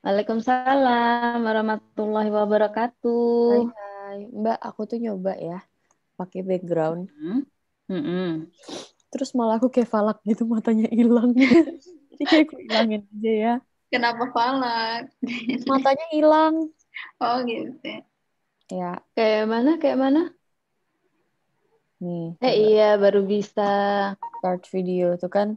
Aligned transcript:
Waalaikumsalam 0.00 1.44
warahmatullahi 1.44 2.32
wabarakatuh. 2.32 3.52
Hai, 3.52 3.64
hai. 3.68 4.20
Mbak, 4.32 4.58
aku 4.64 4.80
tuh 4.88 4.96
nyoba 4.96 5.36
ya 5.36 5.60
pakai 6.16 6.40
background. 6.40 7.12
Hmm? 7.20 7.44
Mm-mm. 7.92 8.48
Terus 9.12 9.36
malah 9.36 9.60
aku 9.60 9.68
kayak 9.68 9.92
falak 9.92 10.24
gitu 10.24 10.48
matanya 10.48 10.88
hilang. 10.88 11.36
Jadi 12.16 12.24
kayak 12.24 12.48
aku 12.48 12.56
hilangin 12.64 13.04
aja 13.12 13.32
ya. 13.36 13.54
Kenapa 13.92 14.24
falak? 14.32 15.12
Matanya 15.68 16.06
hilang. 16.16 16.54
Oh 17.20 17.36
gitu. 17.44 18.00
Ya, 18.72 19.04
Kayak 19.12 19.52
mana? 19.52 19.70
Kayak 19.76 19.98
mana? 20.00 20.32
nih. 22.00 22.40
Eh 22.40 22.54
iya 22.72 22.96
baru 22.96 23.20
bisa. 23.28 23.68
Start 24.40 24.64
video 24.72 25.20
tuh 25.20 25.28
kan. 25.28 25.48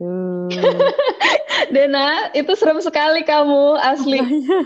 Tuh. 0.00 0.48
Dena, 1.70 2.32
itu 2.34 2.52
serem 2.58 2.80
sekali 2.82 3.22
kamu 3.22 3.78
asli. 3.78 4.18
Makanya, 4.18 4.58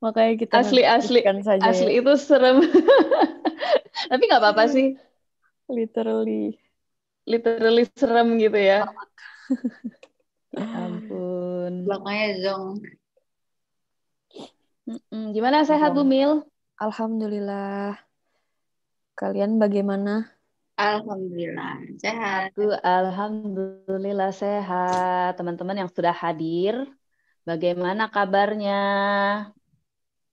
makanya 0.00 0.34
kita 0.38 0.52
Asli 0.62 0.82
asli 0.86 1.20
nantikan 1.20 1.38
saja 1.44 1.68
asli 1.68 1.92
ya. 1.92 2.00
itu 2.00 2.12
serem. 2.16 2.56
Tapi 4.10 4.22
nggak 4.24 4.40
apa-apa 4.40 4.64
sih. 4.70 4.96
Literally. 5.68 6.56
Literally 7.28 7.84
serem 7.92 8.40
gitu 8.40 8.56
ya. 8.56 8.88
Ya 10.56 10.64
ampun. 10.64 11.84
Zong. 12.40 12.80
Mm-mm. 14.88 15.36
Gimana 15.36 15.68
sehat 15.68 15.92
Bu 15.92 16.08
Mil? 16.08 16.48
Alhamdulillah. 16.80 18.00
Kalian 19.12 19.60
bagaimana? 19.60 20.37
Alhamdulillah 20.78 21.90
sehat. 21.98 22.54
Aku 22.54 22.70
alhamdulillah 22.70 24.30
sehat. 24.30 25.34
Teman-teman 25.34 25.82
yang 25.82 25.90
sudah 25.90 26.14
hadir, 26.14 26.86
bagaimana 27.42 28.06
kabarnya? 28.06 28.78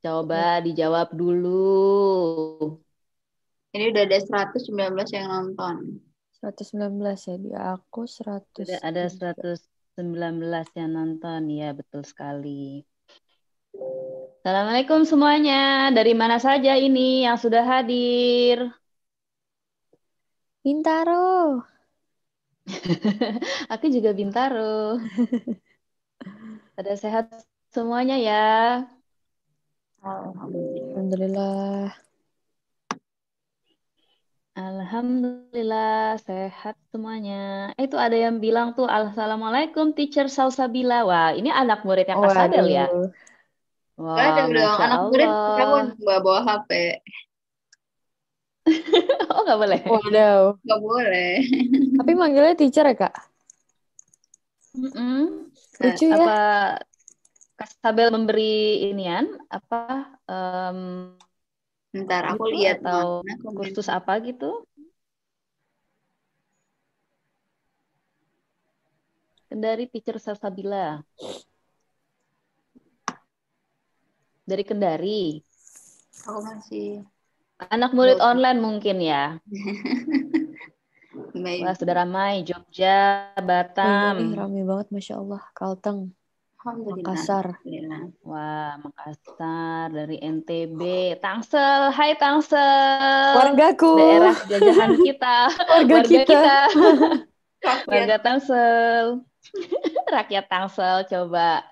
Coba 0.06 0.62
dijawab 0.62 1.18
dulu. 1.18 2.78
Ini 3.74 3.90
udah 3.90 4.04
ada 4.06 4.20
119 4.22 5.10
yang 5.18 5.26
nonton. 5.34 5.98
119 6.46 6.94
ya 7.26 7.36
di 7.42 7.52
aku 7.58 8.06
100. 8.06 8.70
Sudah 8.70 8.80
ada 8.86 9.10
119 9.10 10.70
yang 10.78 10.90
nonton, 10.94 11.42
ya 11.50 11.74
betul 11.74 12.06
sekali. 12.06 12.86
Assalamualaikum 14.46 15.10
semuanya. 15.10 15.90
Dari 15.90 16.14
mana 16.14 16.38
saja 16.38 16.78
ini 16.78 17.26
yang 17.26 17.42
sudah 17.42 17.66
hadir? 17.66 18.85
Bintaro. 20.66 21.62
Aku 23.74 23.86
juga 23.94 24.18
Bintaro. 24.18 24.98
Pada 26.76 26.98
sehat 26.98 27.30
semuanya 27.70 28.18
ya. 28.18 28.46
Alhamdulillah. 30.02 30.90
Alhamdulillah. 30.90 31.86
Alhamdulillah 34.56 36.18
sehat 36.26 36.82
semuanya. 36.90 37.70
Eh, 37.78 37.86
itu 37.86 38.02
ada 38.02 38.18
yang 38.18 38.42
bilang 38.42 38.74
tuh 38.74 38.90
Assalamualaikum 38.90 39.94
teacher 39.94 40.26
Salsabila. 40.34 41.06
Wah, 41.06 41.38
ini 41.38 41.54
anak 41.54 41.86
muridnya 41.86 42.18
Kak 42.18 42.34
Sadel 42.34 42.74
ya. 42.74 42.90
Wah, 44.02 44.18
ada 44.18 44.50
dong, 44.50 44.80
anak 44.82 45.00
murid 45.14 45.30
kamu 45.30 45.78
bawa 46.02 46.20
bawa 46.26 46.40
HP. 46.42 46.72
Oh, 49.32 49.42
nggak 49.46 49.60
boleh. 49.62 49.80
Waduh. 49.86 50.58
Gak 50.66 50.80
boleh. 50.82 51.34
Tapi 52.00 52.12
manggilnya 52.18 52.56
teacher 52.58 52.86
ya, 52.90 52.96
Kak? 52.98 53.14
Mm-mm. 54.76 55.52
Lucu 55.80 56.04
Eh, 56.06 56.10
ya. 56.12 56.16
Apa 56.16 56.36
Kak 57.60 57.70
Sabel 57.80 58.08
memberi 58.16 58.84
inian 58.92 59.26
apa 59.48 59.80
em, 60.28 60.80
Ntar 62.04 62.24
aku 62.32 62.44
gitu 62.52 62.56
lihat 62.60 62.78
atau 62.84 63.24
mana 63.28 63.50
kursus 63.58 63.88
apa 63.98 64.14
gitu? 64.28 64.46
Kendari 69.50 69.84
teacher 69.92 70.18
Salsabila. 70.26 70.86
Dari 74.50 74.64
Kendari. 74.66 75.22
Aku 76.26 76.40
masih 76.42 77.06
Anak 77.56 77.96
murid 77.96 78.20
Jogja. 78.20 78.28
online 78.28 78.60
mungkin 78.60 78.98
ya. 79.00 79.40
Baik. 81.36 81.62
Wah, 81.64 81.76
sudah 81.76 81.96
ramai 81.96 82.44
Jogja, 82.44 83.32
Oh 83.32 83.40
iya 83.40 83.44
Batam. 83.44 84.36
rame 84.36 84.62
banget, 84.64 84.88
Masya 84.92 85.16
Allah. 85.20 85.42
Kalteng, 85.52 86.12
Alhamdulillah. 86.60 87.08
Makassar. 87.08 87.46
Alhamdulillah. 87.56 88.02
Wah, 88.24 88.72
Makassar 88.84 89.88
dari 89.92 90.18
NTB, 90.20 90.82
Tangsel. 91.20 91.92
Hai 91.92 92.16
Tangsel. 92.16 93.32
Wargaku. 93.36 93.96
Daerah 93.96 94.36
jajahan 94.48 94.92
kita. 95.08 95.38
Warga 95.56 95.98
kita. 96.04 96.44
Rakyat. 97.64 97.88
Warga 97.88 98.18
Tangsel. 98.20 99.06
Rakyat 100.16 100.46
Tangsel 100.52 100.98
coba. 101.08 101.64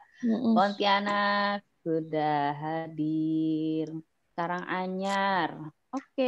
Pontianak 0.55 1.67
sudah 1.83 2.55
hadir. 2.55 3.91
Karanganyar. 4.35 5.49
Oke. 5.95 6.23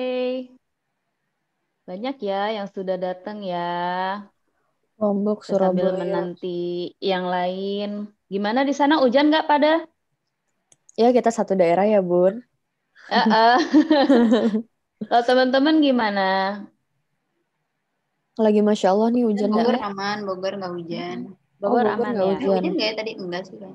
Banyak 1.88 2.16
ya 2.29 2.35
yang 2.57 2.67
sudah 2.75 2.95
datang 3.05 3.38
ya. 3.51 3.57
Lombok, 4.99 5.39
Sambil 5.57 5.88
Surabaya. 5.91 6.01
menanti 6.01 6.47
yang 7.09 7.25
lain. 7.35 7.89
Gimana 8.33 8.59
di 8.69 8.73
sana 8.79 8.93
hujan 9.03 9.25
nggak 9.29 9.47
pada? 9.51 9.71
Ya, 11.01 11.07
kita 11.16 11.29
satu 11.38 11.53
daerah 11.59 11.85
ya, 11.93 11.99
Bun. 12.09 12.33
Eh, 13.09 13.25
eh. 13.41 13.57
Kalau 15.09 15.23
teman-teman 15.27 15.75
gimana? 15.85 16.22
Lagi 18.43 18.61
Masya 18.67 18.87
Allah 18.93 19.07
nih 19.16 19.23
hujan 19.27 19.51
Bogor 19.53 19.75
ya. 19.79 19.87
aman, 19.89 20.17
Bogor 20.27 20.53
nggak 20.59 20.73
hujan. 20.77 21.17
Bogor 21.61 21.85
Bogor 21.85 21.85
aman 21.93 22.09
nggak 22.16 22.27
ya? 22.27 22.33
Eh, 22.33 22.37
hujan. 22.39 22.63
hujan 22.63 22.73
nggak 22.75 22.87
ya 22.89 22.93
tadi? 22.99 23.11
Enggak 23.22 23.41
sih 23.47 23.57
kan. 23.61 23.73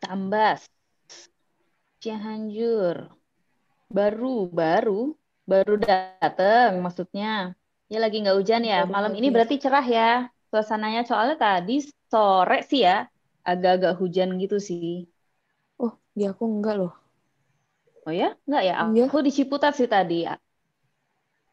Tambas, 0.00 0.70
Cianjur, 2.02 2.96
baru 3.96 4.34
baru 4.60 5.00
baru 5.50 5.74
datang 5.88 6.70
maksudnya. 6.84 7.26
Ya 7.92 7.98
lagi 8.04 8.16
nggak 8.22 8.36
hujan 8.40 8.62
ya. 8.72 8.76
Malam 8.94 9.12
ini 9.18 9.28
berarti 9.34 9.56
cerah 9.64 9.86
ya 9.96 10.08
suasananya. 10.50 11.00
Soalnya 11.08 11.36
tadi 11.44 11.72
sore 12.10 12.58
sih 12.70 12.80
ya 12.88 12.96
agak-agak 13.50 13.92
hujan 14.00 14.28
gitu 14.42 14.56
sih. 14.68 15.08
Oh, 15.84 15.92
di 16.16 16.22
aku 16.30 16.42
enggak 16.52 16.74
loh. 16.80 16.92
Oh 18.06 18.12
ya? 18.20 18.26
Nggak 18.48 18.62
ya? 18.68 18.74
Iya. 18.82 19.02
Aku 19.06 19.16
di 19.26 19.30
Ciputat 19.36 19.72
sih 19.78 19.88
tadi. 19.94 20.14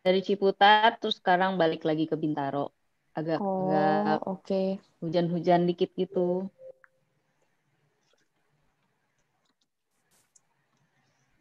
Dari 0.05 0.19
Ciputat 0.27 0.91
terus 1.01 1.15
sekarang 1.19 1.51
balik 1.61 1.81
lagi 1.89 2.05
ke 2.11 2.15
Bintaro. 2.23 2.65
Agak 3.19 3.39
Oh, 3.39 4.19
oke. 4.25 4.79
hujan-hujan 5.01 5.61
dikit 5.69 5.89
gitu. 6.01 6.19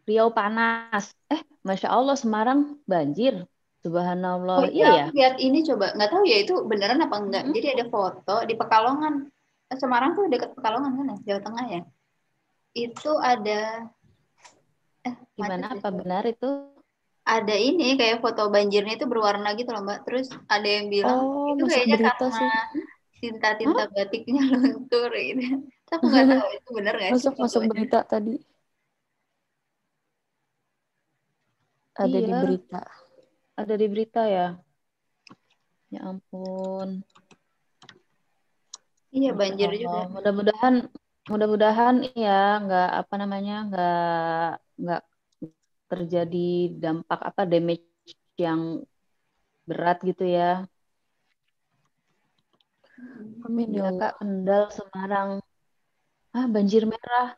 Riau 0.08 0.28
panas. 0.36 1.04
Eh, 1.32 1.40
Masya 1.64 1.88
Allah 1.88 2.16
Semarang 2.16 2.60
banjir. 2.84 3.34
Subhanallah. 3.84 4.64
Oh 4.64 4.66
iya 4.68 4.84
ya? 4.84 5.04
aku 5.08 5.16
lihat 5.18 5.34
ini 5.40 5.58
coba 5.68 5.86
nggak 5.96 6.10
tahu 6.12 6.24
ya 6.24 6.36
itu 6.44 6.54
beneran 6.70 7.00
apa 7.04 7.16
enggak. 7.20 7.42
Mm-mm. 7.44 7.54
Jadi 7.56 7.66
ada 7.74 7.84
foto 7.92 8.34
di 8.48 8.54
Pekalongan. 8.60 9.14
Eh, 9.72 9.78
Semarang 9.80 10.10
tuh 10.16 10.24
dekat 10.32 10.50
Pekalongan 10.56 10.92
kan 10.98 11.06
ya, 11.12 11.16
Jawa 11.26 11.40
Tengah 11.46 11.66
ya. 11.74 11.80
Itu 12.74 13.12
ada 13.20 13.60
eh 15.08 15.14
Gimana? 15.36 15.66
Apa 15.74 15.88
deh. 15.88 15.98
benar 16.00 16.22
itu? 16.28 16.48
Ada 17.24 17.56
ini 17.56 17.96
kayak 17.96 18.20
foto 18.20 18.52
banjirnya 18.52 19.00
itu 19.00 19.06
berwarna 19.08 19.48
gitu 19.56 19.70
loh 19.72 19.82
Mbak. 19.84 19.98
Terus 20.04 20.26
ada 20.44 20.68
yang 20.68 20.86
bilang 20.92 21.18
Oh, 21.24 21.56
itu 21.56 21.64
kayaknya 21.64 21.96
karena 22.04 22.28
sih. 22.36 22.50
tinta-tinta 23.20 23.82
batiknya 23.96 24.42
luntur 24.52 25.10
gitu. 25.16 25.42
Aku 25.94 26.04
nggak 26.12 26.26
tahu 26.32 26.48
itu 26.56 26.68
bener 26.76 26.94
nggak 27.00 27.10
sih 27.16 27.16
Masuk 27.16 27.34
masuk 27.40 27.62
berita 27.72 27.98
tadi. 28.04 28.34
Ada 31.94 32.18
di 32.18 32.32
Iya. 32.32 32.42
berita. 32.42 32.80
Ada 33.54 33.74
di 33.78 33.86
berita 33.86 34.22
ya? 34.26 34.46
Ya 35.94 36.00
ampun. 36.10 37.06
Iya 39.14 39.30
banjir 39.30 39.70
Allah. 39.70 39.78
juga. 39.78 40.00
Mudah-mudahan 40.10 40.74
mudah-mudahan 41.30 41.94
ya 42.18 42.60
nggak 42.66 42.88
apa 43.00 43.14
namanya 43.16 43.54
nggak 43.70 44.50
nggak 44.82 45.02
terjadi 45.86 46.48
dampak 46.82 47.20
apa 47.22 47.42
damage 47.46 47.86
yang 48.34 48.82
berat 49.64 50.02
gitu 50.02 50.26
ya. 50.26 50.66
Amin 53.46 53.76
ya. 53.76 53.92
Kak, 54.00 54.18
Kendal, 54.18 54.72
Semarang. 54.72 55.30
Ah, 56.34 56.46
banjir 56.50 56.82
merah. 56.88 57.36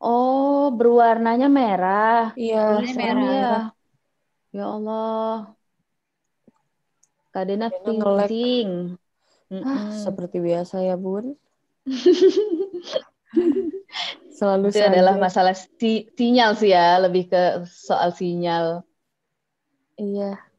Oh, 0.00 0.72
berwarnanya 0.72 1.50
merah. 1.50 2.32
Iya, 2.38 2.80
merah. 2.96 3.28
ya. 3.28 3.52
Ya. 4.52 4.62
Allah. 4.74 5.56
Kak 7.32 7.44
Dena 7.48 7.68
Dena 7.70 7.90
nge-lag. 7.98 8.32
freezing. 8.34 8.70
Ah, 9.62 9.88
Mm-mm. 9.88 9.92
seperti 10.04 10.36
biasa 10.46 10.76
ya, 10.88 10.94
Bun. 11.04 11.26
Selalu 14.38 14.68
Itu 14.68 14.78
adalah 14.88 15.14
saja. 15.14 15.24
masalah 15.24 15.54
si- 15.80 16.06
sinyal 16.18 16.50
sih 16.60 16.70
ya, 16.76 16.86
lebih 17.04 17.24
ke 17.32 17.42
soal 17.66 18.10
sinyal. 18.20 18.66
Iya. 20.00 20.50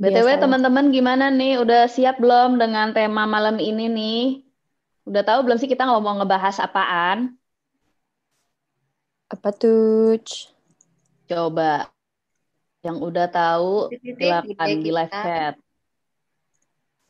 BTW 0.00 0.28
Biasa. 0.28 0.42
teman-teman 0.42 0.86
gimana 0.96 1.24
nih? 1.38 1.52
Udah 1.62 1.80
siap 1.94 2.14
belum 2.22 2.50
dengan 2.62 2.86
tema 2.96 3.22
malam 3.34 3.56
ini 3.68 3.84
nih? 3.98 4.20
Udah 5.08 5.22
tahu 5.28 5.40
belum 5.44 5.58
sih 5.60 5.70
kita 5.72 5.84
ngomong 5.90 6.14
ngebahas 6.24 6.56
apaan? 6.66 7.18
Apa 9.34 9.50
tuh? 9.60 10.16
Coba. 11.28 11.93
Yang 12.84 12.96
udah 13.00 13.26
tahu 13.32 13.88
silakan 13.96 14.68
di 14.84 14.90
live 14.92 15.08
kita. 15.08 15.22
chat. 15.24 15.54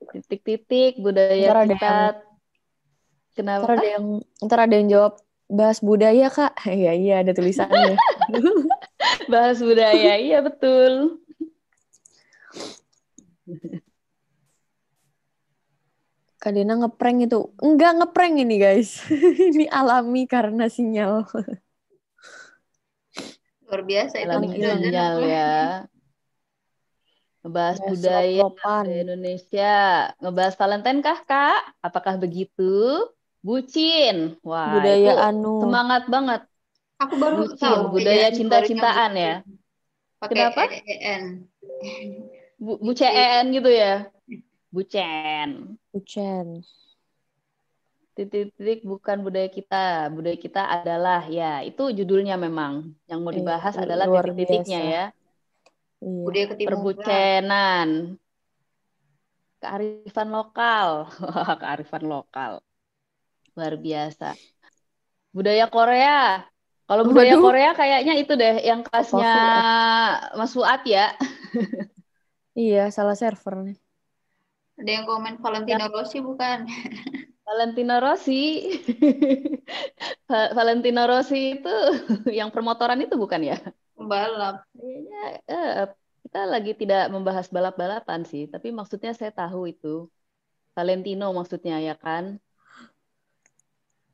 Titik-titik 0.05 1.03
budaya 1.03 1.49
Ntar 1.51 1.59
ada 1.59 1.75
kita. 1.75 1.91
Ntar 1.91 2.15
Kenapa? 3.35 3.73
ada 3.75 3.89
yang 3.99 4.07
ntar 4.39 4.59
ada 4.63 4.75
yang 4.79 4.89
jawab 4.89 5.15
bahas 5.51 5.79
budaya, 5.83 6.31
Kak. 6.31 6.55
Iya, 6.71 6.93
iya 6.95 7.15
ada 7.27 7.33
tulisannya. 7.35 7.99
Bahas 9.33 9.61
budaya, 9.61 10.17
iya 10.17 10.41
betul. 10.41 11.21
Kak 16.41 16.53
Dena 16.53 16.77
ngeprank 16.77 17.25
itu. 17.25 17.53
Enggak 17.61 17.93
ngeprank 18.01 18.35
ini, 18.37 18.57
guys. 18.61 19.01
ini 19.57 19.65
alami 19.69 20.29
karena 20.29 20.69
sinyal. 20.69 21.25
Luar 23.69 23.83
biasa 23.83 24.15
itu. 24.21 24.37
Sinyal 24.53 25.17
ya. 25.25 25.55
Ngebahas 27.45 27.77
Ya, 27.77 27.89
budaya 27.93 28.45
di 28.89 28.93
Indonesia. 29.05 29.75
Ngebahas 30.17 30.55
Valentine 30.57 31.01
kah, 31.05 31.19
Kak? 31.29 31.61
Apakah 31.85 32.17
begitu? 32.17 33.05
Bucin. 33.45 34.41
Wah, 34.41 34.81
Budaya 34.81 34.97
itu 34.97 35.13
anu. 35.21 35.61
semangat 35.61 36.09
banget. 36.09 36.43
Aku 36.97 37.21
baru 37.21 37.45
Bucin, 37.45 37.61
tahu 37.61 37.83
budaya 37.93 38.33
bedanya 38.33 38.37
cinta-cintaan 38.37 39.13
ya. 39.13 39.35
Pakai 40.17 40.33
Kenapa? 40.33 40.63
EEN. 40.73 41.23
Bu, 42.57 42.81
bu 42.81 42.91
CEN 42.97 43.45
gitu 43.53 43.69
ya. 43.69 44.09
Bucen. 44.73 45.77
Ucen. 45.93 46.65
Titik-titik 48.15 48.87
bukan 48.87 49.27
budaya 49.27 49.51
kita. 49.51 50.09
Budaya 50.15 50.39
kita 50.39 50.63
adalah 50.71 51.27
ya, 51.27 51.67
itu 51.67 51.83
judulnya 51.99 52.39
memang. 52.39 52.95
Yang 53.11 53.19
mau 53.19 53.33
Iya, 53.35 53.39
dibahas 53.43 53.75
lu- 53.75 53.83
adalah 53.85 54.07
titik-titiknya 54.07 54.81
ya. 54.81 55.05
Iya. 55.99 56.25
Budaya 56.27 56.47
ketimuran. 56.55 56.79
Perbucenan. 56.79 57.89
Kearifan 59.63 60.29
lokal. 60.31 60.89
Kearifan 61.61 62.05
lokal. 62.07 62.53
Luar 63.59 63.75
biasa. 63.79 64.39
Budaya 65.35 65.67
Korea. 65.67 66.47
Kalau 66.85 67.03
budaya 67.09 67.35
Waduh. 67.35 67.43
Korea 67.43 67.71
kayaknya 67.75 68.15
itu 68.21 68.33
deh 68.37 68.55
yang 68.61 68.81
kelasnya 68.85 69.35
Mas 70.39 70.53
Fuad 70.53 70.85
ya. 70.85 71.17
Iya, 72.55 72.87
salah 72.95 73.17
server 73.19 73.55
nih. 73.67 73.77
Ada 74.79 74.91
yang 74.91 75.05
komen 75.11 75.35
Valentino 75.43 75.87
Rossi 75.91 76.19
bukan? 76.23 76.59
Valentino 77.47 78.01
Rossi. 78.01 78.41
Va- 80.31 80.53
Valentino 80.57 81.03
Rossi 81.11 81.37
itu 81.61 81.69
yang 82.39 82.49
permotoran 82.55 83.01
itu 83.05 83.15
bukan 83.21 83.41
ya? 83.51 83.57
Pembalap. 83.97 84.55
Kayaknya 84.75 85.19
eh, 85.53 85.87
kita 86.25 86.41
lagi 86.53 86.73
tidak 86.81 87.03
membahas 87.15 87.47
balap-balapan 87.55 88.21
sih, 88.31 88.43
tapi 88.53 88.69
maksudnya 88.79 89.13
saya 89.19 89.33
tahu 89.33 89.61
itu. 89.73 90.09
Valentino 90.77 91.27
maksudnya 91.39 91.77
ya 91.89 91.95
kan? 92.05 92.25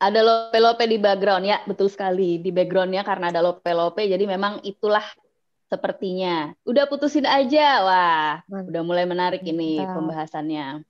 Ada 0.00 0.20
lope-lope 0.24 0.84
di 0.88 0.96
background 0.96 1.44
ya, 1.44 1.56
betul 1.68 1.88
sekali. 1.92 2.40
Di 2.40 2.48
backgroundnya 2.56 3.02
karena 3.04 3.28
ada 3.28 3.40
lope-lope, 3.44 4.02
jadi 4.08 4.24
memang 4.24 4.64
itulah 4.64 5.04
sepertinya. 5.72 6.56
Udah 6.64 6.84
putusin 6.90 7.28
aja, 7.28 7.60
wah, 7.86 8.32
udah 8.68 8.82
mulai 8.88 9.04
menarik 9.04 9.42
ini 9.44 9.88
pembahasannya. 9.92 10.80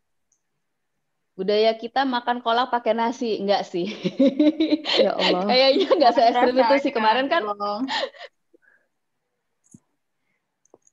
Budaya 1.40 1.72
kita 1.72 2.04
makan 2.04 2.44
kolak 2.44 2.68
pakai 2.68 2.92
nasi, 2.92 3.40
enggak 3.40 3.64
sih? 3.64 3.88
Ya 5.00 5.16
Allah. 5.16 5.48
Kayaknya 5.48 5.86
enggak 5.88 6.12
se 6.12 6.20
ekstrim 6.28 6.56
itu 6.60 6.74
sih. 6.84 6.92
Kemarin 6.92 7.26
kan 7.32 7.42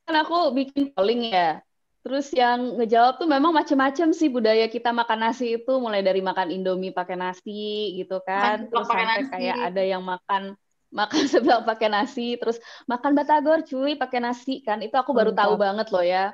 kan 0.07 0.15
aku 0.23 0.55
bikin 0.55 0.95
polling 0.95 1.35
ya. 1.35 1.59
Terus 1.99 2.31
yang 2.31 2.79
ngejawab 2.79 3.19
tuh 3.19 3.27
memang 3.27 3.51
macam-macam 3.51 4.15
sih 4.15 4.31
budaya 4.31 4.71
kita 4.71 4.95
makan 4.95 5.27
nasi 5.27 5.59
itu 5.59 5.73
mulai 5.83 5.99
dari 5.99 6.23
makan 6.23 6.55
Indomie 6.55 6.95
pakai 6.95 7.19
nasi 7.19 7.99
gitu 7.99 8.23
kan. 8.23 8.63
Makan 8.63 8.71
Terus 8.71 8.87
sampai 8.87 9.03
nasi. 9.03 9.27
kayak 9.27 9.57
ada 9.67 9.83
yang 9.83 10.03
makan 10.07 10.55
makan 10.95 11.23
sebelah 11.35 11.67
pakai 11.67 11.91
nasi, 11.91 12.39
terus 12.39 12.63
makan 12.87 13.11
batagor 13.19 13.67
cuy 13.67 13.99
pakai 13.99 14.23
nasi 14.23 14.63
kan. 14.63 14.79
Itu 14.79 14.95
aku 14.95 15.11
baru 15.11 15.35
tahu 15.35 15.59
Mantap. 15.59 15.63
banget 15.67 15.87
loh 15.91 16.05
ya. 16.07 16.25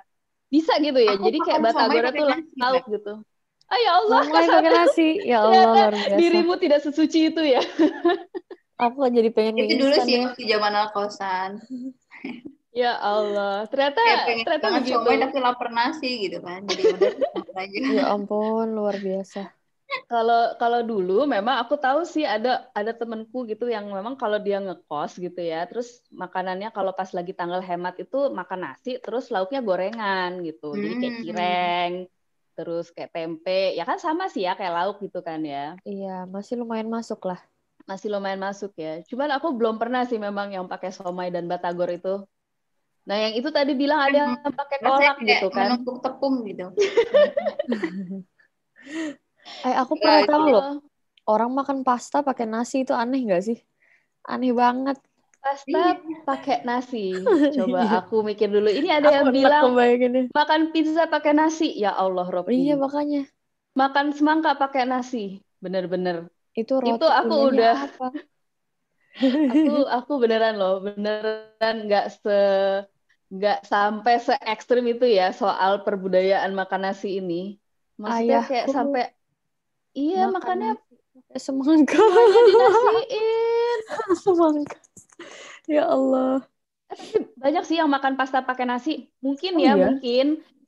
Bisa 0.54 0.77
gitu 0.77 1.01
ya. 1.01 1.18
Aku 1.18 1.25
Jadi 1.25 1.38
kayak 1.42 1.60
batagornya 1.65 2.12
tuh 2.13 2.27
nasi, 2.30 2.54
lauk 2.62 2.86
gitu. 2.94 3.13
Ah 3.74 3.80
ya 3.86 3.92
Allah, 4.00 4.24
Somai 4.30 4.46
pakai 4.54 4.72
nasi. 4.78 5.02
Ya 5.31 5.38
Allah, 5.46 5.72
luar 5.74 5.94
biasa. 6.06 6.20
dirimu 6.20 6.54
tidak 6.62 6.80
sesuci 6.86 7.18
itu 7.34 7.42
ya. 7.54 7.62
Aku 8.84 9.00
jadi 9.16 9.30
pengen 9.36 9.56
Itu 9.62 9.74
dulu 9.81 9.96
sih 10.06 10.14
ya. 10.18 10.24
waktu 10.24 10.42
zaman 10.52 10.74
kosan. 10.94 11.52
Ya 12.81 12.90
Allah, 12.98 13.70
ternyata 13.70 14.02
pengen 14.25 14.46
ternyata 14.46 14.68
begitu. 14.78 15.10
tapi 15.22 15.38
lapar 15.46 15.70
nasi 15.78 16.08
gitu 16.25 16.38
kan. 16.46 16.60
Jadi 16.70 16.84
udah. 16.94 17.12
Ya 17.96 18.02
ampun, 18.14 18.66
luar 18.78 18.96
biasa. 19.06 19.40
Kalau 20.12 20.40
kalau 20.62 20.80
dulu 20.90 21.14
memang 21.36 21.56
aku 21.64 21.75
tahu 21.84 22.00
sih 22.14 22.24
ada 22.36 22.50
ada 22.80 22.92
temenku 23.00 23.38
gitu 23.52 23.66
yang 23.75 23.86
memang 23.98 24.16
kalau 24.22 24.38
dia 24.46 24.58
ngekos 24.66 25.12
gitu 25.25 25.40
ya, 25.52 25.58
terus 25.70 25.88
makanannya 26.22 26.68
kalau 26.78 26.92
pas 27.00 27.10
lagi 27.18 27.31
tanggal 27.40 27.62
hemat 27.70 27.94
itu 28.04 28.18
makan 28.40 28.60
nasi, 28.66 28.90
terus 29.04 29.24
lauknya 29.34 29.60
gorengan 29.68 30.31
gitu. 30.48 30.66
Jadi 30.84 30.94
kayak 31.02 31.16
Hmm. 31.16 31.24
cireng, 31.24 31.94
terus 32.58 32.94
kayak 32.96 33.12
tempe, 33.14 33.74
ya 33.78 33.84
kan 33.90 33.98
sama 33.98 34.30
sih 34.34 34.46
ya 34.48 34.54
kayak 34.58 34.74
lauk 34.74 34.98
gitu 35.06 35.20
kan 35.26 35.40
ya. 35.42 35.76
Iya, 35.84 36.30
masih 36.30 36.62
lumayan 36.62 36.90
masuk 36.90 37.20
lah. 37.30 37.40
Masih 37.90 38.08
lumayan 38.14 38.40
masuk 38.40 38.72
ya. 38.80 39.04
Cuman 39.10 39.30
aku 39.36 39.54
belum 39.58 39.76
pernah 39.82 40.08
sih 40.08 40.18
memang 40.22 40.56
yang 40.56 40.66
pakai 40.72 40.94
somai 40.96 41.30
dan 41.34 41.46
batagor 41.52 41.90
itu. 41.92 42.24
Nah, 43.04 43.18
yang 43.20 43.34
itu 43.36 43.50
tadi 43.52 43.76
bilang 43.76 44.00
ada 44.00 44.16
yang 44.16 44.32
pakai 44.56 44.78
kolak 44.80 45.18
gitu 45.20 45.48
kan. 45.52 45.76
menumpuk 45.76 45.98
tepung 46.00 46.36
gitu. 46.48 46.72
Eh, 49.63 49.75
aku 49.80 49.96
Ya, 49.96 50.00
pernah 50.04 50.20
itu 50.24 50.32
tahu 50.32 50.44
Oh, 50.44 50.51
loh, 50.51 50.68
orang 51.24 51.51
makan 51.56 51.77
pasta 51.88 52.20
pakai 52.20 52.46
nasi 52.48 52.84
itu 52.84 52.92
aneh 52.92 53.24
nggak 53.24 53.44
sih? 53.48 53.58
Aneh 54.27 54.51
banget. 54.51 55.00
Pasta 55.44 56.00
pakai 56.24 56.64
nasi. 56.64 57.12
Coba 57.60 58.00
aku 58.00 58.24
mikir 58.24 58.48
dulu. 58.48 58.72
Ini 58.72 59.04
ada 59.04 59.20
yang 59.20 59.28
Aku 59.28 59.36
enak 59.36 59.36
bilang 59.36 59.66
makan 60.32 60.62
pizza 60.72 61.04
pakai 61.12 61.36
nasi. 61.36 61.76
Ya 61.76 61.92
Allah, 61.92 62.24
Robi. 62.32 62.56
Iya, 62.64 62.80
makanya. 62.80 63.28
Makan 63.76 64.16
semangka 64.16 64.56
pakai 64.56 64.88
nasi. 64.88 65.44
Bener-bener. 65.60 66.32
Itu 66.56 66.80
roti 66.80 66.96
Itu 66.96 67.08
aku 67.12 67.34
udah- 67.52 67.76
apa? 67.92 68.08
Aku 69.54 69.74
aku 70.02 70.12
beneran 70.18 70.58
loh, 70.58 70.82
beneran 70.82 71.76
nggak 71.86 72.06
se 72.18 72.38
nggak 73.34 73.66
sampai 73.66 74.22
se 74.22 74.34
ekstrim 74.42 74.86
itu 74.90 75.06
ya 75.10 75.30
soal 75.34 75.82
perbudayaan 75.86 76.54
makan 76.54 76.90
nasi 76.90 77.22
ini. 77.22 77.58
Maksudnya 77.98 78.42
kayak 78.46 78.66
Ayahku 78.66 78.74
sampai 78.74 79.04
iya 79.94 80.30
makan 80.30 80.38
makannya 80.38 80.72
semangka. 81.38 81.98
dinasiin. 82.50 83.78
semangka. 84.18 84.78
Ya 85.67 85.84
Allah. 85.88 86.43
Tapi 86.91 87.05
banyak 87.39 87.63
sih 87.65 87.77
yang 87.82 87.89
makan 87.89 88.13
pasta 88.20 88.43
pakai 88.46 88.65
nasi. 88.70 89.10
Mungkin 89.24 89.58
Oh, 89.58 89.63
ya, 89.63 89.74
iya? 89.74 89.88
mungkin. 89.89 90.25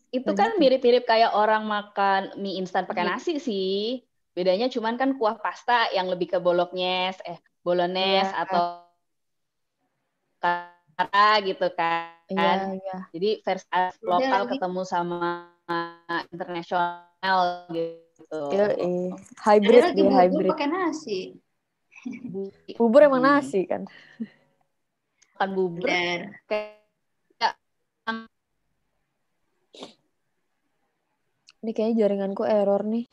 Itu 0.09 0.31
Banyak 0.31 0.39
kan 0.39 0.49
ya? 0.55 0.59
mirip-mirip 0.61 1.03
kayak 1.03 1.31
orang 1.35 1.63
makan 1.67 2.21
mie 2.39 2.57
instan 2.57 2.87
pakai 2.87 3.03
Mie. 3.05 3.11
nasi 3.11 3.33
sih. 3.37 4.01
Bedanya 4.35 4.67
cuman 4.71 4.95
kan 4.99 5.15
kuah 5.19 5.35
pasta 5.39 5.87
yang 5.95 6.07
lebih 6.11 6.31
ke 6.35 6.37
bolognese, 6.39 7.19
eh 7.27 7.37
bolognese 7.63 8.31
Iya. 8.31 8.41
atau 8.47 8.61
kara 10.41 11.29
gitu 11.43 11.67
kan. 11.75 12.15
Iya, 12.31 12.53
iya. 12.79 12.95
Jadi 13.15 13.29
versi 13.43 13.67
lokal 14.03 14.41
lagi. 14.47 14.51
ketemu 14.57 14.81
sama 14.87 15.27
internasional 16.31 17.39
gitu. 17.71 18.39
Iya, 18.55 18.65
Hybrid 19.45 19.83
dia 19.95 20.03
bubur 20.03 20.15
hybrid. 20.19 20.51
pakai 20.55 20.67
nasi. 20.71 21.19
Bu- 22.05 22.53
Bubur 22.77 23.01
emang 23.01 23.21
Hmm. 23.21 23.41
nasi 23.41 23.65
kan? 23.65 23.83
Makan 25.35 25.49
bubur 25.51 25.83
Benar. 25.83 26.39
kayak 26.45 27.53
Ini 31.59 31.73
kayaknya 31.73 32.05
jaringanku 32.05 32.45
error 32.45 32.85
nih. 32.85 33.09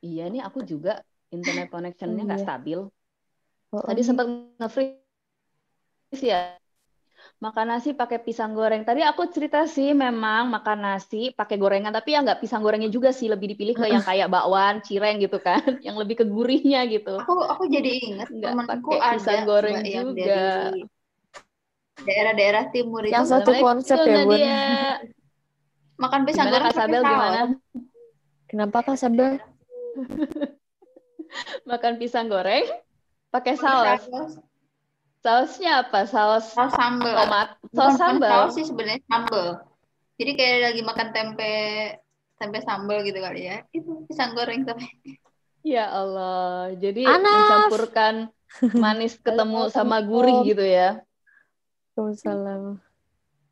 iya 0.00 0.30
nih 0.30 0.40
aku 0.40 0.62
juga 0.62 1.02
internet 1.28 1.68
connectionnya 1.68 2.24
nggak 2.24 2.40
Iya. 2.40 2.46
stabil. 2.46 2.78
Oh, 3.68 3.82
Tadi 3.84 4.00
ini- 4.00 4.06
sempat 4.06 4.26
nge-freeze 4.56 4.96
ya. 6.22 6.56
Makan 7.36 7.66
nasi 7.68 7.92
pakai 7.92 8.18
pisang 8.24 8.56
goreng. 8.56 8.80
Tadi 8.80 9.04
aku 9.04 9.28
cerita 9.28 9.68
sih 9.68 9.92
memang 9.92 10.48
makan 10.48 10.78
nasi 10.80 11.30
pakai 11.36 11.60
gorengan, 11.60 11.92
tapi 11.92 12.16
ya 12.16 12.24
nggak 12.24 12.40
pisang 12.40 12.64
gorengnya 12.64 12.88
juga 12.88 13.12
sih, 13.12 13.28
lebih 13.28 13.52
dipilih 13.52 13.74
ke 13.76 13.86
yang 13.92 14.00
kayak 14.00 14.32
bakwan, 14.32 14.80
cireng 14.80 15.20
gitu 15.20 15.36
kan, 15.36 15.60
yang 15.86 16.00
lebih 16.00 16.20
ke 16.20 16.24
gurihnya 16.24 16.88
gitu. 16.88 17.20
Aku 17.20 17.36
aku 17.44 17.68
jadi 17.68 17.90
ingat 18.08 18.28
Nggak 18.32 18.52
temanku 18.56 18.90
pakai 18.96 18.98
ada 19.00 19.12
pisang 19.20 19.42
goreng 19.44 19.76
yang 19.84 20.06
juga. 20.08 20.24
dari 20.24 20.80
daerah-daerah 22.06 22.64
timur 22.72 23.02
itu 23.04 23.12
Yang 23.12 23.26
satu 23.32 23.50
konsep 23.60 23.98
ya, 24.00 24.20
Bun. 24.24 24.40
Makan 25.96 26.20
pisang 26.28 26.46
Gimana 26.48 26.52
goreng 26.52 26.64
Kak 26.68 26.76
pakai 26.76 26.80
Sabel 26.88 27.00
saus. 27.00 27.12
gimana? 27.12 27.40
Kenapa 28.48 28.78
Kak 28.84 28.96
Sabel? 29.00 29.30
Makan 31.68 31.92
pisang 32.00 32.28
goreng 32.32 32.64
pakai 33.32 33.54
Pakai 33.56 33.98
saus. 34.00 34.40
Saus. 35.26 35.50
Sausnya 35.50 35.82
apa? 35.82 36.00
Saus 36.06 36.46
Saus 36.48 36.72
sambal. 36.72 37.14
tomat, 37.18 37.48
saus 37.66 37.74
bukan 37.92 37.98
sambal. 37.98 38.30
Saus 38.30 38.52
sih 38.54 38.64
sebenarnya 38.64 39.02
sambal. 39.04 39.46
Jadi 40.16 40.30
kayak 40.32 40.56
lagi 40.64 40.82
makan 40.82 41.08
tempe 41.10 41.52
tempe 42.36 42.58
sambal 42.62 43.02
gitu 43.02 43.18
kali 43.18 43.40
ya. 43.44 43.66
Itu 43.70 44.06
pisang 44.06 44.32
goreng 44.32 44.62
tapi 44.62 44.86
Ya 45.60 45.90
Allah. 45.90 46.70
Jadi 46.72 47.02
Anas. 47.02 47.26
mencampurkan 47.26 48.14
manis 48.72 49.18
ketemu 49.26 49.66
sama 49.68 49.98
gurih 50.00 50.46
gitu 50.46 50.62
ya. 50.62 51.02
Waalaikumsalam. 51.92 52.78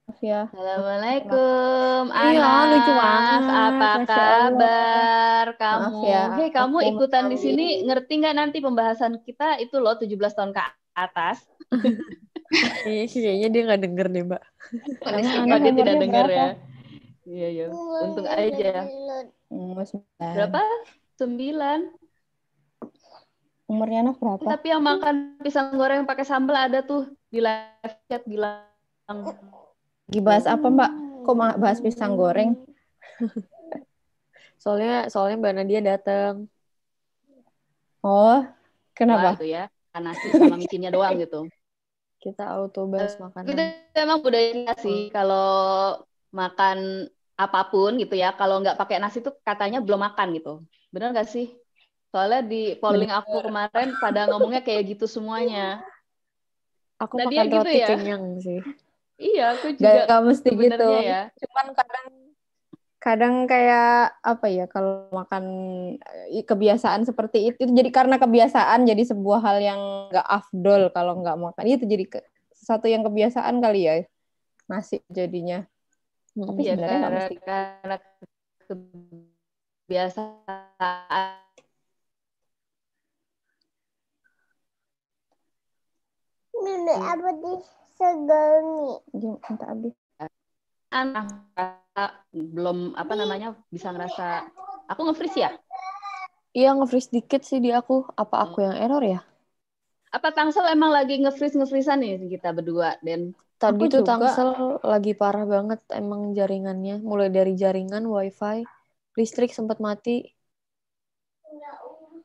Maaf 0.05 0.21
ya. 0.21 0.47
Assalamualaikum, 0.47 2.13
Iya, 2.13 2.39
Anas. 2.39 2.69
lucu 2.71 2.93
banget. 2.93 3.43
Apa 3.49 3.91
kabar 4.05 5.47
kamu? 5.57 5.81
Maaf 5.81 6.05
ya, 6.05 6.23
Hei, 6.37 6.49
kamu 6.53 6.77
aku 6.77 6.89
ikutan 6.93 7.25
di 7.27 7.39
sini 7.41 7.67
ngerti 7.83 8.13
nggak 8.21 8.37
nanti 8.37 8.61
pembahasan 8.61 9.19
kita 9.19 9.57
itu 9.59 9.81
loh 9.81 9.97
17 9.97 10.13
tahun 10.31 10.53
ke 10.53 10.61
atas. 10.95 11.43
Iya, 12.87 13.11
Kayaknya 13.11 13.49
dia 13.51 13.63
nggak 13.67 13.83
denger 13.83 14.07
deh, 14.15 14.23
Mbak. 14.31 14.43
kondisi 15.03 15.35
Oh, 15.35 15.59
dia 15.59 15.73
tidak 15.75 15.97
berapa? 16.07 16.31
ya. 16.31 16.49
Iya, 17.25 17.49
iya. 17.51 17.67
Untung 17.75 18.29
aja. 18.29 18.73
Umur 19.51 19.85
sembilan. 19.89 20.35
Berapa? 20.37 20.63
Sembilan. 21.19 21.79
Umurnya 23.65 23.99
anak 24.05 24.17
berapa? 24.21 24.45
Tapi 24.45 24.67
yang 24.71 24.83
makan 24.85 25.41
pisang 25.41 25.73
goreng 25.75 26.05
pakai 26.05 26.25
sambal 26.29 26.57
ada 26.69 26.85
tuh 26.85 27.09
di 27.33 27.41
live 27.41 27.97
chat 28.07 28.23
bilang. 28.29 28.69
Lagi 29.09 30.21
bahas 30.21 30.45
apa 30.45 30.67
Mbak? 30.69 30.91
Kok 31.25 31.35
bahas 31.59 31.79
pisang 31.81 32.15
goreng? 32.15 32.53
Soalnya 34.63 35.09
soalnya 35.13 35.37
Mbak 35.41 35.55
Nadia 35.61 35.81
datang. 35.85 36.49
Oh, 38.05 38.41
Wah, 38.41 38.41
kenapa? 38.93 39.37
itu 39.41 39.49
ya. 39.49 39.69
Makan 39.95 40.11
nasi 40.11 40.27
sama 40.35 40.59
micinnya 40.59 40.91
doang 40.91 41.23
gitu. 41.23 41.47
Kita 42.19 42.51
auto 42.51 42.91
bahas 42.91 43.15
Itu 43.15 43.23
makanan. 43.23 43.95
emang 43.95 44.19
budaya 44.27 44.75
sih 44.75 45.07
kalau 45.15 46.03
makan 46.35 47.07
apa 47.39 47.61
pun 47.71 47.95
gitu 48.03 48.19
ya. 48.19 48.35
Kalau 48.35 48.59
nggak 48.59 48.75
pakai 48.75 48.99
nasi 48.99 49.23
tuh 49.23 49.39
katanya 49.47 49.79
belum 49.87 50.03
makan 50.03 50.35
gitu. 50.35 50.67
Bener 50.91 51.15
nggak 51.15 51.31
sih? 51.31 51.47
Soalnya 52.11 52.43
di 52.43 52.75
polling 52.83 53.15
aku 53.15 53.39
kemarin 53.47 53.95
pada 54.03 54.27
ngomongnya 54.27 54.67
kayak 54.67 54.83
gitu 54.99 55.07
semuanya. 55.07 55.79
Aku 56.99 57.15
Nadia 57.23 57.39
makan 57.39 57.55
gitu 57.55 57.69
roti 57.71 57.79
ya? 57.79 57.87
kenyang 57.95 58.25
sih. 58.43 58.59
Iya, 59.15 59.43
aku 59.55 59.67
Gak, 59.79 59.95
juga 59.95 60.11
gak 60.11 60.21
mesti 60.27 60.49
gitu. 60.59 60.83
ya. 61.07 61.31
Cuman 61.39 61.67
kadang 61.79 62.34
kadang 63.05 63.45
kayak 63.45 64.17
apa 64.25 64.49
ya 64.49 64.65
kalau 64.65 65.13
makan 65.13 65.45
eh, 66.33 66.41
kebiasaan 66.41 67.05
seperti 67.05 67.53
itu 67.53 67.69
jadi 67.69 67.93
karena 67.93 68.17
kebiasaan 68.17 68.89
jadi 68.89 69.05
sebuah 69.05 69.45
hal 69.45 69.61
yang 69.61 70.09
gak 70.09 70.25
afdol 70.25 70.89
kalau 70.89 71.21
nggak 71.21 71.37
makan. 71.37 71.65
Itu 71.69 71.85
jadi 71.85 72.09
ke, 72.09 72.25
sesuatu 72.57 72.89
yang 72.89 73.05
kebiasaan 73.05 73.61
kali 73.61 73.85
ya 73.85 73.95
nasi 74.73 75.05
jadinya. 75.13 75.69
Tapi 76.33 76.65
Iya, 76.65 76.81
sebenarnya 76.81 76.99
karena, 77.05 77.21
mesti. 77.21 77.37
karena 77.45 77.97
kebiasaan. 79.85 81.45
Nenek 86.65 86.97
apa 86.97 87.31
di 87.37 87.53
segani? 87.93 88.97
Gim- 89.13 89.37
minta 89.45 89.69
abi 89.69 89.93
anak 89.93 90.04
belum 92.35 92.95
apa 92.95 93.13
namanya 93.19 93.59
bisa 93.71 93.91
ngerasa 93.91 94.47
aku 94.87 95.01
nge-freeze 95.11 95.39
ya? 95.43 95.51
Iya 96.55 96.71
nge-freeze 96.79 97.11
dikit 97.11 97.43
sih 97.43 97.59
di 97.59 97.75
aku. 97.75 98.07
Apa 98.15 98.47
aku 98.47 98.63
yang 98.63 98.79
error 98.79 99.03
ya? 99.03 99.21
Apa 100.15 100.31
Tangsel 100.31 100.71
emang 100.71 100.95
lagi 100.95 101.19
nge-freeze 101.19 101.59
nge-freezean 101.59 101.99
nih 101.99 102.39
kita 102.39 102.55
berdua 102.55 102.95
dan 103.03 103.35
Tadi 103.59 103.87
tuh. 103.91 104.07
Tangsel 104.07 104.83
lagi 104.83 105.13
parah 105.19 105.47
banget 105.47 105.81
emang 105.91 106.35
jaringannya. 106.35 107.03
Mulai 107.03 107.31
dari 107.31 107.59
jaringan, 107.59 108.07
wifi, 108.07 108.63
listrik 109.19 109.51
sempat 109.55 109.79
mati 109.83 110.27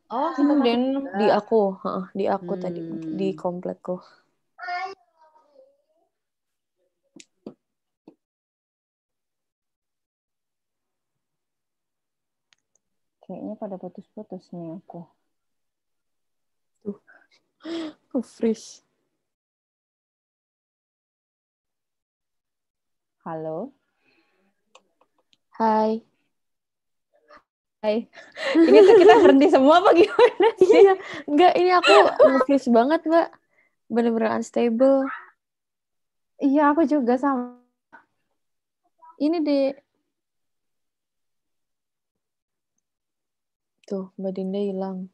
oh 0.10 0.30
kemudian 0.34 1.06
di 1.22 1.28
aku, 1.30 1.78
heeh, 1.86 2.06
di 2.18 2.26
aku 2.26 2.54
tadi 2.58 2.82
Hmm. 2.82 3.14
di 3.14 3.30
komplekku. 3.38 4.02
Kayaknya 13.30 13.54
pada 13.62 13.78
putus-putus 13.78 14.50
nih 14.50 14.82
aku 14.82 15.06
Nge-freeze. 18.10 18.82
halo 23.22 23.70
Hai. 25.62 26.02
Hai 27.86 28.10
ini 28.68 28.82
tuh 28.82 28.96
kita 28.98 29.14
berhenti 29.22 29.54
semua 29.54 29.78
apa 29.78 29.94
gimana 29.94 30.48
sih 30.58 30.66
Iya, 30.66 30.98
enggak 31.30 31.54
ini 31.54 31.70
aku 31.70 31.94
nge-freeze 32.34 32.74
banget, 32.74 33.06
Mbak. 33.06 33.30
Bener-bener 33.94 34.42
unstable. 34.42 35.06
iya 36.42 36.74
aku 36.74 36.82
juga 36.90 37.14
sama 37.20 37.60
ini 39.20 39.44
deh 39.44 39.76
Tuh, 43.90 44.14
Mbak 44.22 44.32
Dinda 44.38 44.62
hilang. 44.62 45.10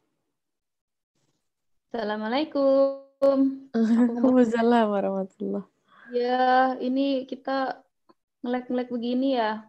Assalamualaikum. 1.88 3.72
Waalaikumsalam 3.72 4.86
warahmatullah. 4.92 5.64
Ya, 6.12 6.76
ini 6.76 7.24
kita 7.24 7.80
ngelek-ngelek 8.44 8.92
begini 8.92 9.40
ya. 9.40 9.64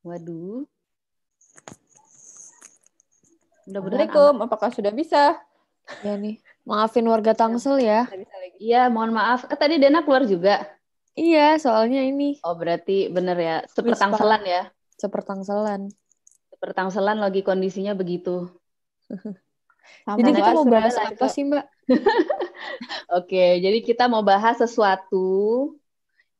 Waduh. 0.00 0.64
Mudah-mudahan 3.68 4.08
Assalamualaikum 4.08 4.48
apakah 4.48 4.72
sudah 4.72 4.92
bisa 4.96 5.36
Ya 6.00 6.16
nih, 6.16 6.40
maafin 6.64 7.04
warga 7.04 7.36
Tangsel 7.36 7.84
ya. 7.84 8.08
bisa 8.08 8.36
lagi 8.40 8.56
Iya, 8.56 8.88
mohon 8.88 9.12
maaf. 9.12 9.44
Eh, 9.52 9.56
tadi 9.60 9.76
Dena 9.76 10.00
keluar 10.00 10.24
juga. 10.24 10.64
Iya, 11.12 11.60
soalnya 11.60 12.00
ini 12.00 12.40
Oh, 12.40 12.56
berarti 12.56 13.12
bener 13.12 13.36
ya. 13.36 13.56
Sepertangselan 13.68 14.42
ya. 14.48 14.62
sepertangselan. 14.96 15.92
Sepertangselan 16.58 17.22
lagi 17.22 17.46
kondisinya 17.46 17.94
begitu. 17.94 18.50
Sama 20.02 20.18
Jadi 20.18 20.42
kita 20.42 20.50
mau 20.58 20.66
bahas 20.66 20.94
lanjut. 20.98 21.14
apa 21.14 21.26
sih, 21.30 21.42
Mbak? 21.46 21.66
Oke, 23.22 23.62
jadi 23.62 23.78
kita 23.86 24.10
mau 24.10 24.26
bahas 24.26 24.58
sesuatu 24.58 25.70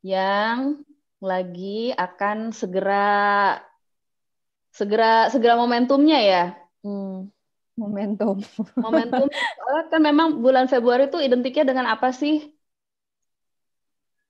yang 0.03 0.83
lagi 1.23 1.95
akan 1.95 2.51
segera 2.51 3.63
segera 4.75 5.31
segera 5.31 5.55
momentumnya 5.55 6.19
ya. 6.19 6.45
Hmm. 6.83 7.31
momentum 7.79 8.43
Momentum 8.75 9.31
soalnya 9.59 9.85
kan 9.87 10.03
memang 10.03 10.43
bulan 10.43 10.67
Februari 10.67 11.07
itu 11.07 11.23
identiknya 11.23 11.63
dengan 11.63 11.87
apa 11.87 12.11
sih? 12.11 12.51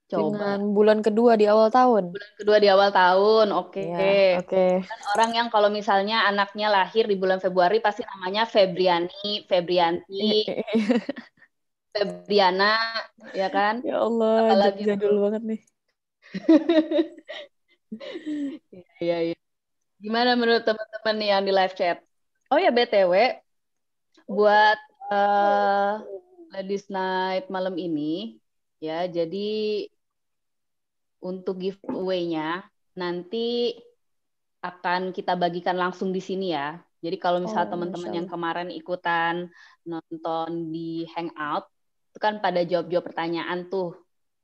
Coba. 0.09 0.25
Dengan 0.25 0.61
bulan 0.73 0.99
kedua 1.05 1.37
di 1.37 1.45
awal 1.45 1.69
tahun. 1.69 2.17
Bulan 2.17 2.33
kedua 2.41 2.57
di 2.57 2.69
awal 2.73 2.89
tahun. 2.89 3.53
Oke. 3.53 3.85
Iya, 3.85 4.41
Oke. 4.41 4.81
Kan 4.89 5.01
orang 5.13 5.31
yang 5.37 5.49
kalau 5.53 5.69
misalnya 5.69 6.25
anaknya 6.25 6.73
lahir 6.73 7.05
di 7.05 7.13
bulan 7.13 7.45
Februari 7.45 7.85
pasti 7.85 8.09
namanya 8.09 8.49
Febriani, 8.49 9.45
Febrianti, 9.45 10.49
Febriana, 11.93 12.81
ya 13.37 13.53
kan? 13.53 13.85
ya 13.85 14.01
Allah, 14.01 14.49
Apalagi 14.49 14.83
jadul 14.89 15.29
banget 15.29 15.43
nih. 15.45 15.61
Iya, 19.01 19.33
iya. 19.33 19.37
Gimana 19.97 20.37
menurut 20.37 20.61
teman-teman 20.61 21.15
nih 21.17 21.29
yang 21.33 21.43
di 21.49 21.53
live 21.57 21.73
chat? 21.73 22.05
Oh 22.53 22.61
ya, 22.61 22.69
BTW, 22.69 23.13
buat 24.29 24.79
eh, 25.09 25.93
Ladies 26.53 26.93
Night 26.93 27.49
malam 27.49 27.81
ini, 27.81 28.37
ya, 28.77 29.09
jadi 29.09 29.89
untuk 31.23 31.59
giveaway-nya 31.59 32.63
nanti 32.99 33.75
akan 34.59 35.15
kita 35.15 35.39
bagikan 35.39 35.79
langsung 35.79 36.11
di 36.11 36.19
sini 36.19 36.51
ya. 36.55 36.79
Jadi 36.99 37.17
kalau 37.23 37.39
misal 37.39 37.63
Oh, 37.67 37.71
teman-teman 37.71 38.11
yang 38.11 38.27
kemarin 38.27 38.69
ikutan 38.75 39.47
nonton 39.87 40.75
di 40.75 41.07
Hangout, 41.15 41.71
itu 42.11 42.19
kan 42.19 42.43
pada 42.43 42.67
jawab-jawab 42.67 43.07
pertanyaan 43.07 43.71
tuh. 43.71 43.95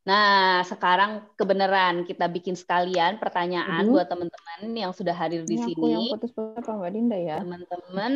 Nah, 0.06 0.62
sekarang 0.62 1.26
kebenaran 1.34 2.04
kita 2.06 2.28
bikin 2.30 2.54
sekalian 2.54 3.18
pertanyaan 3.18 3.82
Aduh. 3.82 3.96
buat 3.98 4.06
teman-teman 4.06 4.70
yang 4.76 4.92
sudah 4.94 5.16
hadir 5.16 5.42
di 5.42 5.56
Ini 5.58 5.74
aku 5.74 5.84
yang 5.90 6.04
sini. 6.06 6.14
apa 6.14 6.72
Mbak 6.78 6.90
Dinda 6.94 7.18
ya? 7.18 7.36
Teman-teman 7.42 8.12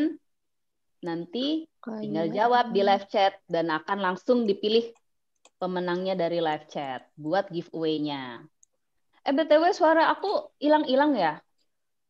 nanti 1.03 1.67
tinggal 1.83 2.27
jawab 2.31 2.71
di 2.71 2.81
live 2.85 3.07
chat 3.11 3.33
dan 3.51 3.73
akan 3.75 3.99
langsung 4.05 4.47
dipilih 4.47 4.95
pemenangnya 5.59 6.15
dari 6.15 6.39
live 6.39 6.67
chat 6.71 7.05
buat 7.19 7.51
giveaway-nya. 7.51 8.47
Eh 9.27 9.35
BTW 9.35 9.75
suara 9.75 10.09
aku 10.15 10.55
hilang-hilang 10.63 11.13
ya? 11.19 11.43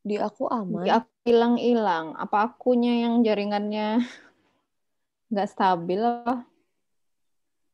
Di 0.05 0.21
aku 0.21 0.47
aman. 0.47 0.85
Di 0.85 0.91
aku 0.93 1.11
hilang-hilang. 1.27 2.15
Apa 2.15 2.53
akunya 2.53 3.09
yang 3.09 3.25
jaringannya 3.25 4.05
nggak 5.33 5.49
stabil 5.49 6.01
apa? 6.01 6.45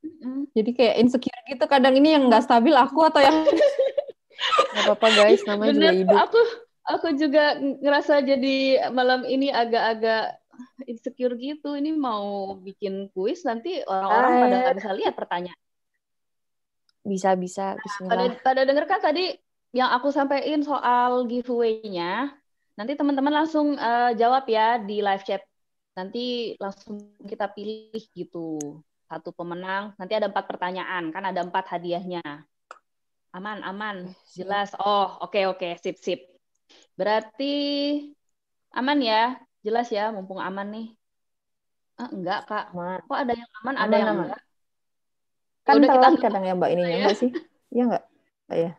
Mm-mm. 0.05 0.49
Jadi 0.55 0.71
kayak 0.73 0.97
insecure 1.03 1.43
gitu. 1.51 1.65
Kadang 1.67 1.99
ini 1.99 2.15
yang 2.15 2.31
nggak 2.31 2.47
stabil 2.47 2.73
aku 2.73 3.05
atau 3.05 3.21
yang 3.21 3.45
Gak 4.75 4.83
apa-apa 4.91 5.09
guys, 5.15 5.41
namanya 5.47 5.71
juga 5.71 5.79
Bener, 5.79 5.95
hidup. 5.95 6.19
aku 6.19 6.41
aku 6.85 7.09
juga 7.17 7.45
ngerasa 7.57 8.15
jadi 8.27 8.57
malam 8.91 9.23
ini 9.25 9.49
agak-agak 9.49 10.37
insecure 10.91 11.35
gitu. 11.39 11.79
Ini 11.79 11.95
mau 11.95 12.59
bikin 12.59 13.09
kuis 13.15 13.47
nanti 13.47 13.81
orang-orang 13.87 14.33
pada 14.43 14.57
nggak 14.61 14.77
bisa 14.83 14.93
lihat 14.93 15.15
pertanyaan. 15.15 15.64
Bisa-bisa, 17.05 17.77
Pada 17.77 17.85
bismillah. 17.85 18.33
pada 18.41 18.61
denger 18.65 18.85
kan 18.89 19.01
tadi 19.05 19.21
yang 19.77 19.91
aku 19.97 20.09
sampaikan 20.09 20.63
soal 20.65 21.29
giveaway-nya. 21.29 22.33
Nanti 22.79 22.93
teman-teman 22.99 23.45
langsung 23.45 23.77
eh, 23.77 24.11
jawab 24.21 24.45
ya 24.49 24.81
di 24.81 25.05
live 25.05 25.25
chat. 25.29 25.43
Nanti 25.95 26.57
langsung 26.59 27.15
kita 27.31 27.47
pilih 27.53 28.03
gitu. 28.17 28.59
Satu 29.07 29.31
pemenang. 29.37 29.93
Nanti 30.01 30.13
ada 30.17 30.27
empat 30.33 30.45
pertanyaan. 30.49 31.13
Kan 31.15 31.23
ada 31.29 31.41
empat 31.45 31.65
hadiahnya. 31.77 32.25
Aman, 33.37 33.61
aman. 33.67 33.97
Jelas. 34.33 34.73
Oh, 34.81 35.21
oke, 35.23 35.39
oke. 35.53 35.69
Sip, 35.83 35.97
sip. 36.01 36.21
Berarti 36.99 37.45
aman 38.79 38.99
ya? 39.03 39.39
Jelas 39.65 39.89
ya, 39.97 40.13
mumpung 40.15 40.41
aman 40.41 40.67
nih. 40.75 40.87
Ah, 42.01 42.09
enggak, 42.11 42.39
Kak. 42.49 42.65
aman. 42.75 42.99
Kok 43.07 43.19
ada 43.23 43.33
yang 43.39 43.51
aman, 43.63 43.75
ada 43.79 43.85
Aman, 43.87 43.99
yang 44.01 44.09
aman. 44.13 44.27
enggak? 44.27 44.41
Kan 45.65 45.81
udah, 45.81 45.89
kita 45.89 45.97
telat 45.97 46.15
kadang 46.21 46.45
ya 46.45 46.53
Mbak 46.57 46.71
ininya 46.77 46.89
ya. 46.89 46.99
enggak 47.01 47.19
sih? 47.19 47.31
Iya 47.73 47.83
enggak? 47.89 48.05
Iya. 48.53 48.71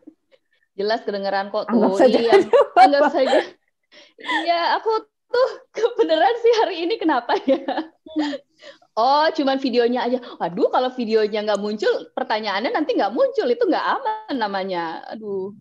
Jelas 0.75 1.00
kedengeran 1.01 1.48
kok 1.50 1.65
tuh. 1.65 1.74
Anggap 1.74 1.94
saja. 1.98 2.18
Iya, 2.22 2.34
anggap 2.86 3.04
saja. 3.10 3.39
Iya, 4.22 4.62
aku 4.77 4.92
tuh 5.32 5.50
kebenaran 5.74 6.36
sih 6.39 6.54
hari 6.62 6.75
ini 6.86 6.96
kenapa 7.01 7.34
ya? 7.48 7.63
Oh, 8.96 9.27
cuman 9.27 9.60
videonya 9.60 10.08
aja. 10.08 10.20
Waduh, 10.39 10.72
kalau 10.72 10.88
videonya 10.96 11.44
nggak 11.44 11.60
muncul, 11.60 12.12
pertanyaannya 12.15 12.72
nanti 12.72 12.96
nggak 12.96 13.12
muncul. 13.12 13.48
Itu 13.50 13.68
nggak 13.68 13.86
aman 14.00 14.36
namanya. 14.39 15.04
Aduh. 15.12 15.51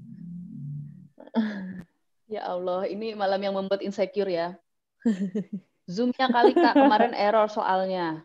Ya 2.30 2.46
Allah, 2.46 2.86
ini 2.86 3.14
malam 3.18 3.42
yang 3.42 3.54
membuat 3.54 3.82
insecure 3.82 4.30
ya. 4.30 4.54
Zoom-nya 5.94 6.32
kali 6.32 6.56
Kak, 6.56 6.74
kemarin 6.78 7.12
error 7.12 7.50
soalnya. 7.50 8.24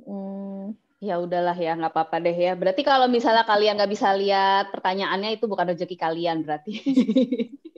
Hmm, 0.00 0.78
Ya 0.98 1.22
udahlah 1.22 1.54
ya, 1.54 1.78
nggak 1.78 1.94
apa-apa 1.94 2.18
deh 2.18 2.34
ya. 2.34 2.58
Berarti 2.58 2.82
kalau 2.82 3.06
misalnya 3.06 3.46
kalian 3.46 3.78
nggak 3.78 3.92
bisa 3.94 4.10
lihat 4.18 4.74
pertanyaannya 4.74 5.38
itu 5.38 5.46
bukan 5.46 5.70
rezeki 5.70 5.94
kalian 5.94 6.42
berarti. 6.42 6.74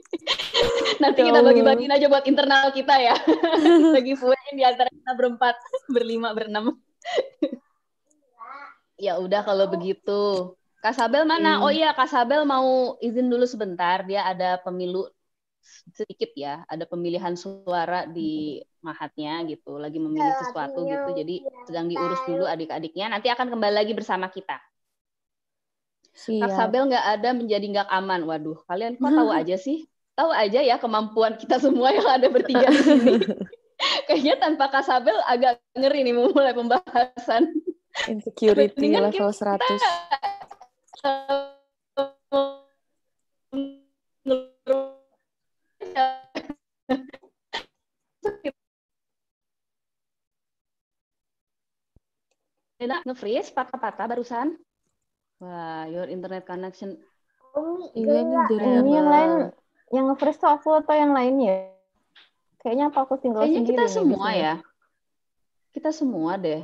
Nanti 1.01 1.19
kita 1.25 1.39
bagi-bagiin 1.41 1.93
aja 1.93 2.05
buat 2.09 2.25
internal 2.25 2.69
kita 2.73 2.95
ya. 2.99 3.15
Bagi 3.95 4.13
fullnya 4.13 4.51
di 4.53 4.63
antara 4.65 4.89
kita 4.91 5.11
berempat, 5.17 5.55
berlima, 5.89 6.35
berenam. 6.35 6.77
ya 9.05 9.17
udah 9.17 9.41
kalau 9.41 9.65
begitu. 9.71 10.53
Kak 10.81 10.97
Sabel 10.97 11.25
mana? 11.25 11.61
Hmm. 11.61 11.65
Oh 11.65 11.73
iya, 11.73 11.93
Kak 11.93 12.09
Sabel 12.09 12.45
mau 12.45 12.97
izin 13.01 13.29
dulu 13.29 13.45
sebentar. 13.45 14.05
Dia 14.05 14.29
ada 14.29 14.61
pemilu 14.61 15.09
sedikit 15.93 16.33
ya, 16.33 16.65
ada 16.65 16.83
pemilihan 16.89 17.37
suara 17.37 18.09
di 18.09 18.61
mahatnya 18.81 19.45
gitu, 19.45 19.77
lagi 19.77 20.01
memilih 20.01 20.33
sesuatu 20.41 20.83
gitu. 20.85 21.09
Jadi 21.15 21.35
sedang 21.69 21.85
diurus 21.87 22.21
dulu 22.25 22.45
adik-adiknya. 22.49 23.13
Nanti 23.13 23.29
akan 23.29 23.53
kembali 23.53 23.75
lagi 23.77 23.93
bersama 23.93 24.27
kita. 24.27 24.57
Kak 26.11 26.19
siap. 26.19 26.51
Sabel 26.51 26.91
nggak 26.91 27.05
ada 27.17 27.29
menjadi 27.31 27.65
nggak 27.71 27.87
aman. 27.87 28.21
Waduh, 28.27 28.59
kalian 28.67 28.99
kok 28.99 29.11
tahu 29.15 29.31
aja 29.39 29.55
sih? 29.55 29.87
Tahu 30.11 30.27
aja 30.35 30.59
ya 30.59 30.75
kemampuan 30.75 31.39
kita 31.39 31.55
semua 31.57 31.95
yang 31.95 32.05
ada 32.05 32.27
bertiga 32.27 32.67
di 32.67 32.83
sini. 32.83 33.15
Kayaknya 34.05 34.35
tanpa 34.37 34.69
Kak 34.69 34.85
Sabel 34.85 35.17
agak 35.25 35.57
ngeri 35.73 36.05
nih 36.05 36.13
memulai 36.13 36.53
pembahasan. 36.53 37.49
Insecurity 38.05 38.93
level 38.93 39.33
100. 39.33 39.57
Enak 52.81 53.05
nge-freeze 53.05 53.53
patah-patah 53.53 54.09
barusan. 54.09 54.57
Wah, 55.37 55.85
your 55.89 56.09
internet 56.09 56.45
connection. 56.49 56.97
Iya 57.93 58.19
nih 58.25 58.57
Ini 58.57 58.89
yang 58.89 59.09
lain 59.09 59.31
yang 59.93 60.05
nge-freeze 60.09 60.39
tuh 60.41 60.49
aku 60.49 60.81
atau 60.81 60.95
yang 60.97 61.13
lainnya? 61.13 61.69
Kayaknya 62.61 62.93
apa 62.93 62.99
aku 63.05 63.17
single 63.21 63.41
Kayaknya 63.45 63.59
sendiri 63.61 63.73
kita 63.73 63.83
nih 63.85 63.93
semua 63.93 64.29
ya. 64.33 64.55
Kita 65.71 65.89
semua 65.93 66.31
deh. 66.37 66.61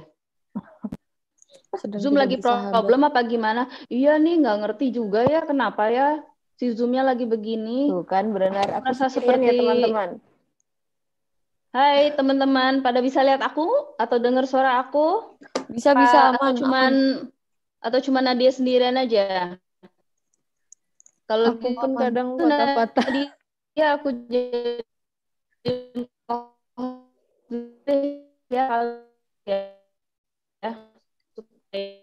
Sedang 1.77 1.99
Zoom 2.01 2.17
lagi 2.17 2.41
problem 2.41 3.01
apa 3.05 3.21
gimana? 3.21 3.69
Iya 3.89 4.17
nih, 4.17 4.41
nggak 4.41 4.57
ngerti 4.65 4.85
juga 4.93 5.21
ya 5.25 5.45
kenapa 5.45 5.89
ya 5.93 6.21
si 6.57 6.73
Zoom-nya 6.73 7.05
lagi 7.05 7.23
begini. 7.23 7.87
Tuh 7.87 8.01
kan 8.03 8.33
benar 8.33 8.81
aku 8.81 8.89
Merasa 8.89 9.07
sendirian 9.07 9.39
ya 9.39 9.53
seperti- 9.53 9.59
teman-teman. 9.61 10.09
Hai 11.67 12.09
teman-teman, 12.11 12.73
pada 12.81 12.99
bisa 12.99 13.21
lihat 13.21 13.45
aku 13.45 13.69
atau 13.95 14.17
dengar 14.17 14.49
suara 14.49 14.81
aku? 14.81 15.37
Bisa 15.69 15.93
bisa 15.93 16.33
Apa- 16.33 16.41
aman. 16.41 16.57
Atau 16.57 16.59
cuman 16.65 16.93
atau 17.77 17.99
cuman 18.01 18.23
Nadia 18.25 18.49
sendirian 18.49 18.97
aja? 18.97 19.55
Kalau 21.27 21.53
Aku 21.53 21.75
pun 21.77 21.91
kadang 21.93 22.39
patah-patah. 22.39 23.03
tadi 23.05 23.23
ya 23.77 23.99
aku 23.99 24.09
jadi 24.25 24.81
ya 28.49 28.65
ya 29.45 29.59
ya 30.63 30.71
supaya 31.35 32.01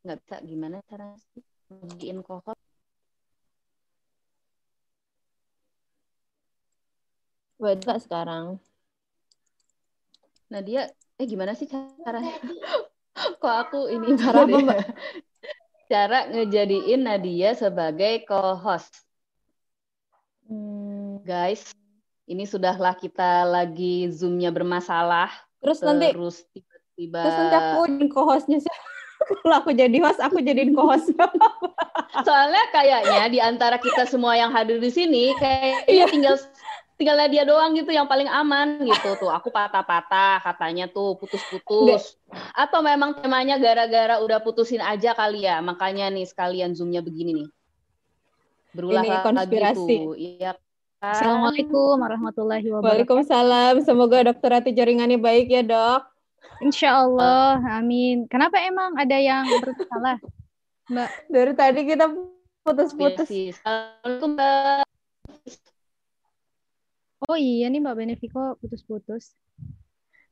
nggak 0.00 0.18
bisa 0.22 0.36
gimana 0.40 0.76
caranya 0.88 1.18
sih 1.32 1.42
bagiin 1.68 2.20
kohot 2.26 2.58
Beda 7.60 8.00
sekarang. 8.00 8.56
nah 10.50 10.58
dia 10.66 10.90
eh 11.14 11.26
gimana 11.30 11.54
sih 11.54 11.70
caranya 11.70 12.34
kok 13.42 13.54
aku 13.62 13.86
ini 13.86 14.18
Cara 14.18 14.42
Mbak? 14.42 14.66
ya? 14.66 14.82
cara 15.86 16.18
ngejadiin 16.26 17.00
Nadia 17.06 17.54
sebagai 17.54 18.26
co-host 18.26 19.06
Hmm. 20.50 21.22
guys 21.22 21.70
ini 22.26 22.42
sudahlah 22.42 22.98
kita 22.98 23.46
lagi 23.46 24.10
zoomnya 24.10 24.50
bermasalah 24.50 25.30
Terus 25.62 25.78
nanti 25.86 26.10
terus 26.10 26.42
tiba-tiba 26.50 27.20
terus 27.22 27.36
nanti 27.38 27.56
aku 27.62 27.80
co-hostnya 28.10 28.58
sih. 28.58 28.74
Kalau 29.20 29.56
aku 29.58 29.70
jadi 29.70 29.92
host, 30.00 30.18
aku 30.18 30.40
jadiin 30.40 30.72
co-host. 30.72 31.12
soalnya 32.26 32.64
kayaknya 32.72 33.22
di 33.28 33.38
antara 33.38 33.76
kita 33.76 34.04
semua 34.04 34.34
yang 34.34 34.50
hadir 34.50 34.76
di 34.76 34.90
sini 34.90 35.30
kayaknya 35.36 35.78
Iya. 35.86 36.04
tinggal 36.10 36.34
tinggal 36.96 37.16
Nadia 37.16 37.46
doang 37.46 37.72
gitu 37.72 37.88
yang 37.88 38.04
paling 38.04 38.26
aman 38.26 38.82
gitu 38.82 39.14
tuh 39.16 39.30
aku 39.30 39.48
patah-patah 39.48 40.42
katanya 40.42 40.84
tuh 40.84 41.16
putus-putus 41.16 42.18
atau 42.52 42.82
memang 42.82 43.16
temanya 43.16 43.56
gara-gara 43.56 44.18
udah 44.18 44.42
putusin 44.42 44.82
aja 44.82 45.14
kali 45.14 45.46
ya 45.46 45.62
makanya 45.62 46.10
nih 46.10 46.26
sekalian 46.26 46.74
zoomnya 46.74 47.00
begini 47.00 47.40
nih 47.40 47.48
berulah 48.70 49.00
Ini 49.00 49.10
lagi 49.10 49.24
konspirasi. 49.24 49.96
tuh 50.02 50.14
iya 50.14 50.50
kan? 51.00 51.14
Assalamualaikum 51.16 51.96
warahmatullahi 51.96 52.66
wabarakatuh. 52.68 52.84
Waalaikumsalam. 53.08 53.74
Semoga 53.80 54.20
dokter 54.20 54.50
hati 54.52 54.70
jaringannya 54.70 55.16
baik 55.16 55.48
ya, 55.48 55.64
Dok. 55.64 56.09
Insya 56.60 57.04
Allah, 57.04 57.60
amin. 57.80 58.28
Kenapa 58.28 58.60
emang 58.60 58.92
ada 58.96 59.16
yang 59.16 59.44
bersalah? 59.60 60.16
Dari 61.30 61.52
tadi 61.56 61.80
kita 61.86 62.10
putus-putus. 62.66 63.28
Assalamualaikum 63.30 64.30
Mbak. 64.36 64.82
Oh 67.28 67.36
iya 67.36 67.68
nih 67.68 67.80
Mbak 67.80 67.96
Benefiko 67.96 68.56
putus-putus. 68.60 69.36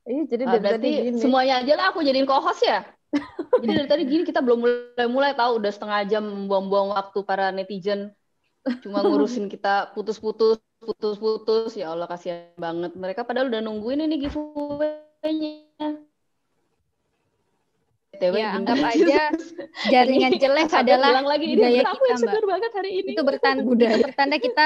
Iya, 0.09 0.25
jadi 0.25 0.43
Ah, 0.49 0.57
dari 0.57 0.65
tadi 0.65 0.69
berarti 0.73 0.91
gini. 1.13 1.19
semuanya 1.21 1.55
aja 1.61 1.73
lah 1.77 1.87
aku 1.93 2.01
jadiin 2.01 2.25
co-host 2.25 2.65
ya. 2.65 2.81
Jadi 3.61 3.73
dari 3.73 3.89
tadi 3.89 4.03
gini 4.09 4.23
kita 4.25 4.41
belum 4.41 4.65
mulai-mulai 4.65 5.33
tahu 5.37 5.61
udah 5.61 5.73
setengah 5.73 6.01
jam 6.09 6.25
buang-buang 6.49 6.93
waktu 6.97 7.19
para 7.25 7.53
netizen 7.53 8.13
cuma 8.85 9.01
ngurusin 9.01 9.49
kita 9.53 9.93
putus-putus 9.97 10.61
putus-putus 10.81 11.73
ya 11.77 11.93
Allah 11.93 12.05
kasihan 12.09 12.53
banget 12.61 12.93
mereka 12.95 13.25
padahal 13.25 13.49
udah 13.49 13.61
nungguin 13.65 14.05
ini 14.05 14.17
giveaway-nya 14.29 15.68
BTW 18.19 18.35
Ya, 18.35 18.51
bener. 18.51 18.59
anggap 18.59 18.79
aja 18.93 19.23
jaringan 19.87 20.33
jelek 20.35 20.69
adalah 20.75 21.23
lagi, 21.23 21.47
ini 21.47 21.55
budaya 21.55 21.83
aku 21.87 22.03
kita, 22.03 22.11
yang 22.11 22.21
Mbak. 22.21 22.43
banget 22.51 22.71
hari 22.75 22.91
ini. 22.91 23.11
itu 23.15 23.23
bertanda 23.23 23.63
Budaya. 23.63 23.97
bertanda 24.03 24.37
kita 24.43 24.65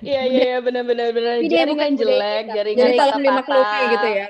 Iya 0.00 0.22
iya 0.26 0.42
iya 0.56 0.56
benar 0.64 0.82
benar 0.88 1.12
Jaringan 1.44 1.92
bukan 1.92 2.00
jelek, 2.00 2.44
jaringan 2.56 2.84
Jadi 2.88 2.96
kalau 2.96 3.16
dimaklumi 3.20 3.80
gitu 3.92 4.08
ya. 4.08 4.26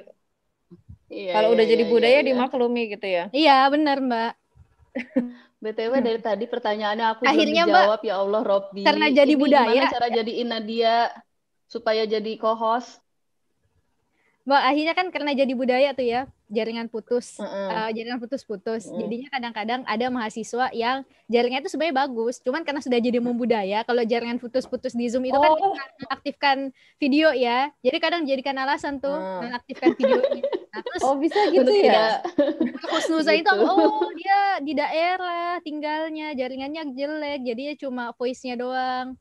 Iya, 1.10 1.32
Kalau 1.34 1.48
iya, 1.50 1.54
udah 1.58 1.66
jadi 1.66 1.84
iya, 1.86 1.90
budaya 1.90 2.10
iya, 2.12 2.22
iya. 2.22 2.28
dimaklumi 2.30 2.82
gitu 2.94 3.06
ya. 3.06 3.24
Iya, 3.34 3.56
benar, 3.70 3.96
Mbak. 3.98 4.32
BTW 5.62 5.92
dari 6.00 6.20
tadi 6.22 6.44
pertanyaannya 6.48 7.06
aku 7.12 7.22
Akhirnya, 7.26 7.62
belum 7.66 7.74
Mbak, 7.74 7.82
dijawab 7.84 8.02
ya 8.06 8.14
Allah 8.16 8.42
Robby. 8.46 8.82
karena 8.86 9.06
jadi 9.10 9.32
Ini 9.34 9.42
budaya. 9.42 9.70
Gimana 9.74 9.92
cara 9.92 10.06
jadiin 10.08 10.48
Nadia 10.48 10.94
supaya 11.66 12.02
jadi 12.06 12.32
co-host? 12.38 13.02
Mbak, 14.46 14.62
akhirnya 14.70 14.94
kan 14.96 15.06
karena 15.12 15.30
jadi 15.36 15.52
budaya 15.52 15.90
tuh 15.92 16.06
ya, 16.06 16.20
jaringan 16.50 16.90
putus. 16.90 17.38
Heeh. 17.38 17.70
Eh, 17.70 17.90
jaringan 17.96 18.18
putus-putus. 18.18 18.90
Mm. 18.90 18.98
Jadinya 19.00 19.28
kadang-kadang 19.30 19.80
ada 19.86 20.06
mahasiswa 20.10 20.66
yang 20.74 21.00
jaringannya 21.26 21.62
itu 21.64 21.70
sebenarnya 21.70 21.96
bagus, 22.02 22.42
cuman 22.42 22.66
karena 22.66 22.82
sudah 22.82 22.98
jadi 22.98 23.22
membudaya, 23.22 23.86
kalau 23.86 24.02
jaringan 24.02 24.36
putus-putus 24.36 24.92
di 24.92 25.06
Zoom 25.06 25.24
itu 25.24 25.38
kan 25.38 25.50
Oh. 25.54 25.74
aktifkan 26.10 26.58
video 26.98 27.30
ya. 27.30 27.70
Jadi 27.80 27.96
kadang 27.96 28.26
dijadikan 28.26 28.58
alasan 28.58 28.98
tuh 28.98 29.14
Hmm. 29.14 29.46
nonaktifkan 29.46 29.94
videonya. 29.94 30.42
Nah, 30.70 30.80
terus 30.82 31.02
Oh 31.02 31.14
bisa 31.16 31.38
gitu 31.48 31.70
ya. 31.70 31.82
tidak- 31.82 32.20
Husnuza 32.90 33.32
itu 33.32 33.46
Gitu. 33.46 33.64
oh 33.64 34.10
dia 34.12 34.40
di 34.58 34.72
daerah 34.72 35.58
tinggalnya 35.60 36.30
jaringannya 36.32 36.82
jelek 36.90 37.40
jadinya 37.42 37.74
cuma 37.76 38.04
voice-nya 38.14 38.54
doang 38.54 39.14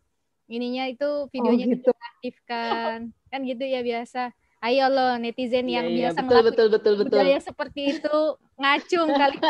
ininya 0.45 0.89
itu 0.89 1.29
videonya 1.29 1.65
Oh, 1.65 1.73
gitu. 1.77 1.91
aktifkan 1.93 2.97
kan 3.29 3.39
gitu 3.41 3.61
ya 3.61 3.81
biasa 3.81 4.33
ayo 4.59 4.85
lo 4.91 5.15
netizen 5.21 5.65
Iya, 5.67 5.81
yang 5.81 5.87
iya, 5.87 5.97
biasa 5.97 6.19
betul 6.19 6.27
ngelakuin 6.27 6.47
betul 6.51 6.67
betul 6.67 6.93
betul. 6.99 7.19
budaya 7.19 7.39
seperti 7.39 7.81
itu 7.95 8.17
ngacung 8.59 9.09
kali 9.15 9.37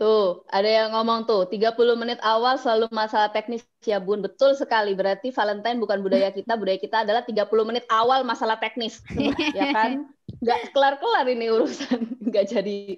Tuh, 0.00 0.48
ada 0.48 0.64
yang 0.64 0.96
ngomong 0.96 1.28
tuh, 1.28 1.44
30 1.44 1.76
menit 1.92 2.16
awal 2.24 2.56
selalu 2.56 2.88
masalah 2.88 3.28
teknis 3.36 3.60
ya 3.84 4.00
Bun. 4.00 4.24
Betul 4.24 4.56
sekali. 4.56 4.96
Berarti 4.96 5.28
Valentine 5.28 5.76
bukan 5.76 6.00
budaya 6.00 6.32
kita, 6.32 6.56
budaya 6.56 6.80
kita 6.80 7.04
adalah 7.04 7.20
30 7.20 7.44
menit 7.68 7.84
awal 7.92 8.24
masalah 8.24 8.56
teknis. 8.56 9.04
ya 9.52 9.68
kan? 9.76 10.08
Nggak 10.40 10.72
kelar-kelar 10.72 11.28
ini 11.28 11.52
urusan. 11.52 12.16
Nggak 12.32 12.48
jadi 12.48 12.96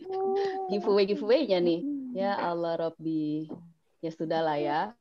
giveaway-giveaway-nya 0.71 1.59
nih. 1.59 1.81
Ya 2.15 2.39
Allah, 2.39 2.79
Robby. 2.79 3.51
Ya 3.99 4.15
sudahlah 4.15 4.63
ya. 4.63 4.95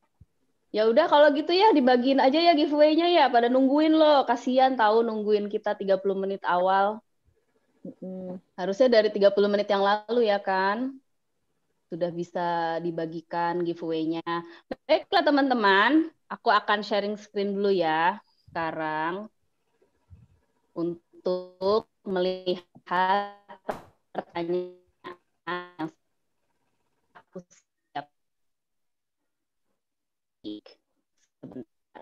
Ya 0.72 0.88
udah 0.88 1.06
kalau 1.12 1.28
gitu 1.36 1.52
ya 1.52 1.76
dibagiin 1.76 2.24
aja 2.24 2.40
ya 2.40 2.56
giveaway-nya 2.56 3.08
ya. 3.12 3.26
Pada 3.28 3.52
nungguin 3.52 3.92
loh. 3.92 4.24
Kasihan 4.24 4.74
tahu 4.80 5.04
nungguin 5.04 5.52
kita 5.52 5.76
30 5.76 6.16
menit 6.16 6.42
awal. 6.48 7.04
Harusnya 8.56 8.88
dari 8.88 9.12
30 9.12 9.52
menit 9.52 9.68
yang 9.68 9.84
lalu 9.84 10.32
ya 10.32 10.40
kan? 10.40 10.96
Sudah 11.92 12.08
bisa 12.08 12.80
dibagikan 12.80 13.68
giveaway-nya. 13.68 14.24
Baiklah 14.88 15.28
teman-teman, 15.28 16.08
aku 16.32 16.48
akan 16.48 16.80
sharing 16.88 17.20
screen 17.20 17.60
dulu 17.60 17.68
ya 17.76 18.16
sekarang 18.48 19.28
untuk 20.72 21.92
melihat 22.08 22.64
pertanyaan 24.16 25.20
yang 25.48 25.92
aku 27.12 27.40
siap. 27.44 28.08
Sebentar. 30.42 32.02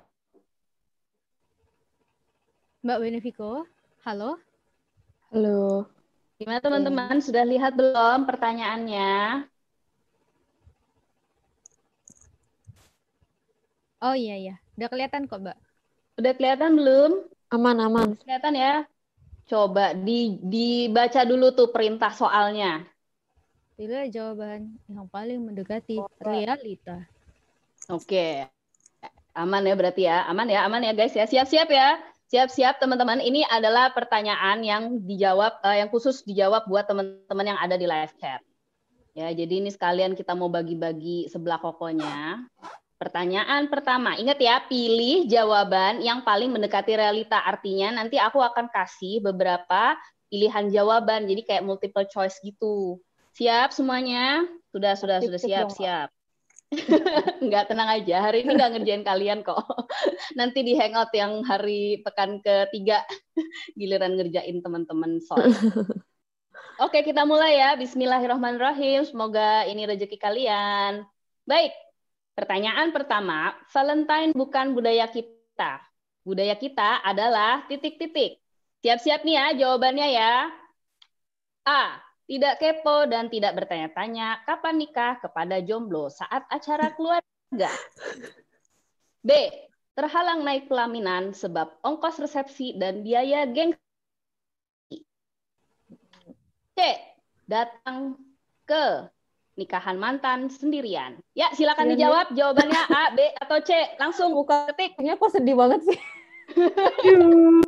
Mbak 2.79 2.99
Benefiko 3.03 3.67
halo 4.07 4.39
Halo. 5.35 5.91
Gimana 6.39 6.63
teman-teman? 6.63 7.19
Sudah 7.19 7.43
lihat 7.43 7.75
belum 7.75 8.23
pertanyaannya? 8.23 9.43
oh 14.07 14.15
iya 14.15 14.39
iya 14.39 14.55
udah 14.79 14.87
kelihatan 14.87 15.27
kok 15.27 15.43
Mbak 15.43 15.57
Udah 16.23 16.31
kelihatan 16.39 16.71
belum? 16.79 17.11
Aman, 17.51 17.77
aman. 17.83 18.15
Kelihatan 18.23 18.55
ya? 18.55 18.87
Coba 19.51 19.91
di, 19.91 20.39
dibaca 20.39 21.27
dulu 21.27 21.51
tuh 21.51 21.75
perintah 21.75 22.15
soalnya. 22.15 22.87
pilih 23.75 24.07
jawaban 24.11 24.79
yang 24.91 25.07
paling 25.07 25.39
mendekati 25.43 26.03
realita 26.19 27.07
Oke. 27.89 28.45
Aman 29.33 29.65
ya 29.65 29.73
berarti 29.73 30.05
ya. 30.05 30.29
Aman 30.29 30.45
ya, 30.45 30.61
aman 30.65 30.85
ya 30.85 30.93
guys 30.93 31.17
ya. 31.17 31.25
Siap-siap 31.25 31.69
ya. 31.73 31.97
Siap-siap 32.29 32.77
teman-teman. 32.77 33.17
Ini 33.17 33.49
adalah 33.49 33.89
pertanyaan 33.89 34.61
yang 34.61 35.01
dijawab 35.01 35.65
eh, 35.65 35.81
yang 35.81 35.89
khusus 35.89 36.21
dijawab 36.21 36.69
buat 36.69 36.85
teman-teman 36.85 37.45
yang 37.55 37.59
ada 37.59 37.73
di 37.73 37.89
live 37.89 38.13
chat. 38.21 38.45
Ya, 39.17 39.33
jadi 39.33 39.65
ini 39.65 39.73
sekalian 39.73 40.13
kita 40.13 40.37
mau 40.37 40.53
bagi-bagi 40.53 41.25
sebelah 41.33 41.57
kokonya. 41.57 42.45
Pertanyaan 43.01 43.71
pertama, 43.71 44.13
ingat 44.19 44.37
ya, 44.37 44.61
pilih 44.69 45.25
jawaban 45.25 46.05
yang 46.05 46.21
paling 46.21 46.53
mendekati 46.53 46.93
realita. 46.93 47.41
Artinya 47.41 48.03
nanti 48.03 48.21
aku 48.21 48.37
akan 48.37 48.69
kasih 48.69 49.23
beberapa 49.25 49.97
pilihan 50.29 50.69
jawaban. 50.69 51.25
Jadi 51.25 51.41
kayak 51.41 51.65
multiple 51.65 52.05
choice 52.05 52.37
gitu. 52.45 53.01
Siap 53.33 53.73
semuanya? 53.73 54.45
Sudah, 54.69 54.93
sudah, 54.93 55.17
sudah 55.25 55.39
siap, 55.41 55.67
siap. 55.73 56.13
Enggak 57.43 57.65
tenang 57.65 57.89
aja, 57.89 58.29
hari 58.29 58.45
ini 58.45 58.53
nggak 58.53 58.71
ngerjain 58.77 59.01
kalian 59.01 59.41
kok. 59.41 59.57
Nanti 60.39 60.61
di 60.61 60.77
hangout 60.77 61.09
yang 61.17 61.41
hari 61.41 62.01
pekan 62.05 62.45
ketiga 62.45 63.01
giliran 63.79 64.13
ngerjain 64.13 64.61
teman-teman 64.61 65.17
soal. 65.17 65.49
Oke, 66.77 67.01
kita 67.01 67.25
mulai 67.25 67.57
ya. 67.57 67.73
Bismillahirrahmanirrahim. 67.73 69.01
Semoga 69.03 69.65
ini 69.65 69.89
rezeki 69.89 70.17
kalian. 70.21 71.03
Baik, 71.43 71.73
pertanyaan 72.37 72.93
pertama. 72.93 73.57
Valentine 73.73 74.31
bukan 74.37 74.77
budaya 74.77 75.09
kita. 75.09 75.81
Budaya 76.21 76.53
kita 76.53 77.01
adalah 77.01 77.65
titik-titik. 77.65 78.37
Siap-siap 78.85 79.25
nih 79.25 79.35
ya 79.35 79.45
jawabannya 79.65 80.07
ya. 80.13 80.33
A. 81.65 82.08
Tidak 82.29 82.61
kepo 82.61 83.09
dan 83.09 83.25
tidak 83.33 83.57
bertanya-tanya 83.57 84.45
kapan 84.45 84.77
nikah 84.77 85.17
kepada 85.17 85.65
jomblo 85.65 86.13
saat 86.13 86.45
acara 86.53 86.93
keluarga. 86.93 87.73
B. 89.25 89.31
Terhalang 89.97 90.45
naik 90.45 90.69
pelaminan 90.69 91.33
sebab 91.33 91.81
ongkos 91.81 92.21
resepsi 92.21 92.77
dan 92.77 93.01
biaya 93.01 93.49
gengsi. 93.49 93.81
C. 96.77 96.79
Datang 97.49 98.21
ke 98.63 99.09
nikahan 99.57 99.97
mantan 99.97 100.53
sendirian. 100.53 101.17
Ya, 101.33 101.49
silakan 101.57 101.89
Sendirian. 101.91 102.13
dijawab 102.13 102.27
jawabannya 102.37 102.83
A, 102.93 103.03
B, 103.11 103.19
atau 103.41 103.57
C. 103.65 103.73
Langsung 103.97 104.37
buka 104.37 104.69
ketik. 104.69 104.95
Kayaknya 104.95 105.17
kok 105.17 105.33
sedih 105.33 105.55
banget 105.57 105.81
sih. 105.81 105.99
Aduh. 107.09 107.59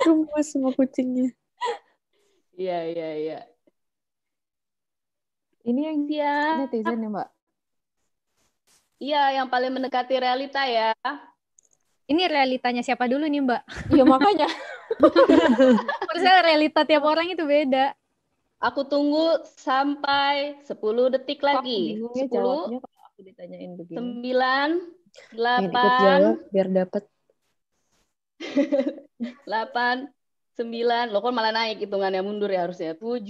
Gemes 0.00 0.46
sama 0.46 0.70
kucingnya. 0.72 1.34
Iya, 2.54 2.78
iya, 2.86 3.10
iya. 3.18 3.38
Ini 5.64 5.80
yang 5.80 5.98
Siap. 6.04 6.54
netizen 6.68 7.00
ya 7.00 7.08
Mbak. 7.08 7.28
Iya, 9.00 9.22
yang 9.42 9.48
paling 9.48 9.72
mendekati 9.72 10.14
realita 10.20 10.64
ya. 10.68 10.92
ini 12.04 12.28
realitanya 12.28 12.84
siapa 12.84 13.08
dulu 13.08 13.24
nih 13.24 13.40
Mbak 13.40 13.62
Iya 13.96 14.04
makanya. 14.04 14.44
Maksudnya 16.08 16.44
realita 16.44 16.84
tiap 16.84 17.00
orang 17.00 17.32
itu 17.32 17.48
beda 17.48 17.96
Aku 18.64 18.84
tunggu 18.88 19.44
sampai 19.44 20.56
10 20.64 21.12
detik 21.12 21.44
aku 21.44 21.48
lagi. 21.48 22.00
ya 22.16 22.24
10, 22.24 22.32
jawabnya 22.32 22.78
kalau 22.80 23.00
aku 23.12 23.20
ditanyain 23.24 23.72
begini. 23.76 23.96
9, 24.00 24.24
Pengen 25.36 25.68
ikut 25.68 25.92
8, 25.92 26.00
jawab 26.00 26.38
biar 26.48 26.68
dapet. 26.72 27.04
8, 29.44 30.08
9. 30.56 31.12
Lo 31.12 31.18
kok 31.20 31.34
malah 31.36 31.52
naik 31.52 31.84
hitungannya 31.84 32.24
mundur 32.24 32.48
ya 32.48 32.64
harusnya. 32.64 32.96
7, 32.96 33.20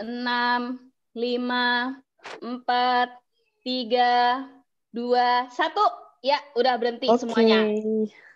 6, 0.00 0.91
5, 1.12 2.00
4, 2.40 3.08
3, 3.64 4.48
2, 4.92 5.48
1. 5.52 6.24
Ya, 6.24 6.38
udah 6.56 6.74
berhenti 6.78 7.10
Oke. 7.10 7.20
semuanya. 7.26 7.66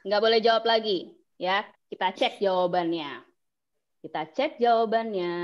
Nggak 0.03 0.23
boleh 0.23 0.41
jawab 0.43 0.65
lagi. 0.67 1.15
Ya, 1.41 1.65
kita 1.89 2.13
cek 2.13 2.43
jawabannya. 2.43 3.23
Kita 4.03 4.29
cek 4.29 4.59
jawabannya. 4.61 5.35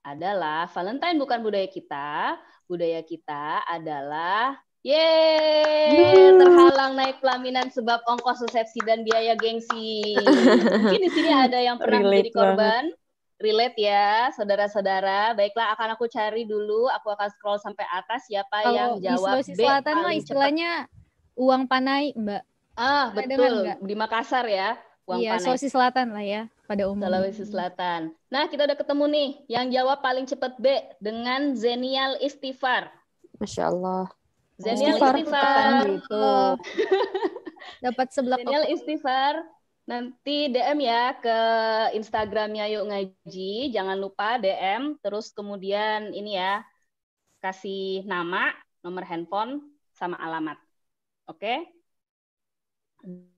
Adalah 0.00 0.68
Valentine 0.72 1.18
bukan 1.20 1.40
budaya 1.44 1.68
kita. 1.68 2.40
Budaya 2.70 3.00
kita 3.02 3.66
adalah 3.66 4.56
Yeay, 4.80 6.40
terhalang 6.40 6.96
naik 6.96 7.20
pelaminan 7.20 7.68
sebab 7.68 8.00
ongkos 8.08 8.40
resepsi 8.48 8.80
dan 8.88 9.04
biaya 9.04 9.36
gengsi. 9.36 10.16
Mungkin 10.88 11.04
di 11.04 11.10
sini 11.12 11.28
ada 11.28 11.60
yang 11.60 11.76
pernah 11.76 12.00
Relate 12.00 12.08
menjadi 12.08 12.30
korban. 12.32 12.84
Relate 13.40 13.76
ya, 13.80 14.28
saudara-saudara. 14.30 15.32
Baiklah, 15.32 15.72
akan 15.72 15.96
aku 15.96 16.04
cari 16.06 16.44
dulu. 16.44 16.92
Aku 16.92 17.08
akan 17.08 17.28
scroll 17.32 17.56
sampai 17.56 17.88
atas 17.88 18.28
siapa 18.28 18.60
yang 18.62 18.68
kalau 18.68 19.00
di 19.00 19.08
jawab 19.08 19.32
Sulawesi 19.32 19.52
B 19.56 19.60
Selatan 19.64 19.80
mah 19.90 19.96
paling 19.96 20.04
cepat. 20.12 20.20
istilahnya 20.20 20.70
uang 21.34 21.62
panai 21.64 22.04
Mbak 22.12 22.42
Ah, 22.76 23.12
Pernah 23.12 23.28
dengar 23.28 23.50
betul. 23.50 23.88
Di 23.88 23.94
Makassar 23.94 24.44
ya. 24.44 24.76
Iya, 25.10 25.30
Panes. 25.34 25.42
Sulawesi 25.42 25.68
Selatan 25.68 26.06
lah 26.12 26.22
ya 26.22 26.42
pada 26.64 26.82
umumnya. 26.86 27.08
Sulawesi 27.10 27.44
Selatan. 27.44 28.00
Nah, 28.28 28.44
kita 28.46 28.62
udah 28.62 28.76
ketemu 28.76 29.04
nih. 29.08 29.28
Yang 29.48 29.66
jawab 29.74 29.98
paling 30.00 30.26
cepat 30.28 30.52
B 30.60 30.66
dengan 31.00 31.56
Zenial 31.56 32.20
Istighfar. 32.20 32.92
Masya 33.40 33.72
Allah. 33.72 34.04
Zenial 34.54 35.00
Istighfar. 35.00 35.16
Istighfar. 35.16 35.82
gitu. 35.88 36.28
Dapat 37.80 38.06
sebelah 38.12 38.38
Zenial 38.38 38.64
Istighfar. 38.68 39.34
Nanti 39.90 40.46
DM 40.54 40.78
ya 40.86 41.18
ke 41.18 41.38
Instagramnya 41.98 42.70
Yuk 42.70 42.86
Ngaji. 42.86 43.74
Jangan 43.74 43.98
lupa 43.98 44.38
DM. 44.38 44.94
Terus 45.02 45.34
kemudian 45.34 46.14
ini 46.14 46.38
ya, 46.38 46.62
kasih 47.42 48.06
nama, 48.06 48.54
nomor 48.86 49.02
handphone, 49.02 49.58
sama 49.90 50.14
alamat. 50.22 50.62
Oke? 51.26 51.66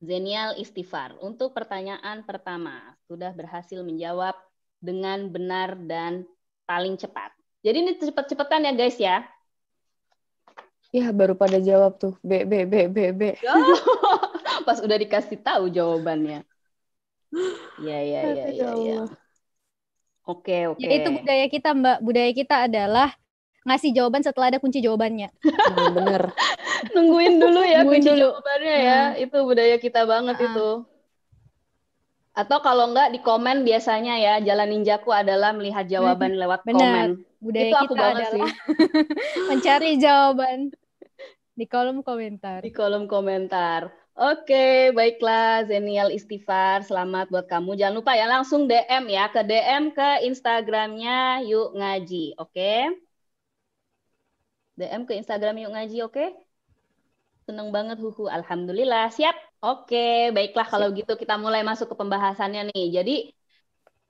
Zenial 0.04 0.60
Istighfar. 0.60 1.16
Untuk 1.24 1.56
pertanyaan 1.56 2.20
pertama, 2.20 3.00
sudah 3.08 3.32
berhasil 3.32 3.80
menjawab 3.80 4.36
dengan 4.76 5.32
benar 5.32 5.80
dan 5.88 6.28
paling 6.68 7.00
cepat. 7.00 7.32
Jadi 7.64 7.76
ini 7.80 7.92
cepet-cepetan 7.96 8.68
ya 8.68 8.72
guys 8.76 9.00
ya. 9.00 9.24
Ya 10.92 11.08
baru 11.08 11.32
pada 11.32 11.56
jawab 11.56 11.96
tuh. 11.96 12.14
B, 12.20 12.44
B, 12.44 12.68
B, 12.68 12.74
B, 12.92 12.98
B. 13.16 13.22
Pas 14.68 14.78
udah 14.78 14.96
dikasih 15.00 15.40
tahu 15.40 15.72
jawabannya. 15.72 16.44
Ya, 17.80 17.98
ya, 18.04 18.20
ya, 18.28 18.46
ya, 18.52 18.70
ya. 18.76 19.00
Oke, 20.28 20.68
oke. 20.68 20.84
Ya, 20.84 21.00
itu 21.00 21.08
budaya 21.10 21.46
kita, 21.48 21.72
Mbak. 21.72 21.98
Budaya 22.04 22.30
kita 22.36 22.56
adalah 22.68 23.08
ngasih 23.64 23.90
jawaban 23.96 24.20
setelah 24.20 24.52
ada 24.52 24.60
kunci 24.60 24.84
jawabannya. 24.84 25.32
Hmm, 25.42 25.88
bener. 25.96 26.22
Nungguin 26.94 27.40
dulu 27.40 27.60
ya 27.64 27.80
Nungguin 27.82 28.04
kunci 28.04 28.10
dulu. 28.12 28.20
jawabannya 28.28 28.76
ya. 28.76 29.00
Itu 29.16 29.36
budaya 29.48 29.76
kita 29.80 30.04
banget 30.04 30.36
Ah. 30.38 30.44
itu. 30.44 30.68
Atau 32.32 32.58
kalau 32.64 32.92
enggak 32.92 33.12
di 33.12 33.20
komen 33.20 33.64
biasanya 33.64 34.16
ya, 34.20 34.34
jalan 34.44 34.68
ninjaku 34.72 35.08
adalah 35.12 35.52
melihat 35.56 35.84
jawaban 35.88 36.36
lewat 36.36 36.64
Benar. 36.68 36.76
komen. 36.76 37.08
Budaya 37.42 37.64
itu 37.68 37.76
aku 37.76 37.92
kita 37.92 38.00
banget 38.00 38.22
adalah 38.22 38.32
sih 38.38 38.46
mencari 39.50 39.90
jawaban 39.98 40.58
di 41.58 41.64
kolom 41.68 42.00
komentar. 42.00 42.64
di 42.64 42.70
kolom 42.72 43.04
komentar. 43.04 43.92
Oke, 44.12 44.92
baiklah 44.92 45.64
Zenial 45.64 46.12
Istighfar, 46.12 46.84
selamat 46.84 47.32
buat 47.32 47.46
kamu. 47.48 47.76
Jangan 47.80 47.96
lupa 47.96 48.12
ya 48.12 48.28
langsung 48.28 48.68
DM 48.68 49.04
ya 49.08 49.24
ke 49.32 49.40
DM 49.40 49.84
ke 49.96 50.08
Instagramnya 50.28 51.40
Yuk 51.48 51.72
Ngaji, 51.76 52.36
oke? 52.36 52.72
DM 54.78 55.02
ke 55.08 55.12
Instagram 55.20 55.56
Yuk 55.64 55.72
Ngaji, 55.72 55.96
oke? 56.08 56.24
Seneng 57.48 57.68
banget 57.76 57.98
huhu, 58.04 58.28
alhamdulillah. 58.28 59.08
Siap. 59.12 59.36
Oke, 59.62 60.30
baiklah 60.36 60.66
kalau 60.68 60.88
gitu 60.92 61.12
kita 61.16 61.34
mulai 61.40 61.62
masuk 61.64 61.86
ke 61.92 61.96
pembahasannya 62.00 62.72
nih. 62.72 62.86
Jadi 63.00 63.14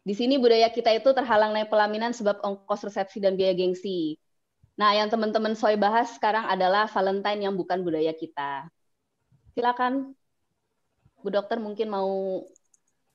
di 0.03 0.15
sini 0.19 0.35
budaya 0.43 0.67
kita 0.75 0.91
itu 0.99 1.11
terhalang 1.15 1.55
naik 1.55 1.71
pelaminan 1.71 2.11
sebab 2.11 2.43
ongkos 2.43 2.83
resepsi 2.91 3.19
dan 3.23 3.39
biaya 3.39 3.55
gengsi. 3.55 4.19
Nah, 4.81 4.91
yang 4.99 5.09
teman-teman 5.13 5.53
Soy 5.53 5.77
bahas 5.77 6.09
sekarang 6.17 6.45
adalah 6.49 6.89
Valentine 6.89 7.41
yang 7.49 7.55
bukan 7.61 7.85
budaya 7.85 8.13
kita. 8.17 8.73
Silakan, 9.55 10.17
Bu 11.23 11.29
Dokter 11.35 11.59
mungkin 11.61 11.89
mau 11.93 12.11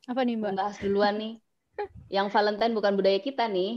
Apa 0.08 0.22
nih, 0.24 0.36
Mbak? 0.40 0.54
membahas 0.54 0.76
duluan 0.84 1.16
nih. 1.22 1.34
Yang 2.14 2.28
Valentine 2.34 2.74
bukan 2.78 2.94
budaya 2.98 3.20
kita 3.28 3.44
nih. 3.50 3.72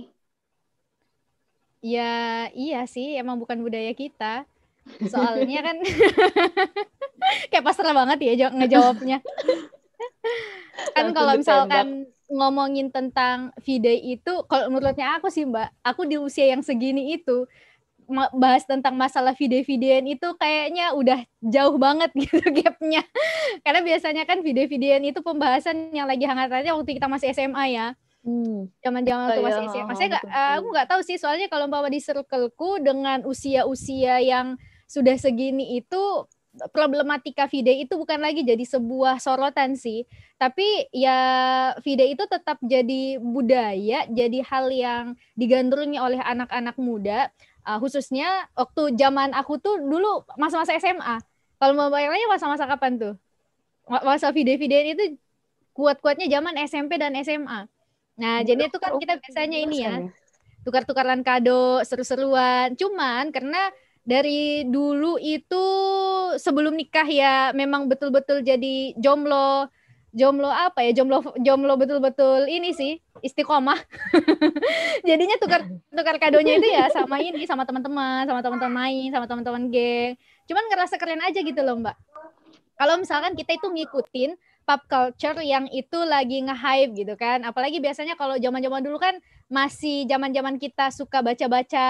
Ya, 1.80 2.52
iya 2.52 2.84
sih, 2.84 3.16
emang 3.16 3.40
bukan 3.40 3.58
budaya 3.64 3.92
kita. 3.96 4.44
Soalnya 5.12 5.60
kan 5.64 5.76
kayak 7.50 7.64
pasrah 7.64 7.94
banget 7.96 8.18
ya 8.26 8.32
jaw- 8.46 8.54
ngejawabnya. 8.56 9.18
kan 10.96 11.06
kalau 11.16 11.34
misalkan 11.36 12.08
ngomongin 12.30 12.94
tentang 12.94 13.50
V-Day 13.58 13.98
itu, 14.16 14.32
kalau 14.46 14.70
menurutnya 14.70 15.18
aku 15.18 15.28
sih 15.32 15.42
Mbak, 15.46 15.68
aku 15.82 16.06
di 16.06 16.16
usia 16.20 16.46
yang 16.52 16.62
segini 16.62 17.18
itu 17.18 17.46
bahas 18.34 18.66
tentang 18.66 18.98
masalah 18.98 19.32
video-videoan 19.32 20.04
itu 20.10 20.28
kayaknya 20.36 20.92
udah 20.92 21.22
jauh 21.40 21.78
banget 21.78 22.10
gitu 22.26 22.42
gapnya. 22.50 23.06
Karena 23.62 23.80
biasanya 23.80 24.22
kan 24.26 24.42
video-videoan 24.42 25.06
itu 25.06 25.22
pembahasan 25.22 25.94
yang 25.94 26.10
lagi 26.10 26.26
hangat-hangatnya 26.26 26.74
waktu 26.74 26.98
kita 26.98 27.06
masih 27.06 27.30
SMA 27.32 27.66
ya 27.70 27.88
Hmm. 28.20 28.68
zaman-zaman 28.84 29.32
waktu 29.32 29.40
Oh, 29.40 29.46
masih 29.48 29.64
SMA. 29.72 29.92
Saya 29.96 30.08
eh, 30.12 30.20
betul. 30.20 30.28
aku 30.60 30.66
nggak 30.76 30.88
tahu 30.92 31.00
sih 31.08 31.16
soalnya 31.16 31.48
kalau 31.48 31.64
umpama 31.72 31.88
di 31.88 32.04
circleku 32.04 32.76
dengan 32.76 33.24
usia-usia 33.24 34.20
yang 34.20 34.60
sudah 34.84 35.16
segini 35.16 35.80
itu 35.80 36.28
problematika 36.74 37.46
video 37.46 37.70
itu 37.72 37.94
bukan 37.94 38.18
lagi 38.18 38.42
jadi 38.42 38.60
sebuah 38.66 39.22
sorotan 39.22 39.78
sih, 39.78 40.02
tapi 40.34 40.66
ya 40.90 41.14
video 41.86 42.10
itu 42.10 42.26
tetap 42.26 42.58
jadi 42.58 43.22
budaya, 43.22 44.04
jadi 44.10 44.38
hal 44.42 44.66
yang 44.74 45.04
digandrungi 45.38 45.96
oleh 46.02 46.18
anak-anak 46.18 46.74
muda, 46.76 47.30
eh, 47.68 47.78
khususnya 47.82 48.26
waktu 48.56 48.94
zaman 49.00 49.30
aku 49.36 49.60
tuh 49.60 49.76
dulu 49.82 50.24
masa-masa 50.40 50.72
SMA. 50.76 51.16
Kalau 51.60 51.74
mau 51.76 51.88
bayarnya 51.92 52.26
masa-masa 52.30 52.64
kapan 52.68 52.96
tuh? 53.00 53.14
Ma- 53.90 54.04
Masa 54.06 54.30
video-videoan 54.32 54.94
itu 54.96 55.04
kuat-kuatnya 55.76 56.26
zaman 56.30 56.54
SMP 56.66 56.96
dan 57.00 57.14
SMA. 57.18 57.66
Nah, 58.20 58.44
jadi 58.44 58.68
itu 58.68 58.78
kan 58.80 58.96
kita 59.00 59.16
biasanya 59.20 59.58
ini 59.64 59.76
ya, 59.86 59.94
tukar-tukaran 60.66 61.20
kado, 61.24 61.80
seru-seruan. 61.88 62.76
Cuman 62.76 63.32
karena 63.32 63.70
dari 64.04 64.64
dulu 64.68 65.16
itu 65.20 65.64
sebelum 66.36 66.74
nikah 66.76 67.06
ya 67.08 67.52
memang 67.56 67.88
betul-betul 67.90 68.44
jadi 68.44 68.94
jomblo. 69.00 69.68
Jomblo 70.10 70.50
apa 70.50 70.82
ya? 70.82 70.90
Jomblo 70.90 71.22
jomblo 71.38 71.78
betul-betul 71.78 72.50
ini 72.50 72.74
sih, 72.74 72.98
istiqomah. 73.22 73.78
Jadinya 75.08 75.38
tukar 75.38 75.70
tukar 75.94 76.16
kadonya 76.18 76.58
itu 76.58 76.68
ya 76.68 76.90
sama 76.90 77.22
ini, 77.26 77.46
sama 77.46 77.62
teman-teman, 77.62 78.26
sama 78.26 78.40
teman-teman 78.42 78.74
main, 78.74 79.08
sama 79.14 79.26
teman-teman 79.30 79.70
geng. 79.70 80.18
Cuman 80.50 80.64
ngerasa 80.66 80.98
keren 80.98 81.22
aja 81.22 81.38
gitu 81.38 81.62
loh, 81.62 81.78
Mbak. 81.78 81.96
Kalau 82.80 82.94
misalkan 82.98 83.36
kita 83.38 83.54
itu 83.54 83.68
ngikutin 83.70 84.34
pop 84.64 84.86
culture 84.86 85.38
yang 85.42 85.66
itu 85.72 85.98
lagi 86.06 86.40
nge-hype 86.46 86.92
gitu 86.94 87.14
kan. 87.18 87.42
Apalagi 87.42 87.82
biasanya 87.82 88.14
kalau 88.14 88.38
zaman-zaman 88.38 88.80
dulu 88.84 89.00
kan 89.00 89.18
masih 89.50 90.06
zaman-zaman 90.06 90.62
kita 90.62 90.94
suka 90.94 91.26
baca-baca 91.26 91.86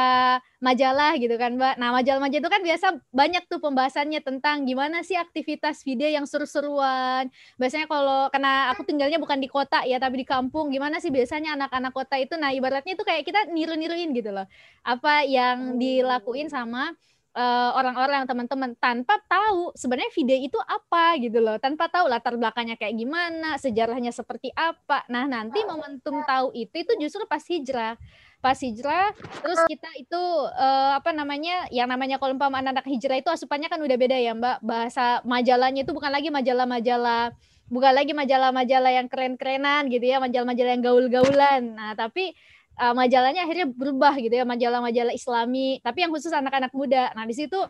majalah 0.65 1.13
gitu 1.21 1.37
kan, 1.37 1.61
Mbak. 1.61 1.77
Nah, 1.77 1.93
majalah-majalah 1.93 2.41
itu 2.41 2.49
kan 2.49 2.63
biasa 2.65 2.87
banyak 3.13 3.45
tuh 3.53 3.61
pembahasannya 3.61 4.25
tentang 4.25 4.65
gimana 4.65 5.05
sih 5.05 5.13
aktivitas 5.21 5.85
video 5.85 6.09
yang 6.09 6.25
seru-seruan. 6.25 7.29
Biasanya 7.61 7.85
kalau 7.85 8.33
karena 8.33 8.73
aku 8.73 8.89
tinggalnya 8.89 9.21
bukan 9.21 9.37
di 9.45 9.49
kota 9.53 9.85
ya, 9.85 10.01
tapi 10.01 10.25
di 10.25 10.27
kampung, 10.27 10.73
gimana 10.73 11.05
sih 11.05 11.13
biasanya 11.13 11.53
anak-anak 11.61 11.93
kota 11.93 12.17
itu 12.17 12.41
nah 12.41 12.49
ibaratnya 12.49 12.97
itu 12.97 13.05
kayak 13.05 13.29
kita 13.29 13.53
niru-niruin 13.53 14.17
gitu 14.17 14.33
loh. 14.33 14.49
Apa 14.81 15.29
yang 15.29 15.77
dilakuin 15.77 16.49
sama 16.49 16.97
eh, 17.35 17.71
orang-orang 17.75 18.27
teman-teman 18.27 18.75
tanpa 18.79 19.19
tahu 19.31 19.71
sebenarnya 19.79 20.11
video 20.15 20.37
itu 20.39 20.59
apa 20.63 21.19
gitu 21.23 21.39
loh. 21.39 21.57
Tanpa 21.63 21.87
tahu 21.87 22.11
latar 22.11 22.35
belakangnya 22.35 22.75
kayak 22.75 22.95
gimana 22.99 23.57
sejarahnya 23.59 24.11
seperti 24.11 24.51
apa. 24.55 25.07
Nah 25.07 25.27
nanti 25.31 25.63
momentum 25.63 26.23
tahu 26.27 26.51
itu 26.55 26.75
itu 26.83 26.93
justru 26.99 27.23
pas 27.31 27.43
hijrah. 27.43 27.95
Pas 28.41 28.57
hijrah 28.57 29.13
terus 29.45 29.61
kita 29.69 29.91
itu 30.01 30.23
eh, 30.57 30.93
apa 30.97 31.11
namanya 31.13 31.69
yang 31.71 31.87
namanya 31.87 32.17
kalau 32.17 32.35
umpama 32.35 32.59
anak-anak 32.59 32.89
hijrah 32.89 33.21
itu 33.21 33.31
asupannya 33.31 33.69
kan 33.71 33.79
udah 33.79 33.97
beda 33.97 34.17
ya 34.19 34.33
mbak. 34.35 34.59
Bahasa 34.65 35.23
majalahnya 35.23 35.87
itu 35.87 35.93
bukan 35.95 36.11
lagi 36.11 36.29
majalah-majalah 36.33 37.37
bukan 37.71 37.93
lagi 37.95 38.13
majalah-majalah 38.13 38.91
yang 38.91 39.07
keren-kerenan 39.07 39.87
gitu 39.95 40.03
ya 40.03 40.19
majalah-majalah 40.19 40.71
yang 40.75 40.85
gaul-gaulan. 40.85 41.63
Nah 41.79 41.95
tapi 41.95 42.35
uh, 42.81 42.95
majalahnya 42.97 43.45
akhirnya 43.45 43.69
berubah 43.69 44.17
gitu 44.17 44.33
ya 44.33 44.49
majalah-majalah 44.49 45.13
Islami 45.13 45.85
tapi 45.85 46.03
yang 46.03 46.11
khusus 46.11 46.33
anak-anak 46.33 46.73
muda. 46.73 47.13
Nah 47.13 47.29
di 47.29 47.37
situ 47.37 47.61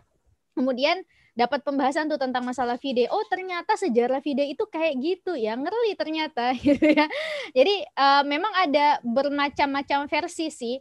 kemudian 0.55 1.03
dapat 1.35 1.63
pembahasan 1.63 2.07
tuh 2.07 2.19
tentang 2.19 2.47
masalah 2.47 2.79
video. 2.79 3.11
Oh 3.11 3.27
ternyata 3.27 3.75
sejarah 3.75 4.23
video 4.23 4.47
itu 4.47 4.63
kayak 4.71 4.95
gitu 5.03 5.35
ya 5.35 5.59
ngeri 5.59 5.99
ternyata 5.99 6.55
gitu 6.65 6.95
ya. 6.95 7.11
Jadi 7.51 7.75
uh, 7.99 8.23
memang 8.23 8.53
ada 8.55 9.03
bermacam-macam 9.03 10.07
versi 10.07 10.47
sih 10.55 10.77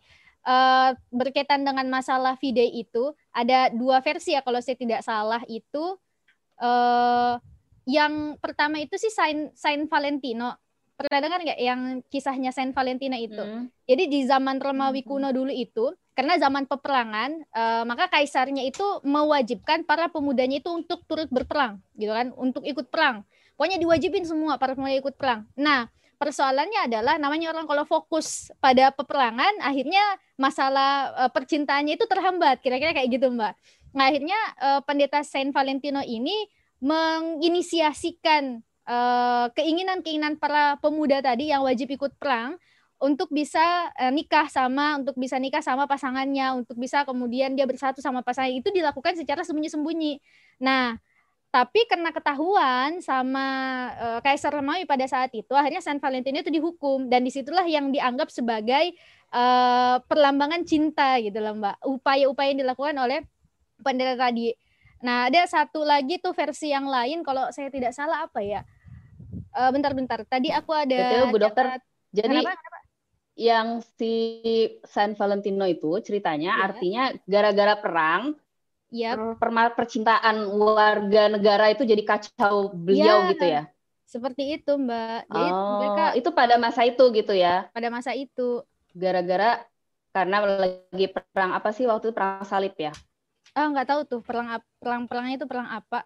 uh, 0.45 0.93
berkaitan 1.09 1.65
dengan 1.65 1.89
masalah 1.89 2.37
video 2.37 2.65
itu. 2.65 3.13
Ada 3.33 3.73
dua 3.73 4.01
versi 4.05 4.37
ya 4.37 4.45
kalau 4.45 4.61
saya 4.61 4.77
tidak 4.77 5.01
salah 5.01 5.41
itu 5.49 5.97
uh, 6.61 7.39
yang 7.89 8.37
pertama 8.37 8.77
itu 8.77 8.93
sih 9.01 9.09
Saint 9.09 9.49
Saint 9.57 9.89
Valentino 9.89 10.53
pernah 10.99 11.23
dengar 11.23 11.39
nggak 11.47 11.59
yang 11.63 12.03
kisahnya 12.11 12.51
Saint 12.51 12.75
Valentina 12.75 13.15
itu 13.15 13.39
Hmm. 13.39 13.71
jadi 13.87 14.03
di 14.11 14.27
zaman 14.27 14.59
Romawi 14.59 15.01
Mhm. 15.01 15.07
kuno 15.07 15.29
dulu 15.31 15.47
itu, 15.47 15.95
karena 16.11 16.35
zaman 16.35 16.67
peperangan, 16.67 17.39
eh, 17.47 17.83
maka 17.87 18.11
kaisarnya 18.11 18.67
itu 18.67 18.83
mewajibkan 19.07 19.87
para 19.87 20.11
pemudanya 20.11 20.59
itu 20.59 20.67
untuk 20.67 21.07
turut 21.07 21.31
berperang, 21.31 21.79
gitu 21.95 22.11
kan, 22.11 22.35
untuk 22.35 22.67
ikut 22.67 22.91
perang. 22.91 23.23
Pokoknya 23.55 23.79
diwajibin 23.79 24.27
semua 24.27 24.59
para 24.59 24.75
pemuda 24.75 24.99
ikut 24.99 25.15
perang. 25.15 25.47
Nah, 25.55 25.87
persoalannya 26.19 26.91
adalah 26.91 27.15
namanya 27.15 27.55
orang 27.55 27.63
kalau 27.63 27.87
fokus 27.87 28.51
pada 28.59 28.91
peperangan, 28.91 29.63
akhirnya 29.63 30.03
masalah 30.35 31.15
eh, 31.15 31.31
percintaannya 31.31 31.95
itu 31.95 32.03
terhambat, 32.03 32.59
kira-kira 32.59 32.91
kayak 32.91 33.07
gitu, 33.15 33.31
Mbak. 33.31 33.53
Nah, 33.95 34.03
akhirnya 34.11 34.39
eh, 34.59 34.81
pendeta 34.83 35.23
Saint 35.23 35.55
Valentino 35.55 36.03
ini 36.03 36.35
menginisiasikan 36.83 38.63
eh, 38.89 39.45
keinginan-keinginan 39.53 40.41
para 40.41 40.81
pemuda 40.81 41.21
tadi 41.21 41.53
yang 41.53 41.61
wajib 41.61 41.93
ikut 41.93 42.17
perang 42.17 42.57
untuk 42.99 43.31
bisa 43.31 43.93
eh, 43.95 44.11
nikah 44.11 44.49
sama 44.51 44.99
untuk 44.99 45.15
bisa 45.15 45.39
nikah 45.39 45.63
sama 45.63 45.87
pasangannya 45.87 46.65
untuk 46.65 46.75
bisa 46.75 47.07
kemudian 47.07 47.55
dia 47.55 47.63
bersatu 47.69 48.03
sama 48.03 48.25
pasangan 48.25 48.51
itu 48.51 48.73
dilakukan 48.73 49.15
secara 49.15 49.45
sembunyi-sembunyi. 49.45 50.19
Nah, 50.59 50.99
tapi 51.49 51.81
karena 51.89 52.13
ketahuan 52.13 53.01
sama 53.01 53.45
uh, 53.97 54.19
Kaisar 54.21 54.53
Romawi 54.53 54.85
pada 54.85 55.01
saat 55.09 55.33
itu 55.33 55.49
akhirnya 55.57 55.81
San 55.81 55.97
Valentino 55.97 56.45
itu 56.45 56.53
dihukum. 56.53 57.09
Dan 57.09 57.25
di 57.25 57.33
situlah 57.33 57.65
yang 57.65 57.89
dianggap 57.89 58.29
sebagai 58.29 58.93
uh, 59.33 59.97
perlambangan 60.05 60.61
cinta 60.69 61.17
gitu 61.17 61.41
loh 61.41 61.57
mbak. 61.57 61.81
Upaya-upaya 61.81 62.53
yang 62.53 62.61
dilakukan 62.69 62.95
oleh 63.01 63.25
pendeta 63.81 64.13
tadi. 64.13 64.53
Nah 65.01 65.25
ada 65.25 65.41
satu 65.49 65.81
lagi 65.81 66.21
tuh 66.21 66.37
versi 66.37 66.69
yang 66.69 66.85
lain. 66.85 67.25
Kalau 67.25 67.49
saya 67.49 67.73
tidak 67.73 67.97
salah 67.97 68.29
apa 68.29 68.45
ya 68.45 68.61
uh, 69.57 69.69
bentar-bentar 69.73 70.19
tadi 70.27 70.49
aku 70.53 70.71
ada 70.73 70.95
Betul, 70.99 71.21
Bu 71.33 71.37
Dokter. 71.41 71.65
Jadi 72.09 72.27
Kenapa? 72.41 72.51
Kenapa? 72.57 72.79
yang 73.39 73.79
si 73.95 74.13
San 74.83 75.15
Valentino 75.15 75.63
itu 75.63 75.95
ceritanya 76.03 76.59
Iya. 76.59 76.63
artinya 76.67 77.03
gara-gara 77.23 77.73
perang 77.79 78.23
ya 78.91 79.15
per- 79.15 79.73
percintaan 79.79 80.35
warga 80.59 81.31
negara 81.31 81.65
itu 81.71 81.87
jadi 81.87 82.03
kacau 82.03 82.73
beliau 82.75 83.23
Iya. 83.23 83.31
gitu 83.31 83.45
ya. 83.47 83.61
seperti 84.09 84.43
itu 84.57 84.71
mbak 84.73 85.29
jadi 85.29 85.49
Oh, 85.53 85.77
mereka 85.77 86.03
itu 86.19 86.29
pada 86.33 86.55
masa 86.57 86.81
itu 86.89 87.03
gitu 87.13 87.33
ya. 87.37 87.69
pada 87.71 87.87
masa 87.93 88.11
itu 88.17 88.65
Gara-gara 88.91 89.61
karena 90.09 90.37
lagi 90.43 91.05
perang 91.13 91.51
apa 91.53 91.69
sih 91.69 91.85
waktu 91.85 92.09
itu 92.09 92.15
perang 92.17 92.41
salib 92.43 92.73
ya? 92.75 92.91
ah 93.57 93.65
nggak 93.71 93.87
tahu 93.89 94.01
tuh 94.11 94.19
perang 94.27 94.47
perang 94.81 95.03
perangnya 95.09 95.33
itu 95.37 95.45
perang 95.51 95.67
apa 95.77 95.97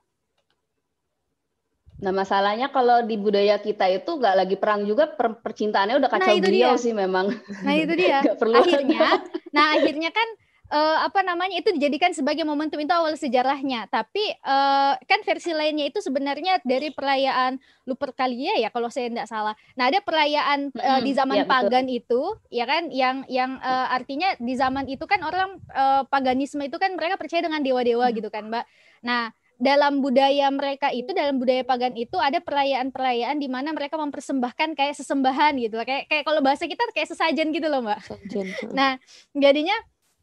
Nah, 2.02 2.12
masalahnya 2.12 2.68
kalau 2.74 3.06
di 3.06 3.16
budaya 3.16 3.56
kita 3.62 3.86
itu 3.88 4.10
nggak 4.20 4.36
lagi 4.40 4.56
perang 4.60 4.82
juga 4.90 5.08
per- 5.08 5.40
percintaannya 5.40 5.96
udah 6.02 6.12
Nah, 6.14 6.20
kacau 6.20 6.36
itu 6.38 6.48
beliau 6.48 6.74
dia. 6.74 6.76
sih 6.76 6.92
memang. 6.92 7.28
nah 7.64 7.74
itu 7.76 7.94
dia 8.02 8.28
perlu 8.40 8.60
akhirnya 8.62 9.24
nah 9.56 9.78
akhirnya 9.78 10.10
kan 10.10 10.28
eh, 10.74 10.98
apa 11.08 11.22
namanya 11.22 11.56
itu 11.62 11.70
dijadikan 11.76 12.12
sebagai 12.18 12.44
momentum 12.44 12.80
itu 12.82 12.90
awal 12.94 13.14
sejarahnya 13.16 13.86
tapi 13.92 14.34
eh, 14.34 14.94
kan 15.10 15.20
versi 15.28 15.52
lainnya 15.54 15.86
itu 15.90 16.00
sebenarnya 16.02 16.60
dari 16.66 16.90
perayaan 16.90 17.62
Lupercalia 17.86 18.58
ya 18.58 18.70
kalau 18.74 18.90
saya 18.90 19.08
tidak 19.14 19.30
salah 19.30 19.54
nah 19.78 19.90
ada 19.92 20.02
perayaan 20.02 20.74
eh, 20.74 21.02
di 21.06 21.12
zaman 21.14 21.46
betul. 21.46 21.50
pagan 21.50 21.86
itu 21.92 22.22
ya 22.50 22.66
kan 22.66 22.90
yang 22.90 23.24
yang 23.30 23.62
eh, 23.62 23.88
artinya 23.94 24.34
di 24.42 24.54
zaman 24.58 24.86
itu 24.90 25.06
kan 25.06 25.22
orang 25.22 25.60
eh, 25.72 26.02
paganisme 26.10 26.64
itu 26.66 26.78
kan 26.82 26.98
mereka 26.98 27.16
percaya 27.22 27.46
dengan 27.46 27.62
dewa-dewa 27.62 28.08
Hmm. 28.10 28.16
gitu 28.18 28.30
kan 28.34 28.44
mbak 28.50 28.66
nah 29.06 29.30
dalam 29.64 30.04
budaya 30.04 30.52
mereka 30.52 30.92
itu 30.92 31.16
dalam 31.16 31.40
budaya 31.40 31.64
pagan 31.64 31.96
itu 31.96 32.20
ada 32.20 32.44
perayaan-perayaan 32.44 33.40
di 33.40 33.48
mana 33.48 33.72
mereka 33.72 33.96
mempersembahkan 33.96 34.76
kayak 34.76 35.00
sesembahan 35.00 35.56
gitu 35.56 35.80
loh. 35.80 35.88
kayak 35.88 36.12
kayak 36.12 36.24
kalau 36.28 36.44
bahasa 36.44 36.68
kita 36.68 36.84
kayak 36.92 37.08
sesajen 37.08 37.56
gitu 37.56 37.72
loh 37.72 37.80
mbak 37.80 38.04
Sajen. 38.04 38.52
Nah, 38.78 39.00
jadinya 39.32 39.74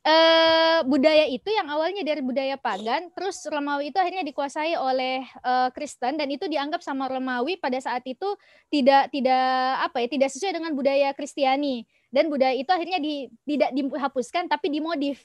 eh 0.00 0.80
budaya 0.88 1.28
itu 1.28 1.48
yang 1.52 1.68
awalnya 1.72 2.00
dari 2.04 2.24
budaya 2.24 2.56
pagan, 2.56 3.12
terus 3.12 3.44
Romawi 3.48 3.92
itu 3.92 4.00
akhirnya 4.00 4.24
dikuasai 4.24 4.76
oleh 4.76 5.24
eh, 5.24 5.68
Kristen 5.72 6.20
dan 6.20 6.28
itu 6.28 6.44
dianggap 6.44 6.84
sama 6.84 7.08
Romawi 7.08 7.56
pada 7.56 7.80
saat 7.80 8.04
itu 8.04 8.28
tidak 8.68 9.08
tidak 9.08 9.56
apa 9.88 10.04
ya, 10.04 10.08
tidak 10.08 10.28
sesuai 10.36 10.52
dengan 10.60 10.72
budaya 10.76 11.16
Kristiani. 11.16 11.84
Dan 12.10 12.26
budaya 12.26 12.58
itu 12.58 12.68
akhirnya 12.68 12.98
di, 12.98 13.30
tidak 13.46 13.70
dihapuskan 13.70 14.50
tapi 14.50 14.66
dimodif 14.68 15.22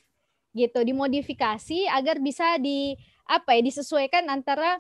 gitu, 0.56 0.80
dimodifikasi 0.88 1.92
agar 1.92 2.24
bisa 2.24 2.56
di 2.62 2.96
apa 3.26 3.58
ya, 3.58 3.62
disesuaikan 3.62 4.30
antara 4.30 4.80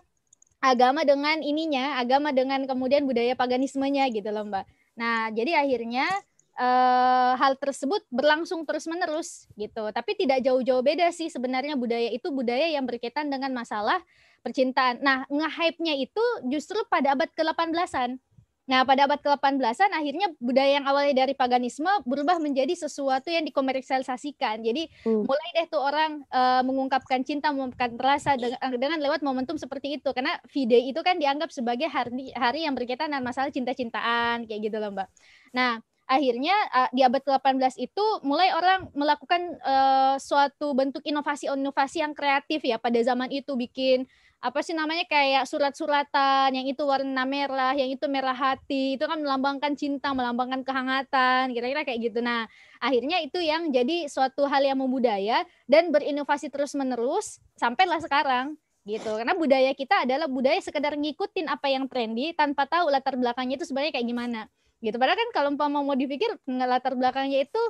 agama 0.61 1.05
dengan 1.05 1.41
ininya, 1.45 2.01
agama 2.01 2.33
dengan 2.33 2.65
kemudian 2.65 3.05
budaya 3.05 3.37
paganismenya 3.37 4.09
gitu 4.09 4.29
loh, 4.33 4.45
Mbak. 4.47 4.65
Nah, 4.97 5.29
jadi 5.29 5.61
akhirnya 5.61 6.07
eh, 6.55 7.31
hal 7.35 7.59
tersebut 7.59 8.01
berlangsung 8.09 8.63
terus-menerus 8.63 9.45
gitu. 9.59 9.91
Tapi 9.91 10.11
tidak 10.17 10.41
jauh-jauh 10.41 10.81
beda 10.81 11.11
sih 11.11 11.27
sebenarnya 11.27 11.75
budaya 11.75 12.09
itu 12.09 12.31
budaya 12.31 12.71
yang 12.71 12.87
berkaitan 12.87 13.27
dengan 13.27 13.51
masalah 13.51 13.99
percintaan. 14.45 15.01
Nah, 15.01 15.25
nge-hype-nya 15.27 15.97
itu 15.97 16.23
justru 16.49 16.77
pada 16.85 17.17
abad 17.17 17.29
ke-18-an. 17.33 18.21
Nah, 18.65 18.81
pada 18.81 19.05
abad 19.05 19.21
ke-18-an 19.21 19.93
akhirnya 19.93 20.33
budaya 20.41 20.81
yang 20.81 20.85
awalnya 20.89 21.25
dari 21.25 21.37
paganisme 21.37 21.85
berubah 22.01 22.41
menjadi 22.41 22.73
sesuatu 22.73 23.29
yang 23.29 23.45
dikomersialisasikan. 23.45 24.65
Jadi 24.65 24.89
Hmm. 25.05 25.21
mulai 25.21 25.49
deh 25.53 25.67
tuh 25.69 25.81
orang 25.85 26.25
eh, 26.33 26.61
mengungkapkan 26.65 27.21
cinta, 27.21 27.53
mengungkapkan 27.53 27.93
rasa 28.01 28.33
dengan, 28.41 28.57
dengan 28.81 28.99
lewat 29.05 29.21
momentum 29.21 29.57
seperti 29.61 30.01
itu. 30.01 30.09
Karena 30.09 30.33
V-Day 30.49 30.89
itu 30.89 30.99
kan 31.05 31.21
dianggap 31.21 31.53
sebagai 31.53 31.85
hari 31.85 32.33
hari 32.33 32.65
yang 32.65 32.73
berkaitan 32.73 33.13
dengan 33.13 33.21
masalah 33.21 33.53
cinta-cintaan 33.53 34.49
kayak 34.49 34.61
gitu 34.65 34.77
loh, 34.81 34.89
Mbak. 34.97 35.07
Nah, 35.53 35.77
akhirnya 36.05 36.53
uh, 36.73 36.89
di 36.93 37.01
abad 37.01 37.21
ke-18 37.21 37.81
itu 37.81 38.05
mulai 38.21 38.53
orang 38.53 38.89
melakukan 38.93 39.57
uh, 39.65 40.15
suatu 40.21 40.73
bentuk 40.77 41.01
inovasi-inovasi 41.01 42.01
yang 42.01 42.13
kreatif 42.13 42.61
ya 42.61 42.77
pada 42.77 42.97
zaman 43.01 43.29
itu 43.33 43.57
bikin 43.57 44.05
apa 44.43 44.61
sih 44.61 44.77
namanya 44.77 45.09
kayak 45.09 45.49
surat-suratan 45.49 46.53
yang 46.53 46.67
itu 46.69 46.85
warna 46.85 47.25
merah, 47.25 47.73
yang 47.73 47.89
itu 47.89 48.05
merah 48.05 48.35
hati, 48.35 48.93
itu 48.93 49.05
kan 49.09 49.17
melambangkan 49.17 49.73
cinta, 49.73 50.13
melambangkan 50.13 50.61
kehangatan, 50.61 51.49
kira-kira 51.55 51.81
kayak 51.81 52.13
gitu. 52.13 52.21
Nah, 52.21 52.45
akhirnya 52.77 53.19
itu 53.25 53.41
yang 53.41 53.73
jadi 53.73 54.05
suatu 54.05 54.45
hal 54.45 54.61
yang 54.61 54.77
membudaya 54.77 55.41
dan 55.65 55.89
berinovasi 55.89 56.53
terus-menerus 56.53 57.41
sampailah 57.57 57.97
sekarang 58.05 58.53
gitu. 58.85 59.17
Karena 59.17 59.33
budaya 59.33 59.73
kita 59.73 60.05
adalah 60.05 60.29
budaya 60.29 60.61
sekedar 60.61 60.93
ngikutin 60.93 61.49
apa 61.49 61.67
yang 61.73 61.89
trendy 61.89 62.37
tanpa 62.37 62.69
tahu 62.69 62.93
latar 62.93 63.17
belakangnya 63.17 63.57
itu 63.57 63.65
sebenarnya 63.65 63.97
kayak 63.97 64.07
gimana 64.07 64.41
gitu. 64.85 65.01
Padahal 65.01 65.17
kan 65.17 65.29
kalau 65.33 65.49
umpama 65.57 65.81
mau 65.81 65.97
dipikir 65.97 66.29
latar 66.45 66.93
belakangnya 66.93 67.41
itu 67.49 67.61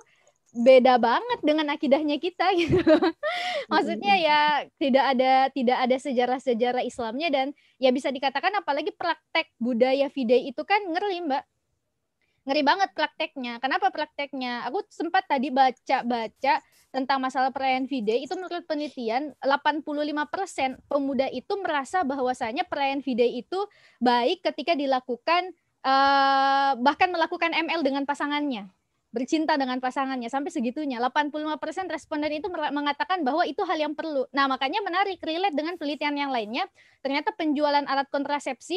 beda 0.56 0.96
banget 0.96 1.40
dengan 1.44 1.68
akidahnya 1.68 2.16
kita 2.16 2.56
gitu. 2.62 2.80
Maksudnya 3.68 4.16
ya 4.16 4.40
tidak 4.80 5.06
ada 5.16 5.34
tidak 5.52 5.78
ada 5.84 5.98
sejarah-sejarah 6.00 6.84
Islamnya 6.88 7.28
dan 7.28 7.48
ya 7.76 7.92
bisa 7.92 8.08
dikatakan 8.10 8.56
apalagi 8.56 8.96
praktek 8.96 9.52
budaya 9.60 10.08
fidei 10.08 10.48
itu 10.48 10.64
kan 10.64 10.80
ngeri, 10.88 11.28
Mbak. 11.28 11.44
Ngeri 12.46 12.62
banget 12.62 12.90
prakteknya. 12.96 13.58
Kenapa 13.60 13.90
prakteknya? 13.92 14.64
Aku 14.70 14.86
sempat 14.88 15.26
tadi 15.28 15.50
baca-baca 15.50 16.62
tentang 16.94 17.20
masalah 17.20 17.52
perayaan 17.52 17.92
fidei 17.92 18.24
itu 18.24 18.32
menurut 18.40 18.64
penelitian 18.64 19.36
85% 19.44 20.80
pemuda 20.88 21.28
itu 21.28 21.54
merasa 21.60 22.08
bahwasanya 22.08 22.64
perayaan 22.64 23.04
fidei 23.04 23.44
itu 23.44 23.60
baik 24.00 24.40
ketika 24.40 24.80
dilakukan 24.80 25.52
eh, 25.84 26.72
bahkan 26.80 27.12
melakukan 27.12 27.52
ML 27.52 27.84
dengan 27.84 28.08
pasangannya 28.08 28.72
bercinta 29.16 29.56
dengan 29.56 29.80
pasangannya 29.80 30.28
sampai 30.28 30.52
segitunya 30.52 31.00
85% 31.00 31.88
responden 31.88 32.36
itu 32.36 32.52
mengatakan 32.52 33.24
bahwa 33.24 33.48
itu 33.48 33.64
hal 33.64 33.80
yang 33.80 33.96
perlu. 33.96 34.28
Nah, 34.36 34.52
makanya 34.52 34.84
menarik 34.84 35.24
relate 35.24 35.56
dengan 35.56 35.80
penelitian 35.80 36.20
yang 36.20 36.36
lainnya, 36.36 36.68
ternyata 37.00 37.32
penjualan 37.32 37.88
alat 37.88 38.12
kontrasepsi 38.12 38.76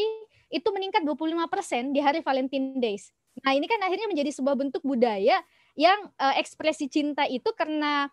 itu 0.55 0.69
meningkat 0.71 1.03
25% 1.03 1.91
di 1.91 1.99
hari 1.99 2.23
Valentine 2.23 2.79
Days. 2.79 3.11
Nah, 3.43 3.59
ini 3.59 3.67
kan 3.67 3.83
akhirnya 3.83 4.07
menjadi 4.07 4.31
sebuah 4.31 4.55
bentuk 4.55 4.87
budaya 4.87 5.43
yang 5.75 5.99
eh, 6.23 6.35
ekspresi 6.39 6.87
cinta 6.87 7.27
itu 7.27 7.51
karena 7.59 8.07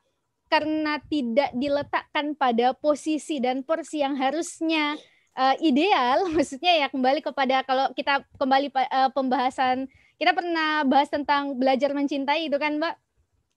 karena 0.50 1.02
tidak 1.10 1.50
diletakkan 1.58 2.38
pada 2.38 2.74
posisi 2.78 3.42
dan 3.42 3.62
porsi 3.62 4.02
yang 4.02 4.18
harusnya 4.18 4.98
eh, 5.38 5.56
ideal, 5.62 6.26
maksudnya 6.34 6.86
ya 6.86 6.88
kembali 6.90 7.22
kepada 7.22 7.62
kalau 7.70 7.94
kita 7.94 8.26
kembali 8.42 8.74
eh, 8.74 9.10
pembahasan 9.14 9.86
kita 10.16 10.32
pernah 10.32 10.84
bahas 10.88 11.10
tentang 11.12 11.56
belajar 11.60 11.92
mencintai 11.92 12.48
itu 12.48 12.58
kan 12.60 12.80
Mbak. 12.80 12.96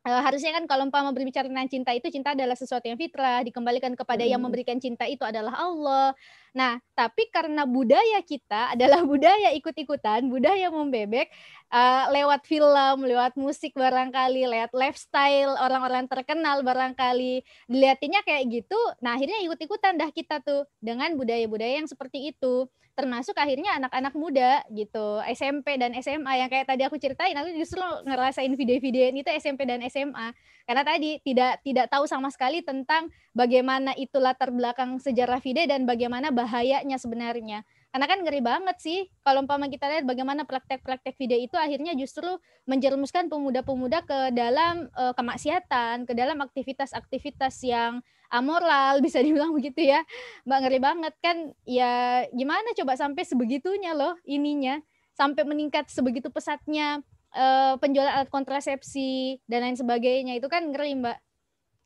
Eh, 0.08 0.22
harusnya 0.24 0.54
kan 0.56 0.64
kalau 0.64 0.88
umpama 0.88 1.10
berbicara 1.12 1.50
tentang 1.50 1.68
cinta 1.68 1.90
itu 1.92 2.08
cinta 2.08 2.32
adalah 2.32 2.56
sesuatu 2.56 2.86
yang 2.86 2.96
fitrah, 2.96 3.44
dikembalikan 3.44 3.92
kepada 3.92 4.24
yang 4.24 4.40
Hmm. 4.40 4.48
memberikan 4.48 4.78
cinta 4.80 5.04
itu 5.04 5.20
adalah 5.26 5.52
Allah. 5.58 6.16
Nah, 6.56 6.80
tapi 6.96 7.28
karena 7.28 7.66
budaya 7.68 8.22
kita 8.24 8.72
adalah 8.78 9.04
budaya 9.04 9.52
ikut-ikutan, 9.52 10.30
budaya 10.32 10.70
membebek 10.72 11.28
eh, 11.68 12.04
lewat 12.14 12.46
film, 12.48 13.04
lewat 13.04 13.36
musik 13.36 13.76
barangkali, 13.76 14.48
lewat 14.48 14.72
lifestyle 14.72 15.58
orang-orang 15.60 16.08
terkenal 16.08 16.64
barangkali, 16.64 17.44
dilihatinnya 17.68 18.24
kayak 18.24 18.48
gitu. 18.48 18.80
Nah, 19.04 19.18
akhirnya 19.20 19.44
ikut-ikutan 19.44 20.00
dah 20.00 20.08
kita 20.14 20.40
tuh 20.40 20.64
dengan 20.80 21.12
budaya-budaya 21.20 21.84
yang 21.84 21.90
seperti 21.90 22.32
itu 22.32 22.64
termasuk 22.98 23.38
akhirnya 23.38 23.78
anak-anak 23.78 24.10
muda 24.18 24.66
gitu 24.74 25.22
SMP 25.30 25.78
dan 25.78 25.94
SMA 26.02 26.42
yang 26.42 26.50
kayak 26.50 26.66
tadi 26.66 26.82
aku 26.82 26.98
ceritain 26.98 27.38
aku 27.38 27.54
justru 27.54 27.78
ngerasain 28.02 28.50
video-video 28.58 29.14
itu 29.14 29.30
SMP 29.38 29.70
dan 29.70 29.78
SMA 29.86 30.34
karena 30.66 30.82
tadi 30.82 31.22
tidak 31.22 31.62
tidak 31.62 31.86
tahu 31.94 32.10
sama 32.10 32.26
sekali 32.34 32.58
tentang 32.66 33.06
bagaimana 33.38 33.94
itu 33.94 34.18
latar 34.18 34.50
belakang 34.50 34.98
sejarah 34.98 35.38
video 35.38 35.62
dan 35.70 35.86
bagaimana 35.86 36.34
bahayanya 36.34 36.98
sebenarnya 36.98 37.62
Karena 37.88 38.04
kan 38.04 38.20
ngeri 38.20 38.44
banget 38.44 38.76
sih 38.84 39.08
kalau 39.24 39.40
umpama 39.40 39.64
kita 39.72 39.88
lihat 39.88 40.04
bagaimana 40.04 40.44
praktek-praktek 40.44 41.16
video 41.16 41.40
itu 41.40 41.56
akhirnya 41.56 41.96
justru 41.96 42.28
menjerumuskan 42.68 43.32
pemuda-pemuda 43.32 44.04
ke 44.04 44.18
dalam 44.36 44.92
eh, 44.92 45.14
kemaksiatan, 45.16 46.04
ke 46.04 46.12
dalam 46.12 46.36
aktivitas-aktivitas 46.44 47.64
yang 47.64 48.04
amoral 48.28 49.00
bisa 49.06 49.24
dibilang 49.24 49.56
begitu 49.56 49.88
ya. 49.88 50.04
Mbak 50.44 50.58
ngeri 50.68 50.78
banget 50.84 51.14
kan 51.24 51.36
ya 51.64 52.24
gimana 52.36 52.76
coba 52.76 52.92
sampai 53.00 53.24
sebegitunya 53.24 53.96
loh 53.96 54.20
ininya 54.28 54.84
sampai 55.16 55.42
meningkat 55.48 55.88
sebegitu 55.88 56.28
pesatnya 56.28 57.00
eh, 57.32 57.74
penjualan 57.80 58.12
alat 58.12 58.28
kontrasepsi 58.28 59.40
dan 59.48 59.64
lain 59.64 59.80
sebagainya 59.80 60.36
itu 60.36 60.46
kan 60.52 60.68
ngeri 60.68 60.92
Mbak. 61.00 61.18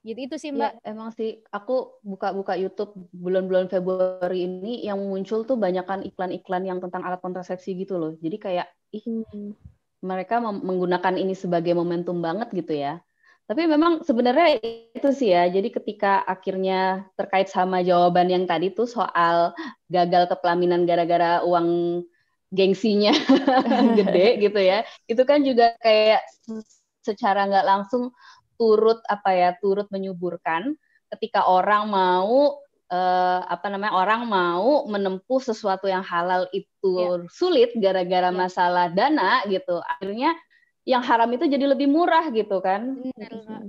Gitu 0.03 0.18
itu 0.26 0.36
sih 0.42 0.50
Mbak. 0.50 0.82
Ya, 0.82 0.90
emang 0.90 1.09
sih 1.14 1.30
aku 1.55 2.03
buka-buka 2.03 2.59
YouTube 2.59 2.90
bulan-bulan 3.14 3.70
Februari 3.70 4.50
ini 4.50 4.82
yang 4.82 4.98
muncul 4.98 5.46
tuh 5.46 5.55
banyakan 5.55 6.03
iklan-iklan 6.03 6.62
yang 6.66 6.78
tentang 6.82 7.07
alat 7.07 7.22
kontrasepsi 7.22 7.78
gitu 7.78 7.94
loh. 8.03 8.12
Jadi 8.18 8.36
kayak 8.42 8.66
ih 8.90 9.05
mereka 10.03 10.42
mem- 10.42 10.62
menggunakan 10.66 11.14
ini 11.14 11.34
sebagai 11.38 11.72
momentum 11.78 12.18
banget 12.18 12.50
gitu 12.50 12.74
ya. 12.74 12.98
Tapi 13.46 13.66
memang 13.70 14.03
sebenarnya 14.03 14.59
itu 14.96 15.09
sih 15.14 15.30
ya. 15.34 15.46
Jadi 15.46 15.68
ketika 15.70 16.26
akhirnya 16.26 17.07
terkait 17.18 17.46
sama 17.46 17.82
jawaban 17.86 18.26
yang 18.26 18.44
tadi 18.50 18.74
tuh 18.74 18.90
soal 18.90 19.55
gagal 19.86 20.26
kepelaminan 20.30 20.82
gara-gara 20.88 21.42
uang 21.46 22.03
gengsinya 22.53 23.14
gede 23.98 24.26
gitu 24.42 24.61
ya. 24.61 24.82
Itu 25.07 25.22
kan 25.22 25.46
juga 25.46 25.74
kayak 25.78 26.22
secara 27.03 27.46
nggak 27.50 27.66
langsung 27.66 28.14
turut 28.61 29.00
apa 29.09 29.30
ya 29.32 29.50
turut 29.59 29.86
menyuburkan 29.88 30.74
ketika 31.12 31.44
orang 31.44 31.88
mau 31.88 32.59
eh, 32.88 33.40
apa 33.44 33.66
namanya 33.68 33.92
orang 33.96 34.24
mau 34.24 34.84
menempuh 34.88 35.40
sesuatu 35.40 35.88
yang 35.88 36.05
halal 36.05 36.48
itu 36.53 37.24
sulit 37.32 37.72
gara-gara 37.76 38.28
Iya. 38.28 38.36
masalah 38.36 38.86
dana 38.92 39.44
gitu 39.48 39.80
akhirnya 39.80 40.36
yang 40.82 41.00
haram 41.05 41.30
itu 41.30 41.46
jadi 41.46 41.62
lebih 41.70 41.86
murah 41.86 42.26
gitu 42.34 42.59
kan 42.59 42.98
Bener, 42.98 43.32
Mbak. 43.32 43.62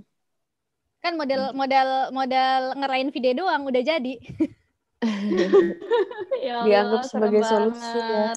Kan 1.04 1.14
model 1.20 1.52
model 1.52 1.90
model 2.16 2.62
ngerain 2.80 3.12
video 3.12 3.44
doang 3.44 3.68
udah 3.68 3.84
jadi. 3.84 4.14
Ya 6.44 6.64
Dianggap 6.64 7.04
Allah, 7.04 7.12
sebagai 7.12 7.42
serem 7.44 7.76
solusi 7.76 8.00
ya. 8.00 8.32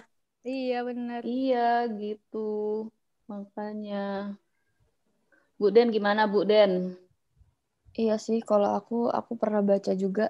Iya 0.46 0.78
bener. 0.82 1.20
iya 1.22 1.70
gitu 1.94 2.90
makanya 3.26 4.34
Bu 5.60 5.66
Den 5.74 5.92
gimana 5.92 6.32
Bu 6.32 6.48
Den 6.48 6.72
Iya 8.00 8.14
sih, 8.26 8.38
kalau 8.50 8.68
aku 8.78 8.94
aku 9.18 9.32
pernah 9.40 9.60
baca 9.70 9.92
juga 10.02 10.22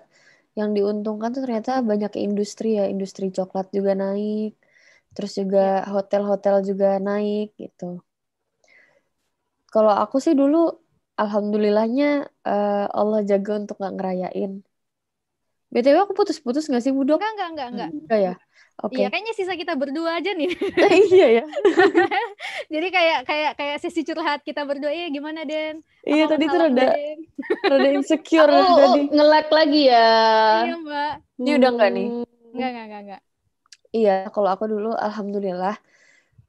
yang 0.59 0.70
diuntungkan 0.77 1.31
tuh 1.35 1.43
ternyata 1.45 1.70
banyak 1.91 2.12
industri 2.27 2.66
ya, 2.79 2.85
industri 2.95 3.24
coklat 3.37 3.66
juga 3.77 3.93
naik, 4.03 4.51
terus 5.14 5.33
juga 5.41 5.61
hotel-hotel 5.95 6.57
juga 6.68 6.87
naik 7.09 7.47
gitu. 7.62 7.85
Kalau 9.72 9.93
aku 10.03 10.16
sih 10.24 10.35
dulu, 10.41 10.57
alhamdulillahnya 11.22 12.05
eh, 12.49 12.85
Allah 12.99 13.20
jaga 13.31 13.51
untuk 13.61 13.74
nggak 13.81 13.95
ngerayain. 13.97 14.53
BTW 15.71 15.97
aku 16.07 16.12
putus-putus 16.14 16.71
nggak 16.71 16.83
sih, 16.83 16.93
Budok? 16.95 17.19
Enggak 17.19 17.31
enggak 17.33 17.49
enggak 17.51 17.69
enggak. 17.73 17.91
Enggak 17.93 18.21
ya? 18.23 18.35
Oke. 18.85 19.01
Iya 19.01 19.09
kayaknya 19.09 19.33
sisa 19.33 19.57
kita 19.57 19.73
berdua 19.73 20.21
aja 20.21 20.37
nih. 20.37 20.53
Iya 21.17 21.27
ya. 21.41 21.45
Jadi 22.73 22.89
kayak 22.93 23.19
kayak 23.25 23.53
kayak 23.57 23.77
sesi 23.81 24.05
curhat 24.05 24.45
kita 24.45 24.69
berdua 24.69 24.93
iya 24.93 25.09
gimana 25.09 25.49
Den? 25.49 25.81
Iya 26.05 26.29
tadi 26.29 26.45
tuh 26.45 26.61
rada 26.61 26.93
Den? 26.93 27.19
rada 27.64 27.89
insecure 27.89 28.53
oh, 28.53 28.77
tadi. 28.77 29.01
nge-lag 29.17 29.49
lagi 29.49 29.83
ya 29.89 30.12
Iya 30.69 30.75
Mbak. 30.77 31.14
Ini 31.41 31.51
udah 31.57 31.71
nggak 31.73 31.91
nih? 31.97 32.07
Enggak 32.53 32.69
enggak 32.69 32.85
enggak 32.85 33.01
enggak. 33.01 33.21
Iya, 33.97 34.17
kalau 34.29 34.49
aku 34.53 34.64
dulu 34.69 34.93
alhamdulillah 34.93 35.77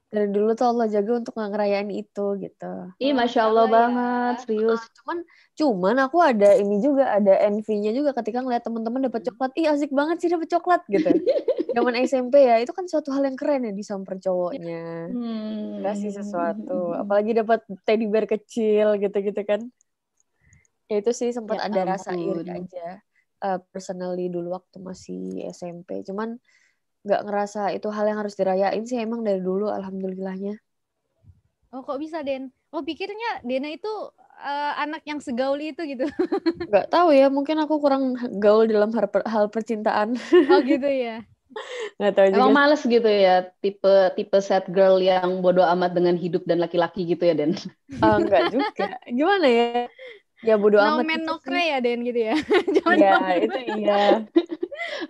dari 0.07 0.31
dulu 0.31 0.55
tuh 0.55 0.71
Allah 0.71 0.87
jaga 0.87 1.19
untuk 1.19 1.35
nggak 1.35 1.51
ngerayain 1.51 1.91
itu 1.91 2.25
gitu. 2.39 2.73
Ih, 2.95 3.11
masya 3.11 3.51
Allah 3.51 3.67
Allah 3.67 3.67
ya. 3.67 3.75
banget, 3.75 4.35
serius. 4.47 4.81
Cuman 5.03 5.17
cuman 5.59 5.95
aku 6.07 6.17
ada 6.23 6.55
ini 6.55 6.79
juga 6.79 7.11
ada 7.19 7.35
envy-nya 7.43 7.91
juga 7.91 8.15
ketika 8.15 8.39
ngeliat 8.39 8.63
teman-teman 8.63 9.11
dapat 9.11 9.27
coklat. 9.27 9.51
Ih, 9.59 9.67
asik 9.67 9.91
banget 9.91 10.23
sih 10.23 10.31
dapat 10.31 10.47
coklat 10.47 10.81
gitu. 10.87 11.11
Zaman 11.75 11.93
SMP 12.07 12.47
ya, 12.47 12.63
itu 12.63 12.71
kan 12.71 12.87
suatu 12.87 13.11
hal 13.11 13.27
yang 13.27 13.35
keren 13.35 13.67
ya 13.67 13.73
disamper 13.75 14.15
cowoknya. 14.17 15.11
Hmm. 15.11 15.83
Kasih 15.83 16.15
sesuatu, 16.15 16.95
apalagi 16.95 17.35
dapat 17.35 17.67
teddy 17.83 18.07
bear 18.07 18.25
kecil 18.25 18.95
gitu-gitu 18.97 19.41
kan. 19.43 19.61
Ya 20.87 21.03
itu 21.03 21.11
sih 21.11 21.35
sempat 21.35 21.59
Ya 21.59 21.67
ada 21.67 21.99
rasa 21.99 22.15
iri 22.15 22.47
aja. 22.47 23.03
eh, 23.43 23.59
personally 23.75 24.31
dulu 24.31 24.55
waktu 24.55 24.79
masih 24.79 25.51
SMP. 25.51 26.01
Cuman 26.07 26.39
nggak 27.07 27.21
ngerasa 27.27 27.59
itu 27.77 27.87
hal 27.95 28.05
yang 28.09 28.19
harus 28.21 28.35
dirayain 28.39 28.83
sih 28.89 28.97
emang 29.05 29.21
dari 29.27 29.39
dulu 29.47 29.65
alhamdulillahnya. 29.77 30.53
Oh 31.73 31.81
kok 31.83 31.99
bisa 31.99 32.23
Den? 32.23 32.51
Oh 32.71 32.83
pikirnya 32.83 33.43
Dena 33.43 33.67
itu 33.71 33.91
eh, 34.43 34.73
anak 34.83 35.01
yang 35.07 35.19
segaul 35.23 35.59
itu 35.59 35.81
gitu. 35.83 36.05
Nggak 36.67 36.85
tahu 36.93 37.07
ya, 37.19 37.25
mungkin 37.35 37.57
aku 37.63 37.75
kurang 37.83 38.03
gaul 38.43 38.63
dalam 38.73 38.89
hal, 38.97 39.07
per- 39.13 39.27
hal 39.33 39.45
percintaan. 39.53 40.09
Oh 40.49 40.59
gitu 40.69 40.87
ya. 40.89 41.23
Nggak 41.97 42.13
tahu 42.17 42.29
juga. 42.37 42.51
Emang 42.51 42.51
males 42.57 42.81
gitu 42.93 43.07
ya, 43.25 43.31
tipe 43.63 43.87
tipe 44.17 44.37
sad 44.47 44.63
girl 44.75 44.95
yang 45.09 45.29
bodoh 45.43 45.65
amat 45.73 45.91
dengan 45.97 46.15
hidup 46.23 46.41
dan 46.49 46.59
laki-laki 46.63 46.99
gitu 47.11 47.23
ya, 47.29 47.33
Den. 47.39 47.51
Ah, 48.01 48.15
nggak 48.25 48.43
juga. 48.53 48.83
Gimana 49.17 49.45
ya? 49.57 49.63
Ya 50.47 50.53
bodo 50.61 50.77
No 50.83 50.89
amat 50.89 51.07
man 51.07 51.21
gitu 51.21 51.29
no 51.29 51.35
sih. 51.45 51.45
cray 51.45 51.73
ya 51.73 51.77
Den 51.85 51.99
gitu 52.07 52.19
ya. 52.29 52.33
Jangan 52.75 52.99
Iya, 52.99 53.07
no 53.09 53.17
man, 53.27 53.41
itu 53.45 53.57
iya. 53.71 53.91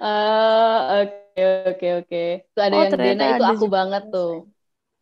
Ah, 0.02 1.02
oke 1.04 1.42
oke 1.70 1.86
oke. 2.04 2.18
Itu 2.52 2.60
ada 2.68 2.76
Oh, 2.76 2.84
yang 2.86 2.96
Dena 3.04 3.24
itu 3.32 3.42
aku 3.52 3.64
juga. 3.64 3.76
banget 3.76 4.04
tuh. 4.14 4.30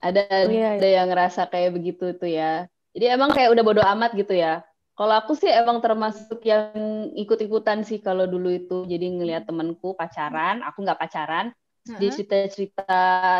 Ada 0.06 0.22
Oh, 0.42 0.50
iya, 0.52 0.76
ada 0.78 0.88
yang 0.98 1.08
ngerasa 1.12 1.42
kayak 1.52 1.72
begitu 1.78 2.04
tuh 2.22 2.30
ya. 2.40 2.68
Jadi 2.96 3.06
emang 3.16 3.32
kayak 3.36 3.52
udah 3.56 3.64
bodoh 3.68 3.86
amat 3.96 4.12
gitu 4.20 4.34
ya. 4.38 4.64
Kalau 4.98 5.14
aku 5.22 5.34
sih 5.42 5.52
emang 5.52 5.80
termasuk 5.86 6.40
yang 6.48 7.10
ikut-ikutan 7.16 7.80
sih 7.88 8.00
kalau 8.04 8.26
dulu 8.30 8.50
itu. 8.54 8.76
Jadi 8.92 9.06
ngelihat 9.18 9.44
temanku 9.50 9.96
pacaran, 10.00 10.64
aku 10.68 10.78
nggak 10.86 11.00
pacaran. 11.02 11.48
Dia 12.00 12.10
Heeh. 12.10 12.16
cerita-cerita 12.16 12.84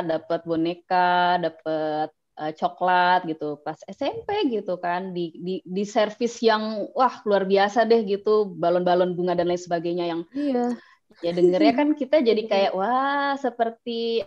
dapat 0.08 0.40
boneka, 0.50 1.40
dapat 1.44 2.10
eh, 2.40 2.54
coklat 2.60 3.20
gitu 3.32 3.60
pas 3.66 3.80
SMP 3.88 4.30
gitu 4.52 4.76
kan 4.80 5.12
di 5.16 5.36
di 5.40 5.54
di 5.66 5.84
servis 5.88 6.40
yang 6.44 6.88
wah 6.98 7.16
luar 7.28 7.44
biasa 7.48 7.88
deh 7.90 8.02
gitu 8.08 8.52
balon-balon 8.62 9.16
bunga 9.18 9.34
dan 9.40 9.48
lain 9.52 9.62
sebagainya 9.62 10.06
yang 10.12 10.22
Iya. 10.32 10.78
Ya 11.24 11.32
dengernya 11.38 11.74
kan 11.80 11.88
kita 12.02 12.16
jadi 12.28 12.42
kayak 12.52 12.72
wah 12.80 13.36
seperti 13.46 14.24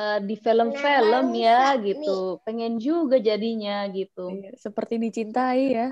eh, 0.00 0.18
di 0.28 0.34
film-film 0.44 1.24
ya 1.44 1.76
gitu 1.86 2.10
pengen 2.46 2.72
juga 2.86 3.16
jadinya 3.28 3.72
gitu 3.96 4.20
Iya, 4.32 4.50
Seperti 4.64 4.94
dicintai 5.04 5.62
ya. 5.76 5.86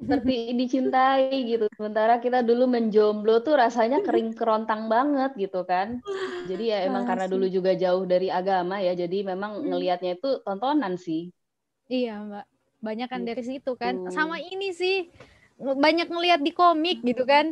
seperti 0.00 0.32
dicintai 0.60 1.30
gitu 1.50 1.64
sementara 1.78 2.14
kita 2.24 2.38
dulu 2.48 2.64
menjomblo 2.74 3.32
tuh 3.46 3.54
rasanya 3.62 3.98
kering 4.06 4.28
kerontang 4.38 4.82
banget 4.94 5.30
gitu 5.42 5.58
kan 5.70 5.88
jadi 6.48 6.62
ya 6.72 6.76
emang 6.88 7.04
karena 7.08 7.26
Asli. 7.26 7.32
dulu 7.34 7.46
juga 7.56 7.72
jauh 7.82 8.04
dari 8.12 8.28
agama 8.40 8.74
ya 8.86 8.92
jadi 9.02 9.16
memang 9.30 9.52
ngelihatnya 9.70 10.10
itu 10.18 10.28
tontonan 10.46 10.94
sih 11.06 11.20
Iya 11.90 12.12
Mbak. 12.26 12.44
Banyak 12.86 13.08
kan 13.12 13.22
dari 13.28 13.42
situ 13.46 13.70
kan. 13.82 13.94
Gitu. 13.96 14.10
Sama 14.16 14.36
ini 14.42 14.70
sih 14.74 14.94
banyak 15.58 16.08
ngelihat 16.12 16.40
di 16.46 16.52
komik 16.52 16.96
gitu 17.06 17.22
kan. 17.26 17.46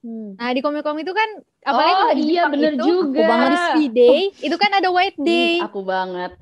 Hmm. 0.00 0.32
Nah 0.32 0.48
di 0.50 0.60
komik-komik 0.60 1.04
itu 1.04 1.12
kan 1.12 1.28
apalagi 1.60 1.92
oh 1.92 1.98
kalau 2.00 2.14
di 2.16 2.22
iya 2.24 2.42
bener 2.48 2.72
itu 2.72 2.80
juga 2.80 3.26
Harus 3.28 3.62
V-Day 3.76 4.20
itu 4.40 4.56
kan 4.56 4.70
ada 4.72 4.88
White 4.88 5.20
Day. 5.20 5.60
aku 5.60 5.80
banget 5.84 6.32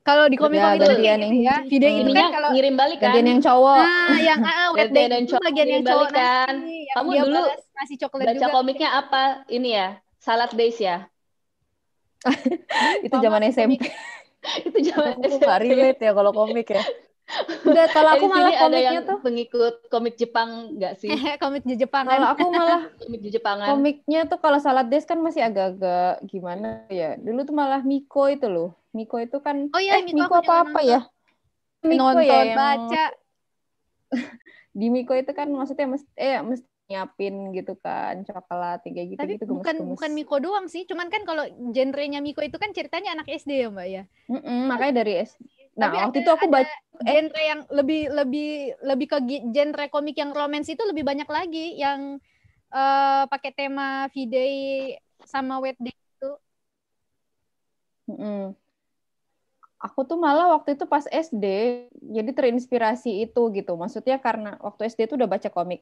Kalau 0.00 0.24
di 0.26 0.36
komik-komik 0.40 0.80
itu 0.80 0.88
gantian 0.88 1.18
gitu 1.20 1.28
nih. 1.28 1.40
ya. 1.44 1.56
V-Day 1.60 1.92
itu 1.92 2.00
ininya 2.08 2.24
kan 2.24 2.32
kalau 2.32 2.48
ngirim 2.56 2.74
balik 2.74 2.98
kan 2.98 3.04
Gantian 3.12 3.26
yang 3.28 3.40
cowok. 3.44 3.84
Nah, 3.84 4.18
yang 4.18 4.40
ah, 4.40 4.68
White 4.72 4.80
Gantian 4.80 4.96
Day 4.96 5.04
yang 5.12 5.20
itu 5.20 5.30
cowok 5.30 5.44
bagian 5.44 5.66
yang 5.68 5.68
ngirim 5.68 5.84
cowok 5.84 6.08
balik 6.08 6.16
kan. 6.16 6.54
yang 6.64 6.96
Kamu 6.96 7.10
dulu 7.20 7.40
ngasih 7.76 7.96
coklat 8.00 8.24
baca 8.24 8.32
juga. 8.34 8.48
komiknya 8.48 8.88
apa 8.96 9.22
ini 9.52 9.68
ya 9.76 9.88
salad 10.16 10.50
days 10.56 10.78
ya 10.80 10.96
Itu 13.04 13.16
zaman 13.16 13.40
SMP. 13.48 13.76
itu 14.66 14.78
zaman 14.88 15.20
Aku 15.20 15.36
nggak 15.36 15.60
relate 15.60 16.00
ya 16.00 16.12
kalau 16.12 16.32
komik 16.32 16.72
ya. 16.72 16.80
Udah 17.62 17.86
kalau 17.90 18.10
aku 18.18 18.26
Di 18.26 18.32
malah 18.32 18.50
ada 18.50 18.60
komiknya 18.66 18.90
yang 18.90 19.06
tuh. 19.06 19.18
pengikut 19.22 19.74
komik 19.86 20.14
Jepang 20.18 20.74
nggak 20.74 20.94
sih 20.98 21.10
komik 21.42 21.62
di 21.62 21.74
Jepang 21.78 22.04
Kalau 22.06 22.28
aku 22.34 22.46
malah 22.50 22.90
komik 23.00 23.20
Jepangan 23.22 23.66
komiknya 23.70 24.20
tuh 24.26 24.38
kalau 24.42 24.58
Salad 24.58 24.90
Days 24.90 25.06
kan 25.06 25.22
masih 25.22 25.46
agak-agak 25.46 26.26
gimana 26.26 26.84
ya. 26.90 27.14
Dulu 27.16 27.46
tuh 27.46 27.54
malah 27.54 27.86
Miko 27.86 28.26
itu 28.26 28.50
loh. 28.50 28.74
Miko 28.90 29.22
itu 29.22 29.38
kan 29.38 29.70
Oh 29.70 29.78
iya, 29.78 30.02
eh, 30.02 30.02
Miko 30.02 30.26
Miko 30.26 30.34
apa-apa 30.42 30.80
ya? 30.82 31.00
Miko 31.86 32.10
Nonton, 32.12 32.26
ya 32.26 32.34
yang 32.42 32.58
baca. 32.58 33.04
di 34.78 34.86
Miko 34.90 35.14
itu 35.14 35.30
kan 35.30 35.46
maksudnya 35.50 35.86
mesti 35.86 36.10
eh 36.18 36.42
mesti 36.42 36.66
nyiapin 36.90 37.54
gitu 37.54 37.78
kan 37.78 38.26
coklat 38.26 38.82
kayak 38.82 39.14
gitu 39.14 39.20
Tapi 39.22 39.32
gitu 39.38 39.46
bukan 39.46 39.76
bukan 39.94 40.10
Miko 40.10 40.42
doang 40.42 40.66
sih. 40.66 40.82
Cuman 40.90 41.06
kan 41.06 41.22
kalau 41.22 41.46
genrenya 41.70 42.18
Miko 42.18 42.42
itu 42.42 42.58
kan 42.58 42.74
ceritanya 42.74 43.14
anak 43.14 43.30
SD 43.30 43.62
ya, 43.62 43.68
Mbak 43.70 43.86
ya. 43.86 44.02
makanya 44.66 45.06
dari 45.06 45.22
S 45.22 45.38
nah 45.80 45.88
Tapi 45.88 45.96
waktu 46.04 46.16
ada- 46.20 46.24
itu 46.24 46.30
aku 46.36 46.46
baca 46.52 46.74
genre 47.00 47.40
yang 47.40 47.60
lebih 47.72 48.00
lebih 48.12 48.48
lebih 48.84 49.06
ke 49.08 49.18
genre 49.56 49.84
komik 49.88 50.16
yang 50.20 50.36
romance 50.36 50.68
itu 50.68 50.82
lebih 50.84 51.00
banyak 51.00 51.28
lagi 51.32 51.80
yang 51.80 52.20
eh, 52.70 53.22
pakai 53.26 53.50
tema 53.56 54.04
V-Day 54.12 54.54
sama 55.24 55.58
Wet 55.64 55.80
Day 55.80 55.96
itu. 55.96 56.30
Mm-mm. 58.10 58.52
Aku 59.80 60.04
tuh 60.04 60.20
malah 60.20 60.52
waktu 60.60 60.76
itu 60.76 60.84
pas 60.84 61.08
SD 61.08 61.44
jadi 61.96 62.30
terinspirasi 62.36 63.24
itu 63.24 63.40
gitu. 63.56 63.72
Maksudnya 63.80 64.20
karena 64.20 64.60
waktu 64.60 64.92
SD 64.92 65.08
itu 65.08 65.16
udah 65.16 65.24
baca 65.24 65.48
komik 65.48 65.80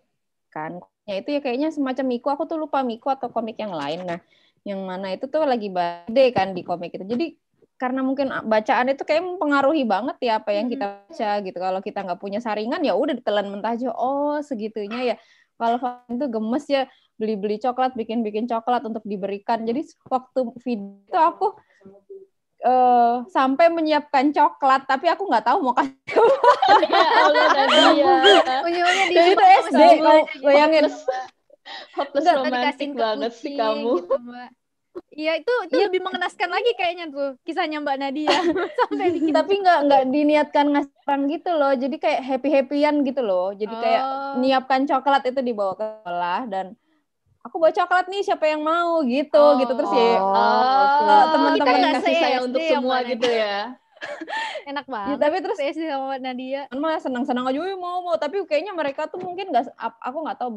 kan. 0.55 0.79
Ya 1.03 1.19
itu 1.19 1.35
ya 1.35 1.41
kayaknya 1.43 1.75
semacam 1.75 2.07
Miko, 2.07 2.29
aku 2.31 2.47
tuh 2.47 2.63
lupa 2.63 2.87
Miko 2.87 3.11
atau 3.11 3.27
komik 3.27 3.59
yang 3.59 3.75
lain. 3.75 4.07
Nah, 4.07 4.23
yang 4.63 4.79
mana 4.87 5.11
itu 5.11 5.27
tuh 5.27 5.43
lagi 5.43 5.67
bade 5.67 6.31
kan 6.31 6.55
di 6.55 6.63
komik 6.63 6.95
itu. 6.95 7.03
Jadi 7.11 7.27
karena 7.79 8.03
mungkin 8.03 8.35
bacaan 8.51 8.91
itu 8.91 9.07
kayak 9.07 9.23
mempengaruhi 9.23 9.87
banget 9.87 10.19
ya 10.19 10.43
apa 10.43 10.51
yang 10.51 10.67
kita 10.67 11.07
baca 11.07 11.31
gitu. 11.47 11.59
Kalau 11.63 11.81
kita 11.81 11.99
nggak 12.03 12.21
punya 12.21 12.43
saringan 12.43 12.83
ya 12.83 12.99
udah 12.99 13.15
ditelan 13.15 13.47
mentah 13.49 13.79
aja. 13.79 13.95
Oh 13.95 14.43
segitunya 14.43 15.15
ya. 15.15 15.17
Kalau 15.55 15.79
itu 16.11 16.27
gemes 16.27 16.67
ya 16.67 16.91
beli-beli 17.19 17.59
coklat, 17.63 17.95
bikin-bikin 17.95 18.51
coklat 18.51 18.83
untuk 18.83 19.03
diberikan. 19.07 19.63
Jadi 19.63 19.87
waktu 20.07 20.55
video 20.63 21.03
itu 21.07 21.19
aku 21.19 21.47
uh, 22.67 23.27
sampai 23.31 23.71
menyiapkan 23.71 24.31
coklat, 24.31 24.87
tapi 24.87 25.11
aku 25.11 25.27
nggak 25.27 25.47
tahu 25.47 25.59
mau 25.63 25.75
kasih 25.75 25.95
ya 26.87 26.99
Allah 27.27 27.47
di 29.11 29.15
Jadi 29.15 29.31
itu 29.35 29.45
SD, 29.71 29.81
bayangin. 30.43 30.85
Hopeless 31.95 32.27
ke 32.27 32.87
banget 32.97 33.33
sih 33.37 33.55
kamu. 33.55 33.93
gitu, 34.03 34.17
Mbak. 34.19 34.49
Iya 35.11 35.33
itu 35.37 35.53
itu 35.67 35.77
lebih 35.77 36.01
mengenaskan 36.01 36.47
lagi 36.47 36.71
kayaknya 36.73 37.07
tuh 37.09 37.35
kisahnya 37.43 37.79
Mbak 37.79 37.97
Nadia 37.97 38.31
sampai 38.89 39.09
bikin 39.11 39.33
tapi 39.39 39.55
nggak 39.59 39.79
nggak 39.85 40.03
diniatkan 40.09 40.67
ngasih 40.71 40.95
orang 41.03 41.23
gitu 41.27 41.51
loh. 41.53 41.73
Jadi 41.73 41.97
kayak 41.97 42.21
happy 42.21 42.49
happyan 42.49 42.95
gitu 43.03 43.21
loh. 43.21 43.51
Jadi 43.53 43.75
kayak 43.75 44.03
Oh. 44.03 44.33
nyiapkan 44.39 44.85
coklat 44.85 45.23
itu 45.25 45.41
dibawa 45.41 45.73
ke 45.73 45.85
sekolah 45.85 46.41
dan 46.47 46.67
aku 47.41 47.57
bawa 47.57 47.73
coklat 47.73 48.07
nih 48.07 48.23
siapa 48.23 48.45
yang 48.45 48.61
mau 48.61 49.01
gitu 49.03 49.37
Oh. 49.37 49.57
gitu 49.57 49.73
terus 49.73 49.91
ya 49.91 50.17
Oh, 50.19 50.31
eh, 51.01 51.25
teman-teman 51.33 51.77
nggak 51.77 51.95
kasih 51.97 52.15
se-SD 52.15 52.45
untuk 52.45 52.61
ya, 52.61 52.71
semua 52.71 52.97
gitu 53.03 53.27
ya. 53.27 53.59
enak 54.71 54.85
Ya, 54.85 54.93
banget. 54.93 55.17
tapi 55.19 55.37
terus 55.41 55.59
SD 55.59 55.83
sama 55.85 56.15
Nadia. 56.19 56.71
mah 56.71 56.99
senang-senang 56.99 57.45
aja 57.45 57.59
"Wih, 57.59 57.75
mau 57.75 57.99
mau 58.01 58.15
tapi 58.15 58.39
kayaknya 58.45 58.71
mereka 58.71 59.07
tuh 59.07 59.19
mungkin 59.19 59.51
nggak 59.51 59.75
aku 59.75 60.19
nggak 60.23 60.39
tahu 60.39 60.51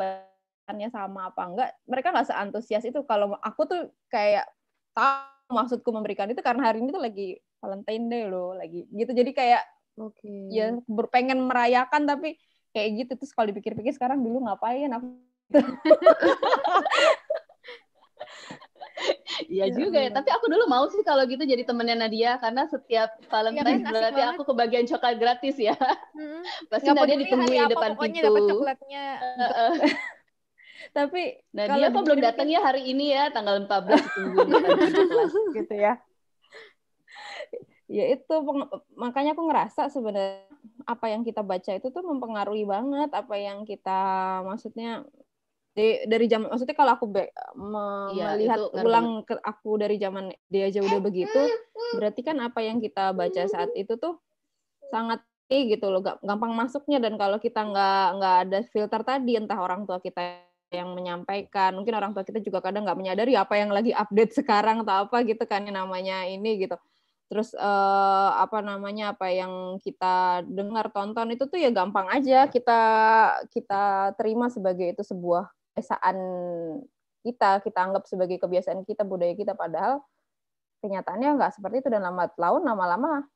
bahannya 0.72 0.88
sama 0.88 1.28
apa 1.28 1.44
enggak 1.44 1.70
mereka 1.84 2.16
nggak 2.16 2.32
seantusias 2.32 2.88
itu 2.88 3.04
kalau 3.04 3.36
aku 3.44 3.68
tuh 3.68 3.82
kayak 4.08 4.48
tahu 4.96 5.52
maksudku 5.52 5.92
memberikan 5.92 6.32
itu 6.32 6.40
karena 6.40 6.72
hari 6.72 6.80
ini 6.80 6.96
tuh 6.96 7.04
lagi 7.04 7.36
Valentine 7.60 8.08
Day 8.08 8.24
loh 8.32 8.56
lagi 8.56 8.88
gitu 8.88 9.12
jadi 9.12 9.32
kayak 9.36 9.64
Oke. 10.00 10.48
ya 10.48 10.72
berpengen 10.88 11.44
merayakan 11.44 12.08
tapi 12.08 12.40
kayak 12.72 13.04
gitu 13.04 13.20
terus 13.20 13.36
kalau 13.36 13.52
dipikir-pikir 13.52 13.92
sekarang 13.92 14.24
dulu 14.24 14.48
ngapain 14.48 14.88
aku 14.88 15.12
Iya 19.50 19.66
Ya 19.66 19.74
juga 19.74 19.98
ya. 19.98 20.08
Allah. 20.08 20.22
Tapi 20.22 20.30
aku 20.30 20.46
dulu 20.46 20.64
mau 20.70 20.86
sih 20.88 21.02
kalau 21.02 21.26
gitu 21.26 21.42
jadi 21.42 21.66
temennya 21.66 21.98
Nadia 21.98 22.38
karena 22.38 22.70
setiap 22.70 23.10
Valentine 23.28 23.66
kan, 23.66 23.82
asik 23.82 23.90
berarti 23.90 24.22
banget. 24.22 24.34
aku 24.38 24.42
kebagian 24.46 24.86
coklat 24.86 25.16
gratis 25.18 25.56
ya. 25.58 25.74
Mm-mm. 26.14 26.46
Pasti 26.72 26.86
Nggak 26.86 27.02
Nadia 27.02 27.18
ditungguin 27.18 27.60
di 27.60 27.72
depan 27.74 27.90
pokoknya 27.98 28.14
pintu. 28.14 28.28
dapat 28.30 28.42
coklatnya. 28.48 29.06
Heeh. 29.42 29.72
tapi 30.90 31.22
Nadia 31.54 31.70
Kalau 31.70 31.88
kok 31.94 32.04
belum 32.10 32.20
datang 32.22 32.48
ya 32.50 32.60
hari 32.66 32.82
ini 32.90 33.14
ya 33.14 33.30
tanggal 33.30 33.62
14 33.64 34.02
ditungguin 34.10 34.46
di 34.48 34.52
depan 34.58 34.72
pintu 34.78 35.02
kelas. 35.06 35.32
gitu 35.54 35.74
ya. 35.78 35.94
Ya 37.92 38.06
itu 38.08 38.36
makanya 38.96 39.36
aku 39.36 39.44
ngerasa 39.52 39.92
sebenarnya 39.92 40.48
apa 40.88 41.06
yang 41.12 41.28
kita 41.28 41.44
baca 41.44 41.72
itu 41.76 41.88
tuh 41.92 42.04
mempengaruhi 42.08 42.64
banget 42.64 43.12
apa 43.12 43.36
yang 43.36 43.68
kita 43.68 44.00
maksudnya 44.48 45.04
dari 45.76 46.04
dari 46.08 46.26
zaman 46.32 46.48
maksudnya 46.52 46.76
kalau 46.76 46.96
aku 46.96 47.06
be- 47.12 47.32
me- 47.56 48.16
Iya, 48.16 48.36
melihat 48.36 48.58
itu 48.60 48.80
ulang 48.80 49.24
ke 49.28 49.36
aku 49.44 49.80
dari 49.80 49.96
zaman 50.00 50.32
dia 50.48 50.68
aja 50.72 50.80
udah 50.84 51.00
begitu 51.04 51.42
berarti 52.00 52.22
kan 52.24 52.40
apa 52.40 52.64
yang 52.64 52.80
kita 52.80 53.12
baca 53.12 53.44
saat 53.48 53.72
itu 53.76 54.00
tuh 54.00 54.20
sangat 54.88 55.20
gitu 55.52 55.92
loh 55.92 56.00
gampang 56.24 56.56
masuknya. 56.56 57.04
Dan 57.04 57.20
kalau 57.20 57.36
kita 57.36 57.60
nggak 57.68 58.06
nggak 58.16 58.36
ada 58.48 58.60
filter 58.72 59.02
tadi 59.04 59.36
entah 59.36 59.60
orang 59.60 59.84
tua 59.84 60.00
kita 60.00 60.48
yang 60.72 60.96
menyampaikan. 60.96 61.76
Mungkin 61.76 61.94
orang 61.94 62.12
tua 62.16 62.24
kita 62.24 62.40
juga 62.40 62.64
kadang 62.64 62.88
nggak 62.88 63.00
menyadari 63.00 63.36
apa 63.36 63.60
yang 63.60 63.70
lagi 63.76 63.92
update 63.92 64.32
sekarang 64.40 64.88
atau 64.88 65.06
apa 65.06 65.22
gitu 65.28 65.44
kan 65.44 65.68
namanya 65.68 66.24
ini 66.26 66.64
gitu. 66.64 66.80
Terus 67.28 67.52
eh, 67.56 68.30
apa 68.40 68.64
namanya 68.64 69.16
apa 69.16 69.28
yang 69.32 69.80
kita 69.84 70.48
dengar 70.48 70.92
tonton 70.96 71.32
itu 71.36 71.48
tuh 71.48 71.60
ya 71.60 71.72
gampang 71.72 72.08
aja 72.12 72.48
kita 72.48 72.80
kita 73.52 74.16
terima 74.16 74.48
sebagai 74.48 74.96
itu 74.96 75.04
sebuah 75.04 75.52
kebiasaan 75.76 76.18
kita 77.22 77.50
kita 77.64 77.80
anggap 77.80 78.04
sebagai 78.08 78.40
kebiasaan 78.40 78.88
kita 78.88 79.04
budaya 79.04 79.36
kita. 79.36 79.54
Padahal 79.56 80.00
kenyataannya 80.84 81.30
nggak 81.36 81.52
seperti 81.60 81.84
itu. 81.84 81.90
Dan 81.92 82.08
lambat 82.08 82.32
laun 82.40 82.64
lama-lama 82.64 83.28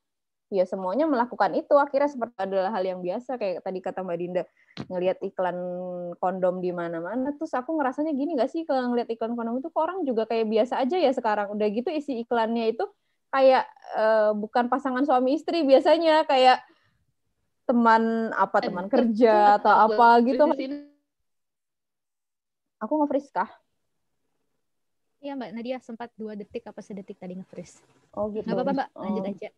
ya 0.54 0.64
semuanya 0.64 1.10
melakukan 1.10 1.52
itu. 1.58 1.74
Akhirnya 1.74 2.10
seperti 2.10 2.38
adalah 2.38 2.70
hal 2.70 2.84
yang 2.86 3.00
biasa 3.02 3.36
kayak 3.36 3.66
tadi 3.66 3.80
kata 3.82 4.06
Mbak 4.06 4.18
Dinda 4.20 4.44
ngelihat 4.92 5.18
iklan 5.26 5.58
kondom 6.20 6.62
di 6.62 6.70
mana-mana 6.70 7.34
terus 7.34 7.52
aku 7.56 7.74
ngerasanya 7.80 8.12
gini 8.14 8.36
gak 8.38 8.52
sih 8.52 8.62
kalau 8.68 8.92
ngelihat 8.94 9.10
iklan 9.16 9.34
kondom 9.34 9.58
itu 9.58 9.72
kok 9.72 9.82
orang 9.82 10.04
juga 10.06 10.28
kayak 10.30 10.46
biasa 10.48 10.82
aja 10.82 10.98
ya 11.02 11.12
sekarang. 11.12 11.54
Udah 11.56 11.68
gitu 11.72 11.90
isi 11.90 12.22
iklannya 12.22 12.76
itu 12.78 12.86
kayak 13.34 13.66
eh, 13.98 14.32
bukan 14.38 14.70
pasangan 14.70 15.04
suami 15.04 15.36
istri 15.36 15.66
biasanya 15.66 16.24
kayak 16.30 16.62
teman 17.66 18.30
apa 18.38 18.62
teman 18.62 18.86
Eh, 18.86 18.92
kerja 18.94 19.58
atau 19.58 19.74
apa 19.74 20.22
gitu. 20.22 20.46
aku 22.78 22.94
nge-freeze 23.02 23.34
kah? 23.34 23.50
Iya 25.26 25.34
Mbak 25.34 25.50
Nadia 25.58 25.78
sempat 25.82 26.14
dua 26.14 26.38
detik 26.38 26.62
apa 26.70 26.86
sedetik 26.86 27.18
tadi 27.18 27.34
nge-freeze. 27.34 27.82
oh 28.14 28.30
gitu. 28.30 28.46
Nggak 28.46 28.62
apa-apa 28.62 28.74
Mbak, 28.78 28.90
lanjut 28.94 29.24
Oh. 29.26 29.32
aja. 29.34 29.50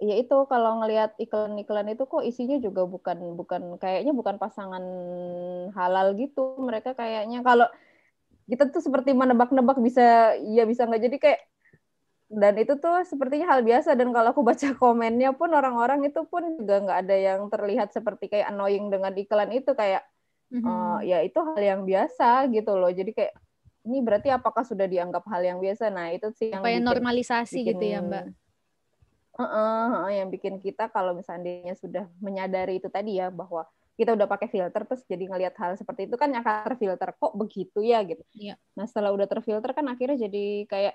Ya 0.00 0.16
itu 0.16 0.36
kalau 0.48 0.80
ngelihat 0.80 1.12
iklan-iklan 1.16 1.92
itu 1.92 2.08
kok 2.08 2.24
isinya 2.24 2.56
juga 2.56 2.88
bukan 2.88 3.36
bukan 3.36 3.76
kayaknya 3.76 4.16
bukan 4.16 4.40
pasangan 4.40 4.82
halal 5.76 6.16
gitu. 6.16 6.56
Mereka 6.58 6.96
kayaknya 6.96 7.44
kalau 7.44 7.68
kita 8.48 8.66
tuh 8.72 8.82
seperti 8.82 9.12
menebak-nebak 9.14 9.78
bisa 9.78 10.34
ya 10.40 10.64
bisa 10.64 10.88
nggak 10.88 11.02
jadi 11.04 11.16
kayak 11.20 11.40
dan 12.30 12.54
itu 12.62 12.78
tuh 12.78 13.02
sepertinya 13.04 13.46
hal 13.50 13.60
biasa. 13.60 13.92
Dan 13.98 14.10
kalau 14.14 14.32
aku 14.32 14.40
baca 14.40 14.68
komennya 14.82 15.36
pun 15.36 15.50
orang-orang 15.52 16.08
itu 16.08 16.24
pun 16.26 16.56
juga 16.56 16.80
nggak 16.80 16.98
ada 17.06 17.16
yang 17.20 17.40
terlihat 17.52 17.92
seperti 17.92 18.32
kayak 18.32 18.50
annoying 18.50 18.88
dengan 18.88 19.12
iklan 19.14 19.52
itu. 19.52 19.76
Kayak 19.76 20.02
Mhm. 20.50 20.66
eh, 20.66 20.98
ya 21.14 21.18
itu 21.22 21.38
hal 21.38 21.60
yang 21.62 21.82
biasa 21.86 22.50
gitu 22.50 22.74
loh. 22.74 22.90
Jadi 22.90 23.14
kayak 23.14 23.34
ini 23.86 24.02
berarti 24.02 24.34
apakah 24.34 24.66
sudah 24.66 24.90
dianggap 24.90 25.22
hal 25.30 25.42
yang 25.46 25.58
biasa? 25.62 25.88
Nah 25.94 26.10
itu 26.10 26.26
sih 26.34 26.50
yang 26.50 26.58
Supaya 26.62 26.78
bikin- 26.78 26.86
normalisasi 26.90 27.58
gitu 27.70 27.84
ya 27.86 28.00
bikin- 28.02 28.34
Mbak. 29.40 29.50
Heeh, 29.50 29.84
heeh, 29.96 30.12
yang 30.20 30.28
bikin 30.28 30.54
kita 30.60 30.92
kalau 30.92 31.16
misalnya 31.16 31.72
sudah 31.80 32.04
menyadari 32.20 32.76
itu 32.76 32.92
tadi 32.92 33.16
ya 33.16 33.32
bahwa 33.32 33.64
kita 33.96 34.16
udah 34.16 34.28
pakai 34.28 34.48
filter 34.48 34.80
terus 34.88 35.04
jadi 35.04 35.28
ngelihat 35.28 35.54
hal 35.60 35.76
seperti 35.76 36.08
itu 36.08 36.16
kan 36.16 36.32
akan 36.32 36.64
terfilter 36.72 37.12
kok 37.16 37.32
begitu 37.36 37.84
ya 37.84 38.00
gitu. 38.04 38.24
Iya. 38.32 38.56
Nah 38.76 38.84
setelah 38.88 39.12
udah 39.12 39.28
terfilter 39.28 39.76
kan 39.76 39.84
akhirnya 39.92 40.28
jadi 40.28 40.64
kayak 40.68 40.94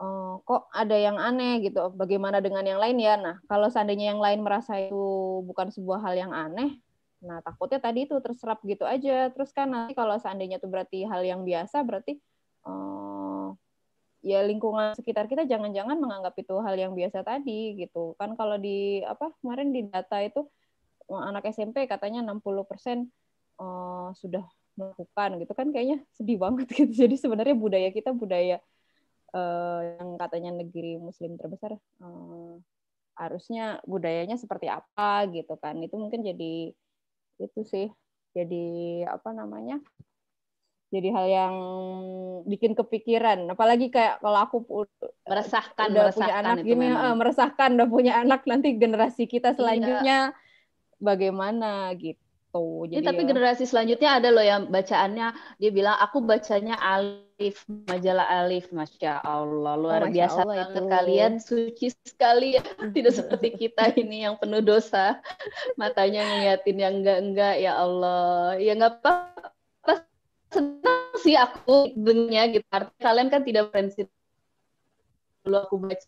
oh, 0.00 0.44
kok 0.44 0.68
ada 0.72 0.96
yang 0.96 1.16
aneh 1.16 1.64
gitu. 1.64 1.88
Bagaimana 1.96 2.44
dengan 2.44 2.64
yang 2.68 2.80
lain 2.80 3.00
ya? 3.00 3.16
Nah 3.16 3.36
kalau 3.48 3.72
seandainya 3.72 4.12
yang 4.12 4.20
lain 4.20 4.44
merasa 4.44 4.76
itu 4.76 5.40
bukan 5.48 5.72
sebuah 5.72 6.04
hal 6.04 6.14
yang 6.20 6.32
aneh, 6.36 6.76
nah 7.24 7.40
takutnya 7.40 7.80
tadi 7.80 8.04
itu 8.04 8.16
terserap 8.20 8.60
gitu 8.64 8.84
aja. 8.84 9.32
Terus 9.32 9.50
kan 9.56 9.72
nanti 9.72 9.96
kalau 9.96 10.16
seandainya 10.20 10.60
itu 10.60 10.68
berarti 10.68 11.08
hal 11.08 11.24
yang 11.24 11.44
biasa 11.48 11.80
berarti 11.80 12.20
eh, 12.68 13.46
ya 14.22 14.42
lingkungan 14.42 14.98
sekitar 14.98 15.30
kita 15.30 15.46
jangan-jangan 15.46 15.94
menganggap 15.98 16.34
itu 16.34 16.54
hal 16.58 16.74
yang 16.74 16.92
biasa 16.94 17.22
tadi 17.22 17.78
gitu. 17.78 18.18
Kan 18.18 18.34
kalau 18.34 18.58
di 18.58 19.02
apa 19.06 19.30
kemarin 19.42 19.70
di 19.70 19.86
data 19.86 20.18
itu 20.22 20.46
anak 21.08 21.48
SMP 21.54 21.88
katanya 21.88 22.20
60% 22.20 23.08
eh, 23.60 24.08
sudah 24.18 24.44
melakukan 24.78 25.30
gitu 25.42 25.52
kan 25.58 25.66
kayaknya 25.74 25.98
sedih 26.14 26.38
banget 26.38 26.66
gitu. 26.78 26.92
Jadi 27.06 27.14
sebenarnya 27.18 27.56
budaya 27.58 27.88
kita 27.94 28.10
budaya 28.14 28.58
eh, 29.34 29.80
yang 29.98 30.18
katanya 30.18 30.50
negeri 30.62 30.98
muslim 30.98 31.38
terbesar 31.38 31.78
eh, 31.78 32.54
harusnya 33.18 33.82
budayanya 33.86 34.36
seperti 34.38 34.66
apa 34.70 35.26
gitu 35.30 35.54
kan. 35.58 35.78
Itu 35.82 35.98
mungkin 35.98 36.26
jadi 36.26 36.74
itu 37.38 37.60
sih 37.62 37.86
jadi 38.34 38.66
apa 39.06 39.30
namanya 39.30 39.78
jadi 40.88 41.08
hal 41.12 41.26
yang 41.28 41.54
bikin 42.44 42.72
kepikiran. 42.72 43.44
Apalagi 43.48 43.92
kayak 43.92 44.24
kalau 44.24 44.38
aku 44.40 44.56
meresahkan 45.28 45.92
udah 45.92 46.08
meresahkan 46.08 46.16
punya 46.16 46.34
anak 46.40 46.56
gini 46.64 46.86
memang. 46.88 47.04
eh, 47.04 47.14
meresahkan 47.14 47.68
udah 47.76 47.88
punya 47.88 48.12
anak 48.16 48.40
nanti 48.48 48.68
generasi 48.74 49.28
kita 49.28 49.52
Iya. 49.52 49.56
selanjutnya 49.56 50.18
bagaimana 50.96 51.92
gitu. 51.94 52.88
Ini 52.88 53.04
jadi 53.04 53.06
tapi 53.12 53.22
ya, 53.22 53.28
generasi 53.28 53.64
selanjutnya 53.68 54.10
ada 54.16 54.28
loh 54.32 54.40
yang 54.40 54.72
bacaannya 54.72 55.26
dia 55.60 55.70
bilang 55.70 56.00
aku 56.00 56.24
bacanya 56.24 56.80
Alif 56.80 57.68
majalah 57.84 58.24
Alif. 58.40 58.72
Masya 58.72 59.20
Allah 59.20 59.76
luar 59.76 60.08
Masya 60.08 60.14
biasa 60.16 60.38
Allah 60.40 60.56
banget 60.56 60.72
itu. 60.72 60.88
kalian. 60.88 61.32
Suci 61.36 61.86
sekali 62.02 62.56
ya. 62.56 62.64
Tidak 62.96 63.12
seperti 63.12 63.48
kita 63.54 63.92
ini 63.92 64.24
yang 64.24 64.40
penuh 64.40 64.64
dosa. 64.64 65.20
Matanya 65.76 66.24
ngeliatin 66.24 66.76
yang 66.80 66.94
enggak 67.04 67.18
enggak 67.20 67.54
ya 67.60 67.76
Allah. 67.76 68.56
Ya 68.56 68.72
nggak 68.72 69.04
apa-apa 69.04 69.52
senang 70.48 71.02
sih 71.20 71.36
aku 71.36 71.92
dengarnya 71.94 72.42
gitu. 72.58 72.66
Artinya 72.68 73.02
kalian 73.02 73.28
kan 73.28 73.42
tidak 73.44 73.64
prinsip 73.72 74.06
dulu 75.46 75.56
aku 75.64 75.76
baca 75.80 76.06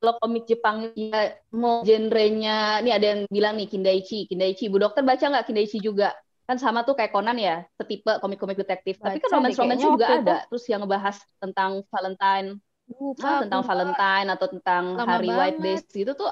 kalau 0.00 0.16
komik 0.16 0.48
Jepang 0.48 0.96
ya 0.96 1.36
mau 1.52 1.84
genrenya 1.84 2.80
ini 2.80 2.90
ada 2.90 3.06
yang 3.12 3.20
bilang 3.28 3.60
nih 3.60 3.68
Kindaichi. 3.68 4.24
Kindaichi 4.24 4.72
Bu 4.72 4.80
Dokter 4.80 5.04
baca 5.04 5.20
nggak 5.20 5.44
Kindaichi 5.44 5.76
juga? 5.76 6.16
Kan 6.48 6.56
sama 6.56 6.82
tuh 6.82 6.96
kayak 6.96 7.12
Conan 7.12 7.36
ya 7.36 7.68
setipe 7.76 8.16
komik-komik 8.18 8.56
detektif. 8.56 8.96
Tapi 8.96 9.20
kan 9.20 9.28
Baca 9.28 9.28
deh, 9.28 9.36
romance 9.36 9.58
romance 9.60 9.76
kayaknya 9.76 9.92
juga 9.92 10.06
itu. 10.08 10.16
ada. 10.24 10.36
terus 10.48 10.64
yang 10.72 10.80
ngebahas 10.82 11.16
tentang 11.36 11.70
Valentine. 11.92 12.48
Lupa 12.90 13.28
ah, 13.28 13.38
tentang 13.46 13.62
Valentine 13.62 14.28
atau 14.34 14.46
tentang 14.50 14.82
Lama 14.98 15.10
hari 15.14 15.28
White 15.30 15.58
banget. 15.62 15.84
Days 15.84 16.02
itu 16.02 16.12
tuh 16.16 16.30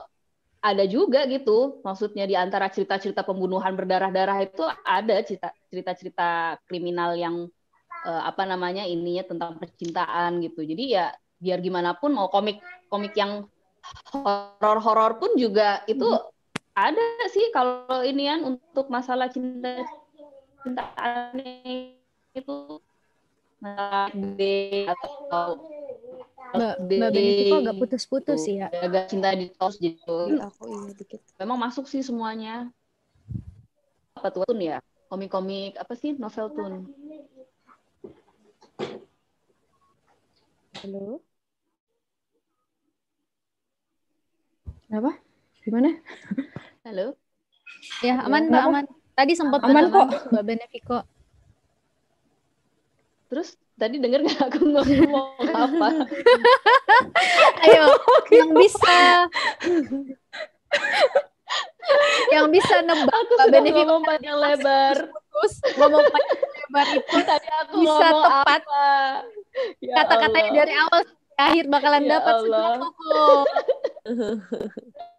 ada 0.58 0.84
juga 0.90 1.22
gitu 1.30 1.78
maksudnya 1.86 2.26
di 2.26 2.34
antara 2.34 2.66
cerita-cerita 2.66 3.22
pembunuhan 3.22 3.78
berdarah-darah 3.78 4.42
itu 4.42 4.64
ada 4.82 5.22
cerita 5.22 5.54
cerita-cerita 5.70 6.58
kriminal 6.66 7.14
yang 7.14 7.46
eh, 8.06 8.22
apa 8.26 8.42
namanya 8.42 8.82
ininya 8.82 9.22
tentang 9.26 9.58
percintaan 9.58 10.42
gitu. 10.42 10.66
Jadi 10.66 10.98
ya 10.98 11.14
biar 11.38 11.62
gimana 11.62 11.94
pun 11.94 12.10
mau 12.10 12.26
komik 12.26 12.58
komik 12.90 13.14
yang 13.14 13.46
horor-horor 14.10 15.22
pun 15.22 15.38
juga 15.38 15.86
itu 15.86 16.06
ada 16.74 17.06
sih 17.30 17.50
kalau 17.54 18.02
inian 18.02 18.42
untuk 18.58 18.90
masalah 18.90 19.30
cinta 19.30 19.86
cintaan 20.66 21.38
itu. 22.34 22.82
Masalah 23.58 24.14
gede 24.14 24.86
atau 24.86 25.58
Mbak, 26.48 26.74
Mbak 26.80 27.10
Benefiko 27.12 27.56
agak 27.60 27.76
putus-putus 27.76 28.38
sih 28.40 28.56
ya. 28.56 28.68
jaga 28.72 29.04
cinta 29.04 29.30
di 29.36 29.46
tos 29.52 29.76
gitu 29.76 30.38
Aku 30.40 30.64
ini 30.66 30.90
dikit. 30.96 31.20
memang 31.36 31.58
masuk 31.60 31.84
sih 31.84 32.00
semuanya 32.00 32.72
apa 34.16 34.32
tuh 34.32 34.42
tun 34.48 34.58
ya 34.58 34.80
komik-komik 35.06 35.76
apa 35.76 35.94
sih 35.94 36.16
novel 36.16 36.48
tun 36.50 36.72
Halo. 40.78 41.18
Kenapa? 44.86 45.10
Gimana? 45.66 45.90
halo 46.86 47.18
Ya, 48.00 48.22
aman 48.24 48.46
Mbak, 48.48 48.62
aman. 48.62 48.84
Tadi 49.12 49.32
sempat 49.34 49.60
Aman 49.66 49.90
putus 49.90 50.22
Mbak 50.30 50.44
Benefiko. 50.46 50.98
terus 53.28 53.58
tadi 53.78 53.96
denger 54.02 54.20
nggak 54.26 54.40
aku 54.50 54.58
ngomong 54.66 55.38
apa? 55.54 55.88
Ayo, 57.64 57.84
yang 58.34 58.50
bisa. 58.58 58.98
Yang 62.28 62.46
bisa 62.52 62.74
nebak 62.84 63.14
aku 63.14 63.34
Benefiko 63.48 63.88
ngomong 63.88 64.02
panjang 64.04 64.36
lebar. 64.36 64.96
putus. 65.08 65.52
Ngomong 65.78 66.04
panjang 66.12 66.40
lebar 66.44 66.86
itu 66.92 67.18
tadi 67.30 67.48
aku 67.48 67.72
Bisa 67.80 68.06
ngomong 68.10 68.22
tepat. 68.26 68.62
Ya 69.80 69.94
kata-katanya 70.02 70.50
dari 70.52 70.72
awal 70.76 71.00
sampai 71.06 71.38
akhir 71.38 71.64
bakalan 71.70 72.02
Ya 72.04 72.10
dapat 72.18 72.34
Allah. 72.44 72.74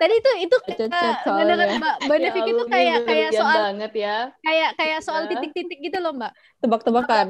Tadi 0.00 0.14
itu 0.20 0.30
itu 0.44 0.56
kayak 0.68 1.14
soalnya. 1.24 1.54
ngedenger 1.56 1.68
Mbak 1.80 1.94
Ya 2.24 2.32
itu 2.52 2.64
kayak 2.68 2.96
kayak 3.08 3.30
soal 3.32 3.58
banget 3.64 3.92
ya 3.96 4.16
kayak 4.44 4.70
kayak 4.76 4.98
soal 5.00 5.22
Ya. 5.24 5.28
titik-titik 5.32 5.78
gitu 5.80 5.98
loh 6.04 6.12
Mbak. 6.12 6.32
Tebak-tebakan. 6.60 7.26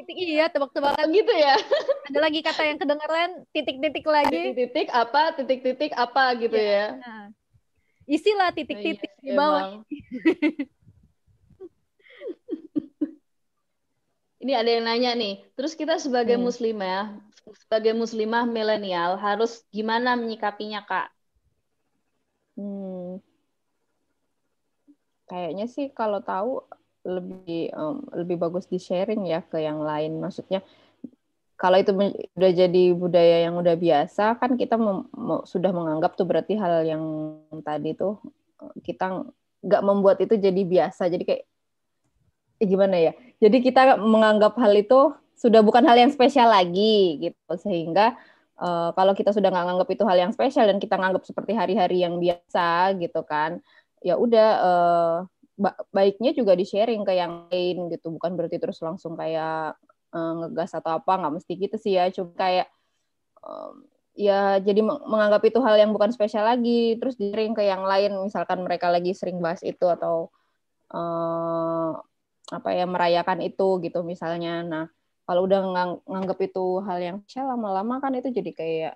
Titik 0.00 0.16
iya 0.16 0.46
tebak-tebakan. 0.48 1.04
Oh, 1.06 1.12
gitu 1.12 1.32
ya 1.34 1.54
Ada 2.10 2.18
lagi 2.24 2.40
kata 2.42 2.62
yang 2.66 2.78
kedengeran 2.80 3.30
titik-titik 3.54 4.04
lagi. 4.08 4.34
titik-titik 4.34 4.88
apa 4.90 5.22
titik-titik 5.38 5.92
apa 5.94 6.24
gitu 6.40 6.56
ya 6.58 6.98
Nah, 6.98 7.22
isilah 8.10 8.50
Nah, 8.50 8.56
titik-titik 8.56 9.10
iya 9.20 9.22
di 9.22 9.32
bawah. 9.38 9.62
Ini 14.40 14.52
ada 14.56 14.70
yang 14.72 14.84
nanya 14.88 15.12
nih, 15.12 15.32
terus 15.52 15.76
kita 15.76 16.00
sebagai 16.00 16.40
Hmm. 16.40 16.48
muslimah, 16.48 17.12
sebagai 17.60 17.92
muslimah 17.92 18.48
milenial 18.48 19.20
harus 19.20 19.60
gimana 19.68 20.16
menyikapinya 20.16 20.80
kak? 20.88 21.12
Hmm. 22.60 23.16
Kayaknya 25.24 25.66
sih 25.70 25.88
kalau 25.96 26.20
tahu 26.20 26.60
lebih 27.08 27.72
em, 27.72 27.96
lebih 28.12 28.36
bagus 28.36 28.68
di 28.68 28.76
sharing 28.76 29.24
ya 29.24 29.40
ke 29.40 29.64
yang 29.64 29.80
lain. 29.80 30.20
Maksudnya 30.20 30.60
kalau 31.56 31.80
itu 31.80 31.92
udah 32.36 32.52
jadi 32.52 32.84
budaya 32.92 33.48
yang 33.48 33.56
udah 33.56 33.76
biasa 33.76 34.36
kan 34.40 34.56
kita 34.60 34.76
sudah 35.44 35.72
menganggap 35.72 36.16
tuh 36.16 36.24
berarti 36.28 36.56
hal 36.56 36.84
yang 36.88 37.04
tadi 37.64 37.92
tuh 37.96 38.20
kita 38.84 39.28
nggak 39.64 39.82
membuat 39.84 40.20
itu 40.20 40.36
jadi 40.36 40.60
biasa. 40.60 41.08
Jadi 41.08 41.24
kayak 41.24 41.42
eh, 42.60 42.66
gimana 42.68 42.96
ya? 43.00 43.12
Jadi 43.40 43.56
kita 43.64 43.96
menganggap 43.96 44.52
hal 44.60 44.76
itu 44.76 45.16
sudah 45.40 45.64
bukan 45.64 45.84
hal 45.88 45.96
yang 45.96 46.12
spesial 46.12 46.52
lagi 46.52 47.16
gitu 47.16 47.52
sehingga 47.56 48.20
Eh, 48.60 48.90
kalau 48.92 49.12
kita 49.16 49.32
sudah 49.32 49.48
nggak 49.48 49.66
nganggap 49.72 49.88
itu 49.88 50.04
hal 50.04 50.18
yang 50.20 50.32
spesial 50.36 50.68
dan 50.68 50.76
kita 50.76 51.00
nganggap 51.00 51.24
seperti 51.24 51.52
hari-hari 51.56 52.04
yang 52.04 52.20
biasa 52.20 52.92
gitu 53.00 53.24
kan 53.24 53.56
ya 54.04 54.16
udah 54.20 54.48
ba- 55.60 55.76
baiknya 55.92 56.32
juga 56.32 56.56
di 56.56 56.64
sharing 56.64 57.04
ke 57.04 57.12
yang 57.16 57.48
lain 57.52 57.92
gitu. 57.92 58.08
Bukan 58.16 58.32
berarti 58.36 58.56
terus 58.56 58.80
langsung 58.80 59.14
kayak 59.18 59.76
eh, 60.16 60.32
ngegas 60.44 60.72
atau 60.76 60.96
apa 60.98 61.12
nggak 61.20 61.34
mesti 61.40 61.52
gitu 61.56 61.76
sih 61.80 61.92
ya. 62.00 62.08
Cuma 62.12 62.32
kayak 62.36 62.66
em, 63.44 63.74
ya 64.18 64.58
jadi 64.60 64.80
meng- 64.84 65.04
menganggap 65.08 65.42
itu 65.48 65.58
hal 65.64 65.76
yang 65.80 65.92
bukan 65.96 66.10
spesial 66.14 66.44
lagi. 66.48 66.96
Terus 67.00 67.16
di 67.20 67.32
sharing 67.32 67.54
ke 67.56 67.64
yang 67.66 67.84
lain 67.84 68.12
misalkan 68.24 68.60
mereka 68.64 68.88
lagi 68.92 69.12
sering 69.16 69.38
bahas 69.44 69.60
itu 69.64 69.86
atau 69.88 70.30
eh, 70.94 71.90
apa 72.50 72.70
ya 72.74 72.84
merayakan 72.88 73.40
itu 73.46 73.78
gitu 73.84 74.00
misalnya. 74.06 74.62
Nah 74.66 74.84
kalau 75.30 75.46
udah 75.46 75.60
ngang- 75.62 76.02
nganggap 76.10 76.38
itu 76.42 76.82
hal 76.82 76.98
yang 76.98 77.16
spesial 77.22 77.54
lama-lama 77.54 78.02
kan 78.02 78.10
itu 78.18 78.34
jadi 78.34 78.50
kayak 78.50 78.94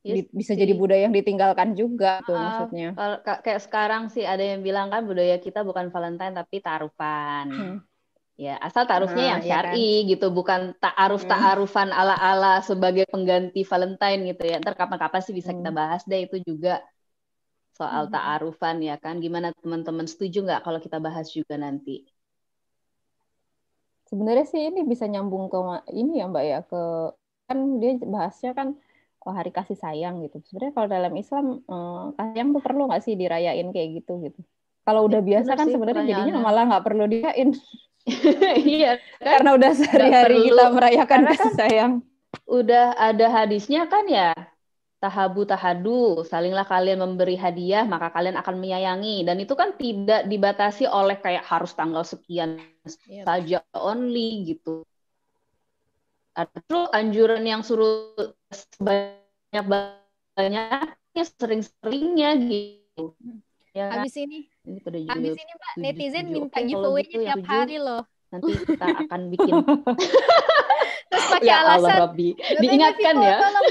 Yes, 0.00 0.24
di- 0.24 0.32
bisa 0.32 0.56
sih. 0.56 0.64
jadi 0.64 0.72
budaya 0.72 1.04
yang 1.04 1.12
ditinggalkan 1.12 1.76
juga 1.76 2.24
tuh 2.24 2.32
Maaf. 2.32 2.72
maksudnya. 2.72 2.88
Kalau 2.96 3.16
ka- 3.20 3.40
kayak 3.44 3.60
sekarang 3.68 4.02
sih 4.08 4.24
ada 4.24 4.40
yang 4.40 4.64
bilang 4.64 4.88
kan 4.88 5.04
budaya 5.04 5.36
kita 5.36 5.60
bukan 5.60 5.92
Valentine 5.92 6.32
tapi 6.32 6.56
taruhan. 6.64 7.46
Hmm. 7.52 7.76
Ya, 8.40 8.56
asal 8.64 8.88
taruhnya 8.88 9.20
Nah, 9.20 9.30
yang 9.36 9.42
iya 9.44 9.60
kan. 9.60 9.76
syar'i 9.76 10.08
gitu, 10.08 10.32
bukan 10.32 10.72
ta'aruf 10.80 11.28
Hmm. 11.28 11.32
ta'arufan 11.36 11.92
ala-ala 11.92 12.64
sebagai 12.64 13.04
pengganti 13.12 13.60
Valentine 13.60 14.32
gitu 14.32 14.42
ya. 14.48 14.56
Ntar 14.56 14.72
kapan-kapan 14.80 15.20
sih 15.20 15.36
bisa 15.36 15.52
kita 15.52 15.68
Hmm. 15.68 15.76
bahas 15.76 16.00
deh 16.08 16.24
itu 16.24 16.40
juga 16.40 16.80
soal 17.76 18.08
Hmm. 18.08 18.12
ta'arufan 18.16 18.80
ya 18.80 18.96
kan. 18.96 19.20
Gimana 19.20 19.52
teman-teman 19.52 20.08
setuju 20.08 20.48
nggak 20.48 20.64
kalau 20.64 20.80
kita 20.80 20.96
bahas 20.96 21.28
juga 21.28 21.60
nanti? 21.60 22.08
Sebenarnya 24.10 24.44
sih 24.52 24.60
ini 24.68 24.80
bisa 24.92 25.04
nyambung 25.12 25.44
ke 25.52 25.58
ini 26.00 26.18
ya 26.20 26.24
Mbak 26.32 26.44
ya 26.50 26.58
ke 26.70 26.76
kan 27.48 27.58
dia 27.80 27.90
bahasnya 28.14 28.50
kan 28.58 28.68
oh, 29.26 29.32
hari 29.38 29.50
kasih 29.56 29.76
sayang 29.84 30.14
gitu. 30.24 30.36
Sebenarnya 30.46 30.74
kalau 30.76 30.88
dalam 30.90 31.12
Islam 31.22 31.44
eh, 31.70 31.98
kasih 32.18 32.32
sayang 32.34 32.48
tuh 32.54 32.62
perlu 32.66 32.80
nggak 32.88 33.02
sih 33.06 33.14
dirayain 33.20 33.68
kayak 33.74 33.88
gitu 34.02 34.12
gitu. 34.26 34.40
Kalau 34.86 35.00
udah 35.08 35.20
Ya, 35.20 35.26
biasa 35.28 35.50
kan 35.58 35.66
sebenarnya 35.70 36.02
jadinya 36.10 36.34
malah 36.46 36.62
nggak 36.68 36.84
perlu 36.86 37.04
dirayain 37.12 37.50
Iya, 38.74 38.88
kan 39.20 39.28
karena 39.38 39.50
udah 39.58 39.70
sehari-hari 39.76 40.36
kita 40.50 40.62
merayakan 40.74 41.20
Karena 41.22 41.30
kasih 41.30 41.52
sayang. 41.54 41.92
udah 42.50 42.84
ada 42.98 43.26
hadisnya 43.36 43.80
kan 43.92 44.04
ya. 44.10 44.49
Tahabu 45.00 45.48
tahadu, 45.48 46.28
salinglah 46.28 46.68
kalian 46.68 47.00
memberi 47.00 47.32
hadiah, 47.32 47.88
maka 47.88 48.12
kalian 48.12 48.36
akan 48.36 48.60
menyayangi. 48.60 49.24
Dan 49.24 49.40
itu 49.40 49.56
kan 49.56 49.72
tidak 49.80 50.28
dibatasi 50.28 50.84
oleh 50.84 51.16
kayak 51.16 51.40
harus 51.48 51.72
tanggal 51.72 52.04
sekian 52.04 52.60
Yep. 53.08 53.24
saja 53.24 53.58
only 53.72 54.44
gitu. 54.44 54.84
Atau 56.36 56.92
anjuran 56.92 57.40
yang 57.48 57.64
suruh 57.64 58.12
sebanyak 58.52 59.64
banyaknya 59.64 60.92
sering-seringnya 61.16 62.30
gitu. 62.44 63.16
Ya? 63.72 63.96
Habis 63.96 64.20
ini, 64.20 64.52
ini 64.68 64.78
habis 65.08 65.32
ini 65.32 65.52
Mbak, 65.56 65.72
netizen 65.80 66.24
setuju. 66.28 66.34
minta 66.36 66.58
giveaway-nya 66.60 67.08
gitu 67.08 67.24
yang 67.24 67.40
tiap 67.40 67.48
hari 67.48 67.76
loh. 67.80 68.02
Nanti 68.30 68.52
kita 68.68 68.86
akan 69.08 69.20
bikin. 69.32 69.52
Terus 71.10 71.24
pakai 71.26 71.50
ya 71.50 71.66
Allah 71.66 71.82
alasan 71.82 71.98
Robbi. 72.06 72.28
"Mbak 72.38 72.60
Diingatkan 72.62 73.14
ya. 73.18 73.36
Tolong 73.42 73.64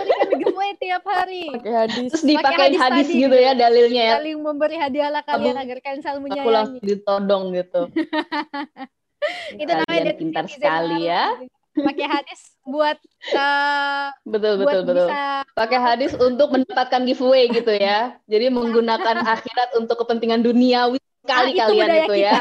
tiap 0.76 1.04
hari. 1.04 1.50
Pakai 1.50 1.74
hadis. 1.74 2.10
Terus 2.12 2.24
dipakai 2.24 2.56
hadis 2.70 2.80
hadis, 2.80 3.08
tadi. 3.08 3.22
gitu 3.22 3.36
ya 3.36 3.52
dalilnya 3.54 4.04
ya. 4.04 4.16
Saling 4.20 4.40
memberi 4.40 4.76
hadiahlah 4.76 5.22
kalian 5.24 5.56
Aku- 5.56 5.64
agar 5.64 5.78
kalian 5.80 6.02
selalu 6.02 6.18
Aku 6.18 6.26
menyayangi. 6.28 6.54
langsung 6.54 6.80
ditodong 6.84 7.44
gitu. 7.54 7.82
Itu 9.54 9.68
namanya 9.68 9.86
Kalian 9.86 10.06
netizen 10.06 10.20
pintar 10.22 10.46
sekali 10.48 10.98
ya. 11.06 11.24
Pakai 11.70 12.08
hadis 12.08 12.40
buat 12.66 12.98
uh, 13.40 14.08
Betul 14.26 14.54
buat 14.60 14.66
betul 14.68 14.82
betul. 14.86 15.08
bisa 15.08 15.24
Pakai 15.54 15.80
hadis 15.80 16.12
untuk 16.14 16.48
mendapatkan 16.50 17.02
giveaway 17.04 17.48
gitu 17.48 17.72
ya. 17.72 18.18
Jadi 18.26 18.46
menggunakan 18.50 19.16
akhirat 19.38 19.70
untuk 19.76 19.96
kepentingan 19.98 20.42
duniawi 20.42 20.98
sekali 21.20 21.52
Ah, 21.52 21.54
itu 21.54 21.60
kalian 21.62 21.88
budaya 21.88 22.00
itu 22.00 22.16
ya. 22.16 22.34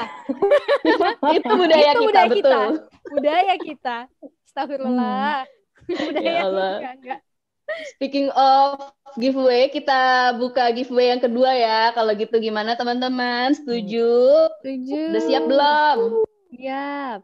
itu 1.28 1.50
budaya 1.50 1.90
Itu 1.90 2.00
kita 2.00 2.00
budaya 2.00 2.24
betul. 2.24 2.36
kita. 2.38 2.58
budaya 3.10 3.54
kita. 3.58 3.96
Astagfirullah. 4.44 5.34
budaya 5.88 6.30
Ya 6.30 6.42
Allah. 6.42 6.72
enggak, 6.78 6.94
enggak. 6.96 7.20
Speaking 7.68 8.32
of 8.32 8.80
giveaway, 9.20 9.68
kita 9.68 10.32
buka 10.40 10.72
giveaway 10.72 11.12
yang 11.12 11.22
kedua 11.22 11.50
ya. 11.52 11.92
Kalau 11.92 12.12
gitu 12.16 12.36
gimana 12.40 12.74
teman-teman? 12.74 13.52
Setuju? 13.54 14.08
Setuju. 14.60 15.02
Udah 15.12 15.22
siap 15.22 15.44
belum? 15.44 15.96
Siap. 16.56 17.20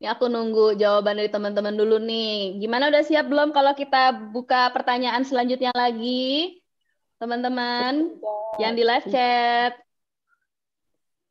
Ini 0.00 0.06
aku 0.16 0.26
nunggu 0.26 0.74
jawaban 0.74 1.22
dari 1.22 1.30
teman-teman 1.30 1.74
dulu 1.76 2.02
nih. 2.02 2.58
Gimana 2.58 2.90
udah 2.90 3.02
siap 3.06 3.30
belum 3.30 3.54
kalau 3.54 3.72
kita 3.78 4.32
buka 4.34 4.74
pertanyaan 4.74 5.22
selanjutnya 5.22 5.70
lagi? 5.72 6.58
Teman-teman 7.20 8.16
yang 8.58 8.72
di 8.74 8.82
live 8.82 9.06
chat. 9.06 9.76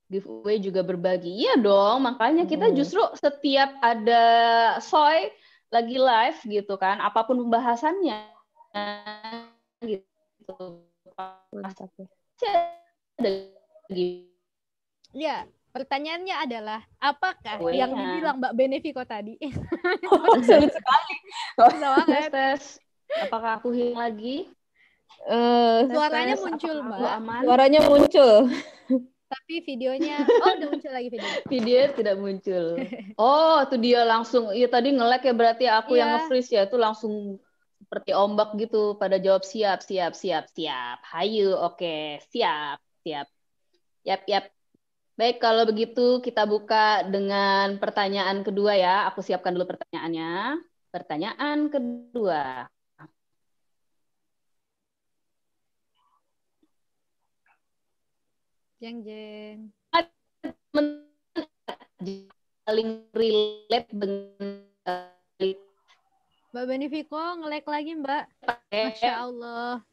Giveaway 0.09 0.57
juga 0.57 0.81
berbagi. 0.81 1.29
Iya 1.45 1.61
dong, 1.61 2.01
makanya 2.01 2.49
kita 2.49 2.73
Hmm. 2.73 2.77
justru 2.77 3.01
setiap 3.13 3.77
ada 3.77 4.25
soy 4.81 5.29
lagi 5.69 5.97
live 6.01 6.39
gitu 6.49 6.75
kan, 6.81 6.97
apa 6.97 7.25
pun 7.25 7.37
pembahasannya 7.45 8.25
gitu. 9.85 10.83
Ya. 11.13 11.65
Pasti 11.65 12.05
ada 13.19 13.29
gitu. 13.89 14.29
Ya, 15.09 15.49
pertanyaannya 15.73 16.35
adalah 16.37 16.81
apakah 17.01 17.57
Weh, 17.65 17.81
yang 17.81 17.93
ya. 17.93 17.97
dibilang 17.97 18.35
Mbak 18.37 18.53
Benevico 18.53 19.01
tadi? 19.05 19.37
Sulit 20.47 20.69
sekali. 20.69 21.13
Susah 21.57 21.89
banget. 21.97 22.29
Tes 22.29 22.29
tes. 22.29 22.61
Apakah 23.25 23.57
aku 23.57 23.73
hilang 23.73 23.97
lagi? 23.97 24.53
Eh, 25.25 25.79
Suaranya 25.89 26.37
Tes, 26.37 26.45
muncul, 26.45 26.77
apakah 26.77 27.09
aku 27.17 27.23
Mbak. 27.25 27.41
suaranya 27.43 27.79
muncul. 27.89 28.31
Tapi 29.29 29.61
videonya, 29.61 30.25
oh 30.25 30.51
udah 30.57 30.67
muncul 30.73 30.89
lagi 30.89 31.09
video. 31.13 31.29
Video 31.53 31.79
tidak 31.93 32.15
muncul. 32.17 32.65
Oh, 33.13 33.61
itu 33.61 33.75
dia 33.77 34.01
langsung. 34.01 34.49
Iya 34.49 34.65
tadi 34.73 34.89
nge-lag 34.89 35.21
ya 35.21 35.33
berarti 35.37 35.65
aku 35.69 36.01
yang 36.01 36.09
Iya. 36.09 36.15
nge-freeze 36.25 36.51
ya 36.57 36.61
itu 36.65 36.77
langsung 36.81 37.37
seperti 37.77 38.11
ombak 38.17 38.57
gitu 38.57 38.97
pada 38.97 39.21
jawab 39.21 39.45
siap, 39.45 39.85
siap, 39.85 40.17
siap, 40.17 40.49
siap. 40.49 40.97
Hayu, 41.13 41.53
oke, 41.53 42.25
siap, 42.33 42.81
siap. 43.05 43.29
Yap, 44.01 44.21
yap. 44.25 44.45
Baik, 45.13 45.37
kalau 45.43 45.67
begitu 45.67 46.23
kita 46.25 46.47
buka 46.49 47.05
dengan 47.05 47.77
pertanyaan 47.77 48.41
kedua 48.41 48.73
ya. 48.79 49.05
Aku 49.13 49.21
siapkan 49.21 49.53
dulu 49.53 49.69
pertanyaannya. 49.69 50.57
Pertanyaan 50.89 51.69
kedua. 51.69 52.65
Jeng 58.79 59.03
jeng. 59.03 59.59
Paling 62.63 62.89
relate 63.11 63.89
dengan 63.91 64.63
Mbak 66.49 66.65
Benevico 66.65 67.19
nge-lag 67.43 67.65
lagi, 67.67 67.91
Mbak. 67.99 68.23
Masya 68.71 69.13
Allah. 69.19 69.83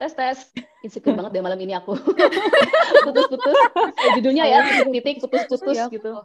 tes 0.00 0.12
tes 0.16 0.38
insecure 0.80 1.12
banget 1.12 1.36
deh 1.36 1.42
malam 1.44 1.60
ini 1.60 1.76
aku 1.76 1.92
putus-putus 3.04 3.56
Eh, 4.00 4.10
judulnya 4.16 4.48
ya 4.48 4.58
titik 4.88 5.20
putus-putus 5.20 5.76
Siap. 5.76 5.92
gitu 5.92 6.16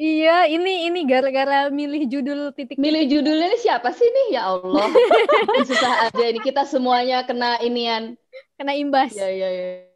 Iya, 0.00 0.48
ini 0.48 0.88
ini 0.88 1.04
gara-gara 1.04 1.68
milih 1.68 2.08
judul 2.08 2.56
titik 2.56 2.80
milih 2.80 3.04
judulnya 3.04 3.52
ini 3.52 3.58
siapa 3.60 3.92
sih 3.92 4.08
nih 4.08 4.40
ya 4.40 4.56
Allah 4.56 4.88
susah 5.68 6.08
aja 6.08 6.24
ini 6.24 6.40
kita 6.40 6.64
semuanya 6.64 7.20
kena 7.28 7.60
inian 7.60 8.16
kena 8.56 8.72
imbas. 8.72 9.12
ya 9.12 9.28
ya 9.28 9.48
ya 9.52 9.89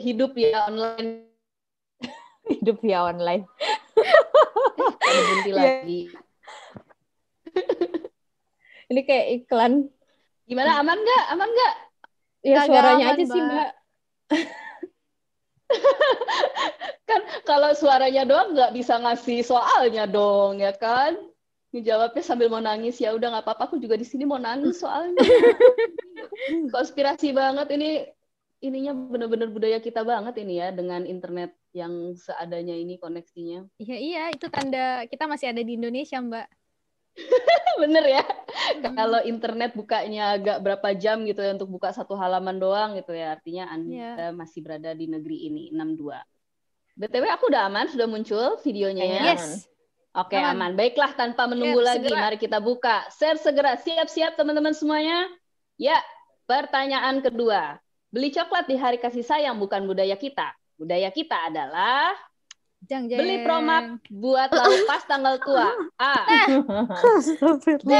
hidup 0.00 0.32
ya 0.38 0.70
online. 0.70 1.26
Hidup 2.46 2.82
via 2.82 3.06
online. 3.06 3.46
ada 5.06 5.20
berhenti 5.26 5.52
lagi. 5.52 6.00
Ini 8.90 9.00
kayak 9.06 9.26
iklan. 9.42 9.86
gimana 10.50 10.82
aman 10.82 10.98
nggak? 10.98 11.24
Aman 11.30 11.46
nggak? 11.46 11.74
Ya 12.42 12.56
Kagak 12.58 12.66
suaranya 12.66 13.06
aman, 13.06 13.14
aja 13.14 13.24
sih, 13.30 13.38
Mbak. 13.40 13.54
Mbak. 13.54 13.70
kan 17.06 17.20
kalau 17.46 17.70
suaranya 17.78 18.26
doang 18.26 18.58
nggak 18.58 18.74
bisa 18.74 18.98
ngasih 18.98 19.46
soalnya 19.46 20.10
dong 20.10 20.58
ya 20.58 20.74
kan? 20.74 21.14
Ngejawabnya 21.70 22.22
sambil 22.26 22.50
mau 22.50 22.58
nangis. 22.58 22.98
Ya 22.98 23.14
udah 23.14 23.30
nggak 23.30 23.46
apa-apa. 23.46 23.70
Aku 23.70 23.78
juga 23.78 23.94
di 23.94 24.02
sini 24.02 24.26
mau 24.26 24.42
nangis 24.42 24.82
soalnya. 24.82 25.22
Konspirasi 26.74 27.30
banget 27.30 27.70
ini 27.78 28.02
ininya 28.60 28.92
bener-bener 28.92 29.48
budaya 29.48 29.78
kita 29.78 30.00
banget 30.00 30.36
ini 30.38 30.60
ya 30.60 30.68
dengan 30.70 31.02
internet 31.02 31.52
yang 31.72 32.12
seadanya 32.14 32.72
ini 32.72 32.96
koneksinya 32.96 33.64
Iya, 33.76 33.96
iya, 33.96 34.22
itu 34.30 34.46
tanda 34.46 35.04
kita 35.04 35.24
masih 35.24 35.50
ada 35.50 35.60
di 35.60 35.74
Indonesia, 35.74 36.18
Mbak. 36.18 36.46
bener 37.82 38.04
ya 38.06 38.24
Hmm. 38.70 38.92
kalau 38.92 39.20
internet 39.20 39.72
bukanya 39.72 40.36
agak 40.36 40.60
berapa 40.60 40.92
jam 40.92 41.24
gitu 41.24 41.40
ya 41.40 41.52
untuk 41.52 41.68
buka 41.70 41.90
satu 41.90 42.12
halaman 42.14 42.56
doang 42.56 42.94
gitu 42.94 43.10
ya 43.10 43.34
artinya 43.34 43.66
anda 43.66 43.90
Iya. 43.90 44.30
masih 44.30 44.60
berada 44.60 44.92
di 44.92 45.06
negeri 45.06 45.48
ini 45.48 45.62
62 45.70 46.20
btw 46.94 47.24
aku 47.30 47.48
udah 47.48 47.66
aman 47.66 47.88
sudah 47.88 48.04
muncul 48.04 48.60
videonya 48.60 49.04
ya 49.06 49.22
Yes. 49.34 49.64
Oke 50.10 50.34
Aman. 50.34 50.58
aman. 50.58 50.70
Baiklah 50.74 51.14
tanpa 51.14 51.46
menunggu 51.46 51.78
Share 51.78 51.88
lagi, 51.94 52.06
segera. 52.10 52.18
mari 52.20 52.36
kita 52.36 52.58
buka. 52.58 53.06
Share 53.14 53.38
segera. 53.38 53.78
Siap-siap 53.78 54.34
teman-teman 54.34 54.74
semuanya. 54.74 55.30
Ya, 55.78 56.02
pertanyaan 56.44 57.22
kedua. 57.22 57.78
Beli 58.10 58.28
coklat 58.30 58.66
di 58.66 58.74
hari 58.74 58.98
kasih 58.98 59.22
sayang 59.22 59.56
bukan 59.56 59.86
budaya 59.86 60.14
kita. 60.14 60.50
Budaya 60.74 61.08
kita 61.08 61.46
adalah 61.46 62.10
Jang, 62.80 63.06
jang. 63.06 63.20
beli 63.20 63.44
promak 63.44 64.00
buat 64.08 64.48
lauk 64.48 64.88
pas 64.88 65.04
tanggal 65.04 65.36
tua. 65.38 65.68
A. 65.94 66.14
B. 67.84 67.92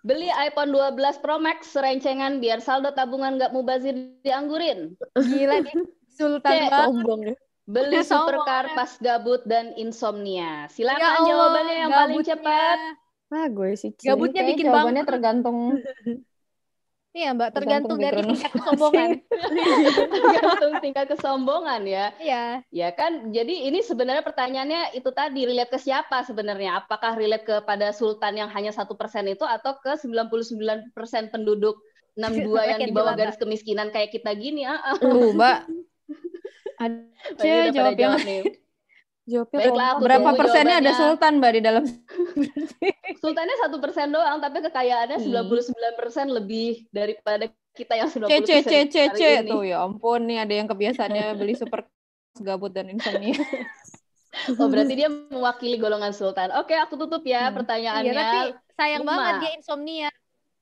Beli 0.00 0.32
iPhone 0.32 0.72
12 0.72 0.96
Pro 1.20 1.36
Max 1.36 1.68
serencengan 1.70 2.40
biar 2.40 2.58
saldo 2.58 2.88
tabungan 2.90 3.36
nggak 3.36 3.52
mubazir 3.52 3.92
dianggurin. 4.24 4.96
Gila 5.14 5.60
nih. 5.60 5.76
Sultan 6.08 6.40
banget. 6.64 6.72
Sombong 6.80 7.20
ya. 7.22 7.34
Beli 7.68 8.00
supercar 8.08 8.64
banget. 8.66 8.76
pas 8.80 8.90
gabut 8.98 9.44
dan 9.44 9.76
insomnia. 9.76 10.64
Ya 10.64 10.72
Silakan 10.72 11.04
Allah, 11.14 11.28
jawabannya 11.28 11.76
yang 11.76 11.92
paling 11.92 12.16
gabutnya. 12.16 12.34
cepat. 12.34 12.78
Ah, 13.30 13.46
gue 13.46 13.70
sih. 13.76 13.90
Gabutnya 13.94 14.42
Kayaknya 14.42 14.50
bikin 14.50 14.66
jawabannya 14.66 14.94
bangkrut. 14.96 15.12
tergantung 15.12 15.58
Iya, 17.10 17.34
Mbak, 17.34 17.48
Tergantung 17.58 17.98
tergantung 17.98 17.98
dari 17.98 18.22
tingkat 18.22 18.52
kesombongan. 18.54 19.10
Tergantung 20.14 20.74
tingkat 20.78 21.06
kesombongan 21.10 21.82
ya. 21.82 22.06
Iya. 22.22 22.44
Ya 22.70 22.88
kan, 22.94 23.34
jadi 23.34 23.66
ini 23.66 23.82
sebenarnya 23.82 24.22
pertanyaannya 24.22 24.94
itu 24.94 25.10
tadi 25.10 25.42
relate 25.42 25.74
ke 25.74 25.78
siapa 25.82 26.22
sebenarnya? 26.22 26.86
Apakah 26.86 27.18
relate 27.18 27.42
kepada 27.42 27.90
sultan 27.90 28.38
yang 28.38 28.46
hanya 28.54 28.70
satu 28.70 28.94
persen 28.94 29.26
itu 29.26 29.42
atau 29.42 29.74
ke 29.82 29.98
99% 29.98 30.94
penduduk 31.34 31.82
62 32.14 32.70
yang 32.70 32.78
di 32.78 32.94
bawah 32.94 33.18
garis 33.18 33.38
kemiskinan 33.42 33.90
kayak 33.90 34.14
kita 34.14 34.30
gini? 34.38 34.62
Tuh, 35.02 35.34
Mbak. 35.34 35.58
Pada 37.36 37.74
jawab 37.74 37.98
yang 37.98 37.98
jawab 37.98 38.20
nih. 38.22 38.42
Jawabnya 39.30 39.58
Baiklah, 39.62 39.86
aku 39.94 40.02
berapa 40.02 40.30
persennya 40.34 40.76
ada 40.76 40.90
jawabannya. 40.90 41.00
sultan, 41.00 41.32
Mbak, 41.38 41.50
di 41.54 41.60
dalam 41.62 41.84
Sultannya 43.22 43.56
satu 43.62 43.76
persen 43.78 44.08
doang, 44.10 44.38
tapi 44.38 44.58
kekayaannya 44.60 45.18
Hmm. 45.18 45.26
99% 45.30 46.26
lebih 46.34 46.68
daripada 46.90 47.44
kita 47.70 47.94
yang 47.94 48.08
90% 48.10 48.66
C 48.66 48.72
C 48.90 48.96
C 49.14 49.20
tuh 49.46 49.62
ya 49.62 49.86
ampun 49.86 50.26
nih 50.26 50.42
ada 50.42 50.54
yang 50.58 50.66
kebiasaannya 50.66 51.38
beli 51.38 51.54
super 51.54 51.86
gabut 52.46 52.74
dan 52.74 52.90
insomnia. 52.90 53.34
Oh, 54.62 54.70
berarti 54.70 54.94
dia 54.94 55.10
mewakili 55.10 55.74
golongan 55.74 56.14
sultan. 56.14 56.54
Oke, 56.54 56.70
aku 56.78 56.94
tutup 56.94 57.26
ya 57.26 57.50
Hmm. 57.50 57.54
pertanyaannya. 57.60 58.14
Iya, 58.14 58.14
tapi 58.14 58.38
sayang 58.78 59.02
lima. 59.02 59.10
banget 59.10 59.34
dia 59.42 59.50
insomnia. 59.58 60.10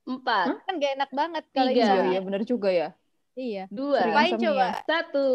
Empat, 0.09 0.45
Kan 0.65 0.73
gak 0.81 0.91
enak 0.97 1.11
banget 1.13 1.43
kalau 1.53 1.69
Tiga. 1.69 1.77
Iya, 1.77 1.85
insomnia. 1.85 2.09
iya 2.09 2.19
benar 2.25 2.41
juga 2.41 2.69
ya. 2.73 2.89
Iya. 3.39 3.63
dua, 3.71 4.03
insomnia. 4.03 4.51
coba? 4.51 4.67
Satu. 4.83 5.29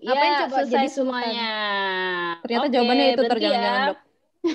Ya, 0.00 0.48
coba 0.48 0.64
selesai 0.64 0.72
jadi 0.72 0.88
semuanya. 0.88 1.52
Ternyata 2.40 2.64
Oke, 2.64 2.72
jawabannya 2.72 3.06
itu 3.12 3.22
terjangan-jangan, 3.28 3.82
ya. 3.84 3.90
Dok. 3.92 4.00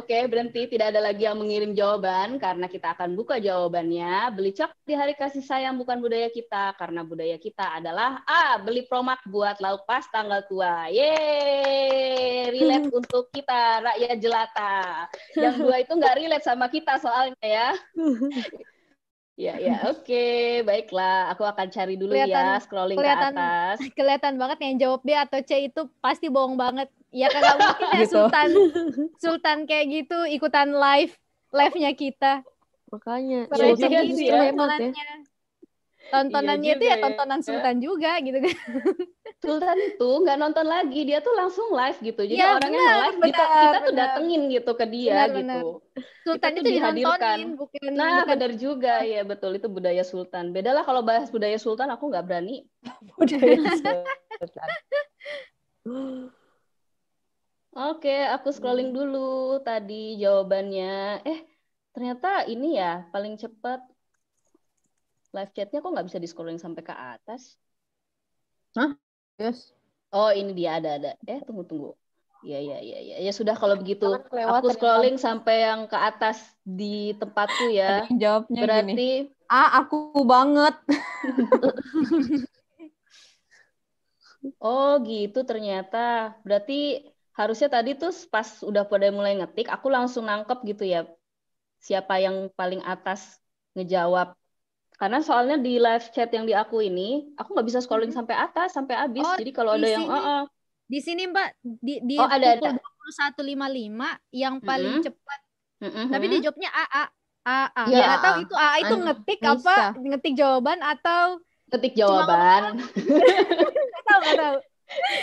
Oke, 0.00 0.16
berhenti. 0.24 0.64
Tidak 0.64 0.86
ada 0.88 1.04
lagi 1.04 1.28
yang 1.28 1.36
mengirim 1.36 1.76
jawaban 1.76 2.40
karena 2.40 2.72
kita 2.72 2.96
akan 2.96 3.12
buka 3.12 3.36
jawabannya. 3.36 4.32
Beli 4.32 4.56
coklat 4.56 4.80
di 4.88 4.94
hari 4.96 5.12
kasih 5.12 5.44
sayang 5.44 5.76
bukan 5.76 6.00
budaya 6.00 6.32
kita 6.32 6.72
karena 6.80 7.04
budaya 7.04 7.36
kita 7.36 7.76
adalah 7.76 8.24
A. 8.24 8.56
Beli 8.64 8.88
promak 8.88 9.20
buat 9.28 9.60
lauk 9.60 9.84
pas 9.84 10.08
tanggal 10.08 10.40
tua. 10.48 10.88
Yeay, 10.88 12.48
relate 12.48 12.88
untuk 13.04 13.28
kita 13.28 13.84
rakyat 13.84 14.16
jelata. 14.16 15.04
Yang 15.36 15.54
dua 15.60 15.76
itu 15.84 15.92
nggak 15.92 16.16
relate 16.16 16.46
sama 16.48 16.72
kita 16.72 16.96
soalnya 16.96 17.44
ya. 17.44 17.68
Ya, 19.34 19.58
ya, 19.58 19.90
oke, 19.90 20.62
baiklah. 20.62 21.34
Aku 21.34 21.42
akan 21.42 21.66
cari 21.66 21.98
dulu 21.98 22.14
ya, 22.14 22.22
Kelihatan- 22.22 22.62
scrolling 22.62 22.94
kelihatan 22.94 23.32
ke 23.34 23.42
atas. 23.42 23.76
Kelihatan 23.98 24.34
banget 24.38 24.58
yang 24.62 24.74
jawab 24.78 25.00
B 25.02 25.10
atau 25.10 25.42
C 25.42 25.66
itu 25.66 25.90
pasti 25.98 26.30
bohong 26.30 26.54
banget. 26.54 26.86
Ya 27.10 27.26
kagak 27.26 27.58
mungkin 27.58 27.86
ya 27.90 27.98
Gitu. 27.98 28.14
Sultan 28.14 28.48
Sultan 29.18 29.58
kayak 29.66 29.86
gitu 29.90 30.18
ikutan 30.30 30.70
live 30.70 31.18
live-nya 31.50 31.90
kita. 31.98 32.32
Makanya. 32.94 33.50
Sih 34.14 34.30
ya. 34.30 34.54
hemat 34.54 34.78
ya. 34.78 35.33
Tontonannya 36.14 36.70
Iya 36.70 36.74
itu 36.78 36.84
ya 36.84 36.96
juga 36.96 37.00
ya. 37.00 37.02
tontonan 37.04 37.40
Sultan 37.46 37.76
juga 37.86 38.10
gitu 38.26 38.38
kan. 38.44 38.54
Sultan 39.44 39.76
itu 39.76 40.04
nggak 40.24 40.36
nonton 40.40 40.66
lagi, 40.74 40.98
dia 41.08 41.18
tuh 41.20 41.34
langsung 41.36 41.68
live 41.76 41.98
gitu. 42.00 42.22
Jadi 42.24 42.40
Ya, 42.40 42.46
orangnya 42.56 42.80
benar, 42.80 43.12
kita, 43.20 43.42
benar, 43.44 43.46
kita 43.60 43.76
tuh 43.84 43.92
benar. 43.92 44.08
datengin 44.16 44.42
gitu 44.54 44.70
ke 44.80 44.84
dia 44.88 45.12
Benar, 45.12 45.28
gitu. 45.28 45.60
benar. 45.60 45.62
Sultan 46.24 46.52
tuh 46.56 46.62
itu 46.64 46.70
dihadirkan. 46.72 47.38
bukan 47.60 47.92
Nah, 47.92 48.24
bukan 48.24 48.26
benar 48.32 48.50
juga 48.56 48.92
ya 49.04 49.20
betul 49.30 49.50
itu 49.60 49.68
budaya 49.68 50.00
Sultan. 50.00 50.44
Beda 50.56 50.70
lah 50.72 50.82
kalau 50.88 51.02
bahas 51.04 51.28
budaya 51.28 51.58
Sultan 51.60 51.88
aku 51.92 52.04
nggak 52.08 52.24
berani. 52.24 52.64
Budaya 53.20 53.58
Sultan. 54.40 54.70
Oke, 57.74 58.10
aku 58.34 58.48
scrolling 58.56 58.90
dulu 58.96 59.18
tadi 59.66 59.94
jawabannya. 60.22 60.86
Eh, 61.28 61.38
ternyata 61.94 62.46
ini 62.52 62.66
ya 62.80 62.86
paling 63.12 63.34
cepat 63.42 63.78
live 65.34 65.52
chatnya 65.52 65.82
kok 65.82 65.90
nggak 65.90 66.06
bisa 66.06 66.22
di 66.22 66.28
scrolling 66.30 66.62
sampai 66.62 66.86
ke 66.86 66.94
atas? 66.94 67.58
Yes. 69.38 69.74
Oh, 70.14 70.30
ini 70.30 70.54
dia 70.54 70.78
ada 70.78 70.94
ada. 70.94 71.10
Eh, 71.26 71.42
tunggu 71.42 71.66
tunggu. 71.66 71.90
Ya 72.46 72.62
ya 72.62 72.78
ya 72.78 72.98
ya. 73.02 73.16
Ya 73.18 73.32
sudah 73.34 73.58
kalau 73.58 73.74
begitu. 73.74 74.06
Jangan 74.06 74.30
kelewat 74.30 74.62
Aku 74.62 74.70
ternyata. 74.70 74.78
scrolling 74.78 75.18
sampai 75.18 75.66
yang 75.66 75.90
ke 75.90 75.98
atas 75.98 76.38
di 76.62 77.10
tempatku 77.18 77.66
ya. 77.74 78.06
Jawabnya 78.14 78.62
gini. 78.62 78.62
Berarti 78.62 79.10
Ah, 79.44 79.84
aku 79.84 80.24
banget. 80.24 80.72
oh 84.62 84.92
gitu 85.04 85.44
ternyata. 85.44 86.32
Berarti 86.46 87.02
harusnya 87.34 87.68
tadi 87.68 87.98
tuh 87.98 88.14
pas 88.30 88.62
udah 88.62 88.86
pada 88.86 89.10
mulai 89.10 89.34
ngetik, 89.38 89.68
aku 89.68 89.90
langsung 89.90 90.26
nangkep 90.30 90.62
gitu 90.64 90.84
ya. 90.86 91.06
Siapa 91.82 92.22
yang 92.22 92.48
paling 92.56 92.80
atas 92.86 93.42
ngejawab. 93.76 94.32
Karena 94.94 95.18
soalnya 95.20 95.58
di 95.58 95.82
live 95.82 96.06
chat 96.14 96.30
yang 96.30 96.46
di 96.46 96.54
aku 96.54 96.78
ini, 96.78 97.34
aku 97.34 97.50
nggak 97.50 97.66
bisa 97.66 97.82
scrolling 97.82 98.14
sampai 98.14 98.38
atas, 98.38 98.72
sampai 98.72 98.94
habis. 98.94 99.26
Oh, 99.26 99.34
Jadi 99.34 99.50
kalau 99.50 99.74
di 99.74 99.82
ada 99.82 99.88
yang 99.90 100.06
sini. 100.06 100.14
"Oh, 100.14 100.22
oh." 100.22 100.42
di 100.84 100.98
sini 101.00 101.22
Mbak 101.26 101.48
di 101.80 101.94
di 102.04 102.14
Oh, 102.20 102.28
ada, 102.28 102.60
pukul 102.60 102.76
ada. 102.76 102.80
21.55 103.40 104.10
yang 104.30 104.54
paling 104.60 105.00
Mm-mm. 105.00 105.04
cepat. 105.04 105.40
Mm-mm. 105.82 106.06
Tapi 106.12 106.24
dia 106.30 106.40
jawabnya 106.46 106.70
AA. 106.70 107.04
AA. 107.44 107.84
Iya, 107.90 108.04
Nggak 108.06 108.20
tahu 108.22 108.34
AA. 108.34 108.42
itu 108.44 108.54
AA 108.54 108.76
itu 108.78 108.94
An- 108.94 109.02
ngetik 109.04 109.38
Nisa. 109.40 109.52
apa? 109.52 109.76
Ngetik 109.98 110.34
jawaban 110.38 110.78
atau 110.80 111.24
ketik 111.72 111.92
jawaban. 111.98 112.62
nggak 113.90 114.04
tahu 114.06 114.18
nggak 114.22 114.38
tahu. 114.38 114.56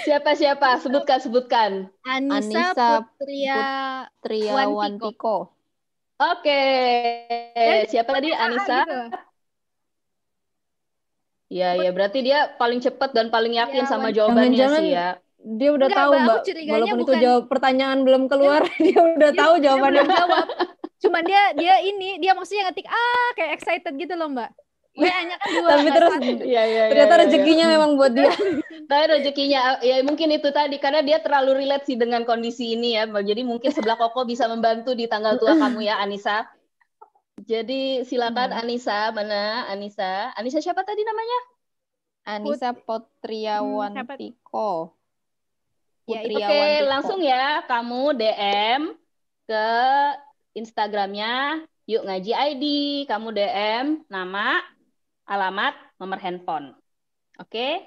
Siapa 0.04 0.32
siapa? 0.36 0.70
Sebutkan 0.82 1.20
sebutkan. 1.22 1.72
Anissa, 2.04 2.76
Anissa 2.76 2.90
Putria 3.16 3.62
Triawantiko. 4.20 5.54
Oke. 6.20 6.62
Dan 7.56 7.88
Siapa 7.88 8.10
tadi? 8.18 8.30
Anissa. 8.36 8.84
gitu. 8.84 9.00
Ya, 11.52 11.76
ya. 11.76 11.92
Berarti 11.92 12.24
dia 12.24 12.48
paling 12.56 12.80
cepat 12.80 13.12
dan 13.12 13.28
paling 13.28 13.60
yakin 13.60 13.84
Iya, 13.84 13.92
sama 13.92 14.08
jawabannya 14.10 14.56
Jangan-jangan 14.56 14.82
sih 14.82 14.96
ya. 14.96 15.10
Dia 15.42 15.70
udah 15.74 15.88
Enggak, 15.90 16.00
tahu, 16.00 16.12
Mbak, 16.14 16.40
Walaupun 16.70 16.88
itu 16.96 17.04
bukan- 17.04 17.22
jawab 17.22 17.44
pertanyaan 17.50 18.00
belum 18.08 18.24
keluar, 18.30 18.62
dia 18.86 19.00
udah 19.02 19.30
Dia- 19.30 19.42
tahu 19.42 19.54
Dia 19.58 19.64
jawabannya. 19.68 20.02
belum 20.02 20.16
jawab. 20.16 20.46
Cuman 21.02 21.22
dia 21.26 21.44
dia 21.58 21.76
ini 21.82 22.22
dia 22.22 22.32
maksudnya 22.32 22.70
ngetik 22.70 22.86
ah 22.86 23.30
kayak 23.34 23.52
excited 23.58 23.94
gitu 23.98 24.14
loh 24.16 24.30
Mbak. 24.30 24.54
WA-nya 24.92 25.36
kan 25.40 25.50
dua. 25.50 25.70
Tapi 25.72 25.82
nggak 25.82 25.96
terus. 25.98 26.14
Iya, 26.46 26.64
iya, 26.68 26.84
ternyata 26.92 27.10
iya, 27.10 27.18
iya. 27.18 27.24
rezekinya 27.26 27.66
memang 27.68 27.92
buat 27.96 28.12
dia. 28.12 28.32
Tapi 28.92 29.04
rezekinya 29.10 29.60
ya 29.82 30.04
mungkin 30.04 30.30
itu 30.30 30.50
tadi 30.52 30.76
karena 30.78 31.00
dia 31.02 31.18
terlalu 31.24 31.64
relate 31.64 31.88
sih 31.88 31.98
dengan 31.98 32.22
kondisi 32.22 32.76
ini 32.76 33.00
ya. 33.00 33.08
Jadi 33.08 33.42
mungkin 33.42 33.72
sebelah 33.72 33.96
Koko 33.96 34.24
bisa 34.24 34.46
membantu 34.46 34.92
di 34.94 35.08
tanggal 35.08 35.36
tua 35.36 35.56
kamu 35.62 35.80
ya 35.82 35.98
Anissa. 35.98 36.46
Jadi 37.52 38.08
silakan 38.08 38.56
Anissa, 38.56 39.12
mana 39.12 39.68
Anissa? 39.68 40.32
Anissa 40.40 40.64
siapa 40.64 40.88
tadi 40.88 41.04
namanya? 41.04 41.40
Anissa 42.24 42.72
Potriawantiko. 42.72 44.96
Ya, 46.08 46.24
itu. 46.24 46.32
Oke, 46.32 46.32
Putriawantiko. 46.32 46.88
langsung 46.88 47.20
ya 47.20 47.60
kamu 47.68 48.16
DM 48.16 48.82
ke 49.44 49.68
Instagramnya 50.56 51.60
Yuk 51.92 52.08
Ngaji 52.08 52.32
ID. 52.32 52.64
Kamu 53.12 53.36
DM 53.36 54.08
nama, 54.08 54.64
alamat, 55.28 55.76
nomor 56.00 56.24
handphone. 56.24 56.72
Oke? 57.36 57.84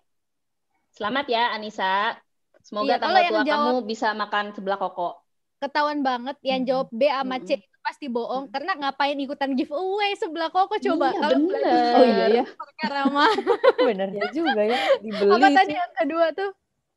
Selamat 0.93 1.25
ya 1.25 1.57
Anissa. 1.57 2.21
Semoga 2.61 2.85
Iya, 2.85 2.97
kalau 3.01 3.17
tanggal 3.17 3.33
tua 3.33 3.41
jawab- 3.49 3.49
kamu 3.49 3.73
bisa 3.89 4.13
makan 4.13 4.53
sebelah 4.53 4.77
koko. 4.77 5.25
Ketahuan 5.57 6.05
banget 6.05 6.37
yang 6.45 6.69
jawab 6.69 6.93
B 6.93 7.09
sama 7.09 7.41
C 7.41 7.57
itu 7.57 7.65
pasti 7.85 8.09
bohong 8.09 8.49
karena 8.49 8.73
ngapain 8.81 9.21
ikutan 9.21 9.53
giveaway 9.53 10.17
sebelah 10.17 10.49
koko 10.49 10.81
coba 10.81 11.13
Iya, 11.13 11.21
kalau 11.21 11.39
bener. 11.45 11.93
Oh 11.93 12.05
iya 12.09 12.27
ya, 12.33 12.45
perkara 12.49 13.01
mah. 13.13 13.29
bener 13.93 14.09
ya 14.17 14.25
juga 14.33 14.63
ya. 14.65 14.79
Dibeli 15.05 15.33
apa 15.37 15.49
tadi 15.53 15.73
yang 15.77 15.93
kedua 15.93 16.27
tuh? 16.33 16.51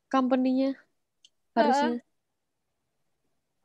Company-nya 0.07 0.71
harusnya. 1.51 1.99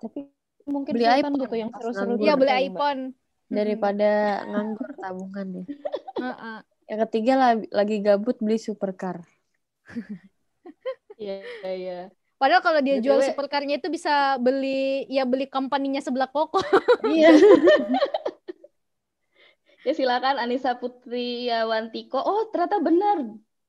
Tapi 0.03 0.21
mungkin 0.67 0.93
Beli 0.99 1.07
iPhone 1.07 1.39
butuh 1.39 1.59
yang 1.63 1.71
seru-seru. 1.71 2.19
Iya 2.19 2.35
gitu 2.35 2.41
beli 2.43 2.53
iPhone. 2.67 3.01
Daripada 3.47 4.11
nganggur 4.43 4.91
tabungan 4.99 5.47
ya. 5.63 5.65
Heeh. 6.27 6.59
Yang 6.91 7.01
ketiga 7.07 7.33
la- 7.39 7.69
lagi 7.71 7.97
gabut 8.03 8.37
beli 8.43 8.59
supercar. 8.59 9.23
Iya, 11.15 11.47
iya. 11.63 11.99
Padahal 12.43 12.59
kalau 12.59 12.83
dia 12.83 12.99
BTW. 12.99 13.05
jual 13.07 13.21
supercarnya 13.23 13.79
itu 13.79 13.87
bisa 13.87 14.35
beli 14.37 15.07
ya 15.07 15.23
beli 15.23 15.47
company-nya 15.47 16.03
sebelah 16.03 16.27
koko. 16.27 16.59
Iya. 17.07 17.39
Ya 19.83 19.93
silakan 19.95 20.39
Anissa 20.39 20.75
Putriawantiko. 20.75 22.19
Oh, 22.19 22.51
ternyata 22.51 22.79
benar. 22.79 23.19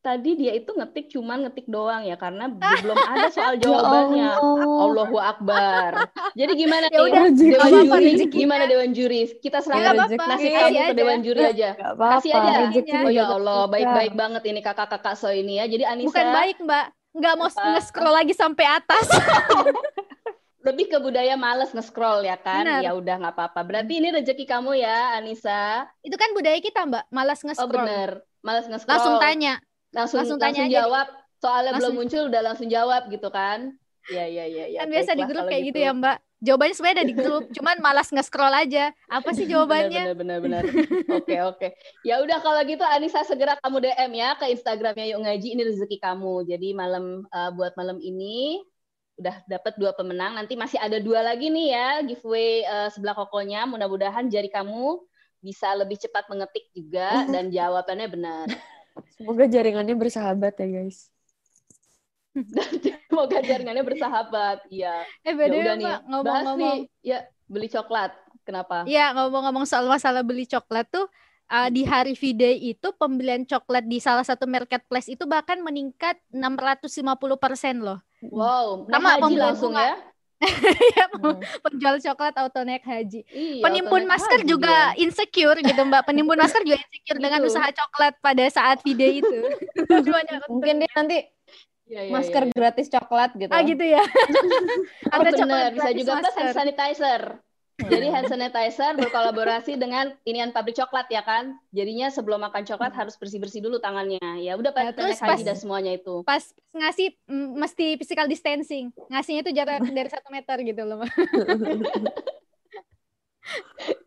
Tadi 0.03 0.35
dia 0.35 0.51
itu 0.51 0.67
ngetik 0.73 1.07
cuman 1.07 1.47
ngetik 1.47 1.63
doang 1.65 2.03
ya 2.03 2.19
karena 2.19 2.51
belum 2.83 2.97
ada 2.97 3.29
soal 3.29 3.55
jawabannya. 3.55 4.35
Allahu 4.57 5.17
Akbar. 5.17 6.11
Jadi 6.33 6.51
gimana 6.53 6.85
Ya 6.89 6.97
nih? 6.97 7.07
udah, 7.07 7.23
Dewan 7.29 7.61
apa-apa, 7.63 7.95
juri, 7.97 8.05
rezekinya. 8.09 8.41
gimana 8.41 8.63
Dewan 8.67 8.89
juri? 8.91 9.21
Kita 9.37 9.57
Ya, 9.57 9.63
serahkan 9.63 9.93
apa-apa, 9.95 10.23
nasib 10.27 10.49
kamu 10.49 10.59
ke 10.59 10.65
aja. 10.67 10.83
Dewan 10.93 11.19
juri 11.21 11.41
aja. 11.45 11.69
Apa-apa. 11.77 12.05
Kasih 12.17 12.31
aja. 12.35 12.51
rezeki 12.67 12.91
Oh 12.99 13.11
ya 13.11 13.25
Allah, 13.29 13.61
baik-baik 13.69 14.13
banget 14.13 14.43
ini 14.49 14.59
kakak-kakak 14.59 15.15
so 15.15 15.29
ini 15.29 15.61
ya. 15.61 15.65
Jadi 15.65 15.83
Anissa 15.85 16.09
Bukan 16.09 16.27
baik, 16.33 16.57
Mbak. 16.61 16.85
Nggak 17.13 17.33
mau 17.37 17.47
Apa? 17.47 17.61
nge-scroll 17.77 18.13
lagi 18.13 18.33
sampai 18.33 18.65
atas. 18.65 19.05
lebih 20.63 20.87
ke 20.87 20.97
budaya 20.97 21.35
males 21.35 21.75
nge-scroll 21.75 22.23
ya 22.23 22.39
kan? 22.39 22.63
Benar. 22.63 22.81
Ya 22.81 22.91
udah 22.95 23.15
nggak 23.19 23.35
apa-apa. 23.35 23.61
Berarti 23.67 23.99
ini 23.99 24.15
rezeki 24.15 24.47
kamu 24.47 24.79
ya, 24.79 25.19
Anissa. 25.19 25.91
itu 26.01 26.15
kan 26.15 26.31
budaya 26.31 26.55
kita, 26.63 26.87
Mbak. 26.87 27.03
Malas 27.11 27.43
Oh 27.43 27.47
nge-scroll. 27.51 27.83
bener, 27.83 28.09
males 28.39 28.65
nge-scroll. 28.71 28.95
Langsung 28.95 29.15
tanya. 29.19 29.59
langsung 29.93 30.17
langsung 30.23 30.39
langsung, 30.39 30.39
tanya 30.41 30.61
aja 30.65 30.75
jawab. 30.87 31.07
Soalnya 31.37 31.71
belum 31.75 31.83
Langsung. 31.83 31.95
muncul 31.99 32.21
udah 32.31 32.41
langsung 32.41 32.67
jawab 32.71 33.01
gitu 33.11 33.29
kan? 33.29 33.75
Ya 34.07 34.23
ya 34.25 34.47
ya 34.47 34.65
ya. 34.71 34.79
kan 34.83 34.89
biasa 34.89 35.11
di 35.13 35.23
grup 35.27 35.45
kayak 35.51 35.63
gitu. 35.69 35.79
ya, 35.83 35.91
Mbak. 35.91 36.17
Jawabannya 36.43 36.75
sebenarnya 36.75 36.97
ada 36.99 37.07
di 37.07 37.15
grup, 37.23 37.43
cuman 37.55 37.79
malas 37.79 38.11
nge-scroll 38.11 38.51
aja. 38.51 38.91
Apa 39.07 39.31
sih 39.31 39.47
jawabannya? 39.47 40.11
Benar 40.11 40.19
benar 40.19 40.37
benar. 40.45 40.63
Oke 41.15 41.35
oke. 41.39 41.67
Ya 42.03 42.19
udah 42.19 42.43
kalau 42.43 42.59
gitu 42.67 42.83
Anissa 42.83 43.23
segera 43.23 43.55
kamu 43.63 43.79
DM 43.79 44.11
ya 44.19 44.35
ke 44.35 44.51
Instagramnya 44.51 45.15
Yuk 45.15 45.23
Ngaji 45.23 45.47
ini 45.55 45.63
rezeki 45.63 45.97
kamu. 46.03 46.43
Jadi 46.43 46.75
malam 46.75 47.23
eh, 47.31 47.51
buat 47.55 47.71
malam 47.79 47.95
ini 48.03 48.59
udah 49.15 49.39
dapat 49.47 49.79
dua 49.79 49.95
pemenang. 49.95 50.35
Nanti 50.35 50.59
masih 50.59 50.83
ada 50.83 50.99
dua 50.99 51.23
lagi 51.23 51.47
nih 51.47 51.67
ya 51.71 51.87
giveaway 52.03 52.67
eh, 52.67 52.89
sebelah 52.91 53.15
kokonya. 53.15 53.63
Mudah-mudahan 53.63 54.27
jari 54.27 54.51
kamu 54.51 54.99
bisa 55.39 55.71
lebih 55.79 55.95
cepat 55.95 56.27
mengetik 56.27 56.67
juga 56.75 57.07
dan 57.33 57.47
jawabannya 57.47 58.07
benar. 58.11 58.47
Semoga 59.15 59.47
jaringannya 59.47 59.95
bersahabat 59.95 60.59
ya 60.59 60.67
guys. 60.67 61.12
Semoga 63.07 63.37
jaringannya 63.39 63.83
bersahabat. 63.83 64.65
Iya. 64.67 65.05
Eh, 65.21 65.29
Ya 65.29 65.33
beda 65.33 65.55
ya, 65.55 65.73
nih. 65.75 65.93
Ngomong-ngomong. 66.03 66.57
nih. 66.59 66.77
Ya 67.01 67.17
beli 67.45 67.67
coklat. 67.67 68.11
Kenapa? 68.41 68.83
Iya, 68.83 69.13
ngomong-ngomong 69.13 69.63
soal 69.63 69.85
masalah 69.85 70.19
beli 70.19 70.43
coklat 70.43 70.89
tuh, 70.89 71.07
uh, 71.47 71.69
di 71.69 71.83
hari 71.83 72.11
V-Day 72.11 72.59
itu 72.67 72.91
pembelian 72.93 73.43
coklat 73.43 73.85
di 73.85 73.97
salah 73.97 74.21
satu 74.21 74.43
marketplace 74.43 75.07
itu 75.07 75.23
bahkan 75.23 75.59
meningkat 75.59 76.19
650% 76.27 77.79
loh. 77.79 78.03
Wow, 78.21 78.87
Sama 78.89 79.15
haji 79.15 79.35
langsung 79.35 79.73
ya? 79.73 79.95
Ya, 80.93 81.07
Hmm. 81.13 81.39
Penjual 81.63 82.03
coklat 82.03 82.35
auto 82.35 82.67
naik 82.67 82.83
haji. 82.83 83.23
Iya, 83.23 83.63
Penimbun 83.63 84.03
masker 84.03 84.43
haji 84.43 84.49
juga 84.49 84.91
dia. 84.91 84.99
insecure 84.99 85.55
gitu 85.57 85.79
Mbak. 85.79 86.03
Penimbun 86.03 86.35
masker 86.35 86.67
juga 86.67 86.83
insecure 86.83 87.19
dengan 87.23 87.39
Gitu. 87.39 87.47
usaha 87.47 87.69
coklat 87.71 88.13
pada 88.19 88.43
saat 88.51 88.83
V-Day 88.83 89.23
itu. 89.23 89.37
Mungkin 90.49 90.83
dia 90.83 90.91
nanti 90.91 91.17
Iya, 91.83 92.01
iya, 92.07 92.11
masker 92.15 92.43
iya. 92.47 92.53
gratis 92.55 92.87
coklat 92.87 93.31
gitu. 93.35 93.51
Ah 93.51 93.61
gitu 93.63 93.83
ya. 93.83 94.03
Oh, 95.13 95.21
Ada 95.21 95.29
bener, 95.29 95.39
coklat 95.45 95.71
bisa 95.75 95.89
juga 95.93 96.11
plus 96.23 96.35
hand 96.39 96.53
sanitizer. 96.55 97.21
Hmm. 97.73 97.89
Jadi 97.89 98.07
hand 98.09 98.27
sanitizer 98.29 98.93
berkolaborasi 98.97 99.73
dengan 99.81 100.13
inian 100.25 100.53
pabrik 100.53 100.77
coklat 100.77 101.09
ya 101.09 101.21
kan. 101.25 101.57
Jadinya 101.73 102.07
sebelum 102.09 102.41
makan 102.41 102.63
coklat 102.65 102.93
harus 102.95 103.17
bersih-bersih 103.19 103.61
dulu 103.61 103.77
tangannya. 103.77 104.21
Ya 104.41 104.55
udah 104.57 104.71
Ya, 104.73 104.93
terus 104.95 105.19
pas- 105.19 105.41
dah 105.41 105.57
semuanya 105.57 105.93
itu. 105.93 106.21
Pas 106.25 106.41
ngasih 106.73 107.13
mm, 107.27 107.49
mesti 107.57 107.85
physical 107.99 108.25
distancing. 108.29 108.89
Ngasihnya 109.11 109.41
itu 109.45 109.51
jarak 109.53 109.81
dari 109.85 110.09
satu 110.09 110.29
meter 110.31 110.57
gitu 110.65 110.81
loh. 110.85 111.03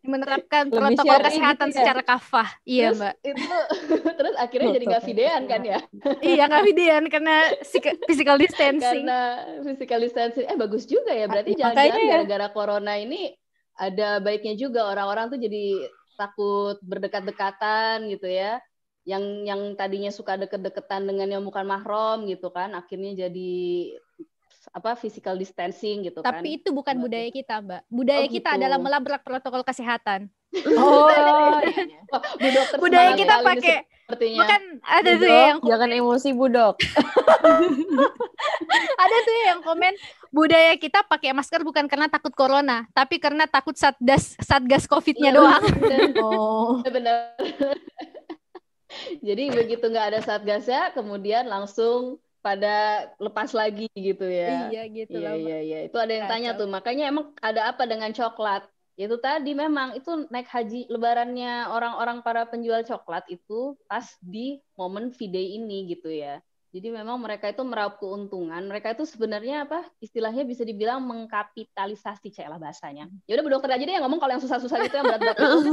Menerapkan 0.06 0.70
Lebih 0.70 0.78
protokol 0.80 1.06
syar'i 1.12 1.26
kesehatan 1.28 1.66
gitu 1.68 1.74
ya? 1.74 1.78
secara 1.82 2.02
kafah. 2.06 2.48
Iya, 2.64 2.86
terus 2.88 2.98
Mbak. 3.00 3.14
itu 3.20 3.44
terus 4.18 4.34
akhirnya 4.38 4.68
jadi 4.80 4.84
nggak 4.86 5.04
videan 5.04 5.42
kan 5.44 5.60
ya 5.60 5.78
iya, 6.24 6.42
nggak 6.48 6.64
videoan 6.64 7.04
karena 7.12 7.36
physical 8.08 8.36
distancing. 8.40 9.04
karena 9.04 9.20
physical 9.60 9.98
distancing 10.00 10.46
eh 10.48 10.56
bagus 10.56 10.88
juga 10.88 11.12
ya 11.12 11.26
berarti 11.28 11.52
Makanya 11.52 11.60
jangan-jangan 11.60 12.00
ya. 12.00 12.10
gara-gara 12.16 12.48
corona 12.54 12.94
ini 12.96 13.20
ada 13.76 14.08
baiknya 14.24 14.54
juga 14.56 14.88
orang-orang 14.88 15.36
tuh 15.36 15.40
jadi 15.42 15.84
takut 16.16 16.80
berdekat-dekatan 16.80 18.08
gitu 18.08 18.24
ya 18.26 18.56
yang 19.06 19.22
yang 19.46 19.60
tadinya 19.78 20.10
suka 20.10 20.34
deket-deketan 20.34 21.06
dengan 21.06 21.38
yang 21.38 21.42
bukan 21.46 21.62
mahram 21.62 22.26
gitu 22.26 22.50
kan 22.50 22.74
akhirnya 22.74 23.28
jadi 23.28 23.54
apa 24.68 24.94
physical 24.94 25.34
distancing 25.34 26.02
gitu 26.02 26.18
kan 26.18 26.36
Tapi 26.36 26.56
itu 26.56 26.68
bukan 26.70 26.94
Mbak. 26.94 27.02
budaya 27.02 27.28
kita, 27.30 27.54
Mbak. 27.60 27.80
Budaya 27.88 28.20
Oh, 28.20 28.28
kita 28.28 28.48
gitu. 28.48 28.56
adalah 28.58 28.76
melabrak 28.76 29.20
protokol 29.20 29.62
kesehatan. 29.62 30.26
Oh, 30.72 31.04
Wah, 31.06 31.60
Bu 32.40 32.46
dokter 32.48 32.76
Budaya 32.78 33.10
kita 33.12 33.34
pakai 33.42 33.76
sepertinya 34.06 34.38
bukan 34.40 34.60
ada 34.80 35.10
tuh 35.10 35.18
Budok, 35.18 35.28
ya 35.28 35.40
yang 35.44 35.58
jangan 35.60 35.88
emosi 35.90 36.28
budok. 36.32 36.74
ada 38.96 39.14
tuh 39.18 39.32
ya 39.34 39.42
yang 39.48 39.58
komen 39.60 39.92
budaya 40.30 40.72
kita 40.76 41.02
pakai 41.02 41.32
masker 41.32 41.60
bukan 41.60 41.84
karena 41.86 42.06
takut 42.06 42.30
corona, 42.30 42.84
tapi 42.92 43.16
karena 43.16 43.44
takut 43.44 43.74
satgas 43.74 44.36
satgas 44.38 44.84
covidnya 44.84 45.30
Iya, 45.30 45.36
doang. 45.36 45.62
bener. 45.66 45.98
Oh, 46.16 46.80
benar. 46.84 47.34
Jadi 49.18 49.42
begitu 49.50 49.82
nggak 49.82 50.06
ada 50.08 50.18
satgasnya, 50.22 50.92
kemudian 50.92 51.44
langsung 51.44 52.16
pada 52.46 52.76
lepas 53.18 53.50
lagi 53.50 53.90
gitu 53.98 54.22
ya. 54.22 54.70
iya 54.70 54.86
gitu 54.86 55.18
Iya 55.18 55.34
lah. 55.34 55.34
Iya 55.34 55.58
iya. 55.66 55.78
Itu 55.90 55.98
ada 55.98 56.12
yang 56.14 56.30
tanya 56.30 56.50
Kacau. 56.54 56.60
tuh. 56.62 56.68
Makanya 56.70 57.04
emang 57.10 57.34
ada 57.42 57.74
apa 57.74 57.82
dengan 57.90 58.14
coklat? 58.14 58.62
Itu 58.94 59.18
tadi 59.18 59.50
memang 59.52 59.98
itu 59.98 60.30
naik 60.30 60.46
haji 60.46 60.86
lebarannya 60.86 61.68
orang-orang 61.74 62.22
para 62.22 62.46
penjual 62.46 62.86
coklat 62.86 63.26
itu 63.28 63.74
pas 63.90 64.06
di 64.22 64.62
momen 64.78 65.10
V-Day 65.10 65.58
ini 65.58 65.90
gitu 65.90 66.06
ya. 66.06 66.38
Jadi 66.70 66.92
memang 66.92 67.16
mereka 67.18 67.48
itu 67.50 67.64
meraup 67.64 67.96
keuntungan. 67.98 68.60
Mereka 68.68 68.94
itu 68.94 69.08
sebenarnya 69.08 69.64
apa? 69.64 69.82
Istilahnya 69.98 70.44
bisa 70.44 70.60
dibilang 70.60 71.00
mengkapitalisasi 71.08 72.30
cek 72.30 72.46
lah 72.52 72.60
bahasanya. 72.60 73.08
Ya 73.26 73.34
udah 73.40 73.44
Bu 73.44 73.50
dokter 73.50 73.74
aja 73.74 73.80
deh 73.82 73.96
yang 73.96 74.04
ngomong 74.04 74.20
kalau 74.20 74.36
yang 74.36 74.44
susah-susah 74.44 74.84
itu 74.84 74.94
yang 74.94 75.08
berat-berat 75.08 75.36
itu. 75.40 75.72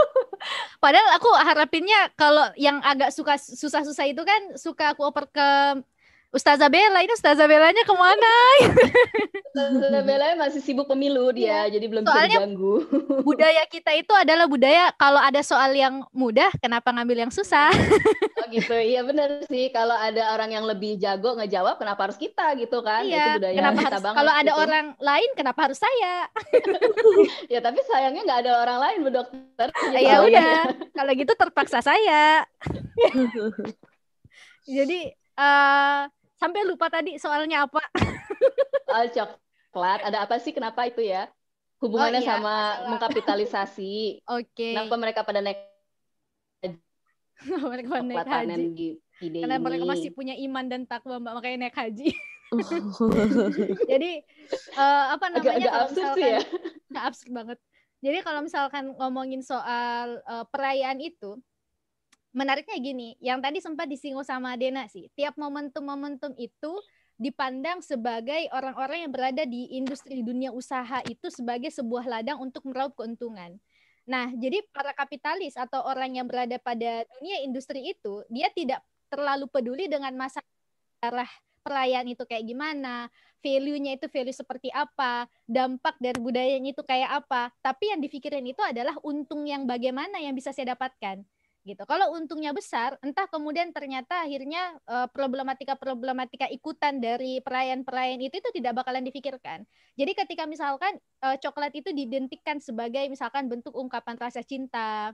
Padahal 0.84 1.08
aku 1.20 1.28
harapinnya 1.44 2.08
kalau 2.16 2.48
yang 2.56 2.80
agak 2.80 3.12
suka 3.12 3.36
susah-susah 3.36 4.08
itu 4.08 4.24
kan 4.24 4.56
suka 4.56 4.96
aku 4.96 5.04
oper 5.04 5.28
ke 5.28 5.48
Ustazah 6.30 6.70
Bella. 6.70 7.02
Ini 7.02 7.10
Ustazah 7.10 7.50
Bellanya 7.50 7.82
ke 7.82 7.90
mana? 7.90 8.34
Ustazah 9.50 10.02
Bella 10.06 10.38
masih 10.38 10.62
sibuk 10.62 10.86
pemilu 10.86 11.26
dia, 11.34 11.66
jadi 11.66 11.82
belum 11.90 12.06
bisa 12.06 12.22
diganggu. 12.30 12.86
budaya 13.26 13.66
kita 13.66 13.90
itu 13.98 14.14
adalah 14.14 14.46
budaya 14.46 14.94
kalau 14.94 15.18
ada 15.18 15.42
soal 15.42 15.74
yang 15.74 16.06
mudah, 16.14 16.46
kenapa 16.62 16.94
ngambil 16.94 17.26
yang 17.26 17.32
susah? 17.34 17.74
Oh 18.38 18.46
gitu, 18.46 18.78
iya 18.78 19.02
benar 19.02 19.42
sih. 19.50 19.74
Kalau 19.74 19.98
ada 19.98 20.30
orang 20.30 20.54
yang 20.54 20.62
lebih 20.70 21.02
jago 21.02 21.34
ngejawab, 21.34 21.82
kenapa 21.82 22.06
harus 22.06 22.14
kita 22.14 22.54
gitu 22.62 22.78
kan? 22.78 23.02
Itu 23.02 23.10
iya. 23.10 23.34
budaya 23.34 23.56
Kenapa 23.58 23.74
kita 23.74 23.88
harus 23.90 24.04
banget. 24.06 24.18
kalau 24.22 24.32
ada 24.32 24.52
gitu. 24.54 24.62
orang 24.62 24.86
lain, 25.02 25.30
kenapa 25.34 25.60
harus 25.66 25.78
saya? 25.82 26.14
Ya 27.50 27.58
tapi 27.58 27.82
sayangnya 27.90 28.22
nggak 28.22 28.40
ada 28.46 28.52
orang 28.62 28.78
lain, 28.78 28.96
Bu 29.02 29.10
Dokter. 29.10 29.68
Jadi 29.74 30.06
ya 30.06 30.14
tahu 30.14 30.24
udah, 30.30 30.54
kalau 30.94 31.12
gitu 31.18 31.32
terpaksa 31.34 31.78
saya. 31.82 32.46
Jadi 34.78 35.10
eh 35.10 36.19
sampai 36.40 36.60
lupa 36.64 36.88
tadi 36.88 37.20
soalnya 37.20 37.68
apa? 37.68 37.84
Soal 38.88 39.06
coklat, 39.16 40.00
ada 40.08 40.24
apa 40.24 40.40
sih? 40.40 40.56
Kenapa 40.56 40.88
itu 40.88 41.04
ya? 41.04 41.28
Hubungannya 41.80 42.20
Oh, 42.20 42.24
iya, 42.24 42.30
sama 42.36 42.48
masalah. 42.48 42.88
mengkapitalisasi. 42.88 43.92
Oke. 44.40 44.72
Kenapa 44.72 44.94
mereka 44.96 45.20
pada 45.22 45.40
naik 45.44 45.60
mereka 47.72 48.04
naik 48.04 48.20
coklat 48.20 48.28
haji. 48.28 49.00
ide 49.20 49.38
Karena 49.44 49.56
ini? 49.56 49.64
mereka 49.64 49.84
masih 49.88 50.10
punya 50.12 50.34
iman 50.36 50.64
dan 50.68 50.84
takwa, 50.84 51.20
Mbak, 51.20 51.32
makanya 51.36 51.56
naik 51.68 51.76
haji. 51.76 52.08
Jadi 53.86 54.10
eh, 54.76 55.04
apa 55.14 55.24
namanya 55.30 55.40
Agak-agak 55.40 55.70
kalau 55.70 55.84
absurd 55.86 55.96
misalkan 55.96 56.16
sih 56.20 56.28
ya. 56.28 56.40
Absurd 57.00 57.32
banget. 57.32 57.58
Jadi 58.00 58.18
kalau 58.24 58.40
misalkan 58.44 58.84
ngomongin 58.96 59.40
soal 59.40 60.20
eh, 60.20 60.44
perayaan 60.52 61.00
itu, 61.00 61.40
menariknya 62.30 62.78
gini, 62.78 63.18
yang 63.18 63.42
tadi 63.42 63.58
sempat 63.58 63.90
disinggung 63.90 64.26
sama 64.26 64.54
Dena 64.54 64.86
sih, 64.86 65.10
tiap 65.18 65.34
momentum-momentum 65.34 66.34
itu 66.38 66.72
dipandang 67.20 67.84
sebagai 67.84 68.48
orang-orang 68.54 69.04
yang 69.04 69.12
berada 69.12 69.44
di 69.44 69.76
industri 69.76 70.24
dunia 70.24 70.54
usaha 70.56 71.04
itu 71.04 71.28
sebagai 71.28 71.68
sebuah 71.68 72.08
ladang 72.08 72.40
untuk 72.40 72.64
meraup 72.64 72.96
keuntungan. 72.96 73.60
Nah, 74.08 74.32
jadi 74.32 74.64
para 74.72 74.96
kapitalis 74.96 75.54
atau 75.54 75.84
orang 75.84 76.16
yang 76.16 76.24
berada 76.24 76.56
pada 76.56 77.04
dunia 77.20 77.44
industri 77.44 77.92
itu, 77.92 78.24
dia 78.32 78.48
tidak 78.56 78.80
terlalu 79.12 79.44
peduli 79.52 79.84
dengan 79.90 80.16
masalah 80.16 81.28
perayaan 81.60 82.08
itu 82.08 82.24
kayak 82.24 82.48
gimana, 82.48 83.12
value-nya 83.44 84.00
itu 84.00 84.08
value 84.08 84.32
seperti 84.32 84.72
apa, 84.72 85.28
dampak 85.44 86.00
dari 86.00 86.16
budayanya 86.16 86.72
itu 86.72 86.82
kayak 86.84 87.20
apa. 87.24 87.52
Tapi 87.60 87.92
yang 87.92 88.00
dipikirin 88.00 88.48
itu 88.48 88.64
adalah 88.64 88.96
untung 89.04 89.44
yang 89.44 89.68
bagaimana 89.68 90.20
yang 90.24 90.32
bisa 90.32 90.56
saya 90.56 90.72
dapatkan. 90.72 91.20
Gitu. 91.60 91.84
Kalau 91.84 92.16
untungnya 92.16 92.56
besar, 92.56 92.96
entah 93.04 93.28
kemudian 93.28 93.68
ternyata 93.76 94.24
akhirnya 94.24 94.80
eh, 94.88 95.08
problematika-problematika 95.12 96.48
ikutan 96.48 97.04
dari 97.04 97.44
perayaan-perayaan 97.44 98.16
itu 98.16 98.40
itu 98.40 98.50
tidak 98.56 98.80
bakalan 98.80 99.04
difikirkan. 99.04 99.68
Jadi 99.92 100.12
ketika 100.16 100.48
misalkan 100.48 100.96
eh, 101.20 101.36
coklat 101.36 101.76
itu 101.76 101.92
didentikan 101.92 102.64
sebagai 102.64 103.04
misalkan 103.12 103.52
bentuk 103.52 103.76
ungkapan 103.76 104.16
rasa 104.16 104.40
cinta, 104.40 105.12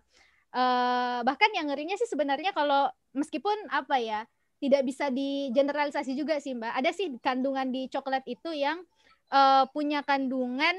eh, 0.54 1.20
bahkan 1.26 1.50
yang 1.50 1.66
ngerinya 1.66 1.98
sih 1.98 2.06
sebenarnya 2.06 2.54
kalau 2.54 2.94
meskipun 3.10 3.66
apa 3.74 3.98
ya 3.98 4.22
tidak 4.62 4.86
bisa 4.86 5.10
digeneralisasi 5.10 6.14
juga 6.14 6.38
sih 6.38 6.54
mbak. 6.54 6.78
Ada 6.78 6.94
sih 6.94 7.10
kandungan 7.18 7.74
di 7.74 7.90
coklat 7.90 8.22
itu 8.22 8.54
yang 8.54 8.86
eh, 9.34 9.64
punya 9.74 10.06
kandungan 10.06 10.78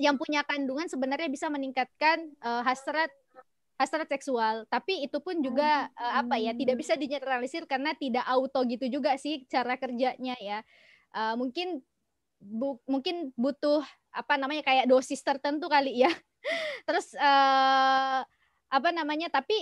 yang 0.00 0.16
punya 0.18 0.42
kandungan 0.42 0.90
sebenarnya 0.90 1.30
bisa 1.30 1.46
meningkatkan 1.46 2.34
eh, 2.34 2.62
hasrat 2.66 3.14
hasrat 3.80 4.04
seksual. 4.12 4.68
Tapi 4.68 5.08
itu 5.08 5.16
pun 5.24 5.40
juga 5.40 5.88
eh, 5.96 6.12
apa 6.20 6.36
ya 6.36 6.52
tidak 6.52 6.76
bisa 6.76 7.00
digeneralisir 7.00 7.64
karena 7.64 7.96
tidak 7.96 8.28
auto 8.28 8.60
gitu 8.68 8.84
juga 8.92 9.16
sih 9.16 9.48
cara 9.48 9.80
kerjanya 9.80 10.36
ya. 10.36 10.60
Eh, 11.16 11.34
mungkin 11.40 11.80
bu- 12.44 12.84
mungkin 12.84 13.32
butuh 13.40 13.80
apa 14.12 14.36
namanya 14.36 14.60
kayak 14.68 14.84
dosis 14.84 15.24
tertentu 15.24 15.72
kali 15.72 16.04
ya. 16.04 16.12
Terus 16.86 17.16
eh, 17.16 18.20
apa 18.70 18.88
namanya 18.92 19.32
tapi 19.32 19.56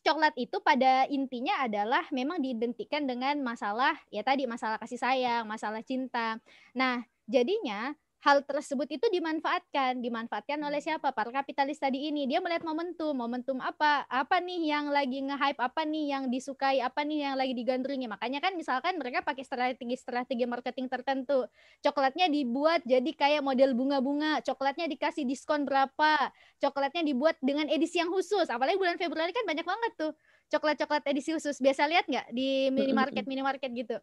coklat 0.00 0.32
itu 0.38 0.56
pada 0.62 1.04
intinya 1.10 1.66
adalah 1.66 2.06
memang 2.14 2.38
diidentikan 2.40 3.04
dengan 3.10 3.42
masalah 3.42 3.98
ya 4.08 4.22
tadi 4.24 4.48
masalah 4.48 4.80
kasih 4.80 4.96
sayang, 5.02 5.44
masalah 5.44 5.84
cinta. 5.84 6.38
Nah, 6.72 7.02
jadinya 7.28 7.92
hal 8.20 8.44
tersebut 8.44 8.84
itu 8.92 9.06
dimanfaatkan, 9.08 10.04
dimanfaatkan 10.04 10.60
oleh 10.60 10.84
siapa? 10.84 11.08
Para 11.16 11.32
kapitalis 11.32 11.80
tadi 11.80 12.12
ini. 12.12 12.28
Dia 12.28 12.44
melihat 12.44 12.60
momentum, 12.68 13.16
momentum 13.16 13.56
apa? 13.64 14.04
Apa 14.12 14.44
nih 14.44 14.76
yang 14.76 14.92
lagi 14.92 15.24
nge-hype, 15.24 15.56
apa 15.56 15.88
nih 15.88 16.04
yang 16.12 16.24
disukai, 16.28 16.84
apa 16.84 17.00
nih 17.00 17.32
yang 17.32 17.34
lagi 17.40 17.56
digandrungi. 17.56 18.12
Makanya 18.12 18.44
kan 18.44 18.52
misalkan 18.60 19.00
mereka 19.00 19.24
pakai 19.24 19.40
strategi-strategi 19.40 20.44
marketing 20.44 20.92
tertentu. 20.92 21.48
Coklatnya 21.80 22.28
dibuat 22.28 22.84
jadi 22.84 23.08
kayak 23.08 23.40
model 23.40 23.72
bunga-bunga, 23.72 24.44
coklatnya 24.44 24.84
dikasih 24.92 25.24
diskon 25.24 25.64
berapa, 25.64 26.28
coklatnya 26.60 27.00
dibuat 27.08 27.40
dengan 27.40 27.72
edisi 27.72 28.04
yang 28.04 28.12
khusus. 28.12 28.52
Apalagi 28.52 28.76
bulan 28.76 29.00
Februari 29.00 29.32
kan 29.32 29.48
banyak 29.48 29.64
banget 29.64 29.92
tuh 29.96 30.12
coklat-coklat 30.52 31.08
edisi 31.08 31.32
khusus. 31.32 31.56
Biasa 31.56 31.88
lihat 31.88 32.04
nggak 32.04 32.36
di 32.36 32.68
minimarket 32.68 33.24
minimarket 33.24 33.72
gitu? 33.72 33.96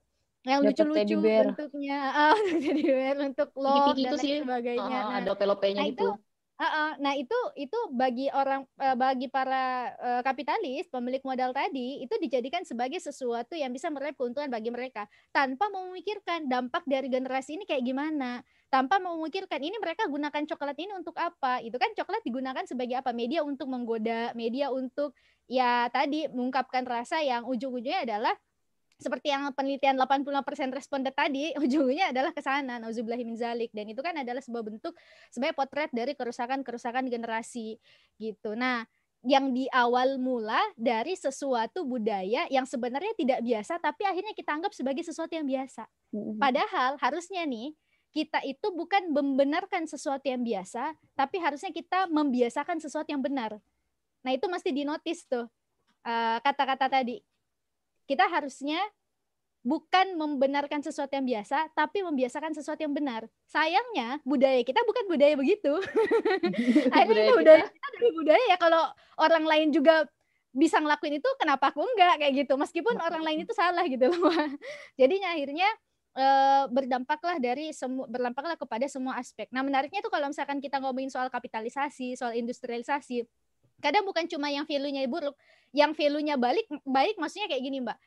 Yang 0.46 0.60
lucu-lucu 0.64 1.16
bentuknya, 1.24 2.00
ah, 2.20 2.36
teddy 2.62 2.84
bear 2.86 3.16
untuk 3.24 3.50
Piki-piki 3.56 4.02
dan 4.06 4.12
itu 4.14 4.16
lain 4.18 4.22
sih. 4.22 4.40
sebagainya. 4.44 4.82
Oh, 4.84 5.10
Nah, 5.10 5.18
ada 5.18 5.30
lope-lopenya 5.34 5.82
nah 5.82 5.88
itu. 5.90 6.08
Heeh, 6.58 6.90
nah 7.06 7.14
itu 7.14 7.38
itu 7.54 7.78
bagi 7.94 8.34
orang 8.34 8.66
eh, 8.82 8.98
bagi 8.98 9.30
para 9.30 9.94
eh, 9.94 10.22
kapitalis 10.26 10.90
pemilik 10.90 11.22
modal 11.22 11.54
tadi 11.54 12.02
itu 12.02 12.18
dijadikan 12.18 12.66
sebagai 12.66 12.98
sesuatu 12.98 13.54
yang 13.54 13.70
bisa 13.70 13.94
meraih 13.94 14.18
keuntungan 14.18 14.50
bagi 14.50 14.74
mereka 14.74 15.06
tanpa 15.30 15.70
memikirkan 15.70 16.50
dampak 16.50 16.82
dari 16.90 17.14
generasi 17.14 17.62
ini 17.62 17.64
kayak 17.70 17.86
gimana 17.86 18.42
tanpa 18.74 18.98
memikirkan 18.98 19.62
ini 19.62 19.78
mereka 19.78 20.10
gunakan 20.10 20.50
coklat 20.50 20.74
ini 20.82 20.98
untuk 20.98 21.14
apa 21.22 21.62
itu 21.62 21.78
kan 21.78 21.94
coklat 21.94 22.26
digunakan 22.26 22.66
sebagai 22.66 22.98
apa 23.06 23.14
media 23.14 23.46
untuk 23.46 23.70
menggoda 23.70 24.34
media 24.34 24.74
untuk 24.74 25.14
ya 25.46 25.86
tadi 25.94 26.26
mengungkapkan 26.26 26.90
rasa 26.90 27.22
yang 27.22 27.46
ujung-ujungnya 27.46 28.02
adalah 28.02 28.34
seperti 28.98 29.30
yang 29.30 29.54
penelitian 29.54 29.96
85% 30.02 30.74
responden 30.74 31.14
tadi 31.14 31.54
ujungnya 31.64 32.10
adalah 32.10 32.34
ke 32.34 32.42
sana 32.42 32.82
zalik 33.38 33.70
dan 33.72 33.86
itu 33.86 34.02
kan 34.02 34.18
adalah 34.18 34.42
sebuah 34.42 34.66
bentuk 34.66 34.98
sebagai 35.30 35.54
potret 35.54 35.94
dari 35.94 36.18
kerusakan-kerusakan 36.18 37.06
generasi 37.08 37.78
gitu. 38.18 38.58
Nah, 38.58 38.84
yang 39.26 39.54
di 39.54 39.66
awal 39.74 40.22
mula 40.22 40.62
dari 40.78 41.18
sesuatu 41.18 41.86
budaya 41.86 42.46
yang 42.54 42.66
sebenarnya 42.66 43.14
tidak 43.18 43.40
biasa 43.42 43.82
tapi 43.82 44.06
akhirnya 44.06 44.34
kita 44.34 44.54
anggap 44.54 44.74
sebagai 44.74 45.06
sesuatu 45.06 45.34
yang 45.34 45.46
biasa. 45.46 45.86
Padahal 46.38 46.98
harusnya 47.02 47.46
nih 47.46 47.74
kita 48.16 48.42
itu 48.48 48.68
bukan 48.74 49.14
membenarkan 49.14 49.86
sesuatu 49.86 50.26
yang 50.26 50.42
biasa, 50.42 50.96
tapi 51.14 51.38
harusnya 51.38 51.70
kita 51.70 52.10
membiasakan 52.10 52.82
sesuatu 52.82 53.14
yang 53.14 53.22
benar. 53.22 53.62
Nah, 54.26 54.32
itu 54.34 54.50
mesti 54.50 54.74
dinotis 54.74 55.28
tuh 55.30 55.46
eh, 56.02 56.38
kata-kata 56.42 56.90
uh, 56.90 56.92
tadi. 56.98 57.18
Kita 58.08 58.26
harusnya 58.32 58.80
bukan 59.68 60.16
membenarkan 60.16 60.80
sesuatu 60.80 61.12
yang 61.12 61.28
biasa, 61.28 61.76
tapi 61.76 62.00
membiasakan 62.00 62.56
sesuatu 62.56 62.80
yang 62.80 62.96
benar. 62.96 63.28
Sayangnya 63.52 64.24
budaya 64.24 64.64
kita 64.64 64.80
bukan 64.88 65.12
budaya 65.12 65.36
begitu. 65.36 65.76
Akhirnya 66.96 67.36
budaya, 67.36 67.68
budaya 67.68 67.68
kita 67.68 67.88
dari 68.00 68.12
budaya 68.16 68.44
ya 68.48 68.58
kalau 68.58 68.84
orang 69.20 69.44
lain 69.44 69.68
juga 69.76 70.08
bisa 70.56 70.80
ngelakuin 70.80 71.20
itu, 71.20 71.30
kenapa 71.38 71.70
aku 71.70 71.84
enggak 71.84 72.18
kayak 72.24 72.34
gitu? 72.48 72.54
Meskipun 72.56 72.96
orang 72.98 73.22
lain 73.22 73.44
itu 73.44 73.54
salah 73.54 73.84
gitu 73.86 74.10
loh. 74.10 74.32
Jadinya 75.00 75.36
akhirnya 75.36 75.70
e, 76.18 76.26
berdampaklah 76.74 77.38
dari 77.38 77.70
semua 77.76 78.10
berdampaklah 78.10 78.58
kepada 78.58 78.88
semua 78.90 79.20
aspek. 79.22 79.46
Nah 79.54 79.62
menariknya 79.62 80.02
itu 80.02 80.10
kalau 80.10 80.32
misalkan 80.32 80.58
kita 80.58 80.82
ngomongin 80.82 81.14
soal 81.14 81.30
kapitalisasi, 81.30 82.18
soal 82.18 82.34
industrialisasi, 82.34 83.28
kadang 83.82 84.04
bukan 84.06 84.26
cuma 84.26 84.50
yang 84.50 84.66
value-nya 84.66 85.06
buruk, 85.06 85.36
yang 85.74 85.92
value-nya 85.94 86.36
balik 86.36 86.66
baik 86.84 87.16
maksudnya 87.22 87.48
kayak 87.50 87.64
gini 87.64 87.84
mbak. 87.84 87.98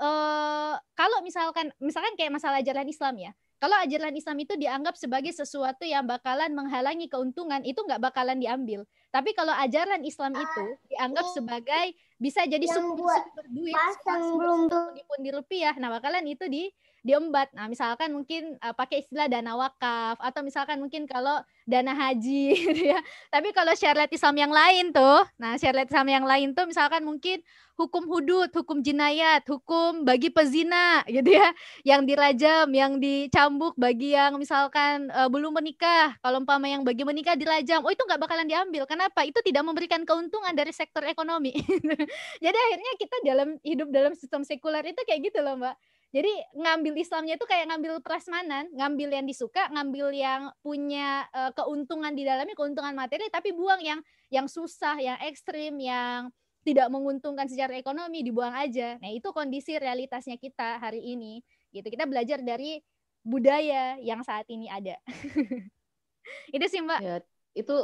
Uh, 0.00 0.80
kalau 0.96 1.20
misalkan 1.20 1.68
misalkan 1.76 2.16
kayak 2.16 2.32
masalah 2.32 2.64
ajaran 2.64 2.88
Islam 2.88 3.16
ya. 3.20 3.32
Kalau 3.60 3.76
ajaran 3.76 4.16
Islam 4.16 4.40
itu 4.40 4.56
dianggap 4.56 4.96
sebagai 4.96 5.36
sesuatu 5.36 5.84
yang 5.84 6.08
bakalan 6.08 6.48
menghalangi 6.56 7.12
keuntungan 7.12 7.60
itu 7.60 7.76
nggak 7.84 8.00
bakalan 8.00 8.40
diambil. 8.40 8.88
Tapi 9.12 9.36
kalau 9.36 9.52
ajaran 9.52 10.00
Islam 10.00 10.32
itu 10.32 10.62
dianggap 10.88 11.28
sebagai 11.36 11.92
bisa 12.16 12.48
jadi 12.48 12.64
sumber, 12.64 13.20
sumber 13.20 13.46
duit 13.52 13.76
sumber, 14.00 14.96
di 14.96 15.04
pundi 15.04 15.28
rupiah. 15.28 15.76
Nah 15.76 15.92
bakalan 15.92 16.24
itu 16.24 16.48
di 16.48 16.72
diembat. 17.00 17.48
Nah, 17.56 17.66
misalkan 17.66 18.12
mungkin 18.12 18.60
uh, 18.60 18.76
pakai 18.76 19.04
istilah 19.04 19.26
dana 19.26 19.56
wakaf 19.56 20.20
atau 20.20 20.40
misalkan 20.44 20.76
mungkin 20.80 21.08
kalau 21.08 21.40
dana 21.64 21.96
haji 21.96 22.52
gitu 22.68 22.82
ya. 22.92 23.00
Tapi 23.32 23.52
kalau 23.56 23.72
syariat 23.72 24.10
Islam 24.10 24.36
yang 24.36 24.52
lain 24.52 24.92
tuh, 24.92 25.24
nah 25.40 25.56
syariat 25.56 25.88
Islam 25.88 26.08
yang 26.08 26.24
lain 26.28 26.52
tuh 26.52 26.68
misalkan 26.68 27.00
mungkin 27.04 27.40
hukum 27.80 28.04
hudud, 28.04 28.52
hukum 28.52 28.84
jinayat, 28.84 29.40
hukum 29.48 30.04
bagi 30.04 30.28
pezina 30.28 31.00
gitu 31.08 31.32
ya, 31.32 31.48
yang 31.88 32.04
dirajam, 32.04 32.68
yang 32.76 33.00
dicambuk 33.00 33.72
bagi 33.80 34.12
yang 34.12 34.36
misalkan 34.36 35.08
uh, 35.08 35.32
belum 35.32 35.56
menikah. 35.56 36.12
Kalau 36.20 36.44
umpama 36.44 36.68
yang 36.68 36.84
bagi 36.84 37.08
menikah 37.08 37.32
dirajam, 37.40 37.80
oh 37.80 37.88
itu 37.88 38.04
nggak 38.04 38.20
bakalan 38.20 38.44
diambil. 38.44 38.84
Kenapa? 38.84 39.24
Itu 39.24 39.40
tidak 39.40 39.64
memberikan 39.64 40.04
keuntungan 40.04 40.52
dari 40.52 40.76
sektor 40.76 41.00
ekonomi. 41.08 41.56
Jadi 42.44 42.58
akhirnya 42.68 42.92
kita 43.00 43.16
dalam 43.24 43.48
hidup 43.64 43.88
dalam 43.88 44.12
sistem 44.12 44.44
sekuler 44.44 44.84
itu 44.84 45.00
kayak 45.08 45.32
gitu 45.32 45.40
loh, 45.40 45.56
Mbak 45.56 45.89
jadi 46.10 46.32
ngambil 46.58 46.98
Islamnya 46.98 47.38
itu 47.38 47.46
kayak 47.46 47.70
ngambil 47.70 48.02
prasmanan, 48.02 48.66
ngambil 48.74 49.14
yang 49.14 49.26
disuka, 49.30 49.70
ngambil 49.70 50.10
yang 50.10 50.50
punya 50.58 51.30
uh, 51.30 51.54
keuntungan 51.54 52.10
di 52.10 52.26
dalamnya, 52.26 52.58
keuntungan 52.58 52.90
materi, 52.98 53.30
tapi 53.30 53.54
buang 53.54 53.78
yang 53.78 54.02
yang 54.26 54.50
susah, 54.50 54.98
yang 54.98 55.18
ekstrim, 55.22 55.78
yang 55.78 56.26
tidak 56.66 56.90
menguntungkan 56.90 57.46
secara 57.46 57.78
ekonomi 57.78 58.26
dibuang 58.26 58.52
aja. 58.52 58.98
Nah 58.98 59.10
itu 59.14 59.30
kondisi 59.30 59.78
realitasnya 59.78 60.34
kita 60.34 60.82
hari 60.82 61.14
ini. 61.14 61.46
Gitu 61.70 61.86
kita 61.86 62.10
belajar 62.10 62.42
dari 62.42 62.82
budaya 63.22 63.94
yang 64.02 64.26
saat 64.26 64.50
ini 64.50 64.66
ada. 64.66 64.98
itu 66.56 66.66
sih 66.66 66.82
mbak. 66.82 67.00
Ya, 67.00 67.16
itu 67.54 67.76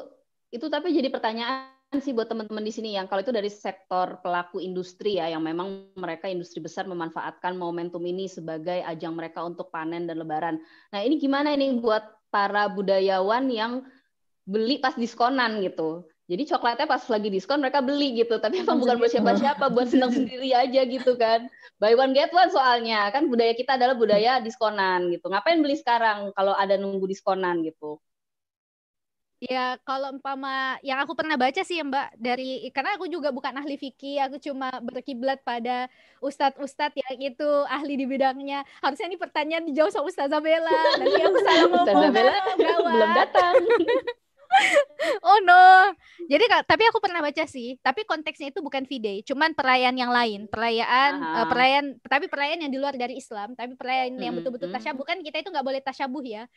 itu 0.51 0.67
tapi 0.67 0.91
jadi 0.91 1.15
pertanyaan 1.15 1.76
sih 2.03 2.13
buat 2.13 2.29
teman-teman 2.29 2.67
di 2.67 2.73
sini 2.75 2.99
yang 2.99 3.07
kalau 3.07 3.23
itu 3.23 3.33
dari 3.33 3.49
sektor 3.49 4.19
pelaku 4.21 4.59
industri 4.59 5.23
ya 5.23 5.31
yang 5.31 5.43
memang 5.43 5.95
mereka 5.97 6.27
industri 6.27 6.59
besar 6.59 6.85
memanfaatkan 6.85 7.55
momentum 7.55 8.03
ini 8.05 8.27
sebagai 8.27 8.83
ajang 8.85 9.15
mereka 9.15 9.43
untuk 9.47 9.71
panen 9.71 10.05
dan 10.05 10.19
lebaran. 10.21 10.59
Nah, 10.91 11.01
ini 11.01 11.17
gimana 11.17 11.55
ini 11.55 11.79
buat 11.79 12.05
para 12.29 12.69
budayawan 12.69 13.49
yang 13.49 13.87
beli 14.47 14.79
pas 14.83 14.95
diskonan 14.95 15.63
gitu. 15.63 16.07
Jadi 16.27 16.43
coklatnya 16.51 16.91
pas 16.91 17.03
lagi 17.07 17.31
diskon 17.31 17.63
mereka 17.63 17.79
beli 17.79 18.19
gitu, 18.19 18.43
tapi 18.43 18.59
emang 18.67 18.83
bukan 18.83 18.99
buat 18.99 19.15
siapa-siapa, 19.15 19.71
buat 19.71 19.95
senang 19.95 20.11
sendiri 20.11 20.51
aja 20.59 20.83
gitu 20.83 21.15
kan. 21.15 21.47
Buy 21.79 21.95
one 21.95 22.11
get 22.19 22.35
one 22.35 22.51
soalnya, 22.51 23.15
kan 23.15 23.31
budaya 23.31 23.55
kita 23.55 23.79
adalah 23.79 23.95
budaya 23.95 24.43
diskonan 24.43 25.15
gitu. 25.15 25.31
Ngapain 25.31 25.63
beli 25.63 25.79
sekarang 25.79 26.35
kalau 26.35 26.51
ada 26.59 26.75
nunggu 26.75 27.07
diskonan 27.07 27.63
gitu. 27.63 28.03
Ya, 29.37 29.77
kalau 29.85 30.17
umpama 30.17 30.81
yang 30.81 30.97
aku 30.97 31.13
pernah 31.13 31.37
baca 31.37 31.61
sih 31.61 31.77
ya 31.77 31.85
Mbak 31.85 32.09
dari 32.17 32.73
karena 32.73 32.97
aku 32.97 33.05
juga 33.05 33.29
bukan 33.29 33.53
ahli 33.53 33.77
fikih, 33.77 34.17
aku 34.25 34.41
cuma 34.41 34.73
berkiblat 34.81 35.45
pada 35.45 35.93
ustadz-ustadz 36.25 36.97
yang 36.97 37.21
itu 37.21 37.49
ahli 37.69 38.01
di 38.01 38.09
bidangnya. 38.09 38.65
Harusnya 38.81 39.13
ini 39.13 39.21
pertanyaan 39.21 39.69
dijawab 39.69 39.93
sama 39.93 40.09
Ustazah 40.09 40.41
Bella. 40.41 40.73
Nanti 40.97 41.21
aku 41.21 41.39
salah 41.45 41.61
ngomong. 41.69 41.85
Ustazah 41.85 42.11
Bella 42.17 42.37
belum 42.81 43.11
datang. 43.13 43.55
oh 45.29 45.39
no. 45.45 45.93
Jadi 46.33 46.45
tapi 46.65 46.83
aku 46.89 46.99
pernah 47.05 47.21
baca 47.21 47.45
sih, 47.45 47.77
tapi 47.85 48.09
konteksnya 48.09 48.49
itu 48.49 48.65
bukan 48.65 48.89
V-Day, 48.89 49.21
cuman 49.21 49.53
perayaan 49.53 50.01
yang 50.01 50.17
lain, 50.17 50.49
perayaan 50.49 51.13
uh, 51.21 51.45
perayaan 51.45 52.01
tapi 52.09 52.27
perayaan 52.33 52.65
yang 52.65 52.73
di 52.73 52.81
luar 52.81 52.97
dari 52.97 53.21
Islam, 53.21 53.53
tapi 53.53 53.77
perayaan 53.77 54.17
yang 54.17 54.33
betul-betul 54.33 54.73
tasyabuh 54.73 55.05
kan 55.05 55.21
kita 55.21 55.45
itu 55.45 55.53
nggak 55.53 55.67
boleh 55.67 55.85
tasyabuh 55.85 56.25
ya, 56.25 56.49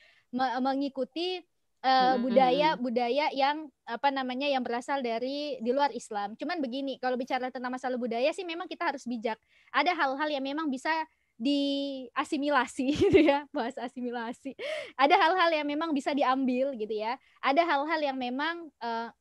mengikuti 0.64 1.44
uh, 1.84 2.16
budaya 2.20 2.76
budaya 2.76 3.32
yang 3.32 3.68
apa 3.88 4.10
namanya 4.14 4.46
yang 4.46 4.62
berasal 4.62 5.00
dari 5.02 5.58
di 5.60 5.72
luar 5.72 5.92
Islam. 5.96 6.36
Cuman 6.36 6.60
begini, 6.60 7.00
kalau 7.00 7.16
bicara 7.16 7.50
tentang 7.50 7.72
masalah 7.74 7.98
budaya 7.98 8.30
sih 8.36 8.46
memang 8.46 8.68
kita 8.68 8.94
harus 8.94 9.04
bijak. 9.08 9.40
Ada 9.74 9.96
hal-hal 9.96 10.30
yang 10.30 10.46
memang 10.46 10.68
bisa 10.68 10.92
diasimilasi 11.40 12.86
gitu 13.08 13.20
ya 13.24 13.48
bahasa 13.56 13.88
asimilasi 13.88 14.60
ada 15.00 15.16
hal-hal 15.16 15.48
yang 15.56 15.64
memang 15.64 15.96
bisa 15.96 16.12
diambil 16.12 16.76
gitu 16.76 16.92
ya 16.92 17.16
ada 17.40 17.64
hal-hal 17.64 18.00
yang 18.04 18.20
memang 18.20 18.68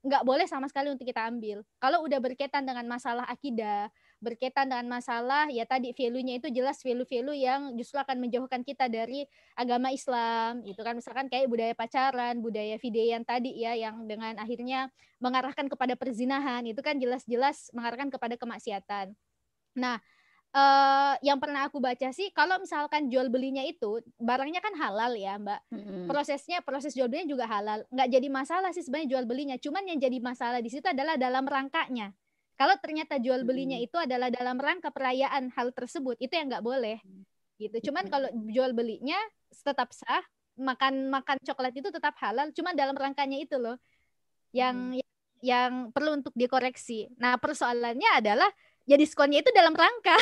nggak 0.02 0.22
uh, 0.22 0.26
boleh 0.26 0.50
sama 0.50 0.66
sekali 0.66 0.90
untuk 0.90 1.06
kita 1.06 1.30
ambil 1.30 1.62
kalau 1.78 2.02
udah 2.02 2.18
berkaitan 2.18 2.66
dengan 2.66 2.90
masalah 2.90 3.22
akidah 3.30 3.86
berkaitan 4.18 4.66
dengan 4.66 4.98
masalah 4.98 5.46
ya 5.48 5.62
tadi 5.62 5.94
value-nya 5.94 6.42
itu 6.42 6.50
jelas 6.50 6.82
value-value 6.82 7.38
yang 7.38 7.60
justru 7.78 8.02
akan 8.02 8.18
menjauhkan 8.18 8.66
kita 8.66 8.90
dari 8.90 9.24
agama 9.54 9.94
Islam 9.94 10.66
itu 10.66 10.78
kan. 10.82 10.98
Misalkan 10.98 11.30
kayak 11.30 11.46
budaya 11.46 11.74
pacaran 11.74 12.42
budaya 12.42 12.76
video 12.82 13.04
yang 13.06 13.22
tadi 13.22 13.54
ya 13.54 13.78
yang 13.78 14.06
dengan 14.10 14.34
akhirnya 14.42 14.90
mengarahkan 15.22 15.70
kepada 15.70 15.94
perzinahan 15.94 16.66
itu 16.66 16.82
kan 16.82 16.98
jelas-jelas 16.98 17.70
mengarahkan 17.70 18.10
kepada 18.10 18.34
kemaksiatan. 18.34 19.14
Nah 19.78 20.02
uh, 20.50 21.14
yang 21.22 21.38
pernah 21.38 21.70
aku 21.70 21.78
baca 21.78 22.10
sih 22.10 22.34
kalau 22.34 22.58
misalkan 22.58 23.06
jual 23.06 23.30
belinya 23.30 23.62
itu 23.62 24.02
barangnya 24.18 24.58
kan 24.58 24.74
halal 24.82 25.14
ya 25.14 25.38
mbak. 25.38 25.62
Mm-hmm. 25.70 26.04
prosesnya 26.10 26.58
proses 26.66 26.90
jual 26.90 27.06
belinya 27.06 27.38
juga 27.38 27.46
halal. 27.46 27.86
Nggak 27.94 28.08
jadi 28.18 28.28
masalah 28.28 28.70
sih 28.74 28.82
sebenarnya 28.82 29.14
jual 29.14 29.24
belinya. 29.30 29.56
Cuman 29.62 29.86
yang 29.86 30.02
jadi 30.02 30.18
masalah 30.18 30.58
di 30.58 30.70
situ 30.74 30.90
adalah 30.90 31.14
dalam 31.14 31.46
rangkanya 31.46 32.10
kalau 32.58 32.74
ternyata 32.82 33.22
jual 33.22 33.46
belinya 33.46 33.78
itu 33.78 33.94
adalah 33.94 34.34
dalam 34.34 34.58
rangka 34.58 34.90
perayaan 34.90 35.54
hal 35.54 35.70
tersebut, 35.70 36.18
itu 36.18 36.34
yang 36.34 36.50
nggak 36.50 36.66
boleh. 36.66 36.98
Gitu. 37.54 37.90
Cuman 37.90 38.10
kalau 38.10 38.26
jual 38.50 38.74
belinya 38.74 39.14
tetap 39.62 39.94
sah, 39.94 40.26
makan 40.58 41.06
makan 41.06 41.38
coklat 41.38 41.70
itu 41.78 41.94
tetap 41.94 42.18
halal, 42.18 42.50
cuman 42.50 42.74
dalam 42.74 42.98
rangkanya 42.98 43.38
itu 43.38 43.54
loh 43.62 43.78
yang 44.50 44.90
hmm. 44.90 45.06
yang 45.38 45.94
perlu 45.94 46.18
untuk 46.18 46.34
dikoreksi. 46.34 47.06
Nah, 47.22 47.38
persoalannya 47.38 48.10
adalah 48.18 48.50
ya 48.90 48.98
diskonnya 48.98 49.38
itu 49.38 49.54
dalam 49.54 49.78
rangka. 49.78 50.18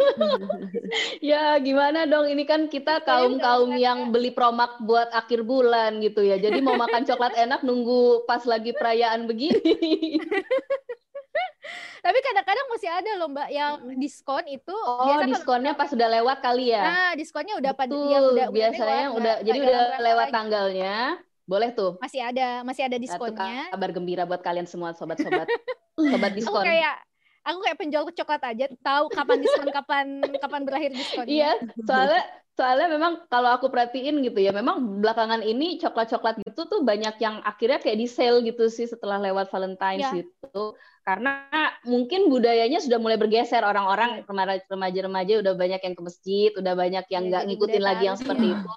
ya 1.32 1.56
gimana 1.56 2.04
dong 2.04 2.28
ini 2.28 2.44
kan 2.44 2.68
kita 2.68 3.00
kaum 3.00 3.40
kaum 3.40 3.80
yang 3.80 4.12
beli 4.12 4.28
promak 4.28 4.76
buat 4.84 5.08
akhir 5.16 5.40
bulan 5.48 6.04
gitu 6.04 6.20
ya. 6.20 6.36
Jadi 6.36 6.60
mau 6.60 6.76
makan 6.76 7.08
coklat 7.08 7.32
enak 7.32 7.64
nunggu 7.64 8.28
pas 8.28 8.44
lagi 8.44 8.76
perayaan 8.76 9.24
begini. 9.24 10.20
Tapi 12.04 12.18
kadang-kadang 12.24 12.66
masih 12.72 12.90
ada 12.90 13.10
loh 13.20 13.28
Mbak 13.28 13.48
yang 13.52 13.72
diskon 14.00 14.44
itu 14.48 14.72
Oh, 14.72 15.04
biasa 15.04 15.28
diskonnya 15.28 15.72
pas 15.76 15.88
sudah 15.92 16.08
lewat 16.08 16.38
kali 16.40 16.72
ya. 16.72 16.84
Nah, 16.84 17.10
diskonnya 17.12 17.54
udah 17.60 17.72
pada 17.76 17.92
yang 17.92 18.24
udah 18.32 18.46
biasanya 18.48 19.04
udah, 19.12 19.14
udah 19.16 19.34
jadi 19.44 19.58
udah 19.60 19.80
lewat 20.00 20.26
lagi. 20.28 20.34
tanggalnya. 20.34 20.96
Boleh 21.44 21.68
tuh. 21.74 21.98
Masih 21.98 22.22
ada, 22.22 22.62
masih 22.62 22.82
ada 22.86 22.96
diskonnya. 22.96 23.68
Satu 23.68 23.74
kabar 23.74 23.90
gembira 23.90 24.22
buat 24.24 24.40
kalian 24.40 24.70
semua 24.70 24.96
sobat-sobat. 24.96 25.44
sobat 26.14 26.32
diskon. 26.32 26.62
Aku 26.62 26.68
kayak 26.70 26.96
aku 27.40 27.58
kayak 27.64 27.78
penjual 27.80 28.04
coklat 28.06 28.42
aja 28.44 28.66
tahu 28.80 29.04
kapan 29.10 29.38
diskon 29.42 29.68
kapan 29.78 30.06
kapan 30.40 30.60
berakhir 30.64 30.90
diskonnya. 30.94 31.34
Iya, 31.34 31.50
soalnya 31.84 32.22
soalnya 32.60 32.92
memang 32.92 33.24
kalau 33.32 33.56
aku 33.56 33.72
perhatiin 33.72 34.20
gitu 34.20 34.36
ya, 34.36 34.52
memang 34.52 35.00
belakangan 35.00 35.40
ini 35.40 35.80
coklat-coklat 35.80 36.44
gitu 36.44 36.68
tuh 36.68 36.84
banyak 36.84 37.16
yang 37.16 37.40
akhirnya 37.40 37.80
kayak 37.80 37.96
di 37.96 38.04
sale 38.04 38.44
gitu 38.44 38.68
sih 38.68 38.84
setelah 38.84 39.16
lewat 39.16 39.48
Valentine's 39.48 40.12
ya. 40.12 40.20
gitu. 40.20 40.76
Karena 41.00 41.48
mungkin 41.88 42.28
budayanya 42.28 42.84
sudah 42.84 43.00
mulai 43.00 43.16
bergeser 43.16 43.64
orang-orang 43.64 44.28
remaja-remaja 44.68 45.40
udah 45.40 45.56
banyak 45.56 45.80
yang 45.80 45.94
ke 45.96 46.02
masjid, 46.04 46.50
udah 46.52 46.76
banyak 46.76 47.04
yang 47.08 47.24
iya, 47.24 47.30
nggak 47.32 47.42
ya, 47.42 47.48
ngikutin 47.48 47.82
lagi 47.82 48.04
yang 48.04 48.18
seperti 48.20 48.46
ya. 48.52 48.54
itu. 48.60 48.70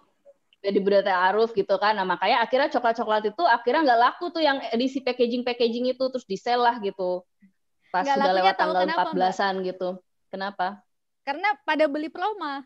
Jadi 0.63 0.77
budaya 0.79 1.03
ta'aruf 1.03 1.51
gitu 1.51 1.75
kan. 1.75 1.99
Nah, 1.99 2.07
makanya 2.07 2.39
akhirnya 2.39 2.71
coklat-coklat 2.71 3.35
itu 3.35 3.43
akhirnya 3.43 3.83
nggak 3.83 3.99
laku 3.99 4.31
tuh 4.31 4.39
yang 4.39 4.63
edisi 4.71 5.03
packaging-packaging 5.03 5.91
itu 5.91 6.03
terus 6.07 6.23
di 6.23 6.39
sale 6.39 6.63
lah 6.63 6.79
gitu. 6.79 7.19
Pas 7.91 8.07
gak 8.07 8.15
sudah 8.15 8.31
lewat 8.31 8.55
tanggal 8.55 8.87
14-an 8.87 9.59
gitu. 9.67 9.99
Kenapa? 10.31 10.79
Karena 11.27 11.51
pada 11.67 11.85
beli 11.91 12.07
promo 12.07 12.63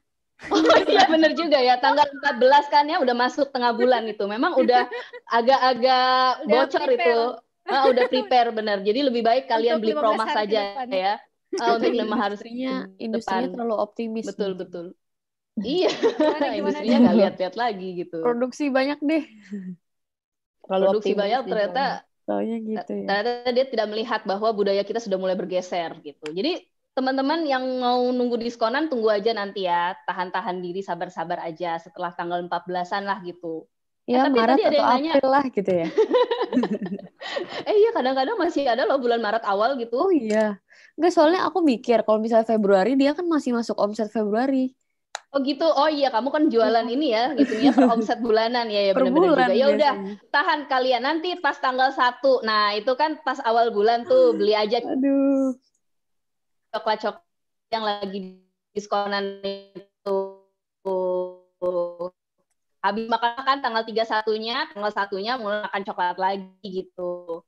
Oh 0.53 0.61
iya 0.85 1.09
bener 1.09 1.33
juga 1.33 1.57
ya 1.57 1.81
tanggal 1.81 2.05
14 2.05 2.65
kan 2.69 2.85
ya 2.85 3.01
udah 3.01 3.15
masuk 3.17 3.49
tengah 3.49 3.73
bulan 3.73 4.05
itu. 4.05 4.23
Memang 4.29 4.53
udah 4.53 4.85
agak-agak 5.27 6.45
bocor 6.45 6.81
prepare. 6.85 7.09
itu. 7.09 7.19
Ah, 7.67 7.83
udah 7.91 8.03
prepare 8.07 8.49
bener. 8.55 8.77
Jadi 8.85 8.99
lebih 9.03 9.21
baik 9.25 9.43
kalian 9.49 9.81
Untuk 9.81 9.83
beli 9.83 9.93
15 9.97 10.03
promak 10.05 10.27
hari 10.29 10.31
ke 10.31 10.37
saja 10.39 10.59
depan. 10.61 10.87
ya. 10.93 11.13
Ah, 11.57 11.69
untuk 11.75 11.91
lima 11.91 12.15
hari 12.15 12.35
industrinya 12.37 12.73
depan. 13.17 13.41
terlalu 13.57 13.75
optimis. 13.75 14.25
Betul 14.29 14.51
betul. 14.55 14.85
Iya, 15.57 15.89
industrinya 16.53 16.97
nggak 17.01 17.17
lihat-lihat 17.17 17.55
lagi 17.57 17.87
gitu. 18.05 18.17
Produksi 18.21 18.63
banyak 18.69 18.99
deh. 19.01 19.23
Terlalu 20.67 20.85
Produksi 20.85 21.09
optimis 21.11 21.17
banyak 21.17 21.41
nih, 21.41 21.49
ternyata 21.51 21.83
Soalnya 22.27 22.55
gitu 22.59 22.91
ya. 22.93 23.05
ternyata 23.07 23.31
dia 23.55 23.65
tidak 23.71 23.87
melihat 23.87 24.21
bahwa 24.27 24.49
budaya 24.51 24.83
kita 24.83 24.99
sudah 24.99 25.17
mulai 25.17 25.35
bergeser 25.39 25.91
gitu. 26.03 26.27
Jadi 26.29 26.51
teman-teman 26.97 27.45
yang 27.45 27.61
mau 27.77 28.09
nunggu 28.09 28.41
diskonan 28.41 28.89
tunggu 28.89 29.13
aja 29.13 29.29
nanti 29.37 29.69
ya, 29.69 29.93
tahan-tahan 30.09 30.57
diri, 30.57 30.81
sabar-sabar 30.81 31.37
aja 31.45 31.77
setelah 31.77 32.09
tanggal 32.17 32.41
14-an 32.41 33.05
lah 33.05 33.21
gitu. 33.21 33.69
Ya 34.09 34.25
tapi 34.25 34.39
Maret 34.41 34.57
tadi 34.57 34.63
ada 34.65 34.77
yang 34.81 34.89
nanya- 34.97 35.13
April 35.13 35.29
lah 35.29 35.45
gitu 35.53 35.71
ya. 35.71 35.87
Eh 37.69 37.75
iya 37.75 37.91
kadang-kadang 37.91 38.39
masih 38.39 38.63
ada 38.65 38.87
loh 38.87 38.97
bulan 38.97 39.19
Maret 39.21 39.43
awal 39.45 39.75
gitu. 39.77 39.99
Oh 39.99 40.09
iya. 40.09 40.57
Enggak 40.97 41.11
soalnya 41.13 41.45
aku 41.45 41.61
mikir 41.61 42.01
kalau 42.01 42.17
misalnya 42.17 42.47
Februari 42.47 42.95
dia 42.97 43.13
kan 43.13 43.27
masih 43.27 43.53
masuk 43.53 43.77
omset 43.77 44.09
Februari. 44.09 44.73
Oh 45.35 45.43
gitu. 45.43 45.67
Oh 45.67 45.91
iya 45.91 46.07
kamu 46.07 46.31
kan 46.31 46.43
jualan 46.47 46.87
ini 46.87 47.11
ya, 47.11 47.35
gitu 47.35 47.59
ya 47.59 47.75
per 47.75 47.91
omset 47.91 48.23
bulanan 48.23 48.71
ya 48.71 48.89
ya 48.89 48.91
benar-benar 48.95 49.51
juga. 49.51 49.59
Ya 49.59 49.67
udah, 49.75 49.93
tahan 50.31 50.71
kalian 50.71 51.03
nanti 51.03 51.35
pas 51.37 51.59
tanggal 51.59 51.91
1. 51.91 52.47
Nah, 52.47 52.73
itu 52.79 52.95
kan 52.95 53.19
pas 53.21 53.43
awal 53.43 53.75
bulan 53.75 54.07
tuh 54.07 54.33
beli 54.33 54.55
aja 54.55 54.79
Aduh. 54.81 55.51
Coklat-coklat 56.77 57.25
yang 57.73 57.83
lagi 57.83 58.17
diskonan 58.71 59.41
itu. 59.43 60.17
Habis 62.77 63.09
makan 63.09 63.43
kan 63.43 63.57
tanggal 63.59 63.83
31-nya, 63.83 64.71
tanggal 64.71 64.93
satunya 64.93 65.35
mulai 65.35 65.65
makan 65.65 65.83
coklat 65.83 66.17
lagi 66.21 66.47
gitu. 66.63 67.41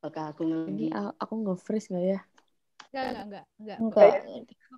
Apakah 0.00 0.32
aku 0.32 0.48
a- 0.96 1.14
aku 1.20 1.34
nge-freeze 1.44 1.92
nggak 1.92 2.04
ya? 2.08 2.20
Enggak, 2.90 3.04
enggak, 3.04 3.44
enggak, 3.60 3.78
enggak. 3.78 4.12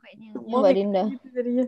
Kayaknya 0.03 0.29
Mbak 0.35 0.73
Dinda. 0.75 1.03
Gitu 1.09 1.27
jadinya. 1.31 1.67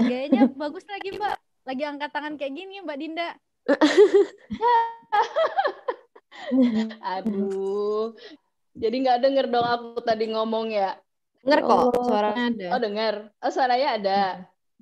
gayanya 0.00 0.42
bagus 0.62 0.84
lagi, 0.88 1.08
Mbak. 1.12 1.36
Lagi 1.68 1.82
angkat 1.84 2.10
tangan 2.16 2.34
kayak 2.40 2.52
gini, 2.56 2.80
Mbak 2.80 2.98
Dinda. 2.98 3.28
Aduh. 7.02 8.14
Jadi 8.78 8.96
nggak 9.02 9.18
denger 9.20 9.46
dong 9.50 9.66
aku 9.66 9.98
tadi 10.00 10.30
ngomong 10.30 10.70
ya. 10.70 10.94
Dengar 11.42 11.60
kok, 11.62 11.70
Allah. 11.72 12.04
suaranya 12.04 12.44
ada. 12.50 12.66
Oh 12.70 12.80
denger. 12.80 13.14
Oh 13.40 13.50
suaranya 13.50 13.88
ada. 13.94 14.20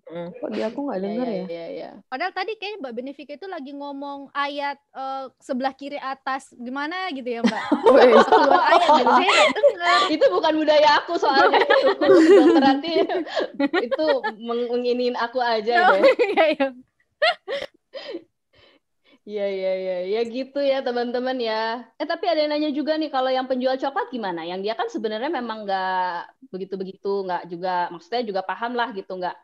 Mm. 0.07 0.29
Kok 0.39 0.51
di 0.55 0.61
aku 0.63 0.79
nggak 0.87 1.01
denger 1.03 1.27
ya? 1.27 1.45
Iya, 1.51 1.67
iya. 1.75 1.91
Padahal 2.07 2.31
tadi 2.31 2.55
kayaknya 2.55 2.79
Mbak 2.79 2.95
Benefika 2.95 3.33
itu 3.35 3.47
lagi 3.51 3.73
ngomong 3.75 4.31
ayat 4.31 4.79
eh, 4.95 5.25
sebelah 5.43 5.75
kiri 5.75 5.99
atas 5.99 6.55
gimana 6.55 7.11
gitu 7.11 7.27
ya, 7.27 7.43
Mbak. 7.43 7.63
Keluar 8.31 8.65
ayat 8.71 8.89
gitu. 9.03 9.13
Saya 9.19 9.47
dengar. 9.51 9.99
Itu 10.15 10.25
bukan 10.31 10.53
budaya 10.63 10.89
aku 11.03 11.13
soalnya. 11.19 11.59
nanti 12.71 13.03
itu 13.83 14.07
meng- 14.39 14.71
menginin 14.71 15.15
aku 15.19 15.43
aja 15.43 15.91
Oh, 15.91 15.99
deh. 15.99 16.03
iya, 16.23 16.45
iya. 16.55 16.67
Iya, 19.29 19.43
iya, 19.57 19.69
iya. 19.83 19.93
Ya 20.13 20.19
gitu 20.35 20.59
ya 20.71 20.77
teman-teman 20.87 21.37
ya. 21.49 21.55
Eh 22.01 22.07
tapi 22.13 22.25
ada 22.31 22.39
yang 22.43 22.51
nanya 22.55 22.71
juga 22.79 22.93
nih 23.01 23.11
kalau 23.15 23.31
yang 23.37 23.47
penjual 23.51 23.75
coklat 23.83 24.07
gimana? 24.15 24.41
Yang 24.51 24.61
dia 24.65 24.75
kan 24.79 24.87
sebenarnya 24.95 25.31
memang 25.39 25.59
nggak 25.67 25.87
begitu-begitu, 26.53 27.09
nggak 27.27 27.43
juga 27.53 27.71
maksudnya 27.93 28.23
juga 28.31 28.43
paham 28.47 28.73
lah 28.79 28.89
gitu, 28.95 29.11
nggak 29.19 29.35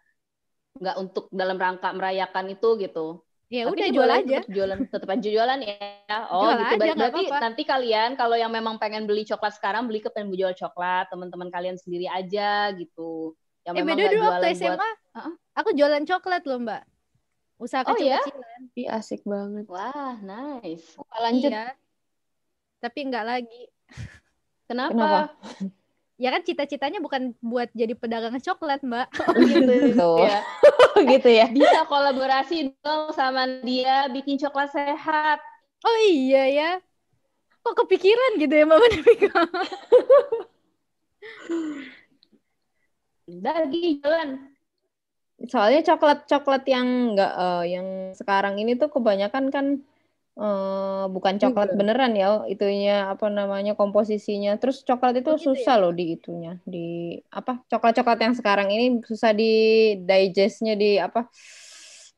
nggak 0.81 0.97
untuk 1.03 1.25
dalam 1.41 1.57
rangka 1.65 1.89
merayakan 1.99 2.47
itu 2.55 2.69
gitu. 2.85 3.01
Ya 3.53 3.69
Tapi 3.69 3.79
udah 3.79 3.89
jual 3.95 4.11
aja. 4.11 4.39
tetap 4.39 4.47
jualan 4.57 4.79
tetap 4.95 5.09
aja 5.15 5.29
jualan 5.37 5.61
ya. 5.67 5.77
Oh 6.33 6.51
Jual 6.51 6.59
gitu. 6.61 6.75
aja, 6.75 6.91
Berarti 6.99 7.21
apa-apa. 7.23 7.39
nanti 7.43 7.63
kalian 7.67 8.11
kalau 8.21 8.37
yang 8.39 8.51
memang 8.55 8.77
pengen 8.83 9.05
beli 9.11 9.23
coklat 9.27 9.55
sekarang 9.59 9.87
beli 9.91 10.01
ke 10.03 10.11
penjual 10.15 10.55
coklat, 10.55 11.11
teman-teman 11.13 11.49
kalian 11.51 11.77
sendiri 11.79 12.07
aja 12.11 12.71
gitu. 12.79 13.35
Yang 13.67 13.77
Eh 13.79 13.85
beda 13.89 14.05
dulu 14.13 14.25
waktu 14.31 14.45
SMA, 14.59 14.85
buat 14.85 14.91
aku 15.59 15.71
jualan 15.79 16.05
coklat 16.09 16.43
loh 16.49 16.59
mbak. 16.65 16.83
Usaha 17.63 17.87
Oh, 17.87 17.95
ya? 17.95 18.19
kecil-kecilan. 18.19 18.61
Ih, 18.75 18.89
asik 18.91 19.23
banget. 19.23 19.71
Wah, 19.71 20.19
nice. 20.19 20.99
Lanjut. 21.15 21.55
Iya. 21.55 21.79
Tapi 22.83 22.99
nggak 23.07 23.23
lagi. 23.23 23.63
Kenapa? 24.69 24.91
Kenapa? 24.91 25.21
Ya 26.19 26.29
kan 26.35 26.43
cita-citanya 26.43 26.99
bukan 26.99 27.35
buat 27.39 27.71
jadi 27.71 27.95
pedagang 27.95 28.35
coklat 28.43 28.83
mbak. 28.83 29.07
gitu. 29.51 29.95
Tuh. 29.95 30.19
ya. 30.27 30.39
gitu 31.07 31.31
ya. 31.31 31.47
Bisa 31.55 31.87
kolaborasi 31.87 32.75
dong 32.83 33.15
sama 33.15 33.47
dia 33.63 34.11
bikin 34.11 34.43
coklat 34.43 34.75
sehat. 34.75 35.39
Oh 35.87 35.99
iya 36.03 36.43
ya. 36.51 36.71
Kok 37.63 37.87
kepikiran 37.87 38.43
gitu 38.43 38.55
ya 38.59 38.65
mbak 38.67 38.81
Benefika? 38.91 39.43
Dagi 43.31 44.03
jalan. 44.03 44.52
Soalnya 45.51 45.81
coklat-coklat 45.83 46.63
yang 46.71 46.87
enggak 47.15 47.33
eh, 47.35 47.63
yang 47.75 47.87
sekarang 48.15 48.55
ini 48.63 48.79
tuh 48.79 48.89
kebanyakan 48.95 49.51
kan 49.55 49.67
eh, 50.39 51.05
bukan 51.15 51.35
coklat 51.43 51.69
Juga. 51.69 51.79
beneran 51.79 52.13
ya, 52.15 52.47
itunya 52.49 53.11
apa 53.13 53.27
namanya 53.29 53.73
komposisinya. 53.75 54.57
Terus 54.61 54.85
coklat 54.87 55.15
itu 55.21 55.31
Oh, 55.31 55.37
gitu 55.37 55.51
susah 55.51 55.75
loh 55.83 55.93
di 55.95 56.05
itunya, 56.17 56.59
di 56.67 57.19
apa? 57.33 57.63
Coklat-coklat 57.71 58.19
yang 58.23 58.35
sekarang 58.39 58.69
ini 58.75 59.03
susah 59.03 59.33
di 59.35 59.45
digestnya 60.09 60.75
di 60.79 60.97
apa? 61.03 61.27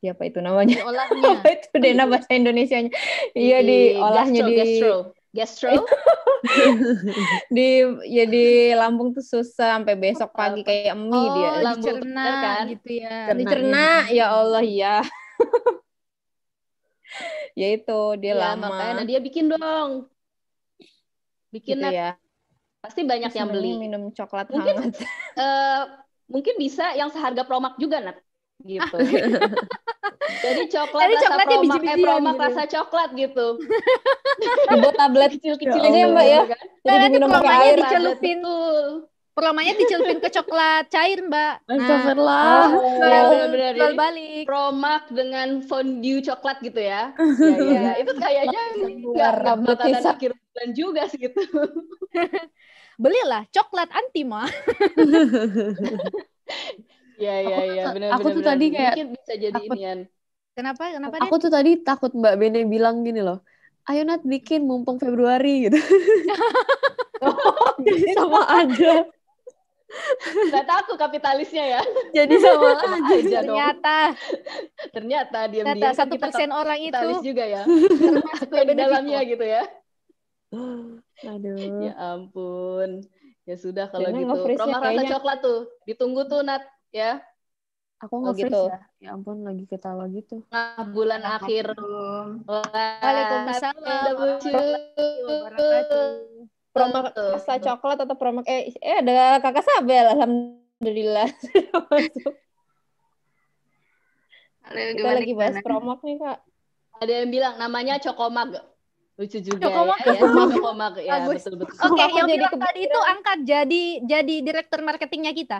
Di 0.02 0.12
apa 0.12 0.22
itu 0.28 0.38
namanya? 0.44 0.84
Olahnya. 0.84 1.32
Apa 1.40 1.48
itu 1.56 1.68
Dena 1.80 2.04
bahasa 2.04 2.30
Indonesianya? 2.36 2.92
Iya 3.32 3.56
di 3.64 3.72
olahnya 3.96 4.40
gastro, 4.40 4.48
di 4.48 4.54
gastro. 4.58 5.13
Gastro? 5.34 5.74
di 7.50 7.82
ya 8.06 8.24
di 8.24 8.70
lambung 8.72 9.10
tuh 9.10 9.20
susah 9.20 9.76
sampai 9.76 9.96
besok 9.96 10.30
pagi 10.30 10.62
kayak 10.62 10.94
mie 10.94 11.10
Oh, 11.10 11.34
dia. 11.34 11.50
lambung, 11.58 11.82
dicerna 11.82 12.24
kan? 12.38 12.64
gitu 12.70 12.88
ya. 12.94 13.10
Cerna. 13.26 13.38
dicerna 13.42 13.84
ya 14.08 14.24
Allah 14.30 14.62
ya 14.62 14.96
ya 17.54 17.66
itu 17.70 18.00
dia 18.18 18.34
Ya, 18.34 18.50
lama 18.50 18.66
makanya 18.68 18.94
nah, 18.94 19.04
dia 19.04 19.18
bikin 19.18 19.44
dong. 19.48 19.90
Bikin 21.50 21.78
gitu 21.78 21.90
ya 21.90 22.18
pasti 22.78 23.00
banyak 23.00 23.32
Terus 23.32 23.40
yang 23.40 23.48
beli. 23.48 23.80
minum 23.80 24.12
coklat 24.12 24.44
Mungkin- 24.50 24.92
hangat 24.92 24.94
Eh, 25.40 25.82
mungkin 26.28 26.54
bisa 26.56 26.92
yang 26.92 27.08
seharga 27.08 27.42
promak 27.42 27.74
juga 27.74 27.98
Nat. 27.98 28.16
Gitu. 28.62 28.96
Jadi 30.44 30.62
coklat 30.72 31.02
Tadi 31.04 31.14
rasa 31.14 31.24
coklatnya 31.26 31.44
promak, 31.44 31.54
eh 31.54 31.62
biji-bijian 31.64 32.06
promak 32.06 32.34
gitu. 32.34 32.44
rasa 32.44 32.62
coklat 32.68 33.08
gitu. 33.12 33.46
dibuat 34.72 34.94
tablet 34.96 35.30
Kecil-kecil 35.36 35.80
aja 35.84 35.98
ya, 35.98 36.06
Mbak, 36.08 36.24
ya? 36.24 36.40
Kan? 36.48 36.64
jadi 36.84 36.94
Nanti 36.94 37.04
diminum 37.08 37.28
pakai 37.28 37.40
promanya 37.40 37.64
air 37.64 37.76
dicelupin. 37.80 38.38
Betul. 38.40 38.84
Perlamanya 39.34 39.74
dicelupin 39.74 40.18
ke 40.22 40.30
coklat 40.30 40.84
cair 40.94 41.18
mbak. 41.26 41.54
Nah, 41.66 41.74
Astagfirullah. 41.74 42.62
Iya, 42.70 42.78
jual, 42.94 43.24
benar-benar. 43.26 43.72
jual 43.74 43.90
Jadi, 43.90 43.98
balik. 43.98 44.44
Promak 44.46 45.02
dengan 45.10 45.48
fondue 45.66 46.22
coklat 46.22 46.56
gitu 46.62 46.78
ya. 46.78 47.02
Iya, 47.18 47.58
iya, 47.66 47.80
iya. 47.82 47.92
Itu 47.98 48.12
kayaknya 48.14 48.62
nggak 48.78 48.92
nggak 49.10 49.32
Tablet 49.42 49.78
makanan 49.82 50.02
akhir 50.06 50.30
bulan 50.38 50.68
juga 50.70 51.02
sih 51.10 51.18
gitu. 51.18 51.42
Belilah 52.94 53.42
coklat 53.50 53.90
antima. 53.90 54.46
Iya, 57.14 57.34
iya, 57.40 57.58
iya, 57.68 57.84
benar 57.90 58.08
aku 58.12 58.26
tuh 58.28 58.40
benar, 58.40 58.48
tadi 58.52 58.66
kayak 58.68 58.86
mungkin 58.90 59.06
bisa 59.12 59.32
jadi 59.34 59.54
takut- 59.54 59.76
inian. 59.76 59.98
Kenapa? 60.54 60.82
Kenapa 60.88 61.14
Aku 61.20 61.34
tuh 61.36 61.50
tadi 61.50 61.70
takut 61.78 62.10
Mbak 62.10 62.34
Bene 62.36 62.60
bilang 62.64 63.02
gini 63.02 63.18
loh. 63.18 63.42
Ayo 63.84 64.02
Nat 64.02 64.22
bikin 64.22 64.64
mumpung 64.64 64.96
Februari 64.96 65.66
gitu. 65.66 65.76
Jadi 67.80 68.10
sama 68.16 68.40
aja. 68.48 69.04
Ternyata 70.24 70.72
aku 70.82 70.94
kapitalisnya 70.94 71.64
ya. 71.70 71.82
Jadi 72.12 72.34
sama 72.38 72.70
aja. 73.10 73.40
Dong. 73.42 73.54
Ternyata, 73.54 73.96
Ternyata 74.90 75.38
diam-diam 75.46 75.66
ternyata 75.74 75.86
kan 75.86 76.00
satu 76.00 76.14
persen 76.18 76.50
orang 76.50 76.78
itu 76.80 76.90
kapitalis 76.92 77.22
juga 77.22 77.44
ya. 77.44 77.62
termasuk 77.66 78.48
yang 78.50 78.66
di 78.66 78.74
dalamnya 78.74 79.20
gitu 79.22 79.44
ya. 79.44 79.62
Aduh. 81.24 81.56
Ya 81.80 81.92
ampun. 81.96 82.90
Ya 83.44 83.56
sudah 83.56 83.86
kalau 83.86 84.08
gitu. 84.08 84.34
Promak 84.54 84.80
rasa 84.80 84.86
kayaknya- 84.88 85.12
coklat 85.12 85.38
tuh. 85.40 85.60
Ditunggu 85.84 86.22
tuh 86.26 86.40
Nat 86.42 86.62
ya. 86.94 87.18
Aku 87.98 88.14
Oh, 88.22 88.30
nge-freeze 88.30 88.54
gitu. 88.54 88.62
ya. 88.70 88.78
Ya 89.02 89.08
ampun 89.18 89.42
lagi 89.42 89.66
ketawa 89.66 90.06
gitu. 90.08 90.46
Nah, 90.54 90.86
bulan 90.86 91.22
akhir. 91.26 91.74
Wah, 92.46 92.62
Waalaikumsalam 93.02 94.14
promak 96.74 97.14
rasa 97.14 97.54
coklat 97.62 97.98
atau 98.02 98.16
promak 98.18 98.44
eh 98.50 98.74
eh 98.82 98.96
ada 98.98 99.38
kakak 99.38 99.62
Sabel 99.62 100.10
alhamdulillah 100.10 101.30
sudah 101.38 101.78
masuk 101.90 102.34
Halo, 104.64 104.80
kita 104.96 105.06
lagi 105.06 105.32
bahas 105.38 105.54
gimana? 105.54 105.62
promak 105.62 106.00
nih 106.02 106.16
kak 106.18 106.38
Ada 106.98 107.12
yang 107.22 107.30
bilang 107.30 107.54
namanya 107.58 107.94
Cokomag. 108.02 108.58
Lucu 109.14 109.38
juga 109.38 109.70
Yokomak. 109.70 109.98
ya. 110.02 110.14
ya. 110.14 110.22
Yokomak, 110.26 110.94
ya 110.98 111.14
betul 111.30 111.54
betul. 111.62 111.78
Oke, 111.86 112.02
Aku 112.02 112.16
yang 112.18 112.26
jadi 112.26 112.38
bilang 112.42 112.54
tadi 112.58 112.80
itu 112.86 113.00
angkat 113.02 113.38
jadi 113.46 113.82
jadi 114.02 114.34
direktur 114.42 114.80
marketingnya 114.82 115.32
kita. 115.34 115.58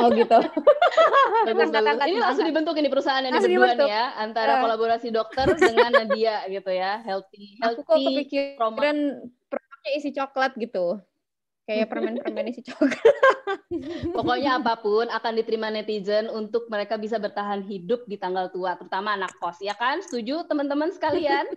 Oh 0.00 0.08
gitu. 0.10 0.38
Ini 2.10 2.18
langsung 2.18 2.46
dibentuk 2.46 2.74
ini 2.74 2.88
perusahaan 2.90 3.22
yang 3.22 3.36
dibentuk. 3.36 3.86
ya 3.86 4.16
antara 4.18 4.58
Eh. 4.58 4.60
kolaborasi 4.64 5.08
dokter 5.14 5.46
dengan 5.54 5.92
Nadia 6.02 6.44
gitu 6.50 6.70
ya. 6.72 6.98
Healthy 7.04 7.60
Aku 7.62 7.86
kok 7.86 7.94
healthy 7.94 8.26
kepikiran 8.26 8.96
produknya 9.46 9.90
isi 9.94 10.10
coklat 10.10 10.52
gitu. 10.58 10.98
Kayak 11.64 11.86
permen-permen 11.94 12.50
isi 12.50 12.66
coklat. 12.66 12.98
Pokoknya 14.16 14.58
apa 14.58 14.74
pun 14.82 15.06
akan 15.06 15.32
diterima 15.38 15.70
netizen 15.70 16.26
untuk 16.26 16.66
mereka 16.66 16.98
bisa 16.98 17.22
bertahan 17.22 17.62
hidup 17.62 18.02
di 18.10 18.18
tanggal 18.18 18.50
tua, 18.50 18.74
terutama 18.74 19.14
anak 19.14 19.30
kos, 19.38 19.62
ya 19.62 19.78
kan? 19.78 20.02
Setuju 20.02 20.50
teman-teman 20.50 20.90
sekalian? 20.90 21.46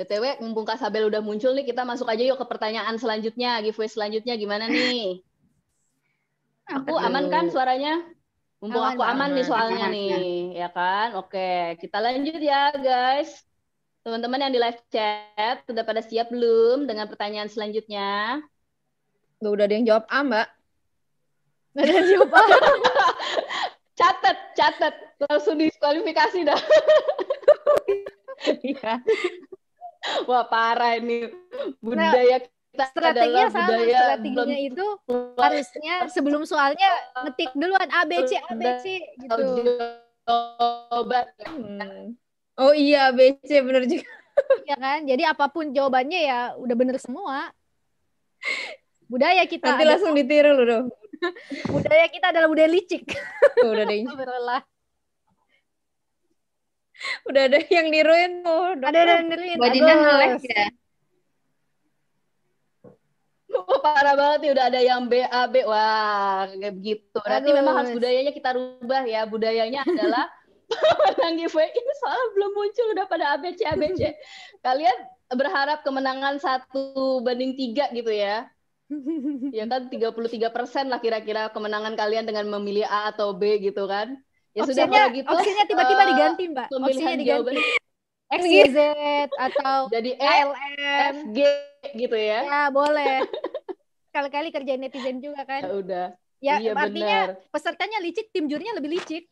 BTW, 0.00 0.40
mumpung 0.40 0.64
Kak 0.64 0.80
Sabel 0.80 1.12
udah 1.12 1.20
muncul 1.20 1.52
nih, 1.52 1.68
kita 1.68 1.84
masuk 1.84 2.08
aja 2.08 2.24
yuk 2.24 2.40
ke 2.40 2.46
pertanyaan 2.48 2.96
selanjutnya, 2.96 3.60
giveaway 3.60 3.88
selanjutnya 3.92 4.34
gimana 4.40 4.64
nih? 4.66 5.20
Aku 6.80 6.96
aman 6.96 7.28
kan 7.28 7.52
suaranya? 7.52 8.00
Mumpung 8.60 8.84
Aman, 8.84 8.92
aku 8.92 9.02
aman 9.08 9.30
nih 9.32 9.46
soalnya 9.48 9.88
aman, 9.88 9.96
nih, 9.96 10.52
ya 10.52 10.68
kan? 10.68 11.16
Oke, 11.16 11.80
kita 11.80 11.96
lanjut 11.96 12.36
ya 12.36 12.68
guys. 12.76 13.40
Teman-teman 14.04 14.36
yang 14.36 14.52
di 14.52 14.60
live 14.60 14.80
chat, 14.92 15.64
sudah 15.64 15.80
pada 15.80 16.04
siap 16.04 16.28
belum 16.28 16.84
dengan 16.84 17.08
pertanyaan 17.08 17.48
selanjutnya? 17.48 18.40
Tuh, 19.40 19.56
udah 19.56 19.64
ada 19.64 19.74
yang 19.76 19.88
jawab 19.88 20.04
A, 20.12 20.20
Mbak. 20.20 20.48
Ada 21.72 22.00
siapa? 22.04 22.40
Catet, 24.00 24.38
catet. 24.56 24.94
Langsung 25.24 25.56
diskualifikasi 25.60 26.38
dah. 26.44 26.60
Iya. 28.40 29.04
Wah, 30.28 30.44
parah 30.48 30.96
ini. 30.96 31.28
Budaya 31.80 32.40
kita 32.40 32.84
adalah 32.86 32.90
Strateginya 32.94 33.46
sama, 33.50 33.66
budaya 33.66 33.98
strateginya 33.98 34.30
belum 34.30 34.68
itu 34.70 34.86
harusnya 35.36 35.94
sebelum 36.06 36.42
soalnya 36.46 36.90
ngetik 37.26 37.50
duluan 37.58 37.88
ABC 37.90 38.30
ABC 38.46 38.84
tahu 39.26 39.42
gitu. 39.42 39.44
jawaban. 40.24 41.26
Hmm. 41.50 42.14
Oh 42.60 42.72
iya, 42.76 43.10
BC 43.10 43.50
bener 43.64 43.84
juga. 43.88 44.06
Ya 44.64 44.72
kan? 44.78 45.04
Jadi 45.04 45.20
apa 45.28 45.52
pun 45.52 45.68
jawabannya 45.68 46.20
ya 46.24 46.40
udah 46.56 46.72
bener 46.72 46.96
semua. 46.96 47.52
Budaya 49.04 49.44
kita 49.44 49.76
Nanti 49.76 49.84
langsung 49.84 50.16
ditiru 50.16 50.56
lu, 50.56 50.64
Duh. 50.64 50.84
budaya 51.68 52.08
kita 52.08 52.32
adalah 52.32 52.48
budaya 52.48 52.70
licik. 52.70 53.04
Tuh, 53.60 53.68
udah 53.68 53.84
Astagfirullah. 53.84 54.60
udah 57.28 57.42
ada 57.48 57.58
yang 57.68 57.86
niruin 57.88 58.44
tuh. 58.44 58.76
Ada 58.80 58.86
ada 58.88 59.12
yang 59.20 59.28
neruin. 59.28 59.56
Mbak 59.56 59.70
Dina 59.72 59.86
Bagus. 59.86 60.02
nge-live 60.04 60.44
ya. 60.46 60.64
Wah, 63.50 63.78
parah 63.82 64.14
banget 64.14 64.38
nih 64.46 64.50
udah 64.54 64.64
ada 64.70 64.80
yang 64.80 65.02
B 65.10 65.14
A 65.26 65.42
B. 65.50 65.54
Wah, 65.66 66.46
kayak 66.54 66.74
begitu. 66.78 67.18
Berarti 67.18 67.50
memang 67.50 67.74
harus 67.82 67.90
budayanya 67.90 68.32
kita 68.32 68.50
rubah 68.54 69.02
ya. 69.04 69.26
Budayanya 69.26 69.80
adalah 69.82 70.30
pemenang 70.70 71.34
giveaway 71.34 71.66
ini 71.74 71.92
soalnya 71.98 72.26
belum 72.38 72.50
muncul 72.54 72.86
udah 72.94 73.06
pada 73.10 73.24
ABC 73.34 73.60
ABC. 73.66 74.00
Kalian 74.66 74.96
berharap 75.34 75.82
kemenangan 75.82 76.38
satu 76.38 77.18
banding 77.26 77.58
tiga 77.58 77.90
gitu 77.90 78.14
ya? 78.14 78.46
Ya 79.54 79.64
kan 79.70 79.86
33 79.86 80.50
persen 80.50 80.90
lah 80.90 80.98
kira-kira 80.98 81.50
kemenangan 81.54 81.94
kalian 81.94 82.26
dengan 82.26 82.50
memilih 82.58 82.86
A 82.90 83.14
atau 83.14 83.34
B 83.34 83.62
gitu 83.62 83.86
kan? 83.86 84.18
Ya 84.50 84.66
sudah 84.66 84.86
kalau 84.90 85.08
gitu 85.14 85.30
opsinya 85.30 85.64
tiba-tiba 85.66 86.02
eh, 86.02 86.08
diganti, 86.10 86.44
Mbak. 86.50 86.66
Opsinya 86.74 87.14
diganti. 87.14 87.28
jawaban 87.30 87.56
X, 88.30 88.42
Y, 88.46 88.62
Z 88.70 88.78
atau 89.34 89.78
jadi 89.90 90.10
E, 90.14 90.22
ALM. 90.22 90.54
F, 90.86 91.16
G 91.34 91.38
gitu 91.98 92.16
ya. 92.18 92.40
Ya, 92.46 92.62
boleh. 92.70 93.26
Kali-kali 94.14 94.54
kerjain 94.54 94.78
netizen 94.82 95.18
juga 95.18 95.42
Ya 95.42 95.46
kan. 95.46 95.62
udah. 95.70 96.06
Ya, 96.40 96.56
iya 96.56 96.72
artinya 96.72 97.36
benar. 97.36 97.52
pesertanya 97.52 97.98
licik, 98.00 98.32
tim 98.32 98.48
jurinya 98.48 98.78
lebih 98.78 98.96
licik. 98.96 99.28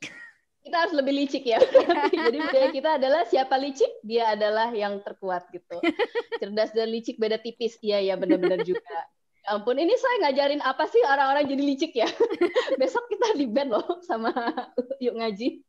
Kita 0.61 0.77
harus 0.85 0.95
lebih 0.99 1.15
licik 1.25 1.47
ya. 1.47 1.59
Jadi 2.27 2.39
budaya 2.43 2.69
kita 2.75 2.91
adalah 3.01 3.23
siapa 3.27 3.57
licik, 3.57 3.91
dia 4.05 4.35
adalah 4.35 4.69
yang 4.75 5.01
terkuat 5.01 5.49
gitu. 5.55 5.79
Cerdas 6.43 6.71
dan 6.75 6.91
licik 6.91 7.17
beda 7.17 7.41
tipis. 7.41 7.79
Iya 7.81 8.13
ya 8.13 8.15
benar-benar 8.19 8.61
juga. 8.67 8.99
Ya 9.49 9.57
ampun, 9.57 9.81
ini 9.81 9.97
saya 9.97 10.29
ngajarin 10.29 10.61
apa 10.61 10.85
sih 10.93 11.01
orang-orang 11.09 11.49
jadi 11.49 11.63
licik 11.65 11.97
ya? 11.97 12.05
Besok 12.81 13.09
kita 13.09 13.33
di 13.33 13.49
band 13.49 13.73
loh 13.73 13.97
sama 14.05 14.29
yuk 15.01 15.17
ngaji. 15.17 15.65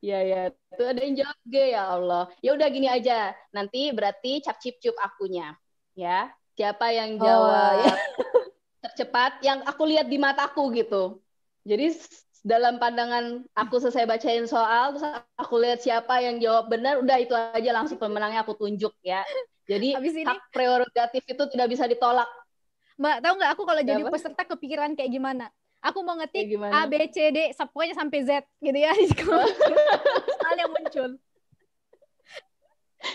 Iya 0.00 0.18
ya, 0.24 0.40
itu 0.48 0.82
ada 0.88 0.96
yang 1.04 1.14
jawab 1.20 1.38
G 1.44 1.54
ya 1.76 1.82
Allah. 1.92 2.24
Ya 2.40 2.56
udah 2.56 2.68
gini 2.72 2.88
aja. 2.88 3.36
Nanti 3.52 3.92
berarti 3.92 4.40
cap 4.40 4.56
cip 4.64 4.80
cup 4.80 4.96
akunya, 4.96 5.60
ya. 5.92 6.32
Siapa 6.56 6.88
yang 6.88 7.20
Oh, 7.20 7.28
jawab 7.28 7.84
ya. 7.84 7.94
tercepat 8.88 9.36
yang 9.44 9.60
aku 9.68 9.84
lihat 9.84 10.08
di 10.08 10.16
mataku 10.16 10.72
gitu. 10.72 11.20
Jadi 11.68 12.00
dalam 12.48 12.80
pandangan 12.80 13.44
aku 13.52 13.76
selesai 13.76 14.08
bacain 14.08 14.48
soal, 14.48 14.96
terus 14.96 15.04
aku 15.36 15.60
lihat 15.60 15.84
siapa 15.84 16.16
yang 16.24 16.40
jawab 16.40 16.72
benar, 16.72 16.96
udah 16.96 17.20
itu 17.20 17.36
aja 17.36 17.70
langsung 17.76 18.00
pemenangnya 18.00 18.40
aku 18.40 18.56
tunjuk 18.56 18.96
ya. 19.04 19.20
Jadi 19.66 19.88
Habis 19.98 20.14
ini, 20.14 20.26
hak 20.26 20.40
prerogatif 20.54 21.22
itu 21.26 21.42
tidak 21.50 21.66
bisa 21.66 21.84
ditolak. 21.90 22.30
Mbak, 22.96 23.16
tahu 23.18 23.34
nggak 23.36 23.50
aku 23.52 23.62
kalau 23.66 23.82
jadi 23.82 24.00
Kenapa? 24.00 24.14
peserta 24.14 24.42
kepikiran 24.46 24.90
kayak 24.94 25.10
gimana? 25.10 25.46
Aku 25.84 26.00
mau 26.00 26.16
ngetik? 26.16 26.48
A, 26.72 26.88
B, 26.88 26.94
C, 27.10 27.30
D, 27.30 27.38
pokoknya 27.52 27.94
sampai 27.94 28.18
Z 28.24 28.30
gitu 28.58 28.78
ya. 28.78 28.90
Soal 30.40 30.56
yang 30.56 30.70
muncul. 30.72 31.10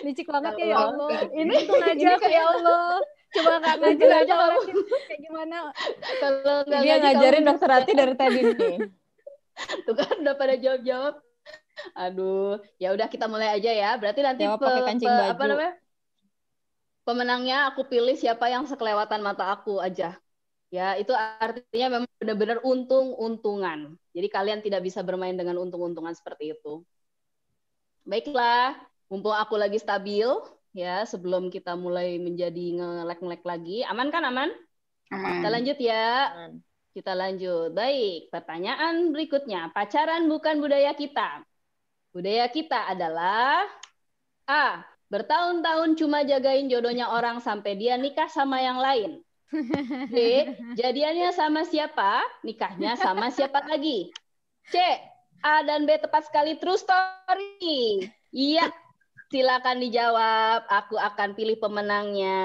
Licik 0.05 0.27
banget 0.29 0.53
ya, 0.61 0.65
ya 0.71 0.77
Allah. 0.77 1.09
Allah. 1.09 1.21
Ini 1.35 1.51
untung 1.51 1.81
aja 1.81 1.91
Ini 1.91 2.11
aku 2.15 2.23
ya 2.23 2.29
kayak- 2.29 2.47
Allah. 2.47 2.85
Coba 3.31 3.51
nggak 3.63 3.75
Untung 3.79 4.11
aja 4.11 4.15
aja 4.27 4.33
ngeliatin 4.35 4.77
kayak 5.07 5.21
gimana. 5.23 5.57
Kalau 6.19 6.55
nggak 6.67 6.81
Dia 6.83 6.95
ngajarin 6.99 7.43
dokter 7.47 7.67
Rati 7.67 7.91
dari 7.95 8.13
tadi 8.15 8.39
nih. 8.43 8.77
Tuh 9.87 9.95
kan 9.95 10.15
udah 10.19 10.35
pada 10.35 10.55
jawab-jawab. 10.55 11.15
Aduh, 11.97 12.59
ya 12.77 12.91
udah 12.93 13.07
kita 13.07 13.25
mulai 13.31 13.55
aja 13.55 13.71
ya. 13.71 13.91
Berarti 13.97 14.19
nanti 14.21 14.43
Jawab 14.43 14.59
pakai 14.59 14.83
kancing 14.85 15.09
apa 15.09 15.33
baju. 15.33 15.49
namanya? 15.49 15.73
Pemenangnya 17.01 17.73
aku 17.73 17.89
pilih 17.89 18.13
siapa 18.13 18.45
yang 18.47 18.69
sekelewatan 18.69 19.25
mata 19.25 19.49
aku 19.49 19.81
aja. 19.81 20.15
Ya, 20.71 20.95
itu 20.95 21.11
artinya 21.11 21.99
memang 21.99 22.09
benar-benar 22.15 22.57
untung-untungan. 22.63 23.99
Jadi 24.15 24.27
kalian 24.31 24.63
tidak 24.63 24.87
bisa 24.87 25.03
bermain 25.03 25.35
dengan 25.35 25.59
untung-untungan 25.59 26.15
seperti 26.15 26.55
itu. 26.55 26.85
Baiklah, 28.07 28.79
mumpung 29.11 29.35
aku 29.35 29.59
lagi 29.59 29.75
stabil 29.81 30.29
ya, 30.71 31.03
sebelum 31.03 31.51
kita 31.51 31.75
mulai 31.75 32.15
menjadi 32.23 32.79
ngelek-ngelek 32.79 33.43
lagi. 33.43 33.83
Aman 33.83 34.07
kan 34.15 34.23
aman? 34.23 34.47
Kita 35.11 35.51
Aman. 35.51 35.51
lanjut 35.51 35.77
ya. 35.83 36.31
Kita 36.95 37.11
lanjut. 37.15 37.75
Baik, 37.75 38.31
pertanyaan 38.31 39.11
berikutnya. 39.11 39.75
Pacaran 39.75 40.27
bukan 40.31 40.63
budaya 40.63 40.95
kita. 40.95 41.43
Budaya 42.15 42.47
kita 42.47 42.87
adalah 42.91 43.67
A. 44.47 44.83
Bertahun-tahun 45.11 45.99
cuma 45.99 46.23
jagain 46.23 46.71
jodohnya 46.71 47.11
orang 47.11 47.43
sampai 47.43 47.75
dia 47.75 47.99
nikah 47.99 48.31
sama 48.31 48.63
yang 48.63 48.79
lain. 48.79 49.19
B. 50.15 50.47
Jadiannya 50.79 51.35
sama 51.35 51.67
siapa, 51.67 52.23
nikahnya 52.47 52.95
sama 52.95 53.27
siapa 53.27 53.59
lagi. 53.67 54.07
C. 54.71 54.79
A 55.43 55.67
dan 55.67 55.83
B 55.83 55.99
tepat 55.99 56.31
sekali 56.31 56.55
true 56.55 56.79
story. 56.79 58.07
Iya. 58.31 58.71
Silakan 59.27 59.83
dijawab. 59.83 60.71
Aku 60.71 60.95
akan 60.95 61.35
pilih 61.35 61.59
pemenangnya. 61.59 62.39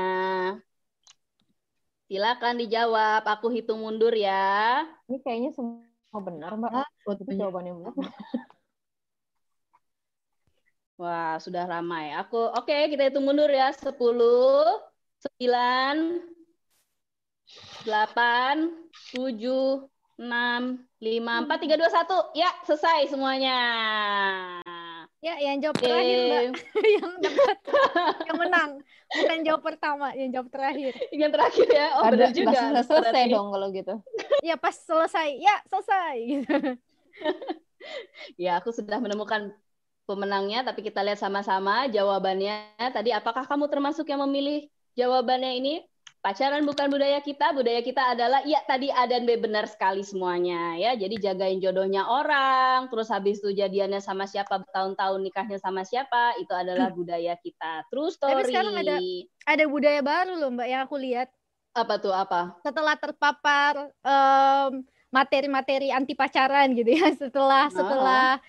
Silakan 2.10 2.58
dijawab. 2.58 3.22
Aku 3.30 3.54
hitung 3.54 3.86
mundur 3.86 4.10
ya. 4.10 4.82
Ini 5.06 5.22
kayaknya 5.22 5.50
semua 5.54 6.18
benar, 6.18 6.50
Mbak. 6.58 6.70
Itu 7.22 7.30
jawabannya 7.30 7.72
benar. 7.78 7.94
Wah, 10.96 11.36
sudah 11.36 11.68
ramai. 11.68 12.16
Aku 12.16 12.40
oke, 12.56 12.72
kita 12.72 13.12
hitung 13.12 13.28
mundur 13.28 13.52
ya. 13.52 13.68
10 13.68 13.92
9 15.36 16.24
8 17.84 18.72
7 19.12 19.84
6 20.16 20.80
5 21.04 21.44
4 21.44 21.60
3 21.60 21.76
2 21.76 21.92
1. 21.92 22.16
Ya, 22.32 22.50
selesai 22.64 23.12
semuanya. 23.12 23.58
Ya, 25.20 25.36
yang 25.42 25.60
jawab 25.60 25.76
Oke. 25.76 25.84
terakhir, 25.84 26.18
Mbak. 26.24 26.42
yang 26.96 27.10
dapat 27.20 27.56
yang 28.24 28.38
menang. 28.40 28.70
Bukan 29.06 29.38
jawab 29.44 29.62
pertama, 29.64 30.06
yang 30.16 30.30
jawab 30.32 30.48
terakhir. 30.48 30.92
Yang 31.12 31.30
terakhir 31.36 31.66
ya. 31.68 31.86
Oh, 31.98 32.02
Ada 32.08 32.12
benar 32.16 32.30
juga. 32.32 32.60
nggak 32.72 32.86
selesai 32.88 33.12
Berarti. 33.12 33.34
dong 33.36 33.48
kalau 33.52 33.68
gitu. 33.74 33.94
Ya, 34.40 34.54
pas 34.56 34.74
selesai. 34.76 35.28
Ya, 35.36 35.56
selesai. 35.68 36.14
Gitu. 36.24 36.52
Ya, 38.34 38.58
aku 38.58 38.74
sudah 38.74 38.98
menemukan 38.98 39.54
pemenangnya, 40.06 40.62
tapi 40.62 40.86
kita 40.86 41.02
lihat 41.02 41.18
sama-sama 41.18 41.90
jawabannya. 41.90 42.78
Tadi 42.78 43.10
apakah 43.10 43.44
kamu 43.44 43.66
termasuk 43.66 44.06
yang 44.06 44.22
memilih 44.24 44.70
jawabannya 44.94 45.52
ini? 45.58 45.74
pacaran 46.26 46.66
bukan 46.66 46.90
budaya 46.90 47.22
kita, 47.22 47.54
budaya 47.54 47.78
kita 47.86 48.02
adalah 48.18 48.42
iya 48.42 48.58
tadi 48.66 48.90
A 48.90 49.06
dan 49.06 49.22
B 49.22 49.38
benar 49.38 49.70
sekali 49.70 50.02
semuanya 50.02 50.74
ya. 50.74 50.98
Jadi 50.98 51.22
jagain 51.22 51.62
jodohnya 51.62 52.02
orang, 52.02 52.90
terus 52.90 53.14
habis 53.14 53.38
itu 53.38 53.54
jadiannya 53.54 54.02
sama 54.02 54.26
siapa, 54.26 54.58
bertahun-tahun 54.58 55.22
nikahnya 55.22 55.62
sama 55.62 55.86
siapa, 55.86 56.34
itu 56.42 56.50
adalah 56.50 56.90
budaya 56.90 57.38
kita. 57.38 57.86
True 57.94 58.10
story. 58.10 58.42
Tapi 58.42 58.50
sekarang 58.50 58.74
ada 58.74 58.96
ada 59.46 59.64
budaya 59.70 60.02
baru 60.02 60.34
loh 60.34 60.50
Mbak 60.50 60.66
yang 60.66 60.82
aku 60.82 60.98
lihat 60.98 61.30
apa 61.76 61.94
tuh 62.00 62.10
apa? 62.10 62.56
setelah 62.64 62.96
terpapar 62.98 63.92
em, 64.00 64.82
materi-materi 65.12 65.92
anti 65.92 66.16
pacaran 66.16 66.72
gitu 66.74 66.90
ya 66.90 67.12
setelah 67.22 67.68
setelah 67.70 68.40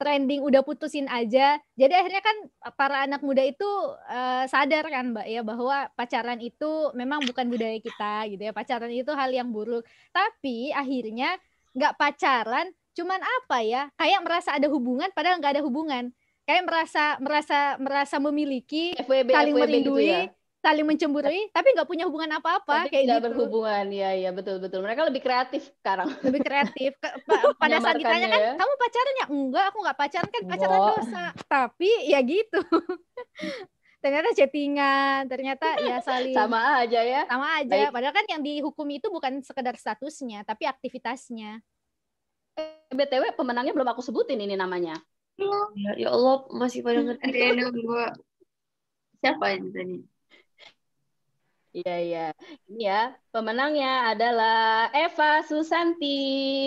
trending 0.00 0.40
udah 0.40 0.64
putusin 0.64 1.04
aja. 1.12 1.60
Jadi 1.76 1.92
akhirnya 1.92 2.24
kan 2.24 2.36
para 2.72 3.04
anak 3.04 3.20
muda 3.20 3.44
itu 3.44 3.68
eh, 4.08 4.48
sadar 4.48 4.88
kan 4.88 5.12
mbak 5.12 5.28
ya 5.28 5.44
bahwa 5.44 5.92
pacaran 5.92 6.40
itu 6.40 6.88
memang 6.96 7.20
bukan 7.28 7.52
budaya 7.52 7.76
kita 7.76 8.32
gitu 8.32 8.40
ya. 8.48 8.56
Pacaran 8.56 8.88
itu 8.88 9.12
hal 9.12 9.28
yang 9.28 9.52
buruk. 9.52 9.84
Tapi 10.08 10.72
akhirnya 10.72 11.36
nggak 11.76 12.00
pacaran 12.00 12.72
cuman 12.96 13.20
apa 13.20 13.58
ya? 13.60 13.82
Kayak 14.00 14.24
merasa 14.24 14.56
ada 14.56 14.72
hubungan 14.72 15.12
padahal 15.12 15.36
nggak 15.36 15.60
ada 15.60 15.64
hubungan. 15.68 16.08
Kayak 16.48 16.64
merasa 16.64 17.04
merasa 17.20 17.58
merasa 17.76 18.16
memiliki 18.16 18.96
FWB 18.96 19.30
saling 19.36 19.54
FWB 19.54 19.60
gitu 19.84 19.92
merindui. 19.92 20.08
ya. 20.08 20.39
Saling 20.60 20.84
mencemburui 20.84 21.48
tapi 21.56 21.72
nggak 21.72 21.88
punya 21.88 22.04
hubungan 22.04 22.36
apa-apa 22.36 22.84
Tapi 22.84 22.88
kayak 22.92 23.04
tidak 23.08 23.16
gitu 23.16 23.26
berhubungan. 23.32 23.84
Ya, 23.88 24.10
ya 24.12 24.30
betul 24.36 24.56
betul. 24.60 24.80
Mereka 24.84 25.08
lebih 25.08 25.22
kreatif 25.24 25.62
sekarang. 25.80 26.08
lebih 26.20 26.40
kreatif 26.44 26.90
Ke- 27.00 27.16
pa- 27.26 27.56
pada 27.56 27.76
saat 27.80 27.96
ditanya 27.96 28.28
kan 28.28 28.40
ya. 28.40 28.52
kamu 28.60 28.72
pacaran 28.76 29.14
ya 29.16 29.26
enggak 29.32 29.64
aku 29.72 29.78
nggak 29.80 29.98
pacaran 29.98 30.28
kan 30.30 30.42
pacaran 30.44 30.80
dosa 30.84 31.24
tapi 31.48 31.90
ya 32.06 32.20
gitu 32.20 32.60
ternyata 34.04 34.28
chattingan 34.32 35.28
ternyata 35.28 35.66
ya 35.80 36.00
saling 36.00 36.32
sama, 36.32 36.60
Sama 36.60 36.80
aja 36.84 37.00
ya. 37.04 37.22
aja 37.28 37.68
Baik. 37.68 37.88
padahal 37.92 38.14
kan 38.16 38.26
yang 38.32 38.42
dihukumi 38.44 38.96
itu 39.00 39.08
bukan 39.12 39.40
sekedar 39.44 39.76
statusnya 39.76 40.44
tapi 40.44 40.64
aktivitasnya 40.68 41.60
Eh, 42.58 42.92
BTW 42.92 43.32
pemenangnya 43.38 43.72
belum 43.72 43.88
aku 43.94 44.02
sebutin 44.02 44.42
ini 44.42 44.58
namanya. 44.58 44.98
Ya, 45.78 45.90
ya 45.96 46.08
Allah 46.12 46.44
masih 46.52 46.82
pada 46.82 47.00
ngerti. 47.06 47.30
Dua. 47.72 48.10
Siapa 49.22 49.46
ini 49.56 49.68
tadi? 49.70 49.96
Iya 51.70 51.94
iya. 52.02 52.26
Ini 52.66 52.82
ya, 52.82 53.02
pemenangnya 53.30 54.10
adalah 54.10 54.90
Eva 54.90 55.46
Susanti. 55.46 56.18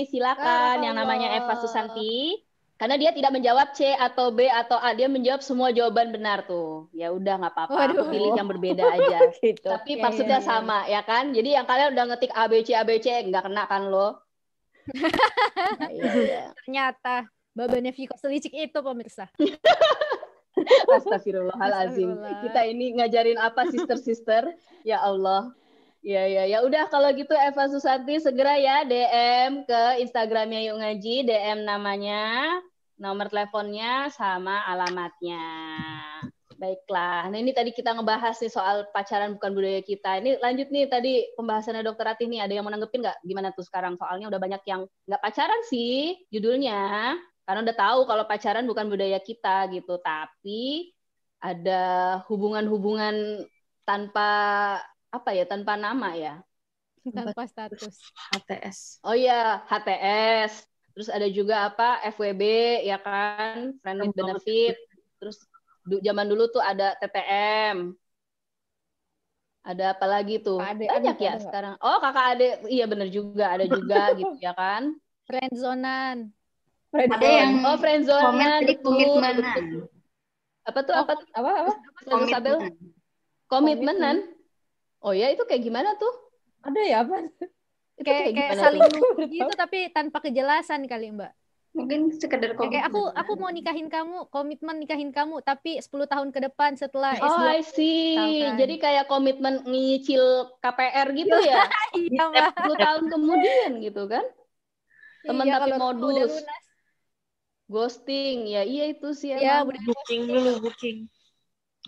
Silakan 0.08 0.80
yang 0.80 0.96
namanya 0.96 1.36
Eva. 1.36 1.60
Susanti. 1.60 2.40
Karena 2.80 3.00
dia 3.00 3.16
tidak 3.16 3.32
menjawab 3.32 3.72
C 3.72 3.96
atau 3.96 4.34
B 4.36 4.50
atau 4.50 4.76
A, 4.76 4.92
dia 4.92 5.08
menjawab 5.08 5.40
semua 5.40 5.72
jawaban 5.72 6.12
benar 6.12 6.44
tuh. 6.44 6.92
Ya 6.92 7.16
udah 7.16 7.40
nggak 7.40 7.54
apa-apa, 7.56 8.12
pilih 8.12 8.36
yang 8.36 8.50
berbeda 8.50 8.84
aja. 9.00 9.20
gitu. 9.40 9.70
Tapi 9.72 10.02
maksudnya 10.02 10.44
sama 10.44 10.84
ya 10.92 11.00
kan? 11.06 11.32
Jadi 11.32 11.56
yang 11.56 11.64
kalian 11.64 11.96
udah 11.96 12.06
ngetik 12.12 12.34
A 12.36 12.44
B 12.52 12.60
C 12.66 12.76
A 12.76 12.84
B 12.84 13.00
C 13.00 13.08
nggak 13.24 13.44
kena 13.48 13.64
kan 13.68 13.88
lo? 13.88 14.20
Nah, 15.80 15.90
iya, 15.96 16.12
iya. 16.12 16.44
ternyata 16.60 17.24
babanya 17.56 17.94
Viko 17.96 18.18
selicik 18.18 18.52
itu 18.52 18.80
pemirsa 18.84 19.30
Astagfirullahalazim. 20.98 22.16
Astagfirullah. 22.18 22.42
Kita 22.44 22.62
ini 22.68 22.86
ngajarin 23.00 23.40
apa 23.40 23.62
sister-sister? 23.70 24.44
Ya 24.84 25.00
Allah. 25.00 25.56
Ya 26.04 26.28
ya 26.28 26.44
ya 26.44 26.60
udah 26.68 26.92
kalau 26.92 27.08
gitu 27.16 27.32
Eva 27.32 27.72
Susanti 27.72 28.20
segera 28.20 28.60
ya 28.60 28.84
DM 28.84 29.64
ke 29.64 30.04
Instagramnya 30.04 30.60
Yuk 30.68 30.84
Ngaji, 30.84 31.24
DM 31.24 31.64
namanya, 31.64 32.60
nomor 33.00 33.32
teleponnya 33.32 34.12
sama 34.12 34.68
alamatnya. 34.68 35.40
Baiklah. 36.60 37.32
Nah 37.32 37.40
ini 37.40 37.56
tadi 37.56 37.72
kita 37.72 37.96
ngebahas 37.96 38.36
nih 38.40 38.52
soal 38.52 38.88
pacaran 38.92 39.40
bukan 39.40 39.56
budaya 39.56 39.80
kita. 39.80 40.20
Ini 40.20 40.44
lanjut 40.44 40.68
nih 40.72 40.92
tadi 40.92 41.24
pembahasannya 41.40 41.84
Dokter 41.88 42.12
Ratih 42.12 42.28
nih. 42.28 42.44
Ada 42.44 42.54
yang 42.60 42.68
mau 42.68 42.72
nanggepin 42.76 43.04
nggak? 43.04 43.24
Gimana 43.24 43.56
tuh 43.56 43.64
sekarang? 43.64 43.96
Soalnya 43.96 44.28
udah 44.28 44.40
banyak 44.40 44.64
yang 44.68 44.88
nggak 45.08 45.22
pacaran 45.24 45.62
sih 45.68 46.20
judulnya. 46.32 47.16
Karena 47.46 47.60
udah 47.66 47.78
tahu 47.78 48.00
kalau 48.10 48.24
pacaran 48.30 48.66
bukan 48.70 48.88
budaya 48.92 49.20
kita 49.20 49.68
gitu. 49.76 49.92
Tapi 50.00 50.92
ada 51.44 51.72
hubungan-hubungan 52.32 53.16
tanpa 53.88 54.22
apa 55.12 55.30
ya? 55.38 55.44
Tanpa 55.52 55.74
nama 55.76 56.08
ya. 56.16 56.34
tanpa 57.14 57.44
status 57.46 57.96
HTS. 58.32 58.80
Oh 59.04 59.16
iya, 59.18 59.62
HTS. 59.70 60.54
Terus 60.94 61.10
ada 61.12 61.28
juga 61.28 61.56
apa? 61.68 61.84
FWB 62.06 62.44
ya 62.90 62.98
kan, 63.02 63.76
friend 63.82 63.98
with 64.02 64.14
benefit. 64.16 64.76
Terus 65.20 65.38
du- 65.90 66.02
zaman 66.08 66.26
dulu 66.32 66.44
tuh 66.54 66.62
ada 66.64 66.96
TTM. 67.00 67.78
Ada 69.70 69.84
apa 69.96 70.06
lagi 70.14 70.34
tuh? 70.46 70.60
Adik 70.70 70.88
Banyak 70.92 71.16
ya 71.26 71.34
sekarang. 71.46 71.74
Oh, 71.84 71.98
kakak 72.04 72.26
adik. 72.36 72.52
Iya 72.74 72.84
bener 72.92 73.08
juga, 73.18 73.44
ada 73.56 73.66
juga 73.76 73.96
gitu 74.20 74.34
ya 74.46 74.52
kan. 74.60 74.84
friendzonan 75.28 76.18
Ada 76.94 77.26
yang 77.26 77.52
Oh, 77.64 77.76
friendzone. 77.76 78.22
komen 78.24 78.46
tadi 78.54 78.66
betul, 78.72 78.86
komitmenan. 78.86 79.62
Apa 80.64 80.80
tuh? 80.80 80.94
Apa 80.96 81.12
tuh? 81.14 81.28
Apa 81.34 81.50
apa? 81.60 81.74
Komitmen. 82.06 82.60
Komitmenan. 83.48 84.18
Oh 85.00 85.12
ya, 85.12 85.28
itu 85.28 85.44
kayak 85.44 85.62
gimana 85.62 85.94
tuh? 85.96 86.14
Ada 86.62 86.80
ya 86.82 86.98
apa? 87.02 87.28
Itu 87.28 87.44
kayak 88.00 88.22
kayak 88.24 88.32
gimana 88.32 88.62
saling 88.62 88.82
gitu 89.34 89.52
tapi 89.54 89.80
tanpa 89.90 90.18
kejelasan 90.20 90.86
kali 90.86 91.12
mbak 91.12 91.30
Mungkin 91.74 92.14
sekedar 92.14 92.54
Kayak- 92.54 92.70
kayak 92.70 92.86
aku 92.86 93.02
komitmen. 93.04 93.18
aku 93.18 93.32
mau 93.36 93.50
nikahin 93.50 93.88
kamu 93.88 94.18
komitmen 94.30 94.76
nikahin 94.78 95.10
kamu 95.10 95.42
tapi 95.42 95.78
10 95.78 95.90
tahun 96.06 96.30
ke 96.30 96.40
depan 96.44 96.74
setelah 96.74 97.14
Oh, 97.16 97.26
S2 97.28 97.42
I 97.50 97.62
see. 97.64 98.14
Misalkan. 98.14 98.54
Jadi 98.56 98.76
kayak 98.78 99.06
komitmen 99.08 99.54
nyicil 99.64 100.22
KPR 100.60 101.08
gitu 101.12 101.34
ya. 101.50 101.66
iya 101.92 102.24
mbak 102.24 102.54
10 102.56 102.78
tahun 102.80 103.04
kemudian 103.10 103.72
gitu 103.80 104.06
kan. 104.06 104.22
Temen 105.24 105.44
Iya, 105.44 105.54
tapi 105.56 105.62
kalau 105.64 105.76
semua 105.76 105.90
udah 105.90 106.00
modus. 106.00 106.34
lunas. 106.36 106.64
Ghosting. 107.74 108.46
Ya 108.46 108.62
iya 108.62 108.84
itu 108.94 109.10
sih 109.18 109.34
Iya, 109.34 109.66
emang. 109.66 109.74
Booking 109.82 110.22
dulu, 110.30 110.52
booking. 110.70 110.98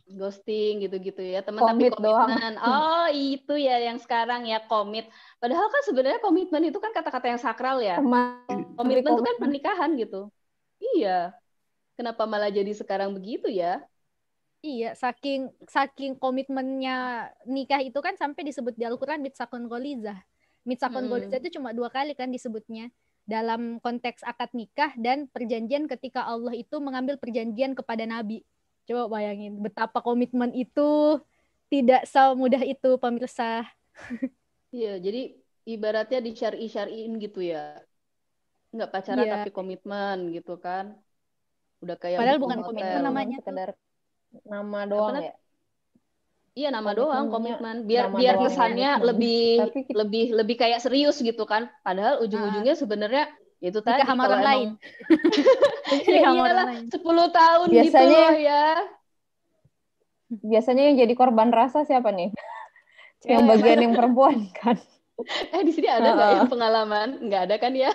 Ghosting 0.06 0.74
gitu-gitu 0.86 1.22
ya. 1.22 1.45
Temen 1.45 1.62
tapi 1.62 1.90
doang. 1.94 1.98
komitmen. 1.98 2.53
Oh, 2.62 3.07
itu 3.10 3.53
ya 3.57 3.78
yang 3.80 4.02
sekarang 4.02 4.49
ya 4.49 4.62
komit. 4.66 5.06
Padahal 5.38 5.70
kan 5.70 5.82
sebenarnya 5.86 6.20
komitmen 6.22 6.70
itu 6.70 6.78
kan 6.82 6.90
kata-kata 6.94 7.26
yang 7.32 7.41
sakral 7.41 7.78
ya. 7.82 8.02
Teman. 8.02 8.76
Komitmen 8.76 9.14
itu 9.14 9.24
kan 9.24 9.36
pernikahan 9.38 9.90
gitu. 9.95 10.34
Iya. 10.98 11.34
Kenapa 11.95 12.28
malah 12.28 12.52
jadi 12.52 12.74
sekarang 12.76 13.16
begitu 13.16 13.48
ya? 13.48 13.80
Iya, 14.66 14.98
saking 14.98 15.53
saking 15.70 16.18
komitmennya 16.18 17.30
nikah 17.45 17.86
itu 17.86 18.02
kan 18.02 18.18
sampai 18.18 18.41
disebut 18.44 18.74
di 18.74 18.84
Al-Qur'an 18.84 19.22
mitsakon 19.22 19.70
golizah. 19.70 20.18
Mitsakon 20.66 21.06
Hmm. 21.06 21.12
golizah 21.14 21.38
itu 21.38 21.62
cuma 21.62 21.70
dua 21.72 21.94
kali 21.94 22.18
kan 22.18 22.34
disebutnya 22.34 22.90
dalam 23.26 23.81
konteks 23.81 24.22
akad 24.26 24.53
nikah 24.53 24.93
dan 24.97 25.26
perjanjian 25.30 25.89
ketika 25.89 26.26
Allah 26.26 26.53
itu 26.53 26.77
mengambil 26.81 27.18
perjanjian 27.18 27.73
kepada 27.73 28.06
Nabi. 28.06 28.45
Coba 28.85 29.10
bayangin 29.18 29.57
betapa 29.65 29.99
komitmen 30.06 30.53
itu 30.53 31.18
tidak 31.73 32.06
semudah 32.06 32.61
itu 32.61 32.89
pemirsa. 33.02 33.65
Iya, 34.76 34.89
jadi 35.06 35.19
ibaratnya 35.73 36.19
di 36.26 36.31
syari 36.39 36.68
syariin 36.73 37.11
gitu 37.23 37.39
ya. 37.52 37.80
Nggak 38.76 38.89
pacaran 38.93 39.23
Iya. 39.26 39.34
tapi 39.39 39.49
komitmen 39.57 40.18
gitu 40.35 40.52
kan. 40.65 40.85
Udah 41.84 41.95
kayak 42.02 42.18
Padahal 42.19 42.39
bukan 42.43 42.57
hotel. 42.60 42.68
komitmen 42.69 43.02
namanya 43.07 43.35
sekedar 43.39 43.69
nama 44.52 44.80
doang 44.91 45.15
ya. 45.23 45.31
Iya, 46.56 46.72
nama 46.72 46.95
doang 46.95 47.27
komitmen. 47.27 47.84
Biar 47.84 48.07
nama 48.07 48.15
biar 48.15 48.36
kesannya 48.40 49.03
lebih 49.03 49.60
Tapi 49.60 49.80
kita- 49.84 49.98
lebih 49.99 50.26
lebih 50.32 50.56
kayak 50.56 50.80
serius 50.80 51.19
gitu 51.19 51.44
kan. 51.44 51.68
Padahal 51.84 52.23
ujung-ujungnya 52.23 52.80
sebenarnya 52.80 53.27
itu 53.60 53.76
tadi 53.84 53.99
Nikah 53.99 54.07
sama 54.07 54.23
kalau 54.23 54.32
orang 54.32 54.40
emang- 54.40 54.52
lain. 54.56 54.69
Ya 56.15 56.19
sama 56.23 56.36
iyalah, 56.48 56.65
lain. 56.72 56.84
10 56.90 57.27
tahun 57.30 57.68
gitu 57.68 57.76
Biasanya- 57.76 58.23
loh 58.23 58.36
ya. 58.40 58.65
Biasanya 60.26 60.84
yang 60.90 60.98
jadi 60.98 61.14
korban 61.14 61.49
rasa 61.52 61.84
siapa 61.84 62.10
nih? 62.10 62.32
Yang 63.26 63.44
bagian 63.52 63.80
yang 63.82 63.94
perempuan 63.98 64.38
kan. 64.53 64.77
Eh 65.49 65.61
di 65.65 65.73
sini 65.73 65.90
ada 65.90 66.14
nggak 66.14 66.27
Heeh. 66.30 66.38
yang 66.40 66.49
pengalaman? 66.52 67.10
Nggak 67.26 67.41
ada 67.49 67.56
kan 67.57 67.73
ya? 67.73 67.90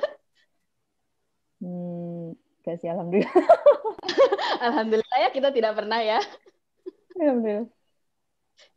Hmm, 1.60 2.34
gak 2.60 2.80
sih 2.80 2.88
alhamdulillah. 2.88 3.30
Alhamdulillah 4.66 5.18
ya 5.20 5.28
kita 5.30 5.48
tidak 5.54 5.72
pernah 5.76 6.00
ya. 6.02 6.18
alhamdulillah. 7.14 7.68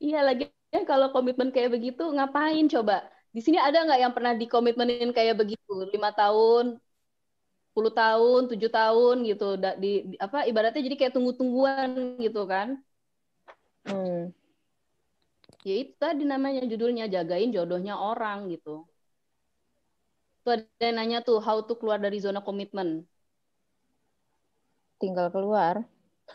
Iya 0.03 0.17
lagi 0.27 0.43
kalau 0.89 1.07
komitmen 1.13 1.49
kayak 1.55 1.71
begitu 1.75 2.01
ngapain 2.15 2.65
coba? 2.73 2.93
Di 3.35 3.39
sini 3.45 3.57
ada 3.65 3.77
nggak 3.85 3.99
yang 4.03 4.13
pernah 4.15 4.33
dikomitmenin 4.41 5.09
kayak 5.17 5.35
begitu? 5.41 5.71
Lima 5.93 6.09
tahun, 6.19 6.63
10 7.69 7.93
tahun, 8.01 8.41
tujuh 8.51 8.69
tahun 8.77 9.15
gitu. 9.29 9.45
Di, 9.63 9.67
di- 9.83 10.19
apa 10.25 10.37
ibaratnya 10.49 10.81
jadi 10.87 10.97
kayak 10.99 11.13
tunggu-tungguan 11.17 11.89
gitu 12.25 12.41
kan? 12.53 12.69
Hmm. 13.85 14.33
Ya 15.67 15.73
itu 15.83 15.93
tadi 16.03 16.23
namanya 16.33 16.61
judulnya 16.71 17.05
jagain 17.15 17.49
jodohnya 17.55 17.93
orang 18.11 18.39
gitu. 18.53 18.73
Tuh 20.43 20.51
ada 20.55 20.65
yang 20.87 20.95
nanya 20.99 21.17
tuh 21.27 21.37
how 21.45 21.57
to 21.67 21.73
keluar 21.79 21.99
dari 22.05 22.17
zona 22.25 22.39
komitmen. 22.47 22.89
Tinggal 25.01 25.27
keluar. 25.33 25.75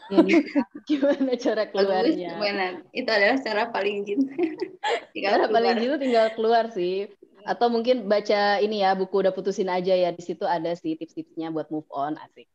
Ya, 0.09 0.19
nih. 0.25 0.41
Gimana 0.89 1.33
cara 1.37 1.65
keluarnya? 1.69 2.33
gimana? 2.33 2.67
Itu 2.97 3.11
adalah 3.13 3.37
cara 3.45 3.63
paling 3.69 4.09
jin. 4.09 4.21
Tinggal 5.13 5.31
Cara 5.37 5.47
paling 5.53 5.75
gitu 5.85 5.97
tinggal 6.01 6.27
keluar 6.33 6.73
sih. 6.73 7.13
Atau 7.45 7.69
mungkin 7.73 8.09
baca 8.09 8.61
ini 8.61 8.85
ya 8.85 8.97
buku 8.97 9.25
udah 9.25 9.33
putusin 9.33 9.69
aja 9.69 9.93
ya 9.93 10.13
di 10.13 10.21
situ 10.25 10.45
ada 10.45 10.73
sih 10.77 10.97
tips-tipsnya 10.97 11.53
buat 11.53 11.69
move 11.73 11.89
on 11.93 12.17
asik. 12.21 12.49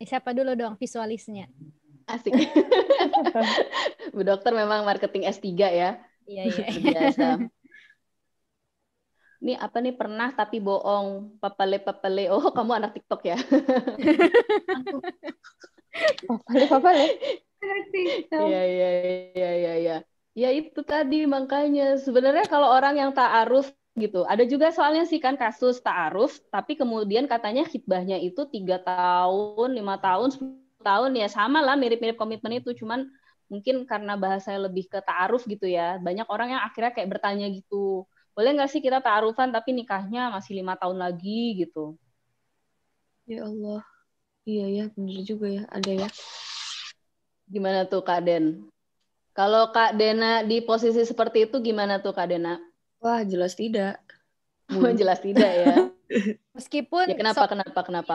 Eh, 0.00 0.06
siapa 0.08 0.32
dulu 0.36 0.52
dong 0.56 0.74
visualisnya? 0.76 1.48
Asik. 2.08 2.32
Bu 4.16 4.20
dokter 4.26 4.52
memang 4.52 4.84
marketing 4.84 5.28
S3 5.28 5.48
ya. 5.72 5.90
Iya 6.28 6.42
iya. 6.48 6.66
Biasa. 6.68 7.28
Ini 9.42 9.58
apa 9.58 9.82
nih 9.82 9.98
pernah 9.98 10.30
tapi 10.30 10.62
bohong. 10.62 11.34
Papale 11.42 11.82
papale. 11.82 12.30
Oh, 12.30 12.38
kamu 12.56 12.72
anak 12.78 12.94
TikTok 12.94 13.22
ya. 13.26 13.36
Papale, 16.28 16.64
papale. 16.70 17.04
Iya 18.32 18.60
iya 18.64 18.88
iya 19.36 19.50
iya 19.58 19.72
iya. 19.82 19.96
Ya 20.32 20.48
itu 20.54 20.80
tadi 20.86 21.28
makanya 21.28 22.00
sebenarnya 22.00 22.46
kalau 22.48 22.72
orang 22.72 22.96
yang 22.96 23.10
ta'aruf 23.12 23.68
gitu. 23.98 24.24
Ada 24.24 24.48
juga 24.48 24.72
soalnya 24.72 25.04
sih 25.04 25.20
kan 25.20 25.36
kasus 25.36 25.82
ta'aruf 25.84 26.40
tapi 26.48 26.78
kemudian 26.80 27.28
katanya 27.28 27.68
khidbahnya 27.68 28.16
itu 28.22 28.48
tiga 28.48 28.80
tahun, 28.80 29.76
lima 29.76 30.00
tahun, 30.00 30.32
10 30.32 30.80
tahun 30.80 31.12
ya 31.20 31.28
sama 31.28 31.60
lah 31.60 31.76
mirip-mirip 31.76 32.16
komitmen 32.16 32.58
itu 32.58 32.72
cuman 32.80 33.04
mungkin 33.52 33.84
karena 33.84 34.16
bahasanya 34.16 34.72
lebih 34.72 34.88
ke 34.88 34.98
ta'aruf 35.04 35.44
gitu 35.44 35.68
ya. 35.68 36.00
Banyak 36.00 36.26
orang 36.32 36.56
yang 36.56 36.62
akhirnya 36.64 36.96
kayak 36.96 37.10
bertanya 37.12 37.46
gitu. 37.52 38.08
Boleh 38.32 38.56
nggak 38.56 38.70
sih 38.72 38.80
kita 38.80 39.04
ta'arufan 39.04 39.52
tapi 39.52 39.76
nikahnya 39.76 40.32
masih 40.32 40.56
lima 40.56 40.72
tahun 40.76 40.96
lagi 40.96 41.62
gitu. 41.64 41.96
Ya 43.28 43.44
Allah. 43.44 43.84
Iya 44.42 44.66
ya, 44.72 44.84
bener 44.96 45.22
juga 45.22 45.46
ya. 45.46 45.64
Ada 45.68 45.90
ya. 46.06 46.08
Gimana 47.46 47.84
tuh 47.86 48.02
Kak 48.02 48.24
Den? 48.24 48.66
Kalau 49.32 49.72
Kak 49.72 49.96
Dena 49.96 50.44
di 50.44 50.60
posisi 50.60 51.04
seperti 51.04 51.48
itu 51.48 51.60
gimana 51.60 52.00
tuh 52.00 52.12
Kak 52.12 52.28
Dena? 52.28 52.60
Wah, 53.00 53.24
jelas 53.24 53.56
tidak. 53.56 54.00
Jelas 55.00 55.20
tidak 55.20 55.52
ya. 55.52 55.76
Meskipun 56.56 57.12
Ya 57.12 57.16
kenapa 57.16 57.44
so- 57.44 57.50
kenapa 57.52 57.80
kenapa? 57.84 58.14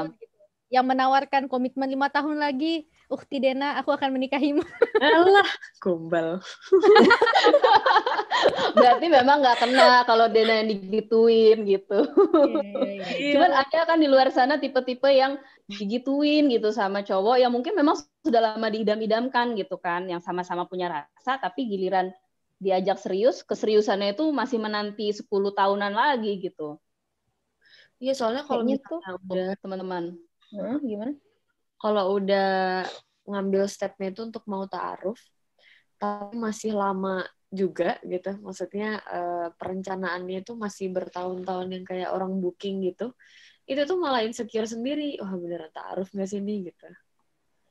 Yang 0.67 0.83
menawarkan 0.83 1.47
komitmen 1.47 1.87
lima 1.87 2.11
tahun 2.11 2.43
lagi, 2.43 2.91
Ukti 3.07 3.39
Dena, 3.39 3.79
aku 3.79 3.95
akan 3.95 4.19
menikahimu. 4.19 4.59
Alah, 4.99 5.47
gombal. 5.79 6.43
Berarti 8.75 9.07
memang 9.07 9.39
nggak 9.39 9.63
kena 9.63 10.03
kalau 10.03 10.27
Dena 10.27 10.59
yang 10.59 10.75
digituin 10.75 11.63
gitu. 11.63 12.03
Cuman 13.31 13.51
ada 13.55 13.79
kan 13.87 13.95
di 13.95 14.11
luar 14.11 14.27
sana 14.35 14.59
tipe-tipe 14.59 15.07
yang 15.07 15.39
digituin 15.71 16.51
gitu 16.51 16.75
sama 16.75 16.99
cowok 16.99 17.39
yang 17.39 17.55
mungkin 17.55 17.79
memang 17.79 17.95
sudah 18.27 18.43
lama 18.43 18.67
diidam-idamkan 18.67 19.55
gitu 19.55 19.79
kan, 19.79 20.03
yang 20.11 20.19
sama-sama 20.19 20.67
punya 20.67 20.91
rasa 20.91 21.39
tapi 21.39 21.63
giliran 21.63 22.11
diajak 22.59 22.99
serius, 22.99 23.39
keseriusannya 23.45 24.19
itu 24.19 24.25
masih 24.35 24.59
menanti 24.59 25.15
10 25.15 25.31
tahunan 25.31 25.95
lagi 25.95 26.43
gitu. 26.43 26.75
Iya, 27.97 28.13
soalnya 28.13 28.45
kalau 28.45 28.61
misalnya 28.61 29.17
udah 29.25 29.57
Teman-teman. 29.57 30.26
Hah, 30.55 30.79
gimana? 30.79 31.13
kalau 31.77 32.17
udah 32.17 32.83
ngambil 33.29 33.69
stepnya 33.69 34.09
itu 34.09 34.21
untuk 34.25 34.43
mau 34.49 34.65
ta'aruf, 34.65 35.17
tapi 36.01 36.33
masih 36.37 36.73
lama 36.73 37.21
juga 37.53 38.01
gitu. 38.03 38.37
Maksudnya 38.41 39.01
eh, 39.05 39.47
perencanaannya 39.55 40.41
itu 40.43 40.53
masih 40.57 40.89
bertahun-tahun 40.91 41.67
yang 41.69 41.85
kayak 41.85 42.09
orang 42.11 42.33
booking 42.41 42.81
gitu. 42.87 43.13
Itu 43.69 43.81
tuh 43.85 43.97
malah 44.01 44.25
insecure 44.25 44.65
sendiri. 44.65 45.21
Wah 45.21 45.33
beneran 45.37 45.71
ta'aruf 45.71 46.09
nggak 46.11 46.27
sih 46.27 46.41
ini 46.41 46.71
gitu. 46.71 46.87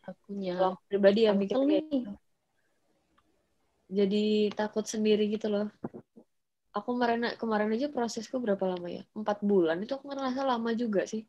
Akunya. 0.07 0.55
Kalau 0.55 0.75
pribadi 0.87 1.21
ya 1.27 1.33
mikir 1.35 1.57
kayak 1.59 1.67
nih. 1.67 1.83
gitu. 1.83 2.11
Jadi 3.87 4.25
takut 4.55 4.83
sendiri 4.87 5.31
gitu 5.31 5.47
loh. 5.51 5.67
Aku 6.75 6.93
kemarin 6.93 7.33
kemarin 7.41 7.73
aja 7.73 7.89
prosesku 7.89 8.37
berapa 8.39 8.61
lama 8.69 8.87
ya? 8.91 9.03
Empat 9.17 9.41
bulan 9.41 9.81
itu 9.81 9.97
aku 9.97 10.13
ngerasa 10.13 10.45
lama 10.45 10.71
juga 10.77 11.09
sih. 11.09 11.25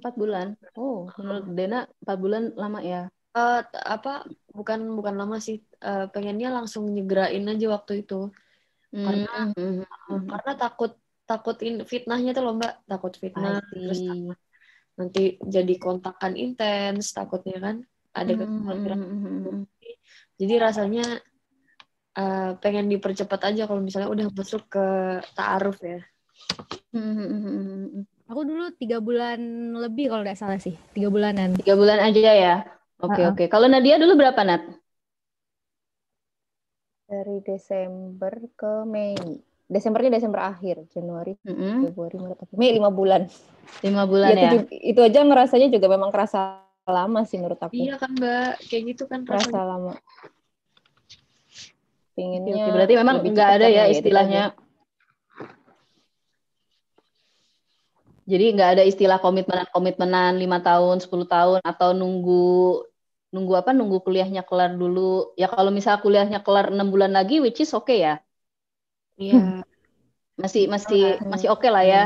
Empat 0.00 0.14
bulan. 0.16 0.46
Oh, 0.74 1.06
menurut 1.20 1.44
Dena 1.52 1.80
empat 2.00 2.16
bulan 2.18 2.42
lama 2.56 2.80
ya. 2.80 3.02
T- 3.30 3.84
apa 3.86 4.26
bukan 4.50 4.90
bukan 4.98 5.14
lama 5.14 5.38
sih 5.38 5.62
Eh, 5.80 6.06
pengennya 6.12 6.52
langsung 6.52 6.84
nyegerain 6.92 7.40
aja 7.46 7.66
waktu 7.72 8.04
itu 8.04 8.28
Karena- 8.92 9.48
Hmm, 9.56 9.80
Eh, 9.86 10.20
karena 10.28 10.52
takut 10.58 10.92
takutin 11.24 11.86
fitnahnya 11.86 12.34
tuh 12.36 12.42
loh 12.44 12.58
mbak 12.58 12.82
takut 12.84 13.14
fitnah 13.16 13.62
I 13.62 13.86
terus 13.86 13.96
see. 14.02 14.10
takut 14.10 14.38
nanti 14.98 15.22
jadi 15.40 15.74
kontakan 15.80 16.34
intens 16.36 17.14
takutnya 17.14 17.56
kan 17.62 17.76
ada 18.12 18.32
kekhawatiran 18.34 18.98
hmm. 19.00 19.62
jadi 20.36 20.54
rasanya 20.58 21.06
eh, 22.18 22.50
pengen 22.58 22.90
dipercepat 22.90 23.40
aja 23.54 23.64
kalau 23.70 23.80
misalnya 23.80 24.10
udah 24.10 24.26
masuk 24.34 24.66
ke 24.68 24.86
taaruf 25.32 25.78
ya 25.80 26.02
Hmm, 26.90 28.04
hmm, 28.30 28.38
hmm, 28.38 28.38
hmm, 28.38 28.38
hmm. 28.38 28.38
Aku 28.38 28.40
dulu 28.46 28.64
tiga 28.78 28.98
bulan 29.02 29.38
lebih 29.74 30.06
kalau 30.14 30.22
nggak 30.22 30.38
salah 30.38 30.58
sih, 30.62 30.74
tiga 30.94 31.10
bulanan. 31.10 31.50
Tiga 31.58 31.74
bulan 31.74 31.98
aja 31.98 32.30
ya. 32.30 32.54
Oke 33.02 33.26
Uh-uh. 33.26 33.30
oke. 33.34 33.44
Kalau 33.50 33.66
Nadia 33.66 33.98
dulu 33.98 34.14
berapa 34.14 34.40
Nat? 34.46 34.62
Dari 37.10 37.42
Desember 37.42 38.34
ke 38.54 38.72
Mei. 38.86 39.18
Desembernya 39.70 40.14
Desember 40.18 40.42
akhir, 40.46 40.86
Januari, 40.90 41.34
Mm-mm. 41.46 41.90
Februari, 41.90 42.16
Maret. 42.18 42.38
Mei 42.54 42.70
lima 42.74 42.90
bulan. 42.90 43.26
Lima 43.82 44.02
bulan 44.06 44.30
Ya, 44.30 44.34
itu, 44.34 44.46
ya. 44.46 44.50
juga- 44.54 44.70
itu 44.78 45.00
aja 45.02 45.20
ngerasanya 45.26 45.68
juga 45.74 45.86
memang 45.90 46.10
kerasa 46.14 46.38
lama 46.90 47.22
sih 47.22 47.38
menurut 47.38 47.58
aku. 47.62 47.74
iya 47.78 47.94
kan 48.02 48.10
mbak 48.18 48.58
kayak 48.66 48.82
gitu 48.94 49.06
kan 49.10 49.22
Kerasa 49.22 49.46
rasanya 49.46 49.66
lama. 49.74 49.92
Pinginnya. 52.14 52.66
Berarti 52.74 52.94
memang 52.98 53.16
nggak 53.30 53.48
ada 53.58 53.66
ya 53.70 53.82
itu 53.86 53.94
istilahnya. 53.98 54.42
aja. 54.50 54.69
Jadi 58.32 58.44
nggak 58.54 58.70
ada 58.72 58.82
istilah 58.90 59.18
komitmenan 59.24 59.68
komitmenan 59.74 60.32
lima 60.42 60.58
tahun, 60.66 60.96
10 61.02 61.26
tahun 61.34 61.60
atau 61.70 61.88
nunggu 62.00 62.32
nunggu 63.34 63.52
apa? 63.60 63.70
Nunggu 63.78 63.96
kuliahnya 64.06 64.42
kelar 64.48 64.70
dulu. 64.82 65.00
Ya 65.40 65.46
kalau 65.54 65.70
misal 65.78 65.94
kuliahnya 66.04 66.38
kelar 66.46 66.66
enam 66.74 66.88
bulan 66.94 67.12
lagi, 67.18 67.34
which 67.44 67.60
is 67.64 67.72
oke 67.78 67.94
ya. 68.06 68.12
iya 69.20 69.62
Masih 70.42 70.62
masih 70.74 71.00
Hmm. 71.20 71.30
masih 71.32 71.48
oke 71.52 71.68
lah 71.74 71.84
ya. 71.92 71.98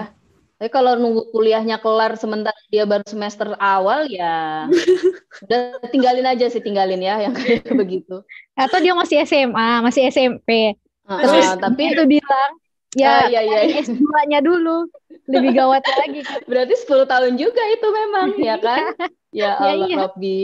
Tapi 0.59 0.71
kalau 0.77 0.93
nunggu 1.01 1.23
kuliahnya 1.35 1.77
kelar 1.85 2.13
sementara 2.23 2.59
dia 2.73 2.83
baru 2.91 3.05
semester 3.13 3.49
awal 3.59 4.01
ya 4.17 4.25
udah 5.45 5.61
tinggalin 5.93 6.27
aja 6.31 6.47
sih 6.53 6.63
tinggalin 6.67 7.01
ya 7.03 7.15
yang 7.25 7.35
kayak 7.35 7.67
begitu. 7.81 8.23
Atau 8.55 8.79
dia 8.85 8.95
masih 8.97 9.17
SMA, 9.27 9.83
masih 9.87 10.03
SMP. 10.09 10.79
Terus 11.05 11.47
tapi 11.61 11.83
itu 11.93 12.03
bilang, 12.09 12.51
ya 12.95 13.29
iya, 13.29 13.41
iya, 13.43 13.59
iya. 13.67 13.77
S2-nya 13.83 14.41
dulu. 14.41 14.89
Lebih 15.25 15.51
gawat 15.57 15.83
lagi. 15.85 16.21
berarti 16.45 16.75
10 16.85 17.07
tahun 17.09 17.33
juga 17.41 17.63
itu 17.73 17.87
memang 17.91 18.29
ya 18.39 18.57
kan? 18.59 18.83
Ya 19.35 19.59
Ya, 19.59 19.75
Allah 19.75 19.91
iya. 19.91 19.97
Robbi, 19.99 20.39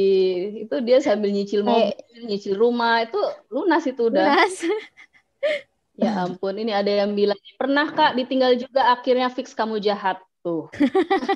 itu 0.66 0.74
dia 0.82 0.98
sambil 0.98 1.30
nyicil 1.30 1.62
mobil, 1.62 1.94
nyicil 2.26 2.58
rumah 2.58 3.06
itu 3.06 3.22
lunas 3.46 3.86
itu 3.86 4.10
udah. 4.10 4.34
Lunas. 4.34 4.54
Ya 5.94 6.26
ampun, 6.26 6.58
ini 6.58 6.74
ada 6.74 6.90
yang 6.90 7.14
bilang 7.14 7.38
pernah 7.54 7.86
Kak 7.86 8.18
ditinggal 8.18 8.58
juga 8.58 8.90
akhirnya 8.90 9.30
fix 9.30 9.54
kamu 9.54 9.78
jahat 9.78 10.18
tuh. 10.42 10.66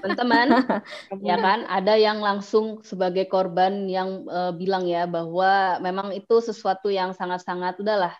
Teman-teman, 0.03 0.51
ya 1.28 1.36
kan 1.39 1.62
ada 1.69 1.95
yang 1.95 2.19
langsung 2.24 2.82
sebagai 2.82 3.28
korban 3.28 3.86
yang 3.86 4.24
eh, 4.27 4.53
bilang 4.57 4.89
ya 4.89 5.05
bahwa 5.07 5.78
memang 5.78 6.11
itu 6.11 6.41
sesuatu 6.43 6.91
yang 6.91 7.15
sangat-sangat 7.15 7.78
udahlah 7.78 8.19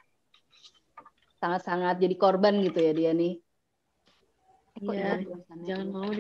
sangat-sangat 1.45 1.95
jadi 2.03 2.15
korban 2.17 2.55
gitu 2.65 2.79
ya 2.81 2.93
dia 2.99 3.11
nih. 3.13 3.33
Kok 4.75 4.95
Iya, 4.97 5.11
jangan 5.69 5.87
tuh? 5.87 5.95
mau 5.95 6.11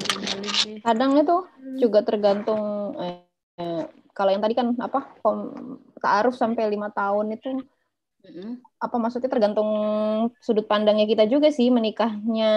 Kadang 0.86 1.12
itu 1.20 1.36
juga 1.82 1.98
tergantung 2.06 2.62
eh, 3.02 3.24
eh, 3.59 3.82
kalau 4.14 4.30
yang 4.30 4.42
tadi 4.44 4.55
kan 4.55 4.66
apa 4.78 5.01
taaruf 5.98 6.34
sampai 6.38 6.70
lima 6.70 6.88
tahun 6.94 7.34
itu 7.34 7.48
Mm-mm. 8.24 8.62
apa 8.78 8.96
maksudnya 9.01 9.30
tergantung 9.32 9.68
sudut 10.44 10.66
pandangnya 10.70 11.06
kita 11.09 11.24
juga 11.26 11.48
sih 11.51 11.68
menikahnya 11.72 12.52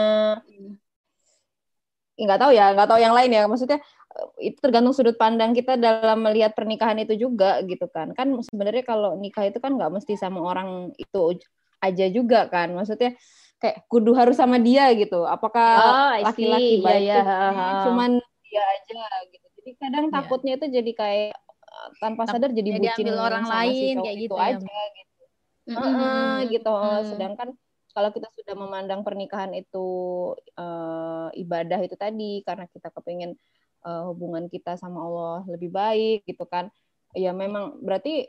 Ya, 2.17 2.25
nggak 2.25 2.39
tahu 2.41 2.51
ya 2.57 2.65
nggak 2.73 2.87
tahu 2.89 2.99
yang 3.01 3.13
lain 3.13 3.29
ya 3.29 3.45
maksudnya 3.45 3.77
eh, 4.17 4.49
itu 4.49 4.57
tergantung 4.57 4.93
sudut 4.97 5.13
pandang 5.21 5.53
kita 5.53 5.77
dalam 5.77 6.17
melihat 6.25 6.51
pernikahan 6.57 6.97
itu 6.97 7.13
juga 7.13 7.61
gitu 7.61 7.85
kan 7.93 8.09
kan 8.17 8.27
sebenarnya 8.41 8.81
kalau 8.81 9.13
nikah 9.21 9.45
itu 9.45 9.61
kan 9.61 9.77
nggak 9.77 9.93
mesti 10.01 10.17
sama 10.17 10.41
orang 10.41 10.89
itu 10.97 11.37
aja 11.83 12.05
juga 12.09 12.49
kan 12.49 12.73
maksudnya 12.73 13.13
kayak 13.57 13.85
kudu 13.89 14.13
harus 14.13 14.37
sama 14.37 14.57
dia 14.61 14.89
gitu 14.93 15.25
apakah 15.25 15.69
Oh, 15.77 16.13
laki-laki 16.21 16.81
Iya, 16.81 16.85
baik 16.85 17.09
ha, 17.25 17.47
ha. 17.53 17.67
cuman 17.85 18.11
dia 18.45 18.63
aja 18.63 19.03
gitu 19.33 19.47
jadi 19.61 19.71
kadang 19.81 20.05
Iya. 20.09 20.13
takutnya 20.13 20.51
itu 20.61 20.65
jadi 20.69 20.91
kayak 20.93 21.33
eh, 21.37 21.89
tanpa 22.01 22.23
sadar 22.29 22.49
jadi 22.53 22.69
Ya, 22.77 22.79
bucin 22.81 23.07
orang 23.13 23.43
si 23.45 23.51
lain 23.51 23.95
kayak 24.01 24.15
itu 24.17 24.23
gitu 24.25 24.35
ya, 24.37 24.47
aja 24.57 24.79
gitu. 24.95 25.23
Heeh, 25.67 26.35
gitu. 26.47 26.71
Hmm. 26.71 27.03
Sedangkan 27.03 27.49
kalau 27.91 28.09
kita 28.15 28.29
sudah 28.31 28.55
memandang 28.55 29.01
pernikahan 29.03 29.51
itu 29.57 29.87
eh, 30.55 31.27
ibadah 31.43 31.79
itu 31.83 31.95
tadi 31.99 32.45
karena 32.47 32.69
kita 32.71 32.93
kepingin 32.93 33.35
uh, 33.87 34.03
hubungan 34.11 34.47
kita 34.51 34.75
sama 34.79 35.03
Allah 35.03 35.39
lebih 35.47 35.69
baik 35.71 36.27
gitu 36.27 36.43
kan 36.47 36.67
ya 37.15 37.31
memang 37.31 37.79
berarti 37.81 38.27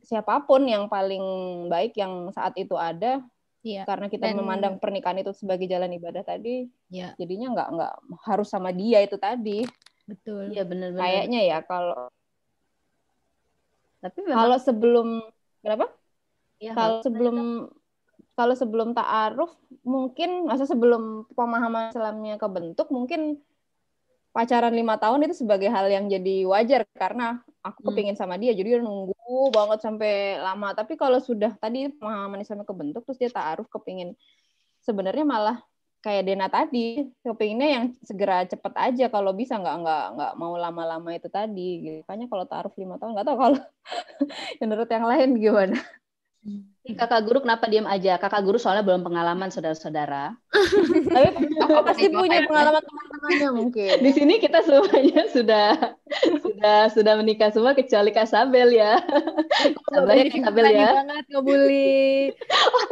siapa 0.00 0.42
pun 0.42 0.64
yang 0.64 0.86
paling 0.86 1.22
baik 1.66 1.94
yang 1.94 2.30
saat 2.30 2.54
itu 2.54 2.74
ada 2.74 3.22
Iya. 3.58 3.82
karena 3.84 4.06
kita 4.06 4.30
Dan- 4.30 4.38
memandang 4.38 4.78
pernikahan 4.78 5.18
itu 5.18 5.34
sebagai 5.34 5.66
jalan 5.66 5.90
ibadah 5.90 6.22
tadi 6.22 6.70
Iya, 6.88 7.18
jadinya 7.18 7.50
nggak 7.52 7.68
nggak 7.74 7.92
harus 8.24 8.48
sama 8.48 8.70
dia 8.70 9.02
itu 9.02 9.18
tadi 9.18 9.66
betul. 10.06 10.54
Iya 10.54 10.62
benar-benar. 10.62 11.02
kayaknya 11.02 11.40
ya 11.42 11.58
kalau 11.60 12.06
Tapi 13.98 14.18
memang 14.22 14.38
kalau 14.38 14.58
sebelum 14.62 15.08
kenapa 15.58 15.86
ya, 16.62 16.70
kalau 16.70 17.02
sebelum 17.02 17.36
kalau 18.38 18.54
sebelum 18.54 18.88
ta'aruf 18.94 19.50
mungkin 19.82 20.46
masa 20.46 20.62
sebelum 20.62 21.26
pemahaman 21.34 21.90
Islamnya 21.90 22.38
kebentuk 22.38 22.86
mungkin 22.88 23.42
pacaran 24.30 24.70
lima 24.70 24.94
tahun 24.94 25.26
itu 25.26 25.42
sebagai 25.42 25.66
hal 25.66 25.90
yang 25.90 26.06
jadi 26.06 26.46
wajar 26.46 26.86
karena 26.94 27.42
aku 27.58 27.82
Hmm. 27.82 27.86
kepingin 27.90 28.14
sama 28.14 28.38
dia 28.38 28.54
jadi 28.54 28.78
dia 28.78 28.80
nunggu 28.80 29.17
banget 29.52 29.78
sampai 29.84 30.40
lama 30.40 30.72
tapi 30.72 30.96
kalau 30.96 31.20
sudah 31.20 31.52
tadi 31.60 31.92
pemahaman 31.92 32.40
Islamnya 32.40 32.64
kebentuk 32.64 33.04
terus 33.04 33.20
dia 33.20 33.28
ta'aruf 33.28 33.68
kepingin 33.68 34.16
sebenarnya 34.80 35.24
malah 35.28 35.58
kayak 35.98 36.30
Dena 36.30 36.46
tadi 36.46 37.10
kepinginnya 37.26 37.68
yang 37.68 37.84
segera 38.06 38.46
cepet 38.46 38.72
aja 38.78 39.04
kalau 39.10 39.34
bisa 39.34 39.58
nggak 39.58 39.76
nggak 39.82 40.04
nggak 40.14 40.32
mau 40.38 40.54
lama-lama 40.54 41.10
itu 41.10 41.26
tadi 41.26 41.68
gitu. 41.82 41.96
Makanya 42.06 42.26
kalau 42.30 42.44
ta'aruf 42.46 42.74
lima 42.78 42.96
tahun 43.02 43.18
nggak 43.18 43.26
tahu 43.26 43.38
kalau 43.38 43.60
menurut 44.62 44.88
yang 44.88 45.06
lain 45.10 45.28
gimana 45.36 45.78
kakak 46.96 47.20
guru 47.28 47.44
kenapa 47.44 47.68
diam 47.68 47.84
aja? 47.84 48.16
Kakak 48.16 48.40
guru 48.40 48.56
soalnya 48.56 48.80
belum 48.80 49.04
pengalaman 49.04 49.52
saudara-saudara. 49.52 50.32
Tapi 50.48 51.28
aku 51.68 51.82
pasti 51.84 52.08
punya 52.08 52.48
pengalaman 52.48 52.80
teman-temannya 52.80 53.48
mungkin. 53.52 53.96
Di 54.00 54.10
sini 54.16 54.40
kita 54.40 54.64
semuanya 54.64 55.28
sudah 55.28 55.68
sudah 56.40 56.78
sudah 56.88 57.14
menikah 57.20 57.52
semua 57.52 57.76
kecuali 57.76 58.08
Kak 58.14 58.28
Sabel 58.30 58.72
ya. 58.72 59.04
Sabarnya 59.92 60.32
Kak 60.32 60.42
Sabel 60.48 60.66
ya. 60.72 60.90
banget 61.04 61.24
ngebully. 61.28 62.32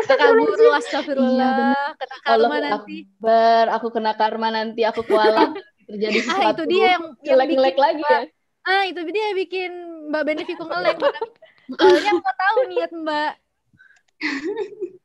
Kakak 0.04 0.30
guru, 0.36 0.66
astagfirullah. 0.76 1.72
Kena 1.96 2.16
Allah 2.28 2.48
karma 2.48 2.56
nanti. 2.60 2.96
Akbar, 3.08 3.64
aku 3.72 3.86
kena 3.88 4.12
karma 4.12 4.48
nanti 4.52 4.82
aku 4.84 5.00
kualat 5.08 5.56
terjadi 5.88 6.18
Ah, 6.20 6.24
sesuatu. 6.52 6.62
itu 6.68 6.76
dia 6.76 6.86
yang, 6.98 7.04
bikin 7.48 7.80
lagi 7.80 8.02
ya. 8.04 8.20
Ah, 8.66 8.82
itu 8.84 9.00
dia 9.08 9.24
yang 9.32 9.38
bikin 9.38 9.70
Mbak 10.12 10.22
Benefico 10.26 10.64
ngelek. 10.68 10.98
Soalnya 11.80 12.12
mau 12.14 12.34
tahu 12.34 12.58
niat 12.70 12.92
Mbak. 12.92 13.45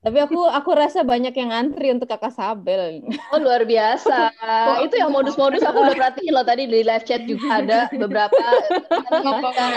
Tapi 0.02 0.18
aku 0.18 0.50
aku 0.50 0.70
rasa 0.74 1.06
banyak 1.06 1.30
yang 1.38 1.54
ngantri 1.54 1.94
untuk 1.94 2.10
kakak 2.10 2.34
Sabel. 2.34 3.06
Oh 3.30 3.38
luar 3.38 3.70
biasa. 3.70 4.34
itu 4.90 4.98
yang 4.98 5.14
modus-modus 5.14 5.62
aku 5.62 5.78
udah 5.78 5.94
perhatiin 5.94 6.34
loh 6.34 6.42
tadi 6.42 6.66
di 6.66 6.82
live 6.82 7.06
chat 7.06 7.22
juga 7.30 7.62
ada 7.62 7.86
beberapa. 7.94 8.34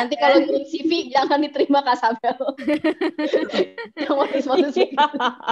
Nanti 0.01 0.17
kalau 0.17 0.41
kirim 0.41 0.65
CV 0.65 1.13
jangan 1.13 1.45
diterima 1.45 1.85
Kak 1.85 2.01
Sabel. 2.01 2.41
yang 4.01 4.15
modus-modus 4.17 4.73
gitu. 4.73 4.97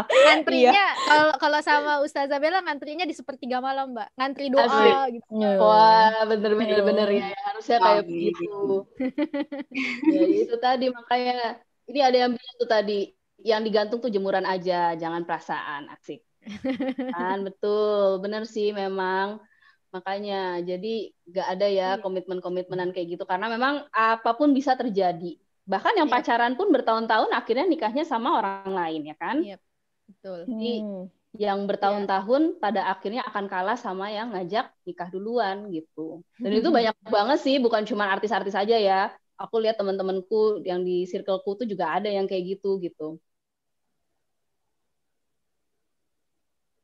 Ngantrinya 0.09 0.87
kalau 1.05 1.29
kalau 1.37 1.61
sama 1.61 1.93
Ustazah 2.01 2.41
Bella 2.41 2.65
ngantrinya 2.65 3.05
di 3.05 3.13
sepertiga 3.13 3.61
malam, 3.61 3.93
Mbak. 3.93 4.09
Ngantri 4.17 4.47
doa 4.49 4.65
Asli. 4.73 5.21
gitu. 5.21 5.33
Wah, 5.61 6.25
bener-bener 6.25 6.81
Iya. 6.81 6.87
bener 6.89 7.09
ya. 7.13 7.25
Harusnya 7.45 7.77
kayak 7.77 8.05
begitu. 8.09 8.89
ya, 10.09 10.23
itu 10.49 10.57
tadi 10.57 10.89
makanya 10.89 11.61
ini 11.93 12.01
ada 12.01 12.17
yang 12.25 12.33
bilang 12.33 12.57
tuh 12.57 12.71
tadi 12.73 13.13
yang 13.43 13.63
digantung 13.67 13.99
tuh 14.05 14.11
jemuran 14.15 14.47
aja, 14.47 14.95
jangan 14.99 15.23
perasaan. 15.27 15.91
Asik. 15.93 16.21
Kan 17.11 17.39
betul, 17.47 18.23
bener 18.23 18.43
sih 18.47 18.71
memang. 18.75 19.39
Makanya 19.95 20.65
jadi 20.65 21.13
nggak 21.29 21.47
ada 21.53 21.67
ya 21.69 21.89
komitmen-komitmenan 22.01 22.91
kayak 22.97 23.09
gitu 23.19 23.25
karena 23.29 23.47
memang 23.53 23.85
apa 23.93 24.31
pun 24.39 24.51
bisa 24.57 24.73
terjadi. 24.79 25.37
Bahkan 25.69 25.95
yang 26.01 26.09
Iya. 26.11 26.15
pacaran 26.19 26.55
pun 26.59 26.73
bertahun-tahun 26.75 27.31
akhirnya 27.31 27.67
nikahnya 27.69 28.05
sama 28.09 28.41
orang 28.41 28.73
lain 28.73 29.03
ya 29.13 29.17
kan? 29.21 29.37
Iya. 29.45 29.57
Betul. 30.09 30.39
Jadi, 30.51 30.73
Hmm. 30.83 31.05
yang 31.33 31.65
bertahun-tahun 31.65 32.43
pada 32.61 32.93
akhirnya 32.93 33.25
akan 33.25 33.49
kalah 33.49 33.79
sama 33.81 34.13
yang 34.13 34.37
ngajak 34.37 34.69
nikah 34.85 35.09
duluan 35.09 35.73
gitu. 35.73 36.21
Dan 36.37 36.53
itu 36.61 36.69
banyak 36.69 36.93
banget 37.09 37.39
sih, 37.41 37.57
bukan 37.57 37.83
cuma 37.89 38.05
artis-artis 38.13 38.53
aja 38.53 38.77
ya. 38.77 39.01
Aku 39.41 39.57
lihat 39.63 39.81
teman-temanku 39.81 40.61
yang 40.69 40.85
di 40.85 41.09
circleku 41.09 41.57
tuh 41.57 41.67
juga 41.67 41.97
ada 41.97 42.09
yang 42.13 42.29
kayak 42.29 42.59
gitu 42.59 42.77
gitu. 42.85 43.17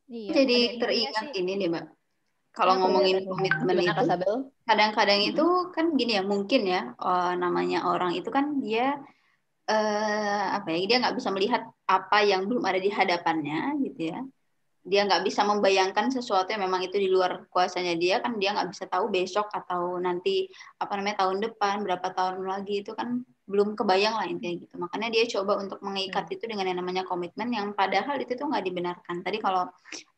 Iya. 0.08 0.30
Jadi 0.42 0.56
pada 0.56 0.64
intinya 0.64 0.82
teringat 0.82 1.22
sih- 1.22 1.34
ini 1.44 1.52
nih, 1.60 1.68
Mbak. 1.68 1.86
Kalau 2.56 2.74
Apa 2.74 2.80
ngomongin 2.80 3.16
ya? 3.22 3.28
komitmen 3.28 3.76
itu, 3.84 4.34
kadang-kadang 4.66 5.20
itu 5.22 5.46
kan 5.70 5.86
gini 5.94 6.12
ya, 6.18 6.22
mungkin 6.24 6.62
ya, 6.64 6.82
eh, 6.96 7.32
namanya 7.38 7.86
orang 7.86 8.16
itu 8.18 8.28
kan 8.32 8.58
dia 8.58 8.98
eh, 9.68 10.44
apa 10.56 10.72
ya, 10.72 10.76
dia 10.88 10.96
nggak 11.04 11.16
bisa 11.20 11.28
melihat 11.28 11.60
apa 11.84 12.24
yang 12.24 12.48
belum 12.48 12.64
ada 12.64 12.80
di 12.80 12.88
hadapannya, 12.88 13.76
gitu 13.84 14.16
ya. 14.16 14.24
Dia 14.80 15.04
nggak 15.04 15.28
bisa 15.28 15.44
membayangkan 15.44 16.08
sesuatu 16.08 16.48
yang 16.56 16.64
memang 16.64 16.88
itu 16.88 16.96
di 16.96 17.04
luar 17.12 17.44
kuasanya 17.52 17.92
dia, 18.00 18.24
kan 18.24 18.40
dia 18.40 18.56
nggak 18.56 18.72
bisa 18.72 18.88
tahu 18.88 19.12
besok 19.12 19.52
atau 19.52 20.00
nanti 20.00 20.48
apa 20.80 20.96
namanya 20.96 21.28
tahun 21.28 21.44
depan, 21.44 21.84
berapa 21.84 22.08
tahun 22.16 22.48
lagi 22.48 22.80
itu 22.80 22.96
kan 22.96 23.20
belum 23.48 23.74
kebayang 23.74 24.14
lah 24.20 24.26
intinya 24.28 24.54
gitu. 24.60 24.74
Makanya 24.76 25.08
dia 25.08 25.24
coba 25.32 25.56
untuk 25.58 25.80
mengikat 25.80 26.28
itu 26.28 26.44
dengan 26.44 26.68
yang 26.68 26.78
namanya 26.84 27.02
komitmen 27.08 27.48
yang 27.48 27.72
padahal 27.72 28.20
itu 28.20 28.36
tuh 28.36 28.46
nggak 28.46 28.64
dibenarkan. 28.68 29.24
Tadi 29.24 29.38
kalau 29.40 29.64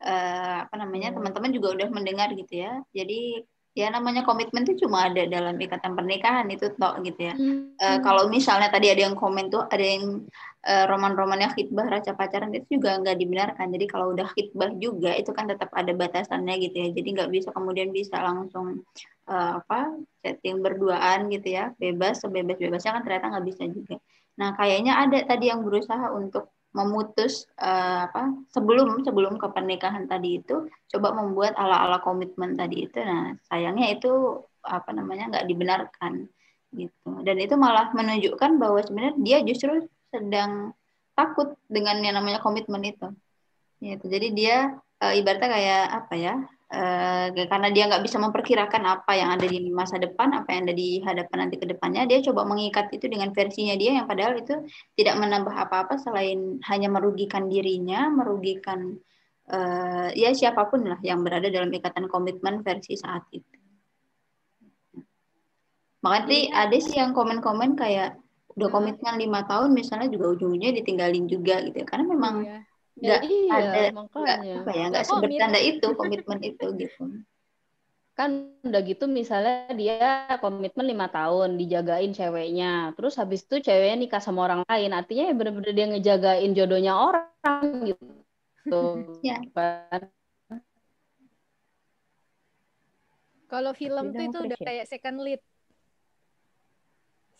eh, 0.02 0.56
apa 0.66 0.74
namanya 0.74 1.14
teman-teman 1.14 1.54
juga 1.54 1.78
udah 1.78 1.88
mendengar 1.94 2.34
gitu 2.34 2.66
ya. 2.66 2.82
Jadi 2.90 3.46
ya 3.70 3.86
namanya 3.86 4.26
komitmen 4.26 4.66
itu 4.66 4.82
cuma 4.84 5.06
ada 5.06 5.30
dalam 5.30 5.54
ikatan 5.54 5.94
pernikahan 5.94 6.50
itu 6.50 6.74
toh 6.74 6.98
gitu 7.06 7.20
ya. 7.22 7.34
Eh, 7.78 7.98
kalau 8.02 8.26
misalnya 8.26 8.66
tadi 8.66 8.90
ada 8.90 9.06
yang 9.06 9.14
komen 9.14 9.46
tuh 9.46 9.62
ada 9.70 9.80
yang 9.80 10.26
eh, 10.66 10.84
roman-romannya 10.90 11.54
khitbah 11.54 11.86
raca 11.86 12.12
pacaran 12.18 12.50
itu 12.50 12.76
juga 12.82 12.98
nggak 12.98 13.14
dibenarkan. 13.14 13.70
Jadi 13.70 13.86
kalau 13.86 14.10
udah 14.10 14.26
khitbah 14.34 14.74
juga 14.74 15.14
itu 15.14 15.30
kan 15.30 15.46
tetap 15.46 15.70
ada 15.70 15.94
batasannya 15.94 16.54
gitu 16.66 16.76
ya. 16.76 16.88
Jadi 16.90 17.08
nggak 17.14 17.30
bisa 17.30 17.48
kemudian 17.54 17.94
bisa 17.94 18.18
langsung 18.18 18.82
eh, 19.30 19.52
apa 19.62 19.94
setting 20.20 20.60
berduaan 20.60 21.30
gitu 21.30 21.48
ya 21.54 21.72
bebas 21.78 22.20
sebebas-bebasnya 22.26 22.90
kan 22.98 23.02
ternyata 23.06 23.26
nggak 23.32 23.46
bisa 23.46 23.62
juga. 23.70 23.96
Nah 24.36 24.58
kayaknya 24.58 24.92
ada 24.98 25.18
tadi 25.24 25.48
yang 25.48 25.62
berusaha 25.62 26.10
untuk 26.10 26.50
memutus 26.74 27.46
eh, 27.58 28.00
apa 28.10 28.34
sebelum 28.50 29.06
sebelum 29.06 29.38
ke 29.38 29.46
pernikahan 29.54 30.10
tadi 30.10 30.42
itu 30.42 30.66
coba 30.90 31.14
membuat 31.14 31.54
ala-ala 31.54 32.02
komitmen 32.02 32.58
tadi 32.58 32.90
itu. 32.90 32.98
Nah 32.98 33.38
sayangnya 33.46 33.94
itu 33.94 34.42
apa 34.60 34.90
namanya 34.92 35.32
nggak 35.32 35.46
dibenarkan 35.48 36.28
gitu 36.70 37.10
dan 37.26 37.36
itu 37.42 37.54
malah 37.58 37.90
menunjukkan 37.90 38.60
bahwa 38.62 38.78
sebenarnya 38.84 39.14
dia 39.18 39.38
justru 39.42 39.90
sedang 40.14 40.70
takut 41.18 41.58
dengan 41.66 41.98
yang 41.98 42.14
namanya 42.18 42.38
komitmen 42.38 42.82
itu 42.86 43.10
gitu 43.82 44.04
jadi 44.06 44.28
dia 44.30 44.56
e, 45.02 45.18
ibaratnya 45.18 45.50
kayak 45.50 45.84
apa 46.04 46.14
ya 46.14 46.34
e, 46.70 46.82
karena 47.50 47.68
dia 47.74 47.90
nggak 47.90 48.02
bisa 48.06 48.16
memperkirakan 48.22 48.82
apa 48.86 49.12
yang 49.18 49.30
ada 49.34 49.46
di 49.46 49.68
masa 49.74 49.98
depan 49.98 50.30
apa 50.32 50.48
yang 50.54 50.70
ada 50.70 50.74
di 50.74 51.02
hadapan 51.02 51.36
nanti 51.46 51.56
ke 51.58 51.66
depannya 51.66 52.06
dia 52.06 52.22
coba 52.24 52.46
mengikat 52.46 52.88
itu 52.94 53.10
dengan 53.10 53.34
versinya 53.34 53.74
dia 53.74 53.98
yang 53.98 54.06
padahal 54.06 54.38
itu 54.38 54.54
tidak 54.94 55.18
menambah 55.18 55.52
apa-apa 55.52 55.98
selain 55.98 56.62
hanya 56.70 56.88
merugikan 56.88 57.50
dirinya 57.50 58.08
merugikan 58.08 58.96
e, 59.50 59.58
ya 60.14 60.30
siapa 60.30 60.70
pun 60.70 60.86
lah 60.86 61.02
yang 61.02 61.26
berada 61.26 61.50
dalam 61.50 61.68
ikatan 61.74 62.06
komitmen 62.06 62.62
versi 62.62 62.94
saat 62.94 63.26
itu 63.34 63.60
Makanya 66.00 66.24
tadi 66.24 66.40
ada 66.48 66.76
sih 66.80 66.96
yang 66.96 67.12
komen-komen 67.12 67.76
kayak 67.76 68.16
udah 68.56 68.68
komitmen 68.72 69.20
lima 69.20 69.44
tahun 69.44 69.76
misalnya 69.76 70.08
juga 70.08 70.32
ujungnya 70.32 70.72
ditinggalin 70.72 71.28
juga 71.28 71.60
gitu. 71.60 71.84
Karena 71.84 72.04
memang 72.08 72.34
Iya. 72.44 72.58
Nggak 73.00 73.20
iya, 73.24 73.54
ada 73.56 73.80
makanya. 73.96 74.54
apa 74.60 74.70
ya 74.76 74.84
nggak 74.92 75.04
sebertanda 75.08 75.60
itu 75.60 75.86
komitmen 75.96 76.38
itu 76.44 76.66
gitu. 76.76 77.02
Kan 78.12 78.52
udah 78.60 78.80
gitu 78.84 79.08
misalnya 79.08 79.72
dia 79.72 80.28
komitmen 80.44 80.84
lima 80.84 81.08
tahun 81.08 81.56
dijagain 81.56 82.12
ceweknya, 82.12 82.92
terus 82.92 83.16
habis 83.16 83.40
itu 83.48 83.64
ceweknya 83.64 83.96
nikah 83.96 84.20
sama 84.20 84.44
orang 84.44 84.60
lain, 84.68 84.92
artinya 84.92 85.32
ya 85.32 85.34
bener-bener 85.34 85.72
dia 85.72 85.86
ngejagain 85.88 86.50
jodohnya 86.52 86.94
orang 86.94 87.88
gitu. 87.88 88.02
Ya. 89.24 89.40
Kan? 89.56 90.12
Kalau 93.50 93.72
film 93.74 94.14
tuh 94.14 94.24
itu 94.30 94.38
udah 94.46 94.54
appreciate. 94.54 94.68
kayak 94.68 94.84
second 94.86 95.18
lead. 95.24 95.40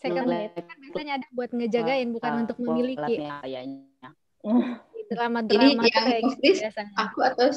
Second 0.01 0.27
lead 0.27 0.51
kan 0.57 0.77
biasanya 0.81 1.13
ada 1.21 1.27
buat 1.31 1.53
ngejagain 1.53 2.09
bukan 2.09 2.31
untuk 2.43 2.57
memiliki. 2.59 3.21
Kayaknya. 3.21 4.09
Drama-drama 5.11 5.59
Jadi 5.59 5.75
tuh 5.75 5.89
yang 5.91 6.05
kayak 6.07 6.23
gitu 6.23 6.51
biasanya. 6.63 6.95
Aku 6.95 7.19
atau 7.19 7.47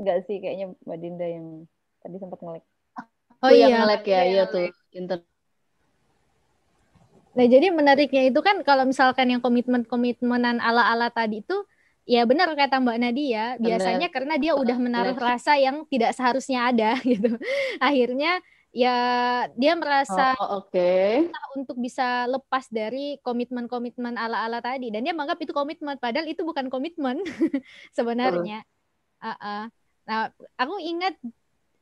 Enggak 0.00 0.18
sih 0.26 0.36
kayaknya 0.40 0.66
Mbak 0.82 0.98
Dinda 0.98 1.26
yang 1.28 1.46
tadi 2.00 2.16
sempat 2.16 2.40
ngelek. 2.40 2.64
Oh 3.42 3.50
Aku 3.50 3.54
iya. 3.54 3.84
ngelek 3.84 4.04
ya, 4.08 4.20
iya, 4.24 4.26
iya 4.32 4.42
tuh. 4.48 4.66
Inter- 4.96 5.28
Nah, 7.32 7.48
jadi 7.48 7.72
menariknya 7.72 8.28
itu 8.28 8.40
kan 8.44 8.60
kalau 8.60 8.84
misalkan 8.84 9.32
yang 9.32 9.40
komitmen-komitmenan 9.40 10.60
ala-ala 10.60 11.08
tadi 11.08 11.40
itu 11.40 11.64
ya 12.04 12.28
benar 12.28 12.52
kata 12.52 12.76
Mbak 12.76 12.98
Nadia, 13.00 13.56
biasanya 13.56 14.12
karena 14.12 14.36
dia 14.36 14.52
udah 14.52 14.76
menaruh 14.76 15.16
rasa 15.16 15.56
yang 15.56 15.88
tidak 15.88 16.12
seharusnya 16.12 16.68
ada 16.68 17.00
gitu. 17.08 17.32
Akhirnya 17.80 18.36
ya 18.72 18.96
dia 19.52 19.76
merasa 19.76 20.32
Oh, 20.40 20.64
oke. 20.64 21.28
untuk 21.60 21.76
bisa 21.76 22.24
lepas 22.24 22.66
dari 22.72 23.20
komitmen-komitmen 23.20 24.16
ala-ala 24.16 24.64
tadi 24.64 24.88
dan 24.88 25.04
dia 25.04 25.12
menganggap 25.12 25.38
itu 25.44 25.52
komitmen 25.52 26.00
padahal 26.00 26.24
itu 26.24 26.40
bukan 26.42 26.72
komitmen 26.72 27.20
sebenarnya. 27.96 28.64
Uh-uh. 29.20 29.68
Nah, 30.08 30.32
aku 30.58 30.80
ingat 30.82 31.14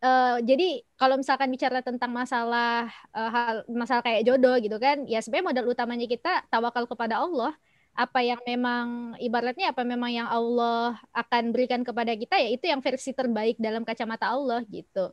eh, 0.03 0.37
jadi 0.45 0.83
kalau 0.99 1.17
misalkan 1.17 1.49
bicara 1.49 1.81
tentang 1.81 2.11
masalah 2.12 2.91
eh, 3.15 3.31
hal 3.33 3.65
masalah 3.71 4.03
kayak 4.05 4.27
jodoh 4.27 4.59
gitu 4.61 4.77
kan, 4.83 5.07
ya 5.07 5.23
sebenarnya 5.23 5.47
modal 5.62 5.67
utamanya 5.73 6.05
kita 6.11 6.45
tawakal 6.53 6.85
kepada 6.91 7.23
Allah. 7.23 7.55
Apa 7.95 8.23
yang 8.23 8.39
memang 8.47 9.19
ibaratnya 9.19 9.75
apa 9.75 9.83
memang 9.83 10.11
yang 10.15 10.29
Allah 10.31 10.95
akan 11.11 11.51
berikan 11.51 11.83
kepada 11.83 12.15
kita 12.15 12.39
ya 12.39 12.49
itu 12.55 12.71
yang 12.71 12.79
versi 12.83 13.11
terbaik 13.11 13.59
dalam 13.59 13.83
kacamata 13.87 14.31
Allah 14.31 14.62
gitu. 14.71 15.11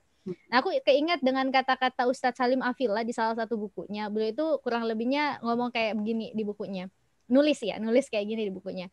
Nah, 0.52 0.60
aku 0.60 0.76
keinget 0.84 1.24
dengan 1.24 1.48
kata-kata 1.48 2.08
Ustadz 2.08 2.40
Salim 2.40 2.60
Afila 2.60 3.04
di 3.04 3.16
salah 3.16 3.36
satu 3.36 3.56
bukunya. 3.56 4.12
Beliau 4.12 4.32
itu 4.32 4.46
kurang 4.64 4.84
lebihnya 4.84 5.40
ngomong 5.40 5.72
kayak 5.72 5.96
begini 5.96 6.36
di 6.36 6.44
bukunya. 6.44 6.92
Nulis 7.32 7.60
ya, 7.64 7.80
nulis 7.80 8.12
kayak 8.12 8.28
gini 8.28 8.48
di 8.48 8.54
bukunya. 8.54 8.88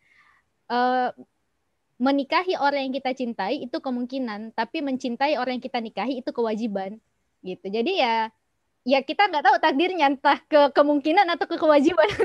Eh, 0.71 1.11
menikahi 1.99 2.59
orang 2.59 2.91
yang 2.91 2.95
kita 2.95 3.15
cintai 3.15 3.63
itu 3.63 3.79
kemungkinan, 3.79 4.55
tapi 4.55 4.83
mencintai 4.83 5.39
orang 5.39 5.59
yang 5.59 5.65
kita 5.65 5.79
nikahi 5.79 6.23
itu 6.23 6.31
kewajiban. 6.35 6.99
Gitu. 7.45 7.67
Jadi 7.71 8.01
ya 8.01 8.31
ya 8.85 9.01
kita 9.01 9.31
nggak 9.31 9.45
tahu 9.45 9.57
takdirnya 9.59 10.13
entah 10.13 10.39
ke 10.45 10.71
kemungkinan 10.77 11.27
atau 11.35 11.47
ke 11.49 11.57
kewajiban. 11.57 12.09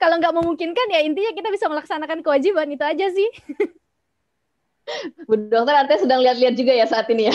Kalau 0.00 0.20
nggak 0.20 0.34
memungkinkan 0.36 0.86
ya 0.92 1.00
intinya 1.02 1.32
kita 1.32 1.48
bisa 1.48 1.66
melaksanakan 1.66 2.20
kewajiban 2.20 2.68
itu 2.68 2.84
aja 2.84 3.06
sih. 3.10 3.30
Bu 5.26 5.34
dokter 5.48 5.74
artinya 5.74 6.00
sedang 6.00 6.20
lihat-lihat 6.22 6.54
juga 6.54 6.72
ya 6.72 6.86
saat 6.86 7.06
ini 7.08 7.28
ya. 7.30 7.34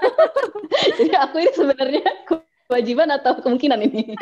Jadi 0.98 1.14
aku 1.14 1.36
ini 1.42 1.52
sebenarnya 1.54 2.04
kewajiban 2.68 3.08
atau 3.12 3.38
kemungkinan 3.40 3.80
ini? 3.86 4.14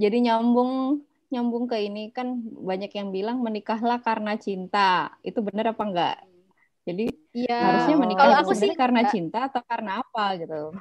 Jadi 0.00 0.16
nyambung 0.24 1.02
nyambung 1.30 1.70
ke 1.70 1.78
ini 1.78 2.10
kan 2.10 2.40
banyak 2.42 2.90
yang 2.90 3.12
bilang 3.14 3.38
menikahlah 3.44 4.00
karena 4.02 4.34
cinta. 4.40 5.14
Itu 5.22 5.44
benar 5.44 5.76
apa 5.76 5.82
enggak? 5.84 6.16
Jadi 6.88 7.06
Iya. 7.30 7.58
harusnya 7.62 7.96
menikah 8.00 8.24
Kalau 8.26 8.34
itu 8.34 8.42
aku 8.42 8.52
sih 8.58 8.72
karena 8.74 9.00
enggak. 9.06 9.14
cinta 9.14 9.38
atau 9.46 9.62
karena 9.62 10.02
apa 10.02 10.24
gitu. 10.40 10.74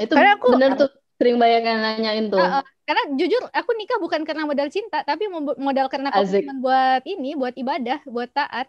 Itu 0.00 0.12
Karena 0.16 0.32
aku- 0.40 0.52
bener 0.56 0.70
tuh 0.78 0.88
sering 1.16 1.36
banyak 1.40 1.62
yang 1.64 1.78
nanyain 1.80 2.26
tuh. 2.28 2.40
Uh, 2.40 2.60
uh, 2.60 2.64
karena 2.84 3.02
jujur 3.16 3.42
aku 3.50 3.70
nikah 3.74 3.98
bukan 3.98 4.22
karena 4.22 4.44
modal 4.44 4.68
cinta, 4.68 5.00
tapi 5.02 5.26
modal 5.56 5.86
karena 5.88 6.12
komitmen 6.12 6.60
buat 6.60 7.02
ini, 7.08 7.34
buat 7.34 7.54
ibadah, 7.56 8.04
buat 8.06 8.30
taat. 8.30 8.68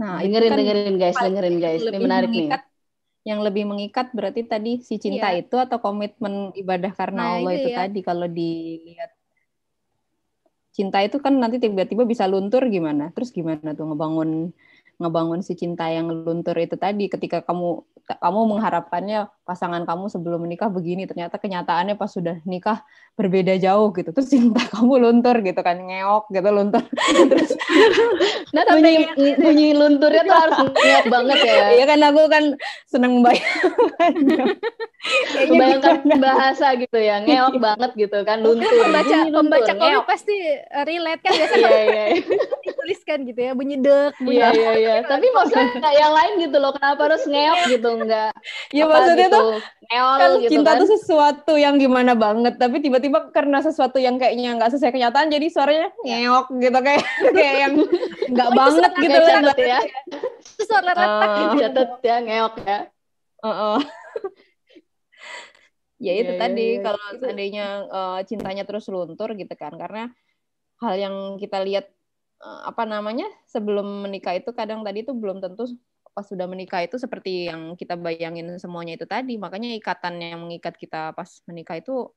Nah, 0.00 0.24
itu 0.24 0.32
dengerin 0.32 0.50
kan 0.50 0.58
dengerin 0.58 0.96
guys, 0.96 1.16
dengerin 1.20 1.56
guys. 1.60 1.80
Ini 1.82 1.88
lebih 1.92 2.00
menarik 2.08 2.28
nih. 2.30 2.36
mengikat 2.48 2.62
yang 3.20 3.40
lebih 3.44 3.64
mengikat 3.68 4.06
berarti 4.16 4.48
tadi 4.48 4.80
si 4.80 4.96
cinta 4.96 5.28
Iya. 5.28 5.44
itu 5.44 5.56
atau 5.60 5.76
komitmen 5.76 6.56
ibadah 6.56 6.88
karena 6.96 7.20
Nah, 7.20 7.32
Allah 7.36 7.52
itu 7.52 7.60
itu 7.60 7.70
ya. 7.76 7.78
tadi 7.84 8.00
kalau 8.00 8.24
dilihat 8.24 9.10
cinta 10.72 11.04
itu 11.04 11.20
kan 11.20 11.36
nanti 11.36 11.60
tiba-tiba 11.60 12.08
bisa 12.08 12.24
luntur 12.24 12.64
gimana 12.72 13.12
terus 13.12 13.28
gimana 13.34 13.76
tuh 13.76 13.92
ngebangun 13.92 14.54
ngebangun 14.96 15.40
si 15.44 15.52
cinta 15.52 15.84
yang 15.92 16.08
luntur 16.08 16.56
itu 16.56 16.80
tadi 16.80 17.12
ketika 17.12 17.44
kamu 17.44 17.84
kamu 18.08 18.40
mengharapkannya 18.56 19.28
pasangan 19.50 19.82
kamu 19.82 20.06
sebelum 20.06 20.46
menikah 20.46 20.70
begini 20.70 21.10
ternyata 21.10 21.34
kenyataannya 21.42 21.98
pas 21.98 22.06
sudah 22.06 22.38
nikah 22.46 22.86
berbeda 23.18 23.58
jauh 23.58 23.90
gitu 23.90 24.14
terus 24.14 24.30
cinta 24.30 24.62
kamu 24.78 25.02
luntur 25.02 25.42
gitu 25.42 25.58
kan 25.66 25.74
ngeok 25.82 26.30
gitu 26.30 26.48
luntur 26.54 26.86
terus 27.34 27.58
Nah, 28.50 28.66
bunyi, 28.66 29.06
bunyi 29.38 29.68
lunturnya 29.78 30.26
tuh 30.26 30.34
harus 30.36 30.58
ngeok 30.74 31.06
banget 31.06 31.38
ya. 31.46 31.66
Iya 31.78 31.84
kan 31.86 32.00
aku 32.02 32.22
kan 32.26 32.44
seneng 32.90 33.22
membayangkan. 33.22 33.70
Membayangkan 35.46 35.96
bahasa 36.18 36.74
gitu 36.74 36.98
ya, 36.98 37.22
ngeok 37.22 37.62
banget 37.62 37.90
gitu 37.94 38.18
kan, 38.26 38.42
luntur. 38.42 38.66
Pembaca 38.66 39.06
Bunyi 39.06 39.30
luntur, 39.30 39.38
pembaca 39.38 39.72
komik 39.78 40.04
pasti 40.10 40.34
uh, 40.50 40.84
relate 40.84 41.22
kan 41.22 41.32
biasa 41.38 41.54
Iya, 41.54 41.70
iya, 41.70 42.04
iya. 42.10 42.24
dituliskan 42.66 43.18
gitu 43.22 43.40
ya, 43.40 43.52
bunyi 43.54 43.76
dek, 43.78 44.12
bunyi 44.18 44.42
Iya, 44.42 44.48
iya, 44.50 44.72
iya. 44.74 44.94
Tapi 45.06 45.26
maksudnya 45.30 45.90
yang 45.94 46.12
lain 46.12 46.32
gitu 46.42 46.56
loh, 46.58 46.72
kenapa 46.74 47.00
harus 47.06 47.22
ngeok 47.30 47.60
gitu, 47.70 47.88
enggak 48.02 48.32
Ya 48.74 48.84
maksudnya 48.90 49.28
gitu, 49.30 49.36
tuh 49.38 49.39
ngeol 49.82 50.16
kan 50.16 50.30
gitu 50.38 50.50
cinta 50.52 50.70
kan. 50.72 50.80
tuh 50.80 50.88
sesuatu 50.92 51.52
yang 51.54 51.74
gimana 51.76 52.12
banget, 52.14 52.54
tapi 52.56 52.78
tiba-tiba 52.78 53.28
karena 53.30 53.58
sesuatu 53.60 53.98
yang 53.98 54.16
kayaknya 54.16 54.56
nggak 54.56 54.72
sesuai 54.72 54.92
kenyataan, 54.92 55.28
jadi 55.28 55.46
suaranya 55.48 55.88
ngeok 56.00 56.46
gitu 56.58 56.78
kayak 56.78 57.04
kayak 57.36 57.54
yang 57.58 57.74
nggak 58.30 58.48
Oh, 58.48 58.56
banget 58.56 58.92
gitu 58.98 59.18
lah. 59.18 59.28
catet 59.42 59.58
ya, 59.60 59.78
itu 60.38 60.62
suara 60.64 60.92
retak 60.92 61.30
catet 61.56 61.90
ya, 62.00 62.16
ngeok 62.20 62.54
ya. 62.62 62.78
Heeh. 63.40 63.78
ya 66.00 66.12
itu 66.16 66.32
Iya, 66.32 66.36
iya, 66.36 66.40
tadi 66.40 66.66
iya. 66.72 66.80
kalau 66.80 67.04
Itu- 67.12 67.20
seandainya 67.20 67.66
eh, 67.86 68.18
cintanya 68.24 68.64
terus 68.64 68.88
luntur 68.88 69.36
gitu 69.36 69.52
kan 69.52 69.76
karena 69.76 70.08
hal 70.80 70.94
yang 70.96 71.14
kita 71.36 71.60
lihat 71.60 71.92
eh, 72.40 72.60
apa 72.64 72.88
namanya 72.88 73.28
sebelum 73.44 74.08
menikah 74.08 74.32
itu 74.32 74.48
kadang 74.56 74.80
tadi 74.80 75.04
itu 75.04 75.12
belum 75.12 75.44
tentu 75.44 75.68
pas 76.10 76.26
sudah 76.26 76.46
menikah 76.50 76.82
itu 76.82 76.98
seperti 76.98 77.46
yang 77.48 77.78
kita 77.78 77.94
bayangin 77.94 78.50
semuanya 78.58 78.98
itu 78.98 79.06
tadi 79.06 79.38
makanya 79.38 79.70
ikatan 79.78 80.18
yang 80.18 80.40
mengikat 80.42 80.74
kita 80.74 81.14
pas 81.14 81.30
menikah 81.46 81.78
itu 81.78 82.10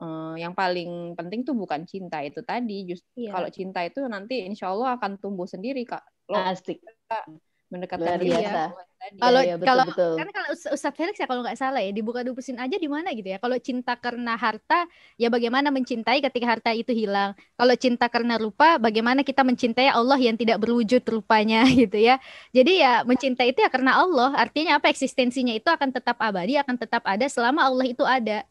eh, 0.00 0.34
yang 0.40 0.54
paling 0.54 1.18
penting 1.18 1.42
tuh 1.42 1.58
bukan 1.58 1.82
cinta 1.84 2.22
itu 2.22 2.40
tadi 2.46 2.86
just 2.86 3.04
Iya. 3.18 3.34
kalau 3.34 3.48
cinta 3.50 3.80
itu 3.82 4.00
nanti 4.06 4.46
insya 4.46 4.70
Allah 4.70 4.96
akan 4.96 5.18
tumbuh 5.18 5.50
sendiri 5.50 5.82
kak 5.82 6.00
lo 6.30 6.38
Asik. 6.40 6.78
Mendekatkan 7.70 8.18
Luar 8.18 8.20
biasa. 8.20 8.62
tadi. 8.74 9.16
Kalau 9.16 9.40
iya, 9.40 9.56
betul, 9.56 9.68
kalau 9.72 9.84
kan 10.20 10.28
kalau 10.28 10.48
Ustaz 10.52 10.70
Ustadz 10.76 10.96
Felix 10.98 11.16
ya 11.16 11.24
kalau 11.24 11.40
nggak 11.40 11.56
salah 11.56 11.80
ya 11.80 11.88
dibuka 11.88 12.20
dupusin 12.20 12.60
aja 12.60 12.76
di 12.76 12.84
mana 12.90 13.14
gitu 13.16 13.32
ya. 13.32 13.38
Kalau 13.40 13.56
cinta 13.56 13.96
karena 13.96 14.36
harta 14.36 14.84
ya 15.16 15.32
bagaimana 15.32 15.72
mencintai 15.72 16.20
ketika 16.20 16.46
harta 16.58 16.70
itu 16.76 16.92
hilang. 16.92 17.32
Kalau 17.56 17.74
cinta 17.80 18.12
karena 18.12 18.36
rupa 18.36 18.76
bagaimana 18.76 19.24
kita 19.24 19.40
mencintai 19.40 19.88
Allah 19.88 20.20
yang 20.20 20.36
tidak 20.36 20.60
berwujud 20.60 21.00
rupanya 21.08 21.64
gitu 21.80 21.96
ya. 21.96 22.20
Jadi 22.52 22.84
ya 22.84 23.06
mencintai 23.08 23.56
itu 23.56 23.64
ya 23.64 23.70
karena 23.72 23.96
Allah. 23.96 24.36
Artinya 24.36 24.76
apa 24.76 24.92
eksistensinya 24.92 25.56
itu 25.56 25.70
akan 25.72 25.94
tetap 25.96 26.20
abadi, 26.20 26.60
akan 26.60 26.76
tetap 26.76 27.00
ada 27.08 27.24
selama 27.30 27.64
Allah 27.64 27.86
itu 27.88 28.04
ada. 28.04 28.44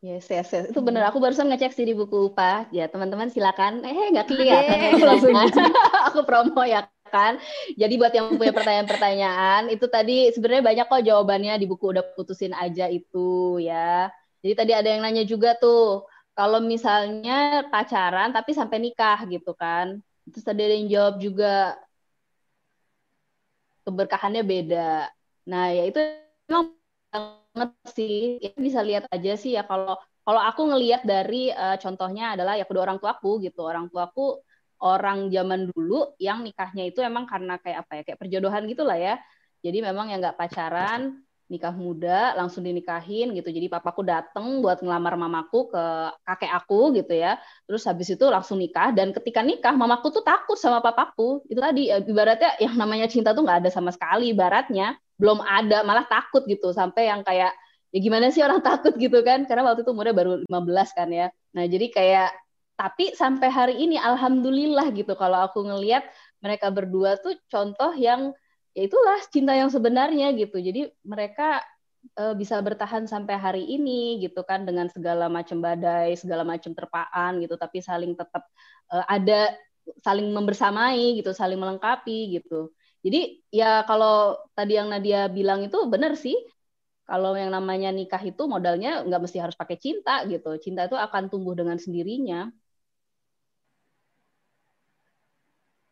Yes, 0.00 0.32
yes, 0.32 0.48
yes. 0.48 0.72
Itu 0.72 0.80
bener. 0.80 1.04
Aku 1.12 1.20
barusan 1.20 1.52
ngecek 1.52 1.76
sih 1.76 1.84
di 1.84 1.92
buku 1.92 2.32
UPA. 2.32 2.64
Ya, 2.72 2.88
teman-teman 2.88 3.28
silakan. 3.28 3.84
Eh, 3.84 4.08
nggak 4.16 4.32
kelihatan. 4.32 4.96
Langsung 4.96 5.36
aku 6.08 6.24
promo 6.24 6.64
ya 6.64 6.88
kan. 7.10 7.36
Jadi 7.74 7.94
buat 8.00 8.14
yang 8.14 8.38
punya 8.38 8.54
pertanyaan-pertanyaan, 8.54 9.68
itu 9.74 9.86
tadi 9.90 10.30
sebenarnya 10.30 10.64
banyak 10.64 10.86
kok 10.86 11.02
jawabannya 11.04 11.54
di 11.58 11.66
buku 11.66 11.84
udah 11.92 12.04
putusin 12.16 12.54
aja 12.54 12.86
itu 12.86 13.58
ya. 13.60 14.08
Jadi 14.40 14.54
tadi 14.56 14.72
ada 14.72 14.88
yang 14.88 15.02
nanya 15.04 15.24
juga 15.26 15.52
tuh, 15.58 16.06
kalau 16.32 16.62
misalnya 16.62 17.66
pacaran 17.68 18.32
tapi 18.32 18.56
sampai 18.56 18.78
nikah 18.80 19.26
gitu 19.28 19.52
kan. 19.58 20.00
Terus 20.30 20.44
tadi 20.46 20.60
ada 20.64 20.74
yang 20.78 20.88
jawab 20.88 21.14
juga 21.20 21.76
keberkahannya 23.84 24.42
beda. 24.46 25.10
Nah, 25.50 25.64
ya 25.74 25.82
itu 25.90 25.98
memang 26.46 26.78
banget 27.10 27.70
sih. 27.96 28.38
Ya, 28.38 28.50
bisa 28.54 28.80
lihat 28.84 29.04
aja 29.10 29.32
sih 29.34 29.58
ya 29.58 29.62
kalau 29.66 29.98
kalau 30.22 30.40
aku 30.46 30.62
ngelihat 30.70 31.02
dari 31.02 31.50
eh, 31.50 31.76
contohnya 31.82 32.38
adalah 32.38 32.54
ya 32.54 32.64
kedua 32.68 32.86
orang 32.86 33.00
tuaku 33.02 33.42
gitu. 33.42 33.66
Orang 33.66 33.90
tuaku 33.90 34.38
orang 34.80 35.28
zaman 35.28 35.68
dulu 35.70 36.16
yang 36.16 36.40
nikahnya 36.40 36.88
itu 36.88 37.04
emang 37.04 37.28
karena 37.28 37.60
kayak 37.60 37.84
apa 37.86 37.92
ya 38.00 38.02
kayak 38.08 38.18
perjodohan 38.20 38.64
gitulah 38.66 38.96
ya. 38.96 39.20
Jadi 39.60 39.84
memang 39.84 40.08
yang 40.08 40.24
nggak 40.24 40.40
pacaran, 40.40 41.20
nikah 41.50 41.74
muda 41.74 42.32
langsung 42.38 42.62
dinikahin 42.62 43.34
gitu. 43.34 43.50
Jadi 43.50 43.66
papaku 43.66 44.06
dateng 44.06 44.62
buat 44.64 44.80
ngelamar 44.80 45.18
mamaku 45.18 45.68
ke 45.68 45.84
kakek 46.24 46.52
aku 46.54 46.94
gitu 46.96 47.12
ya. 47.12 47.36
Terus 47.66 47.82
habis 47.84 48.08
itu 48.08 48.24
langsung 48.30 48.56
nikah 48.56 48.94
dan 48.94 49.10
ketika 49.10 49.42
nikah 49.42 49.74
mamaku 49.74 50.14
tuh 50.14 50.24
takut 50.24 50.56
sama 50.56 50.80
papaku. 50.80 51.44
Itu 51.50 51.60
tadi 51.60 51.90
eh, 51.90 52.00
ibaratnya 52.00 52.56
yang 52.62 52.78
namanya 52.78 53.10
cinta 53.10 53.36
tuh 53.36 53.44
nggak 53.44 53.66
ada 53.66 53.70
sama 53.74 53.90
sekali 53.92 54.32
ibaratnya. 54.32 54.96
Belum 55.20 55.42
ada, 55.44 55.84
malah 55.84 56.08
takut 56.08 56.46
gitu 56.48 56.72
sampai 56.72 57.12
yang 57.12 57.20
kayak 57.20 57.52
ya 57.90 57.98
gimana 58.00 58.30
sih 58.32 58.40
orang 58.40 58.62
takut 58.64 58.94
gitu 58.96 59.20
kan? 59.20 59.44
Karena 59.44 59.66
waktu 59.68 59.84
itu 59.84 59.90
umurnya 59.92 60.14
baru 60.16 60.32
15 60.46 60.96
kan 60.96 61.10
ya. 61.12 61.28
Nah, 61.52 61.66
jadi 61.66 61.90
kayak 61.90 62.30
tapi 62.80 63.12
sampai 63.22 63.48
hari 63.52 63.74
ini 63.84 63.96
alhamdulillah 64.00 64.88
gitu 64.96 65.12
kalau 65.22 65.38
aku 65.46 65.60
ngelihat 65.68 66.04
mereka 66.44 66.72
berdua 66.72 67.10
tuh 67.24 67.36
contoh 67.52 67.92
yang 68.06 68.32
ya 68.76 68.82
itulah 68.88 69.18
cinta 69.34 69.52
yang 69.60 69.68
sebenarnya 69.68 70.32
gitu. 70.40 70.56
Jadi 70.68 70.80
mereka 71.04 71.60
eh, 72.20 72.34
bisa 72.40 72.56
bertahan 72.64 73.04
sampai 73.12 73.36
hari 73.36 73.62
ini 73.68 74.22
gitu 74.24 74.40
kan 74.48 74.64
dengan 74.68 74.88
segala 74.88 75.28
macam 75.28 75.60
badai, 75.60 76.16
segala 76.16 76.42
macam 76.52 76.72
terpaan 76.72 77.32
gitu, 77.44 77.54
tapi 77.60 77.78
saling 77.84 78.12
tetap 78.16 78.48
eh, 78.94 79.04
ada 79.12 79.52
saling 80.06 80.28
membersamai 80.32 81.20
gitu, 81.20 81.30
saling 81.36 81.58
melengkapi 81.60 82.40
gitu. 82.40 82.72
Jadi 83.04 83.44
ya 83.52 83.84
kalau 83.88 84.36
tadi 84.56 84.76
yang 84.80 84.88
Nadia 84.92 85.28
bilang 85.28 85.60
itu 85.66 85.78
benar 85.92 86.16
sih. 86.16 86.36
kalau 87.10 87.34
yang 87.34 87.50
namanya 87.50 87.90
nikah 87.90 88.22
itu 88.22 88.42
modalnya 88.46 89.02
nggak 89.06 89.20
mesti 89.24 89.38
harus 89.42 89.56
pakai 89.58 89.76
cinta 89.84 90.22
gitu. 90.30 90.48
Cinta 90.64 90.86
itu 90.88 90.96
akan 91.06 91.26
tumbuh 91.32 91.54
dengan 91.58 91.76
sendirinya. 91.84 92.48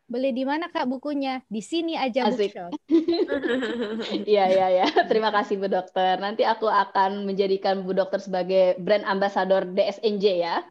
Beli 0.08 0.32
di 0.32 0.40
mana 0.48 0.72
Kak 0.72 0.88
bukunya? 0.88 1.44
Di 1.52 1.60
sini 1.60 1.92
aja 1.92 2.24
Asik. 2.32 2.56
bookshop. 2.56 2.72
Iya, 4.24 4.44
iya, 4.48 4.66
ya. 4.80 4.86
Terima 5.04 5.28
kasih 5.28 5.60
Bu 5.60 5.68
Dokter. 5.68 6.16
Nanti 6.16 6.48
aku 6.48 6.64
akan 6.64 7.28
menjadikan 7.28 7.84
Bu 7.84 7.92
Dokter 7.92 8.16
sebagai 8.16 8.80
brand 8.80 9.04
ambassador 9.04 9.68
DSNJ 9.68 10.24
ya. 10.40 10.64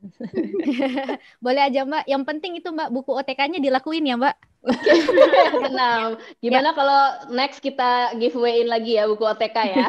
Boleh 1.45 1.69
aja 1.69 1.85
Mbak. 1.85 2.09
Yang 2.09 2.23
penting 2.25 2.51
itu 2.57 2.73
Mbak 2.73 2.89
buku 2.89 3.13
OTK-nya 3.13 3.61
dilakuin 3.61 4.09
ya 4.09 4.17
Mbak. 4.17 4.35
Tenang. 5.69 6.17
Gimana 6.41 6.73
kalau 6.73 7.29
next 7.29 7.61
kita 7.61 8.17
giveaway-in 8.17 8.65
lagi 8.65 8.97
ya 8.97 9.05
buku 9.05 9.21
OTK 9.21 9.57
ya? 9.69 9.85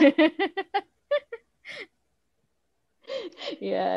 ya, 3.65 3.89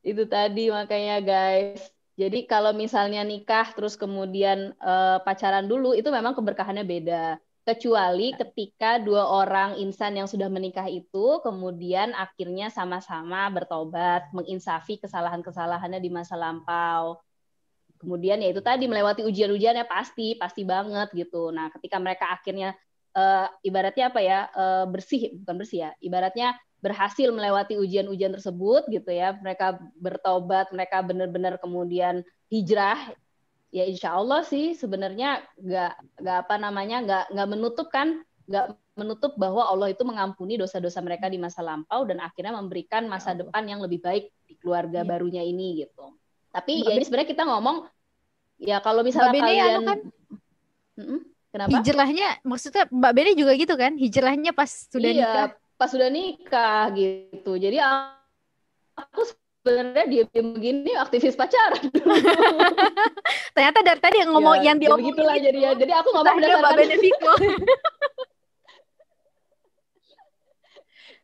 itu 0.00 0.22
tadi 0.24 0.72
makanya 0.72 1.20
guys. 1.20 1.95
Jadi 2.16 2.48
kalau 2.48 2.72
misalnya 2.72 3.20
nikah 3.20 3.76
terus 3.76 3.92
kemudian 4.00 4.72
eh, 4.72 5.18
pacaran 5.20 5.68
dulu 5.68 5.92
itu 5.92 6.08
memang 6.08 6.32
keberkahannya 6.32 6.84
beda. 6.88 7.36
Kecuali 7.66 8.32
ketika 8.32 8.96
dua 9.02 9.26
orang 9.26 9.76
insan 9.82 10.16
yang 10.16 10.30
sudah 10.30 10.46
menikah 10.48 10.86
itu 10.88 11.42
kemudian 11.44 12.14
akhirnya 12.16 12.72
sama-sama 12.72 13.50
bertobat, 13.52 14.30
menginsafi 14.32 14.96
kesalahan-kesalahannya 15.02 16.00
di 16.00 16.08
masa 16.08 16.38
lampau. 16.38 17.20
Kemudian 18.00 18.40
ya 18.40 18.48
itu 18.52 18.62
tadi 18.62 18.86
melewati 18.86 19.26
ujian-ujiannya 19.26 19.84
pasti, 19.88 20.36
pasti 20.38 20.62
banget 20.62 21.10
gitu. 21.12 21.50
Nah, 21.50 21.72
ketika 21.74 21.96
mereka 21.98 22.32
akhirnya 22.32 22.76
eh, 23.16 23.46
ibaratnya 23.64 24.12
apa 24.12 24.20
ya? 24.20 24.40
eh, 24.52 24.84
bersih, 24.92 25.32
bukan 25.42 25.56
bersih 25.56 25.78
ya. 25.88 25.90
Ibaratnya 26.04 26.54
berhasil 26.84 27.32
melewati 27.32 27.80
ujian-ujian 27.80 28.36
tersebut 28.36 28.86
gitu 28.92 29.10
ya 29.10 29.34
mereka 29.40 29.80
bertobat 29.96 30.70
mereka 30.70 31.00
benar-benar 31.02 31.56
kemudian 31.58 32.20
hijrah 32.52 33.10
ya 33.74 33.82
insya 33.88 34.14
Allah 34.14 34.44
sih 34.46 34.76
sebenarnya 34.76 35.42
nggak 35.58 35.92
nggak 36.22 36.38
apa 36.46 36.54
namanya 36.60 36.96
nggak 37.02 37.24
nggak 37.34 37.48
menutup 37.50 37.88
kan 37.90 38.22
nggak 38.46 38.78
menutup 38.94 39.34
bahwa 39.34 39.66
Allah 39.66 39.90
itu 39.90 40.06
mengampuni 40.06 40.54
dosa-dosa 40.54 41.02
mereka 41.02 41.26
di 41.26 41.40
masa 41.40 41.64
lampau 41.66 42.06
dan 42.06 42.22
akhirnya 42.22 42.54
memberikan 42.54 43.10
masa 43.10 43.34
depan 43.34 43.66
yang 43.66 43.82
lebih 43.82 43.98
baik 43.98 44.30
di 44.46 44.54
keluarga 44.60 45.02
Iya. 45.02 45.08
barunya 45.10 45.42
ini 45.42 45.82
gitu 45.82 46.14
tapi 46.54 46.86
Mbak 46.86 46.86
ya 46.86 46.94
ini 46.94 47.04
sebenarnya 47.04 47.30
kita 47.34 47.44
ngomong 47.50 47.76
ya 48.62 48.78
kalau 48.78 49.02
misalnya 49.02 49.34
Mbak 49.34 49.42
anu 49.42 49.48
kalian 49.50 49.80
kan? 49.82 49.98
Mm-mm, 50.96 51.20
kenapa 51.56 51.72
Hijrahnya 51.72 52.28
maksudnya 52.44 52.84
Mbak 52.92 53.12
Beni 53.16 53.32
juga 53.32 53.52
gitu 53.56 53.74
kan? 53.80 53.96
Hijrahnya 53.96 54.52
pas 54.52 54.68
sudah 54.68 55.08
iya, 55.08 55.24
nikah. 55.24 55.48
pas 55.80 55.88
sudah 55.88 56.08
nikah 56.12 56.92
gitu. 56.92 57.52
Jadi 57.56 57.80
aku 57.80 59.20
sebenarnya 59.64 60.04
diam-diam 60.04 60.52
begini 60.52 60.92
aktivis 60.92 61.32
pacaran. 61.32 61.80
Ternyata 63.56 63.80
dari 63.80 64.00
tadi 64.04 64.16
yang 64.20 64.36
ngomong 64.36 64.60
Ya, 64.60 64.70
yang 64.72 64.76
ya 64.76 64.82
diomongin 64.84 65.16
begitulah 65.16 65.36
jadi 65.40 65.58
ya. 65.58 65.72
Jadi 65.72 65.92
aku 65.96 66.08
ngomong 66.12 66.36
Tanya 66.36 66.36
Mbak 66.36 66.52
berdasarkan 66.52 66.76
Benefico. 66.76 67.32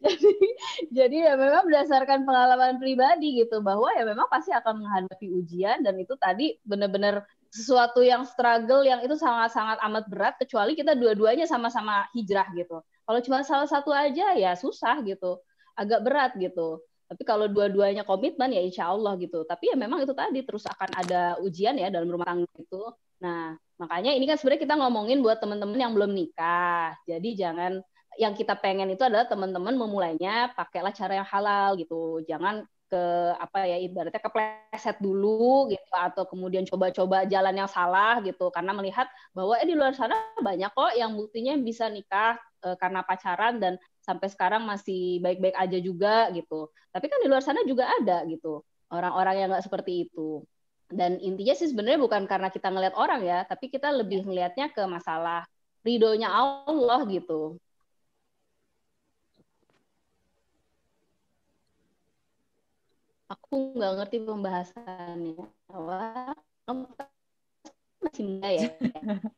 jadi, 0.03 0.31
jadi 0.91 1.17
ya 1.31 1.33
memang 1.39 1.63
berdasarkan 1.69 2.19
pengalaman 2.27 2.81
pribadi 2.81 3.39
gitu 3.39 3.63
bahwa 3.63 3.93
ya 3.95 4.03
memang 4.03 4.27
pasti 4.27 4.51
akan 4.51 4.83
menghadapi 4.83 5.31
ujian 5.31 5.85
dan 5.85 5.95
itu 6.01 6.17
tadi 6.19 6.59
benar-benar 6.67 7.23
sesuatu 7.53 8.01
yang 8.01 8.25
struggle 8.25 8.81
yang 8.81 9.05
itu 9.05 9.13
sangat-sangat 9.13 9.77
amat 9.85 10.05
berat 10.09 10.35
kecuali 10.41 10.73
kita 10.73 10.97
dua-duanya 10.97 11.45
sama-sama 11.45 12.09
hijrah 12.17 12.49
gitu. 12.57 12.81
Kalau 13.05 13.21
cuma 13.21 13.45
salah 13.45 13.69
satu 13.69 13.93
aja 13.93 14.33
ya 14.33 14.57
susah 14.57 15.05
gitu, 15.05 15.37
agak 15.77 16.01
berat 16.01 16.33
gitu. 16.41 16.81
Tapi 17.13 17.29
kalau 17.29 17.45
dua-duanya 17.53 18.09
komitmen 18.09 18.57
ya 18.57 18.65
insya 18.65 18.89
Allah 18.89 19.21
gitu. 19.21 19.45
Tapi 19.45 19.69
ya 19.69 19.77
memang 19.77 20.01
itu 20.01 20.17
tadi 20.17 20.41
terus 20.49 20.65
akan 20.65 20.97
ada 20.97 21.37
ujian 21.45 21.77
ya 21.77 21.93
dalam 21.93 22.09
rumah 22.09 22.25
tangga 22.25 22.49
itu. 22.57 22.83
Nah 23.21 23.53
makanya 23.77 24.17
ini 24.17 24.25
kan 24.25 24.41
sebenarnya 24.41 24.65
kita 24.65 24.75
ngomongin 24.81 25.21
buat 25.21 25.37
teman-teman 25.37 25.77
yang 25.77 25.93
belum 25.93 26.09
nikah. 26.17 26.97
Jadi 27.05 27.37
jangan 27.37 27.85
yang 28.17 28.33
kita 28.33 28.57
pengen 28.57 28.89
itu 28.97 29.05
adalah 29.05 29.29
teman-teman 29.29 29.77
memulainya 29.77 30.57
pakailah 30.57 30.97
cara 30.97 31.21
yang 31.21 31.29
halal 31.29 31.77
gitu. 31.77 32.25
Jangan 32.25 32.65
ke 32.93 33.05
apa 33.41 33.65
ya 33.65 33.81
ibaratnya 33.81 34.21
kepleset 34.21 35.01
dulu 35.01 35.73
gitu 35.73 35.89
atau 35.97 36.29
kemudian 36.29 36.69
coba-coba 36.69 37.25
jalan 37.25 37.57
yang 37.57 37.71
salah 37.73 38.21
gitu 38.21 38.53
karena 38.53 38.77
melihat 38.77 39.09
bahwa 39.33 39.57
eh 39.57 39.65
di 39.65 39.73
luar 39.73 39.97
sana 39.97 40.13
banyak 40.45 40.69
kok 40.69 40.93
yang 40.93 41.17
buktinya 41.17 41.57
bisa 41.57 41.89
nikah 41.89 42.37
eh, 42.69 42.77
karena 42.77 43.01
pacaran 43.01 43.57
dan 43.57 43.81
sampai 44.05 44.29
sekarang 44.29 44.69
masih 44.69 45.25
baik-baik 45.25 45.57
aja 45.57 45.79
juga 45.81 46.29
gitu. 46.37 46.69
Tapi 46.93 47.09
kan 47.09 47.19
di 47.25 47.29
luar 47.33 47.41
sana 47.41 47.65
juga 47.65 47.89
ada 47.89 48.29
gitu 48.29 48.61
orang-orang 48.93 49.35
yang 49.41 49.49
nggak 49.49 49.65
seperti 49.65 50.07
itu. 50.09 50.45
Dan 50.93 51.17
intinya 51.25 51.57
sih 51.57 51.73
sebenarnya 51.73 52.05
bukan 52.05 52.29
karena 52.29 52.53
kita 52.53 52.69
ngelihat 52.69 52.93
orang 53.01 53.25
ya, 53.25 53.49
tapi 53.49 53.73
kita 53.73 53.89
lebih 53.89 54.29
ngelihatnya 54.29 54.69
ke 54.77 54.85
masalah 54.85 55.49
ridhonya 55.81 56.29
Allah 56.29 57.01
gitu. 57.09 57.57
Aku 63.33 63.73
nggak 63.73 63.93
ngerti 63.97 64.17
pembahasannya. 64.21 65.41
Kamu 66.69 66.85
masih 68.05 68.25
muda 68.29 68.49
ya? 68.53 68.69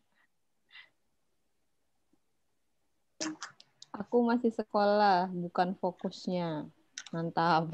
Aku 3.95 4.27
masih 4.27 4.51
sekolah, 4.51 5.31
bukan 5.31 5.79
fokusnya. 5.79 6.67
Mantap. 7.15 7.71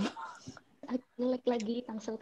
Jelek 1.16 1.44
lagi 1.48 1.80
Tangsel. 1.88 2.20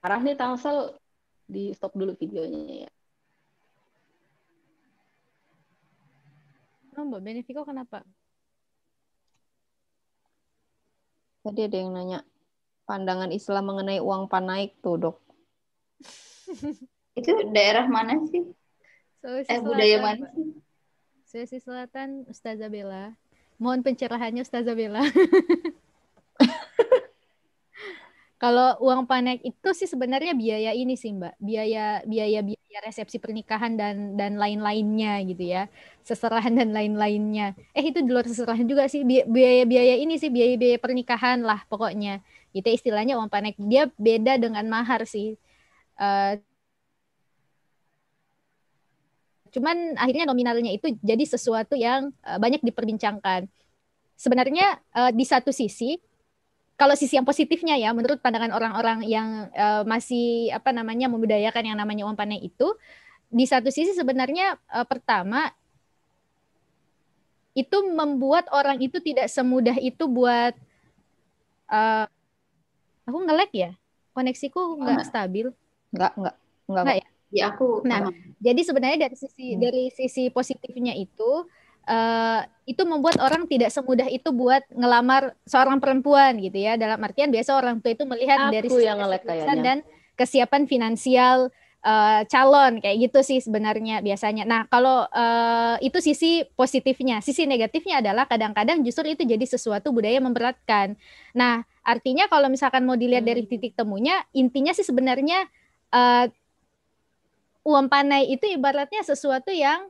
Parah 0.00 0.20
nih 0.24 0.32
Tangsel 0.32 0.96
di 1.44 1.76
stop 1.76 1.92
dulu 1.92 2.16
videonya 2.16 2.88
ya. 2.88 2.90
Oh, 6.96 7.04
Mbak 7.04 7.20
Benefico 7.20 7.60
kenapa? 7.68 8.00
Tadi 11.46 11.62
ada 11.62 11.78
yang 11.78 11.94
nanya, 11.94 12.26
pandangan 12.90 13.30
Islam 13.30 13.70
mengenai 13.70 14.02
uang 14.02 14.26
panaik 14.26 14.82
tuh, 14.82 14.98
dok. 14.98 15.16
Itu 17.18 17.30
daerah 17.54 17.86
mana 17.86 18.18
sih? 18.26 18.50
Sulawesi 19.22 19.54
Eh 19.54 19.62
budaya 19.62 19.94
Selatan, 19.94 20.02
mana 20.02 20.18
Mbak. 20.26 20.32
sih? 20.34 20.46
Sulawesi 21.22 21.58
Selatan, 21.62 22.08
Ustazah 22.26 22.66
Bella. 22.66 23.14
Mohon 23.62 23.86
pencerahannya 23.86 24.42
Ustazah 24.42 24.74
Bella. 24.74 25.06
Kalau 28.36 28.76
uang 28.84 29.08
panek 29.08 29.40
itu 29.48 29.68
sih 29.72 29.88
sebenarnya 29.88 30.36
biaya 30.36 30.70
ini 30.76 30.92
sih 31.00 31.08
Mbak, 31.16 31.40
biaya 31.40 32.04
biaya 32.04 32.38
biaya 32.44 32.78
resepsi 32.84 33.16
pernikahan 33.16 33.72
dan 33.80 34.12
dan 34.20 34.36
lain-lainnya 34.36 35.24
gitu 35.24 35.40
ya, 35.56 35.72
seserahan 36.04 36.52
dan 36.52 36.68
lain-lainnya. 36.76 37.56
Eh 37.72 37.84
itu 37.88 38.04
di 38.04 38.10
luar 38.12 38.28
seserahan 38.28 38.68
juga 38.68 38.84
sih 38.92 39.08
bi- 39.08 39.24
biaya-biaya 39.24 39.96
ini 40.04 40.20
sih 40.20 40.28
biaya-biaya 40.28 40.76
pernikahan 40.84 41.40
lah 41.48 41.64
pokoknya. 41.72 42.20
Gitu 42.52 42.68
istilahnya 42.76 43.16
uang 43.16 43.32
panek. 43.32 43.56
Dia 43.56 43.88
beda 43.96 44.36
dengan 44.36 44.64
mahar 44.68 45.08
sih. 45.08 45.40
Eh, 46.00 46.32
cuman 49.54 49.96
akhirnya 49.96 50.26
nominalnya 50.28 50.70
itu 50.74 50.92
jadi 51.00 51.24
sesuatu 51.24 51.74
yang 51.78 52.10
eh, 52.26 52.38
banyak 52.38 52.60
diperbincangkan. 52.66 53.46
Sebenarnya 54.18 54.80
eh, 54.96 55.12
di 55.14 55.24
satu 55.26 55.50
sisi 55.54 55.98
kalau 56.76 56.92
sisi 56.92 57.16
yang 57.16 57.24
positifnya 57.24 57.74
ya 57.80 57.90
menurut 57.96 58.20
pandangan 58.20 58.52
orang-orang 58.52 59.00
yang 59.08 59.48
eh, 59.52 59.82
masih 59.88 60.52
apa 60.52 60.70
namanya 60.76 61.08
membudayakan 61.08 61.64
yang 61.72 61.78
namanya 61.80 62.04
uang 62.04 62.16
panen 62.16 62.40
itu 62.40 62.76
di 63.32 63.44
satu 63.48 63.72
sisi 63.72 63.96
sebenarnya 63.96 64.60
eh, 64.70 64.86
pertama 64.86 65.50
itu 67.56 67.76
membuat 67.88 68.44
orang 68.52 68.76
itu 68.84 69.00
tidak 69.00 69.32
semudah 69.32 69.76
itu 69.80 70.04
buat 70.04 70.52
eh, 71.72 72.06
aku 73.08 73.18
nge-lag 73.24 73.50
ya 73.56 73.70
koneksiku 74.12 74.76
nggak 74.76 74.92
Enggak. 75.00 75.08
stabil 75.08 75.46
Enggak, 75.96 76.12
enggak. 76.20 76.34
Enggak, 76.66 76.82
Enggak 76.84 76.96
kok. 77.00 77.14
Ya 77.34 77.44
aku 77.50 77.66
Nah, 77.82 77.98
emang 78.06 78.14
jadi 78.38 78.60
sebenarnya 78.62 78.98
dari 79.08 79.16
sisi 79.18 79.46
Hmm. 79.56 79.60
dari 79.64 79.84
sisi 79.90 80.30
positifnya 80.30 80.94
itu 80.94 81.30
eh, 81.86 82.40
itu 82.66 82.82
membuat 82.82 83.22
orang 83.22 83.46
tidak 83.46 83.70
semudah 83.70 84.10
itu 84.10 84.34
buat 84.34 84.66
ngelamar 84.74 85.38
seorang 85.46 85.78
perempuan 85.78 86.34
gitu 86.42 86.58
ya. 86.58 86.74
Dalam 86.74 86.98
artian 86.98 87.30
biasa 87.30 87.54
orang 87.54 87.78
tua 87.78 87.94
itu 87.94 88.04
melihat 88.04 88.50
Aku 88.50 88.52
dari 88.58 88.68
yang 88.82 88.98
dan 89.62 89.78
kesiapan 90.18 90.66
finansial 90.66 91.54
eh, 91.86 92.22
calon 92.26 92.82
kayak 92.82 92.96
gitu 93.06 93.18
sih 93.22 93.38
sebenarnya 93.38 94.02
biasanya. 94.02 94.42
Nah, 94.42 94.66
kalau 94.66 95.06
eh, 95.06 95.76
itu 95.86 96.02
sisi 96.02 96.42
positifnya, 96.58 97.22
sisi 97.22 97.46
negatifnya 97.46 98.02
adalah 98.02 98.26
kadang-kadang 98.26 98.82
justru 98.82 99.06
itu 99.14 99.22
jadi 99.22 99.46
sesuatu 99.46 99.94
budaya 99.94 100.18
memberatkan. 100.18 100.98
Nah, 101.38 101.62
artinya 101.86 102.26
kalau 102.26 102.50
misalkan 102.50 102.82
mau 102.82 102.98
dilihat 102.98 103.22
dari 103.22 103.46
Hmm. 103.46 103.50
titik 103.54 103.78
temunya, 103.78 104.26
intinya 104.34 104.74
sih 104.74 104.82
sebenarnya 104.82 105.46
eh, 105.94 106.26
uang 107.66 107.86
panai 107.90 108.30
itu 108.30 108.46
ibaratnya 108.46 109.02
sesuatu 109.02 109.50
yang 109.50 109.86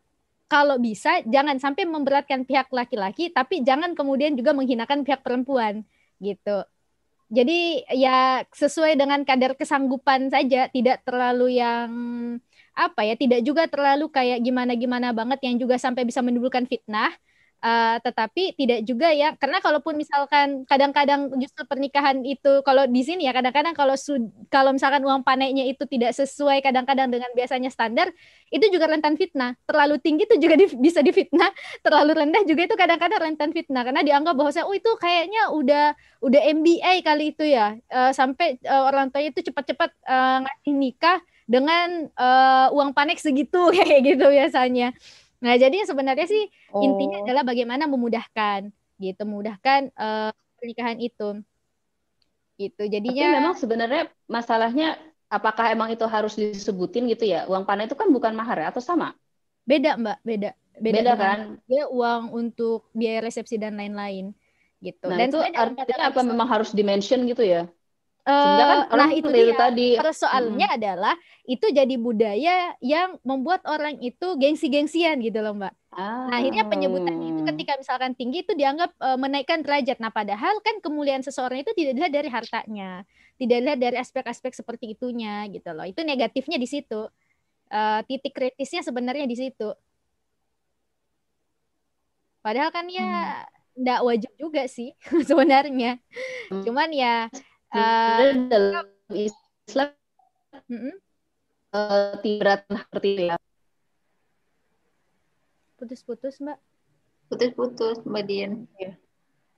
kalau 0.46 0.78
bisa 0.78 1.22
jangan 1.26 1.58
sampai 1.58 1.84
memberatkan 1.86 2.46
pihak 2.46 2.70
laki-laki 2.70 3.34
tapi 3.34 3.66
jangan 3.66 3.98
kemudian 3.98 4.38
juga 4.38 4.54
menghinakan 4.54 5.02
pihak 5.02 5.22
perempuan 5.26 5.82
gitu. 6.22 6.64
Jadi 7.26 7.82
ya 7.90 8.46
sesuai 8.54 8.94
dengan 8.94 9.26
kadar 9.26 9.58
kesanggupan 9.58 10.30
saja, 10.30 10.70
tidak 10.70 11.02
terlalu 11.02 11.58
yang 11.58 11.90
apa 12.70 13.02
ya, 13.02 13.18
tidak 13.18 13.42
juga 13.42 13.66
terlalu 13.66 14.06
kayak 14.14 14.38
gimana-gimana 14.46 15.10
banget 15.10 15.42
yang 15.42 15.58
juga 15.58 15.74
sampai 15.74 16.06
bisa 16.06 16.22
menimbulkan 16.22 16.70
fitnah. 16.70 17.10
Uh, 17.56 17.96
tetapi 18.04 18.52
tidak 18.54 18.84
juga 18.84 19.10
ya. 19.10 19.32
Karena 19.34 19.58
kalaupun 19.64 19.96
misalkan 19.96 20.68
kadang-kadang 20.68 21.32
justru 21.40 21.64
pernikahan 21.64 22.20
itu 22.22 22.60
kalau 22.62 22.84
di 22.84 23.02
sini 23.02 23.26
ya 23.26 23.32
kadang-kadang 23.32 23.72
kalau 23.72 23.96
kalau 24.52 24.70
misalkan 24.76 25.02
uang 25.02 25.24
panainya 25.24 25.64
itu 25.64 25.82
tidak 25.88 26.12
sesuai 26.14 26.60
kadang-kadang 26.60 27.08
dengan 27.08 27.32
biasanya 27.32 27.72
standar 27.72 28.12
itu 28.52 28.66
juga 28.68 28.92
rentan 28.92 29.16
fitnah. 29.16 29.56
Terlalu 29.64 29.96
tinggi 30.04 30.28
itu 30.28 30.36
juga 30.36 30.54
di, 30.60 30.66
bisa 30.78 31.00
difitnah. 31.00 31.50
Terlalu 31.86 32.12
rendah 32.12 32.42
juga 32.44 32.62
itu 32.68 32.74
kadang-kadang 32.76 33.20
rentan 33.32 33.50
fitnah. 33.56 33.82
Karena 33.82 34.04
dianggap 34.04 34.34
bahwa 34.36 34.50
saya 34.52 34.68
oh 34.68 34.76
itu 34.76 34.92
kayaknya 35.00 35.50
udah 35.50 35.96
udah 36.22 36.40
MBA 36.52 37.02
kali 37.02 37.32
itu 37.32 37.44
ya. 37.48 37.74
Uh, 37.88 38.12
sampai 38.12 38.60
uh, 38.68 38.84
orang 38.86 39.08
tua 39.08 39.24
itu 39.24 39.40
cepat-cepat 39.40 39.90
uh, 40.06 40.44
ngasih 40.44 40.74
nikah 40.76 41.18
dengan 41.46 42.10
uh, 42.18 42.74
uang 42.74 42.90
panek 42.92 43.22
segitu 43.22 43.70
kayak 43.74 44.02
gitu 44.02 44.26
biasanya 44.26 44.92
Nah, 45.40 45.54
jadi 45.56 45.84
sebenarnya 45.84 46.26
sih 46.28 46.44
oh. 46.72 46.82
intinya 46.84 47.22
adalah 47.24 47.42
bagaimana 47.44 47.84
memudahkan 47.84 48.72
gitu, 48.96 49.22
memudahkan 49.28 49.92
uh, 49.96 50.32
pernikahan 50.56 50.98
itu. 51.00 51.44
Gitu. 52.56 52.82
Jadinya 52.88 53.24
Tapi 53.28 53.36
memang 53.36 53.54
sebenarnya 53.54 54.02
masalahnya 54.24 54.96
apakah 55.28 55.68
emang 55.68 55.92
itu 55.92 56.04
harus 56.08 56.34
disebutin 56.34 57.04
gitu 57.12 57.28
ya? 57.28 57.44
Uang 57.50 57.68
panai 57.68 57.84
itu 57.84 57.96
kan 57.98 58.08
bukan 58.08 58.32
mahar 58.32 58.64
ya 58.64 58.66
atau 58.72 58.80
sama? 58.80 59.12
Beda, 59.68 59.98
Mbak, 60.00 60.18
beda. 60.24 60.50
Beda, 60.76 60.96
beda 61.00 61.12
kan? 61.16 61.38
Dia 61.68 61.88
uang 61.88 62.32
untuk 62.32 62.88
biaya 62.92 63.24
resepsi 63.24 63.56
dan 63.60 63.76
lain-lain 63.76 64.32
gitu. 64.80 65.08
Nah, 65.08 65.18
dan 65.18 65.28
itu 65.32 65.38
artinya 65.40 65.96
apa 66.12 66.20
memang 66.20 66.48
harus 66.48 66.72
dimention 66.72 67.24
gitu 67.24 67.44
ya? 67.44 67.68
Kan 68.26 68.78
nah 68.90 69.10
itu 69.14 69.30
dia 69.30 69.54
tadi. 69.54 69.94
persoalannya 69.94 70.66
hmm. 70.66 70.76
adalah 70.82 71.14
itu 71.46 71.66
jadi 71.70 71.94
budaya 71.94 72.74
yang 72.82 73.22
membuat 73.22 73.62
orang 73.70 74.02
itu 74.02 74.34
gengsi-gengsian 74.34 75.22
gitu 75.22 75.38
loh 75.38 75.54
mbak. 75.54 75.70
Ah. 75.94 76.26
Nah 76.26 76.42
akhirnya 76.42 76.66
penyebutan 76.66 77.16
itu 77.22 77.40
ketika 77.54 77.78
misalkan 77.78 78.18
tinggi 78.18 78.42
itu 78.42 78.52
dianggap 78.58 78.90
uh, 78.98 79.14
menaikkan 79.14 79.62
derajat. 79.62 80.02
Nah 80.02 80.10
padahal 80.10 80.58
kan 80.60 80.82
kemuliaan 80.82 81.22
seseorang 81.22 81.62
itu 81.62 81.70
tidak 81.78 81.94
dilihat 81.94 82.12
dari 82.12 82.28
hartanya, 82.28 82.90
tidak 83.38 83.56
dilihat 83.62 83.78
dari 83.78 83.96
aspek-aspek 84.02 84.52
seperti 84.58 84.98
itunya 84.98 85.46
gitu 85.54 85.70
loh. 85.70 85.86
Itu 85.86 86.02
negatifnya 86.02 86.58
di 86.58 86.66
situ. 86.66 87.06
Uh, 87.70 88.02
titik 88.10 88.34
kritisnya 88.34 88.82
sebenarnya 88.82 89.26
di 89.30 89.38
situ. 89.38 89.70
Padahal 92.42 92.70
kan 92.74 92.86
ya 92.90 93.42
tidak 93.76 93.98
hmm. 94.02 94.06
wajib 94.06 94.32
juga 94.34 94.62
sih 94.66 94.90
sebenarnya. 95.28 96.02
Hmm. 96.50 96.62
Cuman 96.66 96.90
ya 96.90 97.30
uh, 97.76 98.32
dalam 98.48 98.86
Islam 99.12 99.90
mm-hmm. 100.66 100.94
uh, 101.76 102.12
tidak 102.24 102.64
seperti 102.66 103.08
itu 103.12 103.22
ya. 103.30 103.36
Putus-putus, 105.76 106.40
Mbak. 106.40 106.58
Putus-putus, 107.28 108.00
Mbak 108.08 108.24
Dian. 108.24 108.52
Ya. 108.80 108.92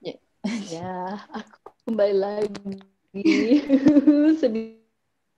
ya. 0.02 0.16
ya, 0.74 0.94
aku 1.30 1.70
kembali 1.86 2.16
lagi. 2.18 2.74
Sedih 4.42 4.82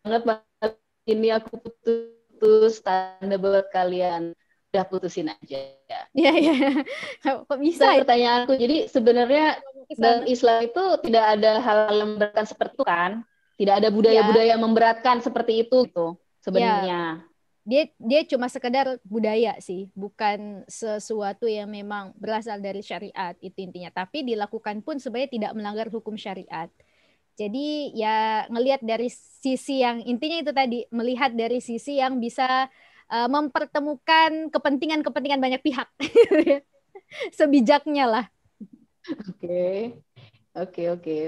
banget 0.01 0.73
ini 1.05 1.29
aku 1.31 1.61
putus 1.61 2.81
tanda 2.81 3.37
buat 3.37 3.69
kalian 3.69 4.33
udah 4.71 4.85
putusin 4.87 5.27
aja. 5.27 5.59
Iya 6.15 6.33
iya. 6.39 6.55
Kok 7.51 7.59
bisa? 7.59 7.91
ya? 7.91 8.07
pertanyaanku. 8.07 8.55
Jadi 8.55 8.87
sebenarnya 8.87 9.59
dalam 9.99 10.23
Islam 10.31 10.59
itu 10.63 10.85
tidak 11.11 11.25
ada 11.39 11.53
hal 11.59 11.79
yang 11.91 12.09
memberatkan 12.15 12.47
seperti 12.47 12.75
itu 12.79 12.85
kan? 12.87 13.13
Tidak 13.59 13.75
ada 13.77 13.89
budaya-budaya 13.93 14.55
ya. 14.55 14.57
memberatkan 14.57 15.17
seperti 15.21 15.67
itu 15.67 15.91
gitu 15.91 16.17
sebenarnya. 16.41 16.87
Ya. 16.87 17.05
Dia 17.61 17.83
dia 18.01 18.21
cuma 18.25 18.49
sekedar 18.49 18.97
budaya 19.05 19.59
sih, 19.61 19.93
bukan 19.93 20.65
sesuatu 20.65 21.45
yang 21.45 21.69
memang 21.69 22.17
berasal 22.17 22.57
dari 22.63 22.81
syariat 22.81 23.37
itu 23.43 23.59
intinya. 23.61 23.93
Tapi 23.93 24.25
dilakukan 24.25 24.81
pun 24.81 24.97
sebenarnya 24.97 25.35
tidak 25.35 25.53
melanggar 25.59 25.87
hukum 25.93 26.17
syariat. 26.17 26.71
Jadi 27.37 27.97
ya 27.97 28.49
ngelihat 28.49 28.81
dari 28.81 29.11
sisi 29.13 29.83
yang 29.83 30.01
intinya 30.05 30.39
itu 30.41 30.53
tadi 30.55 30.79
melihat 30.93 31.33
dari 31.37 31.61
sisi 31.61 32.01
yang 32.01 32.17
bisa 32.17 32.69
uh, 33.11 33.29
mempertemukan 33.29 34.49
kepentingan-kepentingan 34.55 35.43
banyak 35.43 35.61
pihak. 35.61 35.91
Sebijaknya 37.39 38.07
lah. 38.07 38.25
Oke. 39.27 39.99
Oke, 40.55 40.83
oke. 40.91 41.19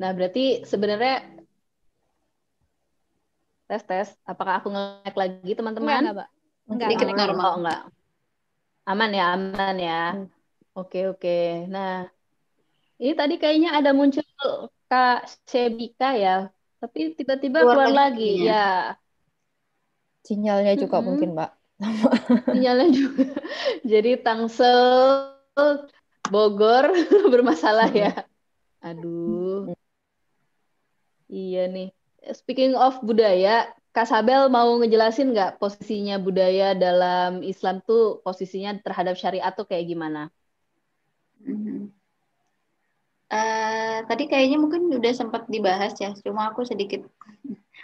Nah, 0.00 0.10
berarti 0.16 0.64
sebenarnya 0.64 1.24
tes 3.68 3.82
tes 3.88 4.08
apakah 4.28 4.60
aku 4.60 4.68
ngelek 4.72 5.16
lagi 5.16 5.52
teman-teman? 5.52 6.00
Enggak, 6.04 6.14
Mbak. 6.16 6.28
Enggak. 6.68 6.88
Sedikit 6.88 7.06
normal. 7.16 7.48
Oh, 7.48 7.58
enggak. 7.60 7.80
Aman 8.82 9.10
ya, 9.14 9.26
aman 9.36 9.76
ya. 9.78 10.02
Hmm. 10.16 10.28
Oke, 10.72 11.04
oke. 11.06 11.68
Nah, 11.68 12.08
ini 12.96 13.12
tadi 13.12 13.36
kayaknya 13.36 13.76
ada 13.76 13.92
muncul 13.92 14.24
Kak 14.88 15.28
Sebika 15.44 16.16
ya, 16.16 16.48
tapi 16.80 17.12
tiba-tiba 17.16 17.60
keluar, 17.64 17.88
keluar 17.88 17.92
lagi. 17.92 18.48
Ya. 18.48 18.96
Sinyalnya 20.22 20.74
juga 20.78 20.98
mm 20.98 21.00
-hmm. 21.02 21.06
mungkin, 21.06 21.28
Mbak. 21.34 21.50
Sinyalnya 22.54 22.88
juga. 22.94 23.26
Jadi 23.92 24.10
Tangsel 24.22 24.78
Bogor 26.30 26.94
bermasalah 27.32 27.90
ya. 27.90 28.24
Aduh. 28.82 29.74
Iya 31.26 31.66
nih. 31.70 31.90
Speaking 32.30 32.78
of 32.78 33.02
budaya, 33.02 33.66
Kak 33.90 34.06
Sabel 34.08 34.46
mau 34.48 34.72
ngejelasin 34.78 35.34
nggak 35.34 35.58
posisinya 35.58 36.16
budaya 36.22 36.72
dalam 36.72 37.42
Islam 37.42 37.82
tuh 37.82 38.22
posisinya 38.22 38.78
terhadap 38.80 39.18
syariat 39.18 39.52
tuh 39.52 39.66
kayak 39.66 39.90
gimana? 39.90 40.30
Uh, 43.32 43.98
tadi 44.06 44.28
kayaknya 44.28 44.60
mungkin 44.60 44.92
udah 44.92 45.12
sempat 45.12 45.48
dibahas 45.48 45.96
ya, 45.98 46.12
cuma 46.20 46.52
aku 46.52 46.68
sedikit 46.68 47.04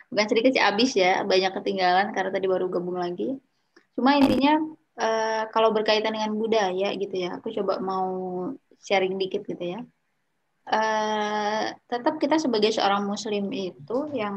bukan 0.09 0.27
sedikit 0.29 0.51
sih 0.57 0.65
abis 0.65 0.91
ya. 0.97 1.23
Banyak 1.25 1.53
ketinggalan 1.61 2.13
karena 2.17 2.31
tadi 2.33 2.47
baru 2.49 2.67
gabung 2.69 2.99
lagi. 2.99 3.37
Cuma 3.95 4.17
intinya 4.17 4.61
uh, 4.99 5.43
kalau 5.55 5.71
berkaitan 5.71 6.15
dengan 6.15 6.35
budaya 6.35 6.95
gitu 6.95 7.15
ya 7.15 7.39
aku 7.39 7.51
coba 7.55 7.79
mau 7.79 8.09
sharing 8.83 9.17
dikit 9.17 9.47
gitu 9.47 9.79
ya. 9.79 9.81
Uh, 10.69 11.73
tetap 11.89 12.21
kita 12.21 12.37
sebagai 12.37 12.69
seorang 12.77 13.09
muslim 13.09 13.49
itu 13.57 14.13
yang 14.13 14.37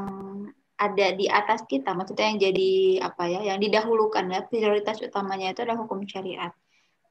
ada 0.82 1.14
di 1.14 1.28
atas 1.30 1.62
kita 1.70 1.94
maksudnya 1.94 2.34
yang 2.34 2.40
jadi 2.42 2.72
apa 3.06 3.24
ya 3.30 3.40
yang 3.54 3.60
didahulukan 3.62 4.26
ya 4.32 4.42
prioritas 4.48 4.98
utamanya 5.04 5.54
itu 5.54 5.62
adalah 5.62 5.84
hukum 5.86 6.02
syariat 6.08 6.56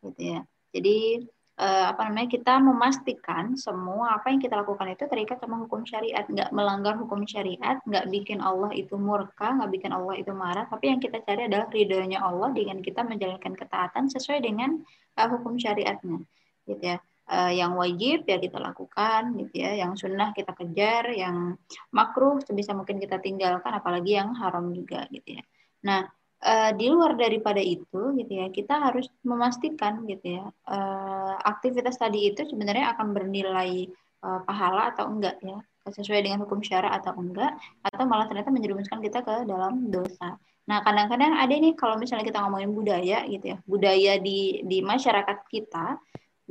gitu 0.02 0.34
ya. 0.34 0.40
Jadi 0.74 1.22
uh, 1.60 1.84
apa 1.92 2.08
namanya 2.08 2.28
kita 2.32 2.56
memastikan 2.56 3.52
semua 3.54 4.16
apa 4.16 4.32
yang 4.32 4.40
kita 4.40 4.56
lakukan 4.56 4.88
itu 4.96 5.04
terikat 5.04 5.36
sama 5.36 5.60
hukum 5.60 5.84
syariat. 5.84 6.24
Nggak 6.24 6.50
melanggar 6.56 6.96
hukum 6.96 7.28
syariat 7.28 7.76
nggak 7.84 8.08
bikin 8.08 8.40
Allah 8.40 8.72
itu 8.72 8.96
murka 8.96 9.52
nggak 9.52 9.70
bikin 9.70 9.92
Allah 9.92 10.14
itu 10.16 10.32
marah. 10.32 10.64
Tapi 10.66 10.88
yang 10.88 11.00
kita 11.04 11.20
cari 11.20 11.46
adalah 11.46 11.68
ridhonya 11.68 12.24
Allah 12.24 12.48
dengan 12.56 12.80
kita 12.80 13.04
menjalankan 13.04 13.52
ketaatan 13.52 14.08
sesuai 14.08 14.40
dengan 14.40 14.80
uh, 15.20 15.28
hukum 15.28 15.60
syariatnya 15.60 16.24
gitu 16.64 16.96
ya. 16.96 16.98
Uh, 17.30 17.54
yang 17.54 17.78
wajib 17.78 18.26
ya 18.26 18.42
kita 18.42 18.58
lakukan 18.58 19.38
gitu 19.38 19.54
ya. 19.60 19.86
Yang 19.86 20.08
sunnah 20.08 20.32
kita 20.32 20.56
kejar 20.56 21.12
yang 21.14 21.54
makruh 21.94 22.40
sebisa 22.42 22.74
mungkin 22.74 22.98
kita 22.98 23.20
tinggalkan 23.22 23.70
apalagi 23.70 24.16
yang 24.16 24.34
haram 24.34 24.72
juga 24.72 25.06
gitu 25.12 25.38
ya. 25.38 25.44
Nah 25.86 26.08
uh, 26.44 26.70
di 26.76 26.86
luar 26.88 27.16
daripada 27.16 27.60
itu 27.60 28.14
gitu 28.16 28.32
ya 28.32 28.46
kita 28.48 28.90
harus 28.90 29.08
memastikan 29.24 30.04
gitu 30.08 30.40
ya 30.40 30.44
uh, 30.68 31.34
aktivitas 31.44 32.00
tadi 32.00 32.32
itu 32.32 32.44
sebenarnya 32.48 32.96
akan 32.96 33.12
bernilai 33.12 33.88
uh, 34.24 34.40
pahala 34.44 34.92
atau 34.94 35.08
enggak 35.10 35.40
ya. 35.40 35.58
Sesuai 35.80 36.22
dengan 36.22 36.44
hukum 36.44 36.60
syara 36.60 36.92
atau 36.92 37.16
enggak 37.16 37.56
atau 37.82 38.04
malah 38.04 38.28
ternyata 38.28 38.52
menjerumuskan 38.52 39.00
kita 39.00 39.24
ke 39.24 39.48
dalam 39.48 39.88
dosa. 39.88 40.36
Nah 40.68 40.84
kadang-kadang 40.84 41.34
ada 41.34 41.50
nih 41.50 41.74
kalau 41.74 41.96
misalnya 41.96 42.28
kita 42.28 42.38
ngomongin 42.44 42.70
budaya 42.70 43.24
gitu 43.26 43.56
ya 43.56 43.58
budaya 43.64 44.20
di 44.20 44.60
di 44.62 44.84
masyarakat 44.84 45.38
kita 45.50 45.98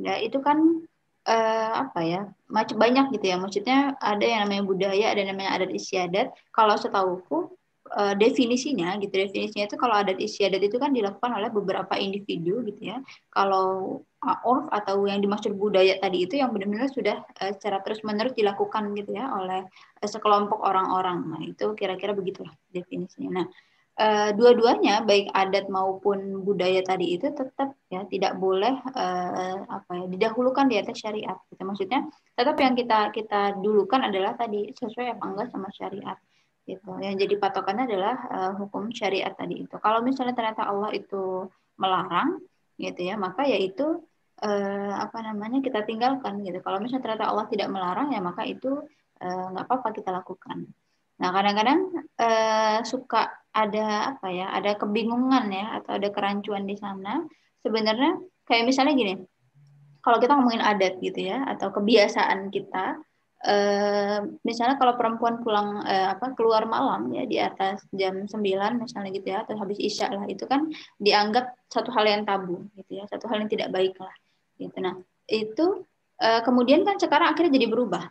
ya 0.02 0.18
itu 0.20 0.42
kan 0.42 0.82
uh, 1.24 1.72
apa 1.86 2.00
ya 2.04 2.22
macam 2.50 2.76
banyak 2.76 3.16
gitu 3.16 3.26
ya. 3.32 3.36
Maksudnya 3.38 3.78
ada 4.02 4.24
yang 4.26 4.44
namanya 4.44 4.66
budaya 4.66 5.14
ada 5.14 5.18
yang 5.22 5.30
namanya 5.32 5.50
adat 5.56 5.70
istiadat. 5.72 6.34
Kalau 6.50 6.74
setahuku 6.76 7.54
uh, 7.94 8.14
definisinya 8.14 8.96
gitu 9.02 9.10
definisinya 9.10 9.66
itu 9.66 9.76
kalau 9.76 9.94
adat 9.98 10.18
istiadat 10.18 10.62
itu 10.62 10.76
kan 10.78 10.94
dilakukan 10.94 11.30
oleh 11.34 11.50
beberapa 11.50 11.94
individu 11.98 12.62
gitu 12.66 12.94
ya 12.94 12.98
kalau 13.30 14.00
uh, 14.22 14.38
orf 14.46 14.70
atau 14.70 15.04
yang 15.06 15.18
dimaksud 15.18 15.54
budaya 15.58 15.98
tadi 15.98 16.26
itu 16.26 16.38
yang 16.38 16.54
benar-benar 16.54 16.90
sudah 16.90 17.22
uh, 17.42 17.52
secara 17.54 17.82
terus 17.82 18.02
menerus 18.06 18.34
dilakukan 18.34 18.94
gitu 18.94 19.18
ya 19.18 19.30
oleh 19.34 19.66
uh, 20.00 20.08
sekelompok 20.08 20.62
orang-orang 20.62 21.26
nah 21.26 21.40
itu 21.42 21.74
kira-kira 21.74 22.14
begitulah 22.14 22.54
definisinya 22.70 23.42
nah 23.42 23.46
uh, 24.00 24.30
dua-duanya 24.32 25.02
baik 25.04 25.28
adat 25.34 25.66
maupun 25.66 26.46
budaya 26.46 26.80
tadi 26.80 27.18
itu 27.18 27.28
tetap 27.34 27.74
ya 27.92 28.06
tidak 28.06 28.38
boleh 28.38 28.80
uh, 28.96 29.56
apa 29.66 29.90
ya 29.92 30.06
didahulukan 30.08 30.66
di 30.70 30.80
atas 30.80 30.96
syariat. 31.04 31.36
Gitu. 31.52 31.60
Maksudnya 31.60 32.08
tetap 32.32 32.56
yang 32.56 32.72
kita 32.72 33.12
kita 33.12 33.60
dulukan 33.60 34.08
adalah 34.08 34.32
tadi 34.38 34.72
sesuai 34.72 35.20
apa 35.20 35.24
enggak 35.28 35.48
sama 35.52 35.68
syariat 35.74 36.16
gitu. 36.68 36.90
Yang 37.00 37.26
jadi 37.26 37.34
patokannya 37.40 37.84
adalah 37.88 38.16
uh, 38.30 38.52
hukum 38.60 38.92
syariat 38.92 39.32
tadi 39.32 39.64
itu. 39.64 39.76
Kalau 39.80 40.00
misalnya 40.04 40.34
ternyata 40.36 40.68
Allah 40.68 40.90
itu 40.92 41.48
melarang 41.80 42.40
gitu 42.76 43.00
ya, 43.00 43.14
maka 43.20 43.44
yaitu 43.48 44.04
uh, 44.40 44.94
apa 44.96 45.18
namanya 45.24 45.60
kita 45.60 45.84
tinggalkan 45.84 46.40
gitu. 46.44 46.60
Kalau 46.64 46.78
misalnya 46.80 47.04
ternyata 47.04 47.26
Allah 47.32 47.46
tidak 47.48 47.68
melarang 47.68 48.12
ya 48.12 48.20
maka 48.20 48.44
itu 48.44 48.84
nggak 49.20 49.64
uh, 49.64 49.68
apa-apa 49.68 49.88
kita 49.92 50.10
lakukan. 50.12 50.64
Nah 51.20 51.28
kadang-kadang 51.36 51.80
uh, 52.16 52.78
suka 52.80 53.28
ada 53.52 54.16
apa 54.16 54.28
ya, 54.32 54.48
ada 54.54 54.78
kebingungan 54.78 55.52
ya 55.52 55.82
atau 55.82 56.00
ada 56.00 56.08
kerancuan 56.08 56.64
di 56.64 56.80
sana. 56.80 57.20
Sebenarnya 57.60 58.16
kayak 58.48 58.64
misalnya 58.64 58.96
gini, 58.96 59.14
kalau 60.00 60.16
kita 60.16 60.32
ngomongin 60.32 60.64
adat 60.64 60.96
gitu 61.04 61.20
ya 61.20 61.44
atau 61.44 61.68
kebiasaan 61.76 62.48
kita, 62.48 62.96
uh, 63.46 64.18
misalnya 64.44 64.76
kalau 64.76 64.94
perempuan 65.00 65.40
pulang 65.40 65.80
uh, 65.84 66.16
apa 66.16 66.32
keluar 66.36 66.68
malam 66.68 67.08
ya 67.14 67.24
di 67.24 67.40
atas 67.40 67.84
jam 67.94 68.28
9 68.28 68.36
misalnya 68.80 69.10
gitu 69.14 69.26
ya 69.28 69.44
atau 69.44 69.56
habis 69.56 69.78
isya 69.80 70.12
lah 70.12 70.26
itu 70.28 70.44
kan 70.44 70.68
dianggap 71.00 71.56
satu 71.70 71.88
hal 71.94 72.04
yang 72.04 72.22
tabu 72.28 72.68
gitu 72.76 73.00
ya, 73.00 73.04
satu 73.08 73.30
hal 73.30 73.44
yang 73.44 73.50
tidak 73.50 73.68
baik 73.72 73.96
lah 73.96 74.12
gitu. 74.60 74.76
Nah, 74.82 75.00
itu 75.30 75.86
uh, 76.20 76.40
kemudian 76.44 76.84
kan 76.84 77.00
sekarang 77.00 77.32
akhirnya 77.32 77.56
jadi 77.56 77.68
berubah 77.70 78.04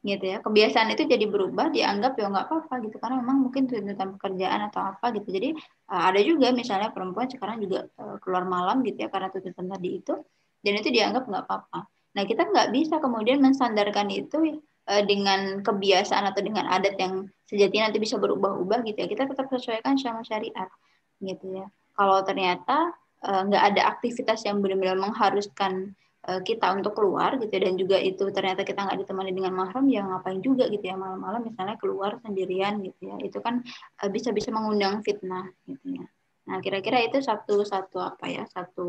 gitu 0.00 0.24
ya 0.32 0.40
kebiasaan 0.40 0.96
itu 0.96 1.04
jadi 1.04 1.28
berubah 1.28 1.68
dianggap 1.68 2.16
ya 2.16 2.32
nggak 2.32 2.48
apa-apa 2.48 2.74
gitu 2.88 2.96
karena 2.96 3.20
memang 3.20 3.44
mungkin 3.44 3.68
tuntutan 3.68 4.16
pekerjaan 4.16 4.72
atau 4.72 4.80
apa 4.96 5.12
gitu 5.12 5.28
jadi 5.28 5.52
uh, 5.92 6.08
ada 6.08 6.20
juga 6.24 6.56
misalnya 6.56 6.88
perempuan 6.88 7.28
sekarang 7.28 7.60
juga 7.60 7.84
uh, 8.00 8.16
keluar 8.16 8.48
malam 8.48 8.80
gitu 8.80 9.04
ya 9.04 9.12
karena 9.12 9.28
tuntutan 9.28 9.68
tadi 9.68 10.00
itu 10.00 10.16
dan 10.64 10.72
itu 10.80 10.88
dianggap 10.88 11.28
nggak 11.28 11.44
apa-apa 11.44 11.80
nah 12.16 12.24
kita 12.24 12.48
nggak 12.48 12.68
bisa 12.72 12.96
kemudian 12.96 13.44
mensandarkan 13.44 14.08
itu 14.08 14.64
uh, 14.90 15.02
dengan 15.06 15.62
kebiasaan 15.62 16.26
atau 16.34 16.42
dengan 16.42 16.66
adat 16.66 16.98
yang 16.98 17.30
sejatinya 17.46 17.88
nanti 17.88 18.02
bisa 18.02 18.18
berubah-ubah 18.18 18.82
gitu 18.82 18.98
ya. 18.98 19.06
Kita 19.06 19.30
tetap 19.30 19.46
sesuaikan 19.46 19.94
sama 19.94 20.26
syariat 20.26 20.66
gitu 21.22 21.62
ya. 21.62 21.70
Kalau 21.94 22.18
ternyata 22.26 22.98
nggak 23.22 23.62
uh, 23.62 23.68
ada 23.70 23.82
aktivitas 23.86 24.48
yang 24.48 24.58
benar-benar 24.64 24.96
mengharuskan 24.98 25.94
Eh, 26.20 26.40
kita 26.44 26.76
untuk 26.76 26.92
keluar 26.92 27.40
gitu 27.40 27.48
ya, 27.48 27.64
dan 27.64 27.80
juga 27.80 27.96
itu 27.96 28.28
ternyata 28.28 28.60
kita 28.60 28.84
nggak 28.84 28.98
ditemani 29.00 29.32
dengan 29.32 29.56
mahram 29.56 29.88
ya 29.88 30.04
ngapain 30.04 30.44
juga 30.44 30.68
gitu 30.68 30.84
ya 30.84 30.92
malam-malam 30.92 31.48
misalnya 31.48 31.80
keluar 31.80 32.20
sendirian 32.20 32.84
gitu 32.84 33.08
ya. 33.08 33.16
Itu 33.24 33.40
kan 33.40 33.64
eh, 34.04 34.10
bisa-bisa 34.12 34.52
mengundang 34.52 35.00
fitnah 35.00 35.48
gitu 35.64 35.96
ya. 35.96 36.04
Nah 36.44 36.60
kira-kira 36.60 37.00
itu 37.08 37.24
satu 37.24 37.64
satu 37.64 38.04
apa 38.04 38.28
ya 38.28 38.44
satu 38.52 38.88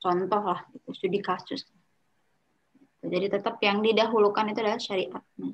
contoh 0.00 0.42
lah 0.48 0.64
gitu, 0.72 0.88
studi 0.96 1.20
kasus 1.20 1.68
jadi 3.04 3.26
tetap 3.38 3.60
yang 3.60 3.84
didahulukan 3.84 4.48
itu 4.52 4.58
adalah 4.62 4.80
syariatnya 4.80 5.50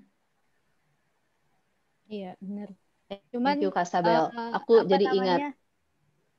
iya 2.12 2.36
benar. 2.44 2.69
Cuman 3.32 3.56
Thank 3.56 3.64
you, 3.64 3.73
Kasabel. 3.73 4.28
Uh, 4.32 4.52
aku 4.56 4.85
jadi 4.85 5.05
namanya? 5.09 5.16
ingat. 5.16 5.40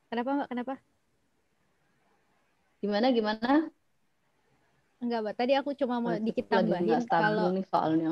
Kenapa 0.09 0.30
mbak? 0.38 0.47
Kenapa? 0.49 0.73
Gimana 2.81 3.07
gimana 3.09 3.73
Enggak, 5.03 5.19
Mbak. 5.19 5.35
Tadi 5.35 5.53
aku 5.59 5.69
cuma 5.75 5.99
mau 5.99 6.15
dikit 6.15 6.47
tambahin 6.47 7.03
kalau 7.11 7.51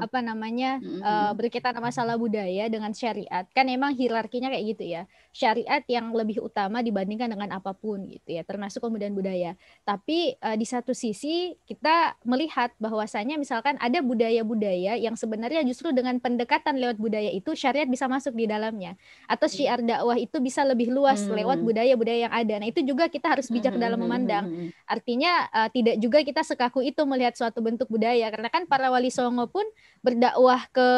apa 0.03 0.19
namanya 0.19 0.83
mm 0.83 0.83
-hmm. 0.83 1.01
uh, 1.01 1.31
berkaitan 1.39 1.79
masalah 1.79 2.19
budaya 2.19 2.67
dengan 2.67 2.91
syariat. 2.91 3.47
Kan 3.55 3.71
emang 3.71 3.95
hierarkinya 3.95 4.51
kayak 4.51 4.65
gitu 4.75 4.83
ya. 4.91 5.07
Syariat 5.31 5.79
yang 5.87 6.11
lebih 6.11 6.43
utama 6.43 6.83
dibandingkan 6.83 7.31
dengan 7.31 7.55
apa 7.55 7.71
pun 7.71 8.03
gitu 8.11 8.35
ya, 8.35 8.43
termasuk 8.43 8.83
kemudian 8.83 9.15
budaya. 9.15 9.55
Tapi 9.87 10.35
uh, 10.43 10.59
di 10.59 10.67
satu 10.67 10.91
sisi 10.91 11.55
kita 11.63 12.19
melihat 12.27 12.75
bahwasanya 12.75 13.39
misalkan 13.39 13.79
ada 13.79 14.03
budaya-budaya 14.03 14.99
yang 14.99 15.15
sebenarnya 15.15 15.63
justru 15.63 15.95
dengan 15.95 16.19
pendekatan 16.19 16.75
lewat 16.75 16.99
budaya 16.99 17.31
itu 17.31 17.55
syariat 17.55 17.87
bisa 17.87 18.11
masuk 18.11 18.35
di 18.35 18.51
dalamnya. 18.51 18.99
Atau 19.31 19.47
syiar 19.47 19.79
dakwah 19.79 20.19
itu 20.19 20.43
bisa 20.43 20.67
lebih 20.67 20.91
luas 20.91 21.23
hmm. 21.23 21.39
lewat 21.39 21.57
budaya-budaya 21.63 22.27
yang 22.27 22.33
ada. 22.35 22.59
Nah, 22.59 22.67
itu 22.67 22.83
juga 22.83 23.07
kita 23.07 23.31
harus 23.31 23.47
bijak 23.47 23.79
hmm. 23.79 23.81
dalam 23.81 23.99
memandang. 24.03 24.45
Artinya 24.83 25.47
uh, 25.55 25.69
tidak 25.71 25.95
juga 26.03 26.19
kita 26.19 26.43
sekaku 26.43 26.80
itu 26.81 27.01
melihat 27.05 27.37
suatu 27.37 27.61
bentuk 27.61 27.87
budaya. 27.87 28.27
Karena 28.33 28.49
kan 28.49 28.65
para 28.65 28.89
wali 28.89 29.13
songo 29.13 29.45
pun 29.47 29.63
berdakwah 30.01 30.65
ke 30.73 30.89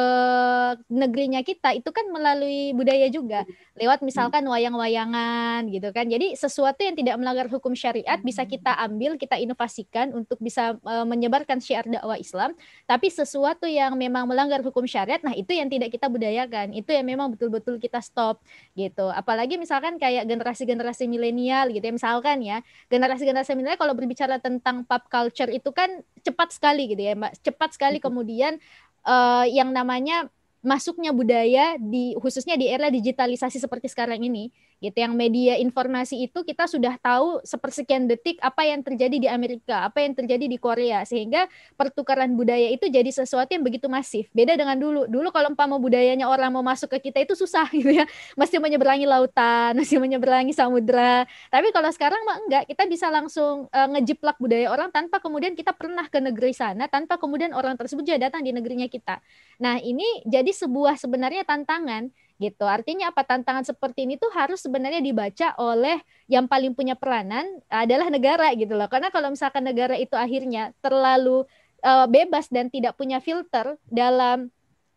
negerinya 0.87 1.43
kita 1.43 1.75
itu 1.75 1.91
kan 1.91 2.07
melalui 2.07 2.71
budaya 2.71 3.11
juga. 3.11 3.43
Lewat 3.75 3.99
misalkan 3.99 4.47
wayang-wayangan 4.47 5.67
gitu 5.67 5.91
kan. 5.91 6.07
Jadi 6.07 6.39
sesuatu 6.39 6.79
yang 6.79 6.95
tidak 6.95 7.19
melanggar 7.19 7.51
hukum 7.51 7.75
syariat 7.75 8.15
bisa 8.23 8.47
kita 8.47 8.71
ambil 8.79 9.19
kita 9.19 9.35
inovasikan 9.35 10.15
untuk 10.15 10.39
bisa 10.39 10.79
uh, 10.87 11.03
menyebarkan 11.03 11.59
syiar 11.59 11.83
dakwah 11.83 12.15
Islam. 12.15 12.55
Tapi 12.87 13.11
sesuatu 13.11 13.67
yang 13.67 13.99
memang 13.99 14.23
melanggar 14.23 14.63
hukum 14.63 14.87
syariat 14.87 15.19
nah 15.19 15.35
itu 15.35 15.51
yang 15.51 15.67
tidak 15.67 15.91
kita 15.91 16.07
budayakan. 16.07 16.71
Itu 16.71 16.95
yang 16.95 17.03
memang 17.03 17.35
betul-betul 17.35 17.83
kita 17.83 17.99
stop 17.99 18.39
gitu. 18.79 19.11
Apalagi 19.11 19.59
misalkan 19.59 19.99
kayak 19.99 20.23
generasi-generasi 20.31 21.11
milenial 21.11 21.67
gitu 21.75 21.83
ya. 21.83 21.93
Misalkan 21.93 22.39
ya 22.39 22.63
generasi-generasi 22.87 23.51
milenial 23.59 23.75
kalau 23.75 23.91
berbicara 23.91 24.39
tentang 24.39 24.87
pop 24.87 25.11
culture 25.11 25.51
itu 25.51 25.72
kan 25.75 26.05
cepat 26.23 26.55
sekali 26.55 26.87
gitu 26.89 27.01
ya 27.01 27.17
Mbak. 27.17 27.43
Cepat 27.43 27.69
sekali 27.75 27.97
kemudian 27.99 28.61
uh, 29.03 29.45
yang 29.49 29.73
namanya 29.73 30.31
masuknya 30.63 31.11
budaya 31.11 31.75
di 31.75 32.15
khususnya 32.15 32.55
di 32.55 32.71
era 32.71 32.87
digitalisasi 32.87 33.59
seperti 33.59 33.91
sekarang 33.91 34.23
ini 34.23 34.47
gitu 34.83 34.99
yang 34.99 35.15
media 35.15 35.55
informasi 35.55 36.27
itu 36.27 36.43
kita 36.43 36.67
sudah 36.67 36.99
tahu 36.99 37.39
sepersekian 37.47 38.11
detik 38.11 38.35
apa 38.43 38.67
yang 38.67 38.83
terjadi 38.83 39.15
di 39.15 39.27
Amerika 39.31 39.87
apa 39.87 40.03
yang 40.03 40.11
terjadi 40.11 40.45
di 40.51 40.57
Korea 40.59 41.07
sehingga 41.07 41.47
pertukaran 41.79 42.35
budaya 42.35 42.67
itu 42.67 42.91
jadi 42.91 43.07
sesuatu 43.07 43.53
yang 43.53 43.63
begitu 43.63 43.87
masif. 43.87 44.27
Beda 44.33 44.57
dengan 44.57 44.75
dulu. 44.75 45.05
Dulu 45.07 45.29
kalau 45.29 45.53
umpama 45.53 45.77
budayanya 45.77 46.27
orang 46.27 46.51
mau 46.51 46.65
masuk 46.65 46.91
ke 46.97 47.09
kita 47.09 47.23
itu 47.23 47.37
susah 47.37 47.69
gitu 47.77 47.89
ya. 47.89 48.05
Mesti 48.35 48.57
menyeberangi 48.59 49.05
lautan 49.07 49.75
mesti 49.79 49.95
menyeberangi 50.01 50.51
samudra. 50.51 51.23
Tapi 51.47 51.71
kalau 51.71 51.89
sekarang 51.93 52.21
mah 52.27 52.37
enggak. 52.43 52.63
Kita 52.67 52.89
bisa 52.89 53.07
langsung 53.13 53.69
uh, 53.69 53.87
ngejiplak 53.93 54.41
budaya 54.41 54.73
orang 54.73 54.89
tanpa 54.89 55.21
kemudian 55.21 55.53
kita 55.53 55.71
pernah 55.75 56.09
ke 56.09 56.17
negeri 56.17 56.51
sana 56.51 56.89
tanpa 56.89 57.21
kemudian 57.21 57.53
orang 57.53 57.77
tersebut 57.77 58.03
juga 58.03 58.29
datang 58.29 58.41
di 58.41 58.51
negerinya 58.51 58.89
kita. 58.89 59.21
Nah 59.61 59.77
ini 59.79 60.25
jadi 60.25 60.49
sebuah 60.49 60.97
sebenarnya 60.97 61.45
tantangan 61.45 62.09
gitu. 62.41 62.65
Artinya 62.65 63.13
apa 63.13 63.21
tantangan 63.25 63.65
seperti 63.65 64.05
ini 64.09 64.17
tuh 64.17 64.29
harus 64.33 64.61
sebenarnya 64.61 65.01
dibaca 65.01 65.53
oleh 65.61 66.01
yang 66.29 66.49
paling 66.49 66.73
punya 66.73 66.97
peranan 66.97 67.45
adalah 67.69 68.09
negara 68.09 68.51
gitu 68.57 68.73
loh. 68.73 68.89
Karena 68.89 69.13
kalau 69.13 69.33
misalkan 69.33 69.65
negara 69.65 69.97
itu 69.97 70.13
akhirnya 70.17 70.73
terlalu 70.81 71.45
uh, 71.83 72.07
bebas 72.09 72.49
dan 72.49 72.71
tidak 72.71 72.97
punya 72.97 73.19
filter 73.19 73.77
dalam 73.87 74.49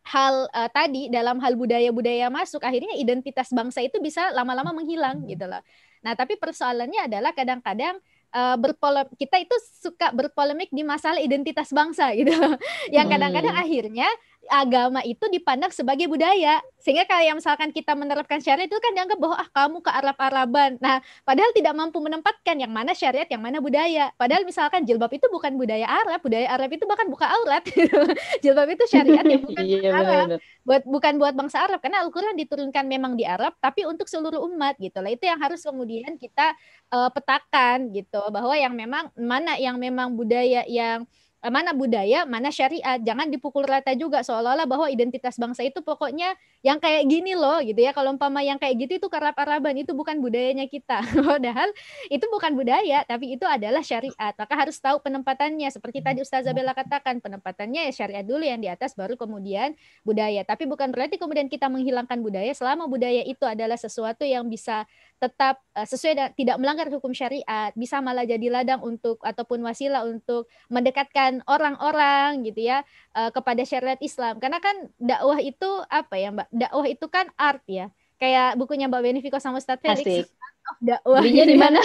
hal 0.06 0.46
uh, 0.54 0.70
tadi 0.70 1.10
dalam 1.10 1.42
hal 1.42 1.58
budaya-budaya 1.58 2.30
masuk 2.30 2.62
akhirnya 2.62 2.94
identitas 2.94 3.50
bangsa 3.50 3.82
itu 3.82 3.98
bisa 3.98 4.30
lama-lama 4.30 4.70
menghilang 4.70 5.26
gitu 5.26 5.50
loh. 5.50 5.60
Nah, 6.06 6.14
tapi 6.14 6.38
persoalannya 6.38 7.10
adalah 7.10 7.34
kadang-kadang 7.34 7.98
uh, 8.30 8.54
berpolem 8.54 9.10
kita 9.18 9.42
itu 9.42 9.56
suka 9.82 10.14
berpolemik 10.14 10.70
di 10.70 10.86
masalah 10.86 11.18
identitas 11.18 11.74
bangsa 11.74 12.14
gitu. 12.14 12.30
Yang 12.94 13.06
kadang-kadang 13.18 13.54
hmm. 13.58 13.64
akhirnya 13.66 14.08
agama 14.48 15.02
itu 15.02 15.22
dipandang 15.28 15.70
sebagai 15.74 16.06
budaya. 16.08 16.62
Sehingga 16.80 17.04
kayak 17.04 17.38
misalkan 17.38 17.74
kita 17.74 17.98
menerapkan 17.98 18.38
syariat 18.38 18.70
itu 18.70 18.78
kan 18.78 18.92
dianggap 18.94 19.18
bahwa 19.18 19.36
ah 19.36 19.48
kamu 19.50 19.82
ke 19.82 19.90
Arab-Araban 19.90 20.78
nah 20.78 21.02
padahal 21.26 21.50
tidak 21.50 21.74
mampu 21.74 21.98
menempatkan 21.98 22.56
yang 22.56 22.70
mana 22.70 22.94
syariat 22.94 23.26
yang 23.26 23.42
mana 23.42 23.58
budaya. 23.58 24.14
Padahal 24.14 24.46
misalkan 24.46 24.86
jilbab 24.86 25.10
itu 25.10 25.26
bukan 25.28 25.58
budaya 25.58 25.86
Arab 25.86 26.22
budaya 26.22 26.46
Arab 26.54 26.70
itu 26.72 26.84
bahkan 26.86 27.10
buka 27.10 27.26
aurat. 27.26 27.62
Jilbab 28.42 28.68
itu 28.70 28.84
syariat 28.86 29.26
yang 29.26 29.42
bukan 29.42 29.64
iya, 29.68 29.90
Arab. 29.90 30.26
buat 30.62 30.82
bukan 30.86 31.12
buat 31.18 31.34
bangsa 31.34 31.66
Arab. 31.66 31.82
Karena 31.82 32.06
Al-Qur'an 32.06 32.38
diturunkan 32.38 32.84
memang 32.86 33.18
di 33.18 33.26
Arab 33.26 33.58
tapi 33.58 33.82
untuk 33.82 34.06
seluruh 34.06 34.42
umat 34.46 34.78
gitu 34.78 35.02
lah 35.02 35.10
itu 35.10 35.24
yang 35.26 35.42
harus 35.42 35.62
kemudian 35.62 36.14
kita 36.16 36.54
uh, 36.94 37.10
petakan 37.10 37.90
gitu 37.90 38.22
bahwa 38.30 38.54
yang 38.54 38.74
memang 38.74 39.10
mana 39.18 39.58
yang 39.58 39.76
memang 39.80 40.14
budaya 40.14 40.62
yang 40.68 41.04
mana 41.52 41.70
budaya, 41.76 42.24
mana 42.24 42.48
syariat. 42.50 42.98
Jangan 42.98 43.28
dipukul 43.30 43.64
rata 43.66 43.92
juga 43.94 44.22
seolah-olah 44.24 44.64
bahwa 44.64 44.86
identitas 44.88 45.36
bangsa 45.36 45.62
itu 45.62 45.82
pokoknya 45.84 46.34
yang 46.64 46.80
kayak 46.80 47.06
gini 47.06 47.36
loh 47.36 47.60
gitu 47.62 47.76
ya. 47.76 47.92
Kalau 47.92 48.14
umpama 48.14 48.42
yang 48.42 48.56
kayak 48.56 48.74
gitu 48.86 48.92
itu 49.02 49.08
karab-araban 49.10 49.76
itu 49.76 49.92
bukan 49.92 50.18
budayanya 50.18 50.66
kita. 50.66 51.04
Padahal 51.28 51.70
itu 52.08 52.24
bukan 52.32 52.56
budaya, 52.56 53.04
tapi 53.04 53.36
itu 53.36 53.44
adalah 53.44 53.84
syariat. 53.84 54.32
Maka 54.34 54.54
harus 54.54 54.76
tahu 54.80 54.98
penempatannya. 55.02 55.68
Seperti 55.68 56.00
tadi 56.02 56.24
Ustazah 56.24 56.56
Bella 56.56 56.72
katakan, 56.72 57.20
penempatannya 57.20 57.88
ya 57.88 57.92
syariat 57.92 58.24
dulu 58.24 58.42
yang 58.42 58.58
di 58.58 58.70
atas 58.70 58.96
baru 58.96 59.14
kemudian 59.14 59.76
budaya. 60.02 60.42
Tapi 60.42 60.64
bukan 60.66 60.90
berarti 60.90 61.18
kemudian 61.20 61.46
kita 61.52 61.68
menghilangkan 61.68 62.22
budaya 62.22 62.52
selama 62.54 62.88
budaya 62.88 63.22
itu 63.26 63.44
adalah 63.44 63.76
sesuatu 63.76 64.24
yang 64.24 64.48
bisa 64.48 64.88
tetap 65.16 65.64
uh, 65.72 65.88
sesuai 65.88 66.36
tidak 66.36 66.56
melanggar 66.60 66.92
hukum 66.92 67.16
syariat, 67.16 67.72
bisa 67.72 68.04
malah 68.04 68.28
jadi 68.28 68.52
ladang 68.52 68.84
untuk 68.84 69.16
ataupun 69.24 69.64
wasilah 69.64 70.04
untuk 70.04 70.48
mendekatkan 70.68 71.35
orang-orang 71.44 72.40
gitu 72.48 72.64
ya 72.64 72.80
uh, 73.12 73.28
kepada 73.28 73.60
syariat 73.68 74.00
Islam. 74.00 74.40
Karena 74.40 74.58
kan 74.64 74.88
dakwah 74.96 75.36
itu 75.40 75.68
apa 75.92 76.14
ya, 76.16 76.32
Mbak? 76.32 76.48
Dakwah 76.48 76.86
itu 76.88 77.06
kan 77.12 77.28
art 77.36 77.64
ya 77.68 77.92
kayak 78.16 78.56
bukunya 78.56 78.88
Mbak 78.88 79.02
Benefico 79.04 79.38
sama 79.40 79.60
Ustadz 79.60 79.84
Felix. 79.84 80.32
Of 80.66 80.78
dakwah. 80.82 81.22
Belinya 81.22 81.46
di 81.46 81.54
mana? 81.54 81.78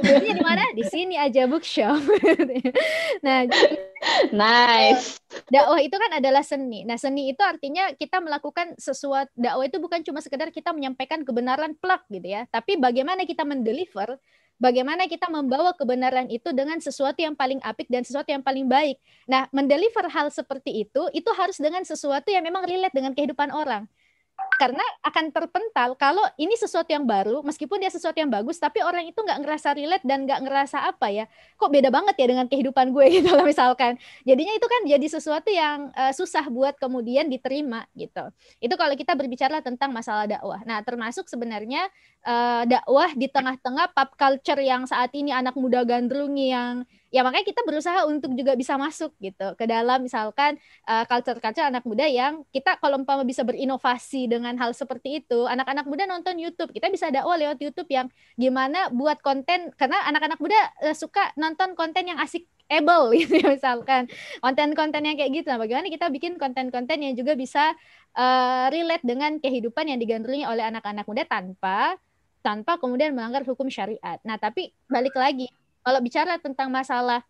Belinya 0.00 0.32
di 0.32 0.44
mana? 0.44 0.64
Di 0.72 0.84
sini 0.88 1.20
aja 1.20 1.44
bookshop. 1.44 2.00
nah, 3.24 3.44
jadi 3.44 3.76
nice. 4.32 5.20
dakwah 5.52 5.76
itu 5.76 5.92
kan 5.92 6.10
adalah 6.16 6.40
seni. 6.40 6.88
Nah, 6.88 6.96
seni 6.96 7.36
itu 7.36 7.44
artinya 7.44 7.92
kita 7.92 8.24
melakukan 8.24 8.80
sesuatu 8.80 9.28
dakwah 9.36 9.68
itu 9.68 9.76
bukan 9.76 10.00
cuma 10.00 10.24
sekedar 10.24 10.48
kita 10.48 10.72
menyampaikan 10.72 11.20
kebenaran 11.20 11.76
plak 11.76 12.08
gitu 12.08 12.24
ya, 12.24 12.48
tapi 12.48 12.80
bagaimana 12.80 13.28
kita 13.28 13.44
mendeliver, 13.44 14.16
bagaimana 14.58 15.06
kita 15.10 15.26
membawa 15.30 15.74
kebenaran 15.74 16.30
itu 16.30 16.50
dengan 16.54 16.78
sesuatu 16.78 17.18
yang 17.18 17.34
paling 17.34 17.60
apik 17.62 17.86
dan 17.90 18.02
sesuatu 18.06 18.30
yang 18.30 18.42
paling 18.42 18.66
baik. 18.66 18.98
Nah, 19.26 19.46
mendeliver 19.50 20.06
hal 20.10 20.30
seperti 20.30 20.86
itu 20.86 21.02
itu 21.12 21.30
harus 21.34 21.58
dengan 21.58 21.82
sesuatu 21.82 22.28
yang 22.30 22.44
memang 22.44 22.64
relate 22.66 22.94
dengan 22.94 23.12
kehidupan 23.12 23.50
orang. 23.50 23.86
Karena 24.54 24.82
akan 25.02 25.34
terpental 25.34 25.98
kalau 25.98 26.22
ini 26.38 26.54
sesuatu 26.54 26.86
yang 26.86 27.06
baru, 27.06 27.42
meskipun 27.42 27.78
dia 27.82 27.90
sesuatu 27.90 28.14
yang 28.18 28.30
bagus, 28.30 28.58
tapi 28.58 28.82
orang 28.86 29.06
itu 29.06 29.18
nggak 29.18 29.42
ngerasa 29.42 29.74
relate 29.74 30.06
dan 30.06 30.26
nggak 30.26 30.46
ngerasa 30.46 30.78
apa 30.90 31.10
ya, 31.10 31.24
kok 31.58 31.70
beda 31.74 31.90
banget 31.90 32.14
ya 32.18 32.26
dengan 32.30 32.46
kehidupan 32.46 32.94
gue 32.94 33.06
gitu 33.18 33.34
loh 33.34 33.46
misalkan. 33.46 33.98
Jadinya 34.22 34.54
itu 34.54 34.66
kan 34.66 34.82
jadi 34.86 35.06
sesuatu 35.10 35.50
yang 35.50 35.90
eh, 35.94 36.14
susah 36.14 36.46
buat 36.50 36.78
kemudian 36.78 37.26
diterima 37.30 37.86
gitu. 37.98 38.30
Itu 38.62 38.74
kalau 38.78 38.94
kita 38.94 39.18
berbicara 39.18 39.58
tentang 39.58 39.90
masalah 39.90 40.26
dakwah. 40.30 40.62
Nah, 40.62 40.82
termasuk 40.86 41.26
sebenarnya 41.26 41.90
eh, 42.24 42.62
dakwah 42.68 43.10
di 43.12 43.26
tengah-tengah 43.28 43.92
pop 43.92 44.10
culture 44.16 44.60
yang 44.60 44.88
saat 44.88 45.12
ini 45.12 45.30
anak 45.30 45.54
muda 45.54 45.84
gandrungi 45.84 46.50
yang 46.50 46.84
ya 47.14 47.22
makanya 47.22 47.46
kita 47.46 47.62
berusaha 47.62 48.10
untuk 48.10 48.34
juga 48.34 48.58
bisa 48.58 48.74
masuk 48.74 49.14
gitu 49.22 49.54
ke 49.54 49.70
dalam 49.70 50.02
misalkan 50.02 50.58
uh, 50.90 51.06
culture-culture 51.06 51.62
anak 51.62 51.86
muda 51.86 52.10
yang 52.10 52.42
kita 52.50 52.74
kalau 52.82 52.98
umpama 52.98 53.22
bisa 53.22 53.46
berinovasi 53.46 54.26
dengan 54.26 54.58
hal 54.58 54.74
seperti 54.74 55.22
itu 55.22 55.46
anak-anak 55.46 55.86
muda 55.86 56.10
nonton 56.10 56.34
YouTube 56.42 56.74
kita 56.74 56.90
bisa 56.90 57.14
dakwah 57.14 57.38
lewat 57.38 57.62
YouTube 57.62 57.86
yang 57.86 58.10
gimana 58.34 58.90
buat 58.90 59.22
konten 59.22 59.70
karena 59.78 59.94
anak-anak 60.10 60.42
muda 60.42 60.58
uh, 60.82 60.90
suka 60.90 61.30
nonton 61.38 61.78
konten 61.78 62.02
yang 62.02 62.18
asik 62.18 62.50
able 62.72 63.12
gitu 63.20 63.44
ya 63.44 63.46
misalkan. 63.52 64.08
Konten-konten 64.40 65.04
yang 65.04 65.16
kayak 65.20 65.32
gitu. 65.36 65.46
Nah 65.52 65.60
bagaimana 65.60 65.92
kita 65.92 66.08
bikin 66.08 66.40
konten-konten 66.40 66.96
yang 66.96 67.12
juga 67.12 67.36
bisa 67.36 67.76
uh, 68.16 68.66
relate 68.72 69.04
dengan 69.04 69.36
kehidupan 69.36 69.84
yang 69.84 70.00
digandrungi 70.00 70.48
oleh 70.48 70.64
anak-anak 70.64 71.04
muda 71.04 71.28
tanpa 71.28 72.00
tanpa 72.44 72.76
kemudian 72.76 73.16
melanggar 73.16 73.40
hukum 73.48 73.72
syariat. 73.72 74.20
Nah 74.20 74.36
tapi 74.36 74.76
balik 74.84 75.16
lagi 75.16 75.48
kalau 75.80 76.04
bicara 76.04 76.36
tentang 76.36 76.68
masalah 76.68 77.24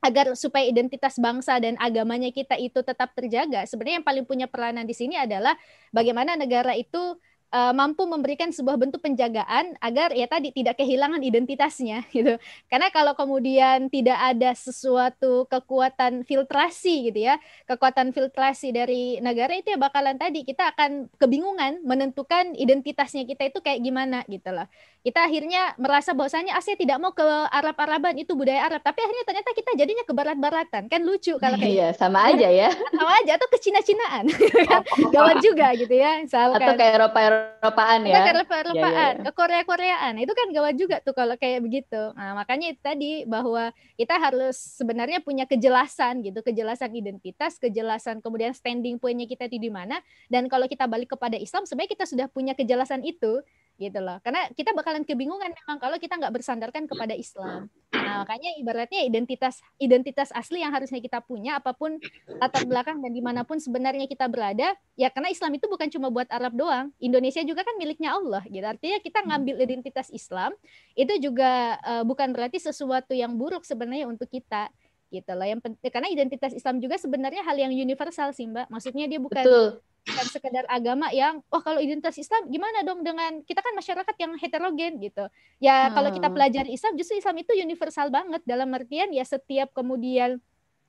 agar 0.00 0.32
supaya 0.32 0.64
identitas 0.64 1.16
bangsa 1.20 1.60
dan 1.60 1.76
agamanya 1.76 2.32
kita 2.32 2.56
itu 2.56 2.80
tetap 2.80 3.12
terjaga, 3.12 3.68
sebenarnya 3.68 4.00
yang 4.00 4.06
paling 4.06 4.24
punya 4.24 4.48
peranan 4.48 4.88
di 4.88 4.96
sini 4.96 5.16
adalah 5.16 5.52
bagaimana 5.92 6.40
negara 6.40 6.72
itu 6.72 7.20
uh, 7.50 7.74
mampu 7.74 8.06
memberikan 8.06 8.50
sebuah 8.54 8.78
bentuk 8.78 9.02
penjagaan 9.02 9.74
agar 9.82 10.14
ya 10.14 10.26
tadi 10.30 10.54
tidak 10.54 10.78
kehilangan 10.78 11.20
identitasnya 11.22 12.06
gitu. 12.16 12.38
Karena 12.70 12.88
kalau 12.94 13.12
kemudian 13.18 13.90
tidak 13.90 14.18
ada 14.18 14.54
sesuatu 14.54 15.46
kekuatan 15.50 16.24
filtrasi 16.24 17.10
gitu 17.10 17.30
ya, 17.30 17.36
kekuatan 17.66 18.14
filtrasi 18.14 18.72
dari 18.74 19.18
negara 19.20 19.54
itu 19.54 19.74
ya 19.74 19.78
bakalan 19.78 20.16
tadi 20.16 20.46
kita 20.46 20.72
akan 20.74 21.10
kebingungan 21.18 21.82
menentukan 21.82 22.54
identitasnya 22.56 23.26
kita 23.26 23.50
itu 23.50 23.58
kayak 23.60 23.82
gimana 23.82 24.22
gitu 24.30 24.50
loh. 24.54 24.66
Kita 25.00 25.24
akhirnya 25.24 25.72
merasa 25.80 26.12
bahwasanya 26.12 26.60
Asia 26.60 26.76
tidak 26.76 27.00
mau 27.00 27.16
ke 27.16 27.24
Arab-Araban 27.48 28.20
itu 28.20 28.36
budaya 28.36 28.68
Arab, 28.68 28.84
tapi 28.84 29.00
akhirnya 29.00 29.24
ternyata 29.24 29.50
kita 29.56 29.72
jadinya 29.72 30.04
ke 30.04 30.12
barat-baratan. 30.12 30.92
Kan 30.92 31.00
lucu 31.08 31.40
kalau 31.40 31.56
kayak 31.56 31.72
Iya, 31.72 31.88
sama 31.96 32.28
aja 32.28 32.48
ya. 32.52 32.68
sama 32.92 33.12
aja 33.16 33.40
atau 33.40 33.48
ke 33.48 33.58
Cina-Cinaan. 33.64 34.24
kan 34.68 34.82
gawat 35.14 35.40
juga 35.40 35.72
gitu 35.72 35.94
ya. 35.96 36.20
Misalkan 36.20 36.60
Atau 36.60 36.74
kayak 36.76 36.94
Eropa-Eropaan 37.40 38.00
ya. 38.04 38.12
ke 38.12 38.20
Iya, 38.20 38.30
Eropa-Eropaan, 38.32 38.92
iya, 38.94 39.20
iya. 39.20 39.24
ke 39.24 39.32
Korea-Koreaan. 39.32 40.14
Itu 40.20 40.32
kan 40.36 40.46
gawat 40.52 40.74
juga 40.76 40.96
tuh 41.00 41.14
kalau 41.16 41.34
kayak 41.36 41.60
begitu. 41.64 42.02
Nah, 42.16 42.32
makanya 42.36 42.72
itu 42.72 42.80
tadi 42.80 43.12
bahwa 43.24 43.72
kita 43.96 44.14
harus 44.16 44.56
sebenarnya 44.56 45.20
punya 45.20 45.44
kejelasan 45.44 46.24
gitu, 46.24 46.40
kejelasan 46.40 46.92
identitas, 46.92 47.56
kejelasan 47.56 48.20
kemudian 48.20 48.52
standing 48.52 48.96
pointnya 49.00 49.28
kita 49.28 49.48
itu 49.48 49.60
di 49.60 49.70
mana. 49.72 50.00
Dan 50.28 50.48
kalau 50.48 50.68
kita 50.68 50.84
balik 50.88 51.12
kepada 51.16 51.36
Islam, 51.36 51.64
sebenarnya 51.64 51.92
kita 51.96 52.06
sudah 52.08 52.26
punya 52.28 52.52
kejelasan 52.56 53.04
itu 53.04 53.40
gitu 53.80 53.96
loh. 54.04 54.20
Karena 54.20 54.44
kita 54.52 54.76
bakalan 54.76 55.08
kebingungan 55.08 55.56
memang 55.56 55.80
kalau 55.80 55.96
kita 55.96 56.20
nggak 56.20 56.36
bersandarkan 56.36 56.84
kepada 56.84 57.16
Islam. 57.16 57.72
Nah, 57.96 58.22
makanya 58.22 58.52
ibaratnya 58.60 59.00
identitas 59.02 59.64
identitas 59.80 60.28
asli 60.36 60.60
yang 60.60 60.70
harusnya 60.70 61.00
kita 61.00 61.24
punya 61.24 61.56
apa 61.56 61.72
pun 61.72 61.96
latar 62.36 62.68
belakang 62.68 63.00
dan 63.00 63.10
di 63.16 63.24
mana 63.24 63.42
pun 63.42 63.56
sebenarnya 63.56 64.04
kita 64.04 64.28
berada, 64.28 64.76
ya 64.94 65.08
karena 65.08 65.32
Islam 65.32 65.56
itu 65.56 65.66
bukan 65.66 65.88
cuma 65.88 66.12
buat 66.12 66.28
Arab 66.28 66.52
doang. 66.52 66.92
Indonesia 67.00 67.40
juga 67.40 67.64
kan 67.64 67.74
miliknya 67.80 68.12
Allah 68.12 68.44
gitu. 68.44 68.62
Artinya 68.62 69.00
kita 69.00 69.24
ngambil 69.24 69.56
identitas 69.64 70.12
Islam 70.12 70.52
itu 70.92 71.16
juga 71.18 71.80
eh, 71.80 72.04
bukan 72.04 72.36
berarti 72.36 72.60
sesuatu 72.60 73.16
yang 73.16 73.32
buruk 73.40 73.64
sebenarnya 73.64 74.04
untuk 74.04 74.28
kita 74.28 74.68
gitu 75.10 75.30
loh. 75.34 75.44
Yang 75.44 75.60
pen- 75.66 75.78
karena 75.90 76.08
identitas 76.08 76.54
Islam 76.54 76.78
juga 76.78 76.96
sebenarnya 76.96 77.42
hal 77.42 77.58
yang 77.58 77.74
universal 77.74 78.30
sih, 78.32 78.46
Mbak. 78.46 78.70
Maksudnya 78.70 79.04
dia 79.10 79.18
bukan 79.18 79.44
Betul. 79.44 79.68
bukan 80.00 80.26
sekedar 80.32 80.64
agama 80.64 81.12
yang 81.12 81.44
wah 81.52 81.60
kalau 81.60 81.76
identitas 81.76 82.16
Islam 82.16 82.48
gimana 82.48 82.80
dong 82.80 83.04
dengan 83.04 83.44
kita 83.44 83.60
kan 83.60 83.76
masyarakat 83.76 84.16
yang 84.16 84.32
heterogen 84.40 84.96
gitu 84.96 85.28
ya 85.60 85.92
kalau 85.92 86.08
kita 86.08 86.32
Hmm. 86.32 86.40
pelajari 86.40 86.72
Islam 86.72 86.96
justru 86.96 87.20
Islam 87.20 87.36
itu 87.36 87.52
universal 87.52 88.08
banget 88.08 88.40
dalam 88.48 88.72
artian 88.72 89.12
ya 89.12 89.20
setiap 89.28 89.76
kemudian 89.76 90.40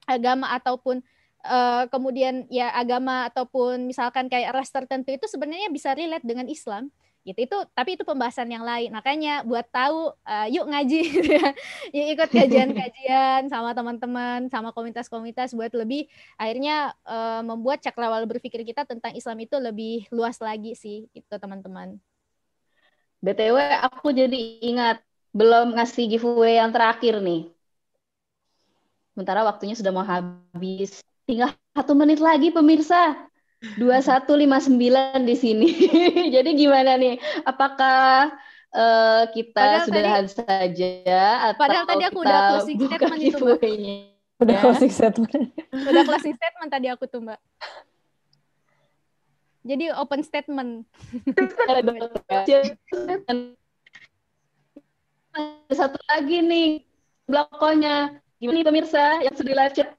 agama 0.07 0.55
ataupun 0.55 1.03
eh, 1.43 1.83
kemudian 1.91 2.47
ya 2.47 2.71
agama 2.71 3.27
ataupun 3.27 3.83
misalkan 3.83 4.31
kayak 4.31 4.55
ras 4.55 4.71
tertentu 4.71 5.11
itu 5.11 5.27
sebenarnya 5.27 5.67
bisa 5.67 5.91
relate 5.91 6.23
dengan 6.23 6.47
Islam 6.47 6.87
gitu 7.21 7.39
itu 7.45 7.57
tapi 7.77 7.93
itu 7.93 8.03
pembahasan 8.03 8.49
yang 8.49 8.65
lain 8.65 8.89
makanya 8.89 9.45
buat 9.45 9.65
tahu 9.69 10.09
eh, 10.25 10.47
yuk 10.57 10.65
ngaji 10.65 10.99
gitu 11.21 11.29
ya 11.37 11.49
yuk 11.93 12.07
ikut 12.17 12.29
kajian-kajian 12.33 13.45
sama 13.47 13.77
teman-teman 13.77 14.49
sama 14.49 14.73
komunitas-komunitas 14.73 15.53
buat 15.53 15.69
lebih 15.77 16.09
akhirnya 16.41 16.97
eh, 17.05 17.41
membuat 17.45 17.85
cakrawala 17.85 18.25
berpikir 18.25 18.65
kita 18.65 18.89
tentang 18.89 19.13
Islam 19.13 19.37
itu 19.45 19.55
lebih 19.61 20.09
luas 20.09 20.41
lagi 20.41 20.73
sih 20.73 21.05
itu 21.13 21.33
teman-teman 21.37 22.01
BTW 23.21 23.85
aku 23.85 24.09
jadi 24.17 24.57
ingat 24.65 24.97
belum 25.31 25.77
ngasih 25.77 26.09
giveaway 26.09 26.57
yang 26.57 26.73
terakhir 26.73 27.21
nih. 27.21 27.53
Sementara 29.13 29.45
waktunya 29.45 29.77
sudah 29.77 29.93
mau 29.93 30.01
habis. 30.01 31.05
Tinggal 31.29 31.53
satu 31.77 31.93
menit 31.93 32.17
lagi 32.17 32.49
pemirsa. 32.49 33.29
2159 33.77 35.21
di 35.29 35.35
sini. 35.37 35.69
Jadi 36.35 36.49
gimana 36.57 36.97
nih? 36.97 37.21
Apakah 37.45 38.33
eh, 38.73 39.23
kita 39.31 39.61
Padahal 39.61 39.85
sudahan 39.85 40.25
saja 40.27 40.93
atau 41.53 41.59
padahal 41.61 41.85
tadi 41.85 42.03
aku 42.09 42.19
udah 42.25 42.39
closing 42.49 42.77
statement 42.81 43.21
itu, 43.21 43.37
Mbak. 43.37 43.61
Udah 44.41 44.55
Ya. 44.57 44.61
closing 44.65 44.89
statement. 44.89 45.53
udah 45.71 46.01
closing 46.01 46.33
statement 46.33 46.69
tadi 46.73 46.89
aku 46.89 47.05
tuh 47.05 47.21
mbak 47.21 47.37
jadi 49.61 49.93
open 49.93 50.25
statement 50.25 50.89
Ada 55.31 55.73
satu 55.87 55.95
lagi 56.11 56.43
nih 56.43 56.83
belakangnya. 57.23 58.19
Gimana 58.41 58.57
nih 58.59 58.65
pemirsa 58.67 59.23
yang 59.23 59.31
sudah 59.37 59.53
live 59.55 59.71
chat? 59.77 59.95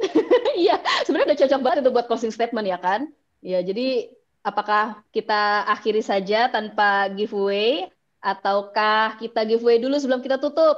Iya, 0.60 0.80
sebenarnya 1.04 1.28
udah 1.32 1.40
cocok 1.40 1.60
banget 1.64 1.78
itu 1.84 1.90
buat 1.94 2.06
closing 2.08 2.32
statement 2.34 2.66
ya 2.68 2.78
kan? 2.80 3.00
Ya, 3.40 3.58
jadi 3.64 4.12
apakah 4.44 5.00
kita 5.14 5.64
akhiri 5.68 6.02
saja 6.04 6.48
tanpa 6.52 7.08
giveaway 7.16 7.88
ataukah 8.20 9.16
kita 9.20 9.40
giveaway 9.48 9.80
dulu 9.80 9.96
sebelum 9.96 10.20
kita 10.24 10.36
tutup? 10.40 10.76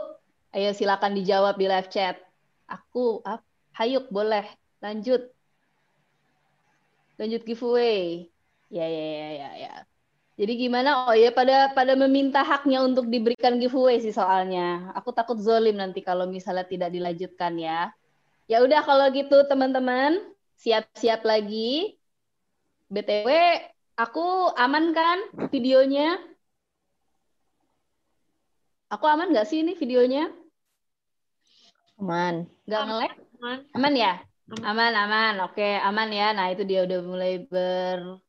Ayo 0.53 0.71
silakan 0.77 1.17
dijawab 1.19 1.55
di 1.59 1.67
live 1.67 1.89
chat. 1.91 2.17
Aku, 2.69 3.25
ah, 3.27 3.41
Hayuk 3.79 4.13
boleh 4.13 4.45
lanjut. 4.85 5.33
Lanjut 7.19 7.43
giveaway. 7.49 8.29
Ya, 8.73 8.85
ya, 8.89 9.05
ya, 9.21 9.29
ya, 9.41 9.49
ya. 9.65 9.73
Jadi 10.41 10.53
gimana? 10.65 11.07
Oh 11.09 11.17
ya 11.17 11.29
pada 11.31 11.71
pada 11.77 11.93
meminta 11.95 12.41
haknya 12.41 12.81
untuk 12.89 13.07
diberikan 13.13 13.61
giveaway 13.61 14.01
sih 14.01 14.13
soalnya. 14.17 14.91
Aku 14.99 15.13
takut 15.13 15.37
zolim 15.41 15.77
nanti 15.77 16.01
kalau 16.01 16.25
misalnya 16.29 16.65
tidak 16.67 16.89
dilanjutkan 16.97 17.53
ya. 17.61 17.93
Ya 18.51 18.63
udah 18.63 18.81
kalau 18.83 19.07
gitu 19.15 19.47
teman-teman 19.47 20.19
siap-siap 20.59 21.23
lagi. 21.27 21.99
BTW 22.93 23.29
aku 23.97 24.53
aman 24.55 24.93
kan 24.93 25.19
videonya? 25.49 26.21
Aku 28.93 29.09
aman 29.09 29.33
nggak 29.33 29.49
sih 29.49 29.65
ini 29.65 29.73
videonya? 29.73 30.29
Aman. 31.97 32.45
Nggak 32.69 32.83
nge-lag? 32.85 33.15
Aman 33.73 33.95
ya? 33.97 34.21
Aman, 34.61 34.93
aman. 34.93 35.35
Oke, 35.49 35.65
aman 35.81 36.13
ya. 36.13 36.37
Nah, 36.37 36.53
itu 36.53 36.67
dia 36.69 36.85
udah 36.85 37.01
mulai 37.01 37.41
ber 37.49 38.21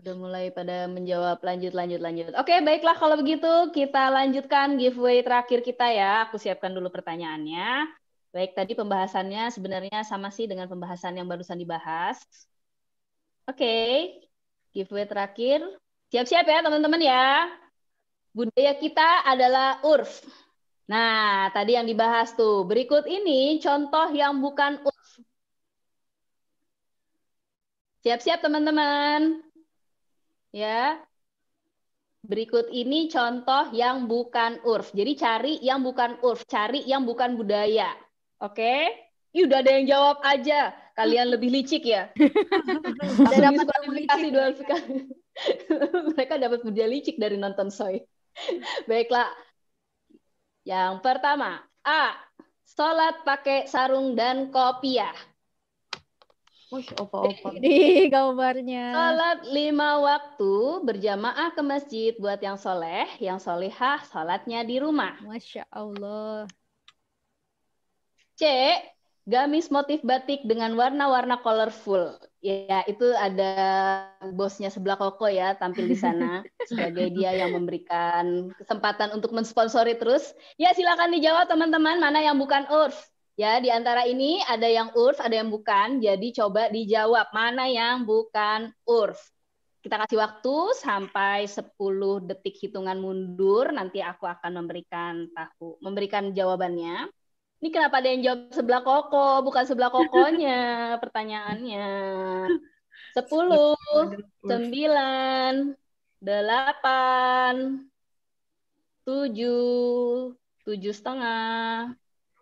sudah 0.00 0.16
mulai 0.16 0.48
pada 0.48 0.88
menjawab 0.88 1.44
lanjut 1.44 1.76
lanjut 1.76 2.00
lanjut. 2.00 2.32
Oke, 2.40 2.56
baiklah 2.64 2.96
kalau 2.96 3.20
begitu 3.20 3.68
kita 3.76 4.08
lanjutkan 4.08 4.80
giveaway 4.80 5.20
terakhir 5.20 5.60
kita 5.60 5.92
ya. 5.92 6.24
Aku 6.26 6.40
siapkan 6.40 6.72
dulu 6.72 6.88
pertanyaannya. 6.88 7.99
Baik, 8.30 8.54
tadi 8.54 8.72
pembahasannya 8.78 9.50
sebenarnya 9.50 10.06
sama 10.06 10.30
sih 10.30 10.46
dengan 10.46 10.70
pembahasan 10.70 11.18
yang 11.18 11.26
barusan 11.26 11.58
dibahas. 11.58 12.22
Oke. 13.50 13.74
Giveaway 14.70 15.06
terakhir 15.10 15.66
Siap-siap 16.10 16.42
ya 16.42 16.58
teman-teman 16.66 16.98
ya. 16.98 17.46
Budaya 18.34 18.74
kita 18.82 19.22
adalah 19.22 19.78
urf. 19.86 20.26
Nah, 20.90 21.46
tadi 21.54 21.78
yang 21.78 21.86
dibahas 21.86 22.34
tuh. 22.34 22.66
Berikut 22.66 23.06
ini 23.06 23.62
contoh 23.62 24.10
yang 24.10 24.42
bukan 24.42 24.82
urf. 24.82 25.10
Siap-siap 28.02 28.42
teman-teman. 28.42 29.38
Ya. 30.50 30.98
Berikut 32.26 32.66
ini 32.74 33.06
contoh 33.06 33.70
yang 33.70 34.10
bukan 34.10 34.58
urf. 34.66 34.90
Jadi 34.90 35.12
cari 35.14 35.54
yang 35.62 35.86
bukan 35.86 36.18
urf, 36.26 36.42
cari 36.50 36.82
yang 36.90 37.06
bukan 37.06 37.38
budaya. 37.38 37.94
Oke? 38.40 38.88
Ih, 39.30 39.46
udah 39.46 39.62
ada 39.62 39.70
yang 39.78 39.86
jawab 39.86 40.18
aja. 40.26 40.74
Kalian 40.96 41.30
lebih 41.30 41.52
licik 41.54 41.86
ya. 41.86 42.10
Langsung 43.24 43.44
dapat 43.46 43.62
diskualifikasi 43.62 44.26
licik. 44.26 44.34
dua 44.34 44.46
sekali. 44.56 44.96
Mereka 46.16 46.34
dapat 46.40 46.60
budaya 46.66 46.88
licik 46.90 47.16
dari 47.20 47.36
nonton 47.38 47.70
Soy. 47.70 48.02
Baiklah. 48.90 49.30
Yang 50.66 51.04
pertama, 51.04 51.62
A. 51.86 52.16
Sholat 52.66 53.22
pakai 53.26 53.66
sarung 53.68 54.14
dan 54.14 54.48
kopiah. 54.48 55.14
Wih, 56.70 56.86
opa-opa. 57.02 57.50
Di 57.58 58.06
gambarnya. 58.06 58.94
Sholat 58.94 59.38
lima 59.50 59.98
waktu 59.98 60.54
berjamaah 60.86 61.50
ke 61.50 61.62
masjid 61.66 62.12
buat 62.16 62.38
yang 62.38 62.54
soleh, 62.54 63.10
yang 63.18 63.42
solehah 63.42 63.98
sholatnya 64.06 64.62
di 64.62 64.78
rumah. 64.78 65.18
Masya 65.26 65.66
Allah. 65.66 66.46
C. 68.40 68.48
Gamis 69.28 69.68
motif 69.68 70.00
batik 70.00 70.48
dengan 70.48 70.72
warna-warna 70.80 71.44
colorful. 71.44 72.16
Ya, 72.40 72.80
itu 72.88 73.04
ada 73.12 73.52
bosnya 74.32 74.72
sebelah 74.72 74.96
koko 74.96 75.28
ya 75.28 75.52
tampil 75.60 75.84
di 75.84 75.92
sana 75.92 76.40
sebagai 76.72 77.12
dia 77.12 77.36
yang 77.36 77.52
memberikan 77.52 78.48
kesempatan 78.56 79.12
untuk 79.12 79.36
mensponsori 79.36 80.00
terus. 80.00 80.32
Ya, 80.56 80.72
silakan 80.72 81.12
dijawab 81.12 81.52
teman-teman 81.52 82.00
mana 82.00 82.24
yang 82.24 82.40
bukan 82.40 82.64
urf. 82.72 82.96
Ya, 83.36 83.60
di 83.60 83.68
antara 83.68 84.08
ini 84.08 84.40
ada 84.48 84.66
yang 84.66 84.88
urf, 84.96 85.20
ada 85.20 85.36
yang 85.36 85.52
bukan. 85.52 86.00
Jadi 86.00 86.32
coba 86.32 86.72
dijawab 86.72 87.28
mana 87.36 87.68
yang 87.68 88.08
bukan 88.08 88.72
urf. 88.88 89.20
Kita 89.84 90.00
kasih 90.00 90.16
waktu 90.16 90.56
sampai 90.80 91.44
10 91.44 91.76
detik 92.24 92.56
hitungan 92.56 92.96
mundur. 92.96 93.68
Nanti 93.68 94.00
aku 94.00 94.24
akan 94.24 94.64
memberikan 94.64 95.28
tahu, 95.36 95.76
memberikan 95.84 96.32
jawabannya. 96.32 97.19
Ini 97.60 97.68
kenapa 97.68 98.00
ada 98.00 98.08
yang 98.08 98.24
jawab 98.24 98.56
sebelah 98.56 98.80
koko, 98.80 99.44
bukan 99.44 99.68
sebelah 99.68 99.92
kokonya 99.92 100.60
pertanyaannya. 101.04 101.92
10, 103.12 103.28
9, 104.48 105.76
8, 106.24 107.84
7, 109.04 110.32
7 110.64 110.92
setengah, 110.96 111.92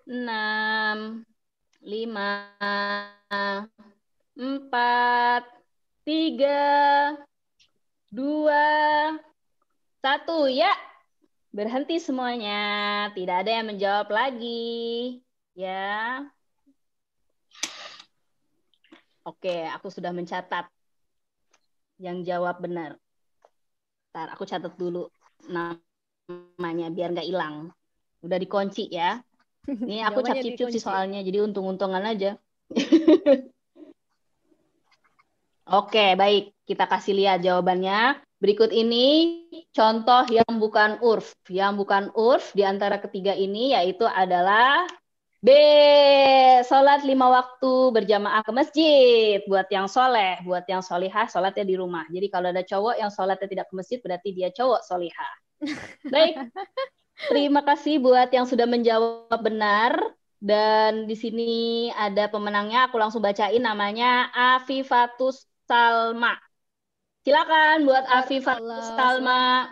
6, 0.07 1.27
5, 1.83 3.59
4, 4.39 5.43
3, 6.07 7.19
2, 8.15 9.19
1. 9.99 10.47
Ya, 10.55 10.73
berhenti 11.59 11.99
semuanya. 11.99 12.63
Tidak 13.19 13.37
ada 13.43 13.51
yang 13.51 13.67
menjawab 13.67 14.07
lagi. 14.15 15.19
Ya. 15.59 16.23
Oke, 19.27 19.67
aku 19.67 19.91
sudah 19.91 20.15
mencatat 20.15 20.71
yang 21.99 22.23
jawab 22.23 22.63
benar. 22.63 22.95
Ntar 24.15 24.31
aku 24.31 24.47
catat 24.47 24.79
dulu 24.79 25.11
namanya 25.51 26.95
biar 26.95 27.11
nggak 27.11 27.27
hilang. 27.27 27.75
Udah 28.23 28.39
dikunci 28.39 28.87
ya. 28.95 29.19
Ini 29.67 30.01
aku 30.07 30.23
cap 30.23 30.39
cip 30.39 30.55
sih 30.55 30.79
soalnya, 30.79 31.27
jadi 31.27 31.43
untung-untungan 31.43 32.07
aja. 32.07 32.39
Oke, 35.69 36.17
baik. 36.17 36.55
Kita 36.65 36.87
kasih 36.89 37.19
lihat 37.19 37.45
jawabannya. 37.45 38.28
Berikut 38.39 38.71
ini 38.71 39.43
contoh 39.75 40.23
yang 40.31 40.63
bukan 40.63 41.03
urf. 41.03 41.35
Yang 41.51 41.73
bukan 41.83 42.05
urf 42.15 42.55
di 42.55 42.63
antara 42.63 43.03
ketiga 43.03 43.35
ini 43.35 43.75
yaitu 43.75 44.07
adalah 44.07 44.87
B. 45.39 45.51
Sholat 46.67 47.07
lima 47.07 47.31
waktu 47.31 47.95
berjamaah 47.95 48.43
ke 48.43 48.51
masjid. 48.51 49.39
Buat 49.47 49.71
yang 49.71 49.87
soleh, 49.87 50.43
buat 50.43 50.67
yang 50.67 50.83
solihah, 50.83 51.31
sholatnya 51.31 51.63
di 51.63 51.75
rumah. 51.79 52.07
Jadi 52.11 52.27
kalau 52.27 52.51
ada 52.51 52.63
cowok 52.67 52.99
yang 52.99 53.11
sholatnya 53.11 53.47
tidak 53.47 53.67
ke 53.71 53.75
masjid, 53.79 53.99
berarti 54.03 54.29
dia 54.35 54.51
cowok 54.51 54.83
solihah. 54.83 55.33
Baik. 56.15 56.51
Terima 57.19 57.67
kasih 57.67 57.99
buat 57.99 58.31
yang 58.31 58.47
sudah 58.47 58.67
menjawab 58.67 59.39
benar. 59.43 59.99
Dan 60.39 61.11
di 61.11 61.19
sini 61.19 61.91
ada 61.91 62.31
pemenangnya. 62.31 62.87
Aku 62.87 62.99
langsung 62.99 63.23
bacain 63.23 63.63
namanya 63.63 64.31
Afifatus 64.31 65.47
Salma. 65.67 66.48
Silakan 67.29 67.85
buat 67.85 68.09
Afifatus 68.09 68.89
Salma. 68.97 69.69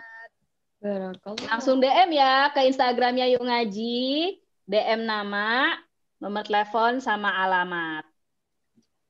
Langsung 1.49 1.81
DM 1.81 2.13
ya 2.13 2.53
ke 2.53 2.61
Instagramnya 2.69 3.25
Yuk 3.33 3.41
Ngaji. 3.41 4.37
DM 4.69 5.01
nama, 5.01 5.73
nomor 6.21 6.45
telepon, 6.45 7.01
sama 7.01 7.33
alamat. 7.33 8.05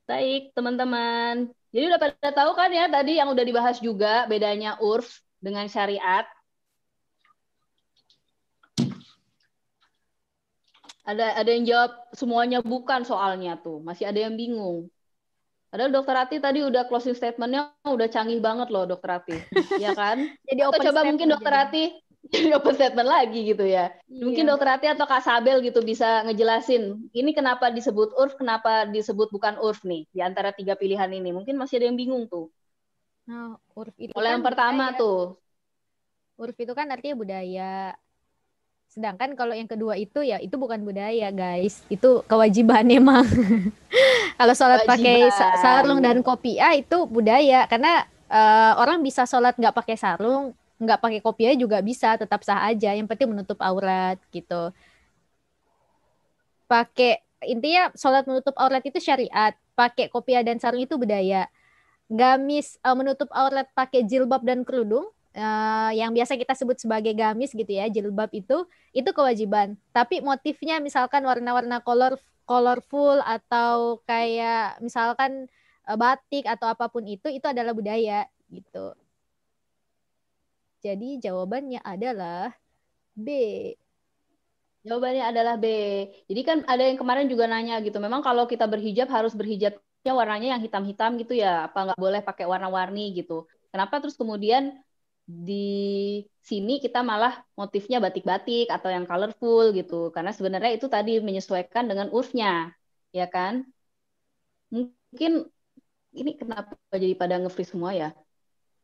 Baik, 0.08 0.56
teman-teman. 0.56 1.52
Jadi 1.76 1.84
udah 1.92 2.00
pada 2.00 2.30
tahu 2.32 2.56
kan 2.56 2.72
ya 2.72 2.88
tadi 2.88 3.20
yang 3.20 3.28
udah 3.28 3.44
dibahas 3.44 3.84
juga 3.84 4.24
bedanya 4.24 4.80
urf 4.80 5.20
dengan 5.44 5.68
syariat. 5.68 6.24
Ada 11.04 11.36
ada 11.36 11.50
yang 11.52 11.68
jawab 11.68 11.92
semuanya 12.16 12.64
bukan 12.64 13.04
soalnya 13.04 13.60
tuh. 13.60 13.84
Masih 13.84 14.08
ada 14.08 14.24
yang 14.24 14.40
bingung. 14.40 14.88
Padahal 15.68 15.90
dokter 15.92 16.16
Ati 16.16 16.36
tadi 16.40 16.58
udah 16.64 16.88
closing 16.88 17.12
statementnya 17.16 17.72
udah 17.84 18.08
canggih 18.08 18.40
banget 18.40 18.68
loh 18.72 18.84
dokter 18.88 19.10
Ati. 19.20 19.36
ya 19.84 19.92
kan? 19.92 20.32
Jadi 20.48 20.60
Atau 20.64 20.70
open 20.72 20.86
coba 20.88 21.00
mungkin 21.04 21.28
dokter. 21.28 21.52
Ati 21.54 21.82
jadi 22.34 22.48
open 22.58 22.74
statement 22.76 23.08
lagi 23.08 23.40
gitu 23.52 23.64
ya. 23.64 23.92
Mungkin 24.24 24.44
Iya. 24.44 24.50
dokter 24.50 24.68
Ati 24.74 24.86
atau 24.90 25.06
Kak 25.06 25.22
Sabel 25.22 25.60
gitu 25.62 25.80
bisa 25.84 26.24
ngejelasin 26.26 26.82
ini 27.14 27.30
kenapa 27.36 27.70
disebut 27.70 28.16
urf, 28.18 28.34
kenapa 28.40 28.88
disebut 28.90 29.28
bukan 29.30 29.54
urf 29.62 29.80
nih 29.86 30.02
di 30.10 30.20
antara 30.24 30.50
tiga 30.56 30.74
pilihan 30.74 31.08
ini. 31.12 31.30
Mungkin 31.36 31.54
masih 31.60 31.78
ada 31.78 31.86
yang 31.92 31.98
bingung 32.00 32.24
tuh. 32.32 32.48
Nah, 33.28 33.50
urf 33.78 33.96
itu 34.06 34.16
Mulai 34.16 34.28
kan 34.28 34.36
yang 34.36 34.44
pertama 34.48 34.84
budaya. 34.84 35.00
tuh. 35.00 35.18
Urf 36.42 36.56
itu 36.64 36.72
kan 36.78 36.86
artinya 36.94 37.16
budaya. 37.22 37.64
Sedangkan 38.98 39.38
kalau 39.38 39.54
yang 39.54 39.70
kedua 39.70 39.94
itu 39.94 40.26
ya 40.26 40.42
itu 40.42 40.58
bukan 40.58 40.82
budaya, 40.82 41.30
guys. 41.30 41.86
Itu 41.86 42.26
kewajiban 42.26 42.82
emang. 42.90 43.22
kalau 44.42 44.54
sholat 44.58 44.82
pakai 44.82 45.30
sarung 45.62 46.02
dan 46.02 46.18
kopiah 46.18 46.74
itu 46.74 47.06
budaya 47.06 47.62
karena 47.70 48.02
eh, 48.26 48.72
orang 48.74 48.98
bisa 49.06 49.22
sholat 49.22 49.54
nggak 49.54 49.70
pakai 49.70 49.94
sarung, 49.94 50.50
nggak 50.82 50.98
pakai 50.98 51.20
kopiah 51.22 51.54
juga 51.54 51.78
bisa, 51.78 52.18
tetap 52.18 52.42
sah 52.42 52.66
aja. 52.66 52.90
Yang 52.90 53.06
penting 53.14 53.38
menutup 53.38 53.62
aurat 53.62 54.18
gitu. 54.34 54.74
Pakai 56.66 57.22
intinya 57.46 57.94
sholat 57.94 58.26
menutup 58.26 58.58
aurat 58.58 58.82
itu 58.82 58.98
syariat, 58.98 59.54
pakai 59.78 60.10
kopiah 60.10 60.42
dan 60.42 60.58
sarung 60.58 60.82
itu 60.82 60.98
budaya. 60.98 61.46
Gamis 62.10 62.82
eh, 62.82 62.96
menutup 62.98 63.30
aurat 63.30 63.70
pakai 63.78 64.02
jilbab 64.02 64.42
dan 64.42 64.66
kerudung 64.66 65.06
eh, 65.38 65.90
yang 66.00 66.10
biasa 66.16 66.34
kita 66.40 66.54
sebut 66.58 66.78
sebagai 66.82 67.14
gamis 67.14 67.54
gitu 67.54 67.70
ya, 67.70 67.86
jilbab 67.94 68.30
itu 68.34 68.66
itu 68.92 69.10
kewajiban. 69.14 69.78
Tapi 69.94 70.20
motifnya 70.20 70.82
misalkan 70.82 71.22
warna-warna 71.28 71.78
color 71.86 72.18
colorful 72.48 73.20
atau 73.22 74.00
kayak 74.08 74.82
misalkan 74.82 75.46
eh, 75.88 75.98
batik 75.98 76.44
atau 76.50 76.66
apa 76.74 76.90
pun 76.92 77.04
itu 77.06 77.28
itu 77.30 77.46
adalah 77.46 77.72
budaya 77.76 78.26
gitu. 78.50 78.94
Jadi 80.84 81.18
jawabannya 81.24 81.80
adalah 81.82 82.54
B. 83.18 83.28
Jawabannya 84.86 85.24
adalah 85.30 85.54
B. 85.58 85.66
Jadi 86.30 86.40
kan 86.48 86.58
ada 86.64 86.82
yang 86.86 86.96
kemarin 87.00 87.26
juga 87.32 87.44
nanya 87.50 87.82
gitu. 87.82 87.98
Memang 87.98 88.22
kalau 88.22 88.46
kita 88.46 88.64
berhijab 88.70 89.10
harus 89.10 89.34
berhijabnya 89.34 90.12
warnanya 90.14 90.48
yang 90.56 90.62
hitam-hitam 90.62 91.10
gitu 91.20 91.34
ya. 91.34 91.66
Apa 91.68 91.78
nggak 91.92 92.00
boleh 92.00 92.20
pakai 92.22 92.46
warna-warni 92.46 93.12
gitu. 93.18 93.44
Kenapa 93.74 94.00
terus 94.00 94.16
kemudian 94.16 94.62
di 95.28 96.24
sini 96.40 96.80
kita 96.80 97.04
malah 97.04 97.44
motifnya 97.52 98.00
batik-batik 98.00 98.72
atau 98.72 98.88
yang 98.88 99.04
colorful 99.04 99.76
gitu. 99.76 100.08
Karena 100.08 100.32
sebenarnya 100.32 100.72
itu 100.72 100.88
tadi 100.88 101.20
menyesuaikan 101.20 101.84
dengan 101.84 102.08
urfnya. 102.08 102.72
Ya 103.12 103.28
kan? 103.28 103.68
Mungkin 104.72 105.52
ini 106.16 106.32
kenapa 106.40 106.80
jadi 106.88 107.12
pada 107.12 107.36
nge-freeze 107.44 107.76
semua 107.76 107.92
ya? 107.92 108.16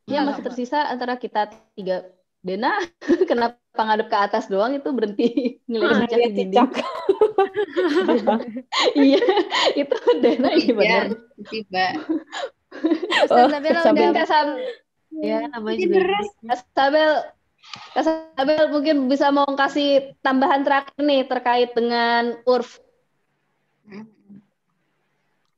Ya 0.05 0.21
masih 0.21 0.45
tersisa 0.45 0.85
antara 0.85 1.17
kita 1.17 1.49
tiga. 1.73 2.05
Dena, 2.45 2.77
kenapa 3.29 3.57
ngadep 3.73 4.05
ke 4.05 4.17
atas 4.21 4.45
doang 4.45 4.77
itu 4.77 4.85
berhenti 4.93 5.57
ngeliat 5.65 6.05
cicak 6.05 6.29
di 6.29 6.45
dinding? 6.45 6.69
Iya, 8.93 9.25
itu 9.73 9.97
Dena 10.21 10.53
ini 10.53 10.69
benar. 10.69 11.09
tiba 11.49 11.97
Ustaz 13.25 13.49
Zabela 13.49 13.81
Sampai 13.81 14.13
udah 14.13 14.29
Ya, 15.21 15.47
namanya 15.47 15.75
Jadi 15.77 15.83
juga 15.85 15.97
beres. 16.01 16.27
gini. 16.35 16.47
Kak 16.49 16.59
Sabel, 16.75 17.11
Kak 17.95 18.03
Sabel 18.05 18.63
mungkin 18.73 18.95
bisa 19.11 19.27
mau 19.31 19.47
kasih 19.55 20.15
tambahan 20.25 20.61
terakhir 20.65 20.99
nih 20.99 21.21
terkait 21.27 21.69
dengan 21.75 22.35
URF. 22.43 22.69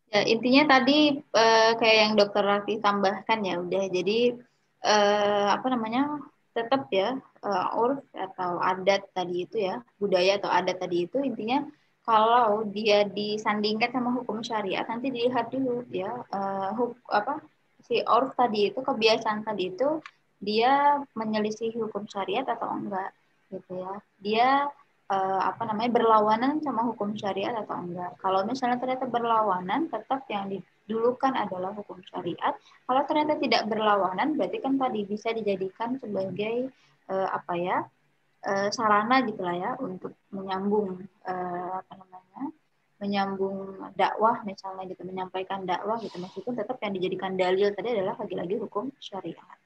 Ya, 0.07 0.23
intinya 0.23 0.63
tadi 0.79 1.19
eh, 1.19 1.71
kayak 1.75 1.97
yang 1.99 2.13
dokter 2.15 2.43
Raffi 2.47 2.79
tambahkan 2.79 3.39
ya 3.43 3.59
udah 3.59 3.83
jadi 3.91 4.39
eh, 4.87 5.45
apa 5.51 5.67
namanya 5.67 6.23
tetap 6.55 6.87
ya 6.89 7.19
eh, 7.43 7.65
urf 7.75 8.01
atau 8.15 8.51
adat 8.63 9.03
tadi 9.11 9.43
itu 9.45 9.57
ya 9.67 9.83
budaya 9.99 10.39
atau 10.39 10.47
adat 10.47 10.79
tadi 10.79 11.05
itu 11.05 11.19
intinya 11.19 11.67
kalau 12.07 12.63
dia 12.71 13.03
disandingkan 13.03 13.91
sama 13.91 14.15
hukum 14.15 14.39
syariat 14.39 14.87
nanti 14.87 15.11
dilihat 15.11 15.51
dulu 15.51 15.83
ya 15.91 16.23
eh, 16.31 16.69
huk- 16.79 17.03
apa 17.11 17.43
si 17.87 18.03
urf 18.03 18.35
tadi 18.35 18.69
itu 18.69 18.79
kebiasaan 18.83 19.47
tadi 19.47 19.71
itu 19.71 20.03
dia 20.37 21.01
menyelisih 21.17 21.73
hukum 21.79 22.05
syariat 22.05 22.45
atau 22.45 22.69
enggak 22.69 23.09
gitu 23.49 23.79
ya 23.79 23.93
dia 24.19 24.49
eh, 25.07 25.41
apa 25.41 25.63
namanya 25.63 25.91
berlawanan 25.95 26.59
sama 26.59 26.83
hukum 26.83 27.15
syariat 27.15 27.55
atau 27.63 27.79
enggak. 27.79 28.11
Kalau 28.19 28.43
misalnya 28.43 28.77
ternyata 28.77 29.07
berlawanan, 29.07 29.87
tetap 29.87 30.27
yang 30.27 30.51
didulukan 30.51 31.31
adalah 31.31 31.71
hukum 31.71 32.03
syariat. 32.11 32.53
Kalau 32.83 33.01
ternyata 33.07 33.39
tidak 33.39 33.71
berlawanan, 33.71 34.35
berarti 34.35 34.59
kan 34.59 34.75
tadi 34.75 35.07
bisa 35.07 35.31
dijadikan 35.31 35.95
sebagai 35.95 36.67
eh, 37.07 37.27
apa 37.31 37.53
ya 37.55 37.77
eh, 38.43 38.69
sarana 38.75 39.23
gitulah 39.25 39.55
ya 39.55 39.71
untuk 39.79 40.13
menyambung 40.35 41.01
eh, 41.25 41.71
apa 41.81 41.93
namanya 41.95 42.16
menyambung 42.97 43.77
dakwah 43.93 44.41
misalnya 44.41 44.89
gitu 44.89 45.05
menyampaikan 45.05 45.63
dakwah 45.69 46.01
gitu 46.01 46.17
meskipun 46.17 46.57
tetap 46.57 46.81
yang 46.81 46.97
dijadikan 46.97 47.37
dalil 47.37 47.69
tadi 47.73 47.93
adalah 47.93 48.17
lagi-lagi 48.17 48.57
hukum 48.57 48.89
syariat. 48.97 49.57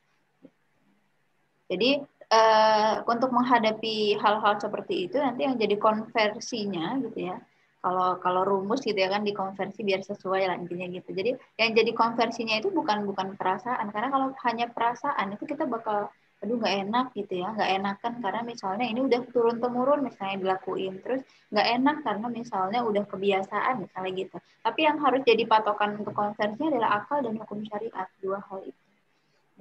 Jadi 1.72 2.04
eh, 2.28 2.96
untuk 3.08 3.32
menghadapi 3.32 4.20
hal-hal 4.20 4.60
seperti 4.60 5.08
itu 5.08 5.16
nanti 5.16 5.48
yang 5.48 5.56
jadi 5.56 5.76
konversinya 5.80 7.00
gitu 7.00 7.32
ya. 7.32 7.40
Kalau 7.82 8.22
kalau 8.22 8.46
rumus 8.46 8.86
gitu 8.86 8.94
ya 8.94 9.10
kan 9.10 9.26
dikonversi 9.26 9.82
biar 9.82 10.04
sesuai 10.06 10.46
lah 10.46 10.60
gitu. 10.62 11.10
Jadi 11.16 11.32
yang 11.58 11.72
jadi 11.74 11.92
konversinya 11.96 12.60
itu 12.60 12.70
bukan 12.70 13.08
bukan 13.08 13.40
perasaan 13.40 13.90
karena 13.90 14.12
kalau 14.12 14.28
hanya 14.46 14.70
perasaan 14.70 15.34
itu 15.34 15.48
kita 15.48 15.66
bakal 15.66 16.12
aduh 16.42 16.58
nggak 16.58 16.76
enak 16.90 17.06
gitu 17.14 17.34
ya 17.38 17.54
nggak 17.54 17.72
enakan 17.78 18.14
karena 18.18 18.42
misalnya 18.42 18.86
ini 18.90 19.00
udah 19.06 19.22
turun 19.30 19.62
temurun 19.62 20.02
misalnya 20.02 20.42
dilakuin 20.42 20.98
terus 21.06 21.22
nggak 21.54 21.68
enak 21.78 21.98
karena 22.02 22.28
misalnya 22.34 22.80
udah 22.82 23.04
kebiasaan 23.06 23.86
misalnya 23.86 24.12
gitu. 24.18 24.38
Tapi 24.66 24.80
yang 24.90 24.98
harus 25.04 25.22
jadi 25.22 25.44
patokan 25.46 26.02
untuk 26.02 26.18
konversinya 26.18 26.74
adalah 26.74 26.90
akal 27.04 27.22
dan 27.22 27.38
hukum 27.38 27.62
syariat 27.68 28.08
dua 28.24 28.42
hal 28.50 28.66
itu. 28.66 28.82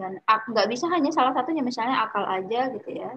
Dan 0.00 0.16
ak- 0.24 0.48
nggak 0.48 0.68
bisa 0.72 0.88
hanya 0.88 1.12
salah 1.12 1.36
satunya 1.36 1.60
misalnya 1.60 2.00
akal 2.00 2.24
aja 2.24 2.72
gitu 2.72 2.90
ya 2.96 3.12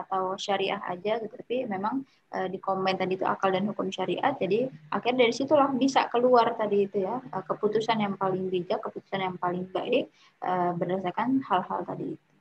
atau 0.00 0.32
syariah 0.40 0.80
aja 0.88 1.20
gitu. 1.20 1.34
Tapi 1.36 1.68
memang 1.68 2.08
eh, 2.32 2.48
di 2.48 2.56
komen 2.56 2.96
tadi 2.96 3.20
itu 3.20 3.28
akal 3.28 3.52
dan 3.52 3.68
hukum 3.68 3.92
syariat 3.92 4.32
jadi 4.40 4.72
akhirnya 4.88 5.28
dari 5.28 5.34
situlah 5.36 5.68
bisa 5.76 6.08
keluar 6.08 6.56
tadi 6.56 6.88
itu 6.88 7.04
ya 7.04 7.20
eh, 7.20 7.44
keputusan 7.44 8.00
yang 8.00 8.16
paling 8.16 8.48
bijak 8.48 8.80
keputusan 8.80 9.20
yang 9.20 9.36
paling 9.36 9.68
baik 9.68 10.08
eh, 10.40 10.72
berdasarkan 10.72 11.44
hal-hal 11.44 11.84
tadi 11.84 12.16
itu 12.16 12.31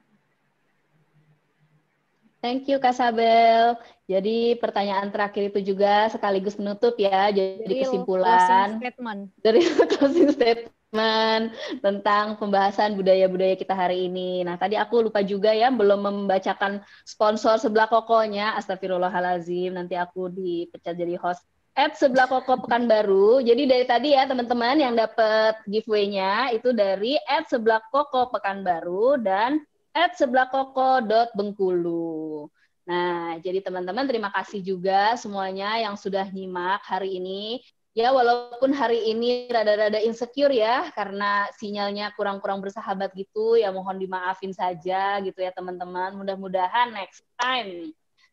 Thank 2.42 2.66
you 2.66 2.82
Kak 2.82 2.98
Sabel. 2.98 3.78
Jadi 4.10 4.58
pertanyaan 4.58 5.14
terakhir 5.14 5.54
itu 5.54 5.74
juga 5.74 6.10
sekaligus 6.10 6.58
menutup 6.58 6.98
ya. 6.98 7.30
Jadi 7.30 7.86
kesimpulan 7.86 8.26
closing 8.26 8.82
statement. 8.82 9.22
dari 9.46 9.62
closing 9.94 10.30
statement 10.34 11.54
tentang 11.86 12.42
pembahasan 12.42 12.98
budaya-budaya 12.98 13.54
kita 13.54 13.78
hari 13.78 14.10
ini. 14.10 14.42
Nah, 14.42 14.58
tadi 14.58 14.74
aku 14.74 15.06
lupa 15.06 15.22
juga 15.22 15.54
ya 15.54 15.70
belum 15.70 16.02
membacakan 16.02 16.82
sponsor 17.06 17.62
sebelah 17.62 17.86
kokonya. 17.86 18.58
Astagfirullahalazim. 18.58 19.78
Nanti 19.78 19.94
aku 19.94 20.34
dipecat 20.34 20.98
jadi 20.98 21.22
host 21.22 21.46
at 21.78 21.96
sebelah 21.96 22.28
koko 22.28 22.68
Pekanbaru. 22.68 23.40
Jadi 23.46 23.64
dari 23.64 23.86
tadi 23.88 24.18
ya 24.18 24.28
teman-teman 24.28 24.82
yang 24.82 24.94
dapat 24.98 25.62
giveaway-nya 25.70 26.52
itu 26.52 26.76
dari 26.76 27.16
at 27.30 27.48
sebelah 27.48 27.80
koko 27.94 28.34
Pekanbaru 28.34 29.22
dan 29.24 29.64
at 29.92 30.16
sebelahkoko.bengkulu. 30.16 32.48
Nah, 32.88 33.38
jadi 33.40 33.62
teman-teman 33.62 34.10
terima 34.10 34.32
kasih 34.34 34.66
juga 34.66 35.16
semuanya 35.16 35.78
yang 35.80 35.96
sudah 35.96 36.28
nyimak 36.34 36.82
hari 36.84 37.22
ini. 37.22 37.62
Ya, 37.92 38.16
walaupun 38.16 38.72
hari 38.72 39.12
ini 39.12 39.52
rada-rada 39.52 40.00
insecure 40.00 40.56
ya, 40.56 40.88
karena 40.96 41.44
sinyalnya 41.60 42.16
kurang-kurang 42.16 42.64
bersahabat 42.64 43.12
gitu, 43.20 43.60
ya 43.60 43.68
mohon 43.68 44.00
dimaafin 44.00 44.56
saja 44.56 45.20
gitu 45.20 45.44
ya 45.44 45.52
teman-teman. 45.52 46.16
Mudah-mudahan 46.16 46.96
next 46.96 47.28
time 47.36 47.92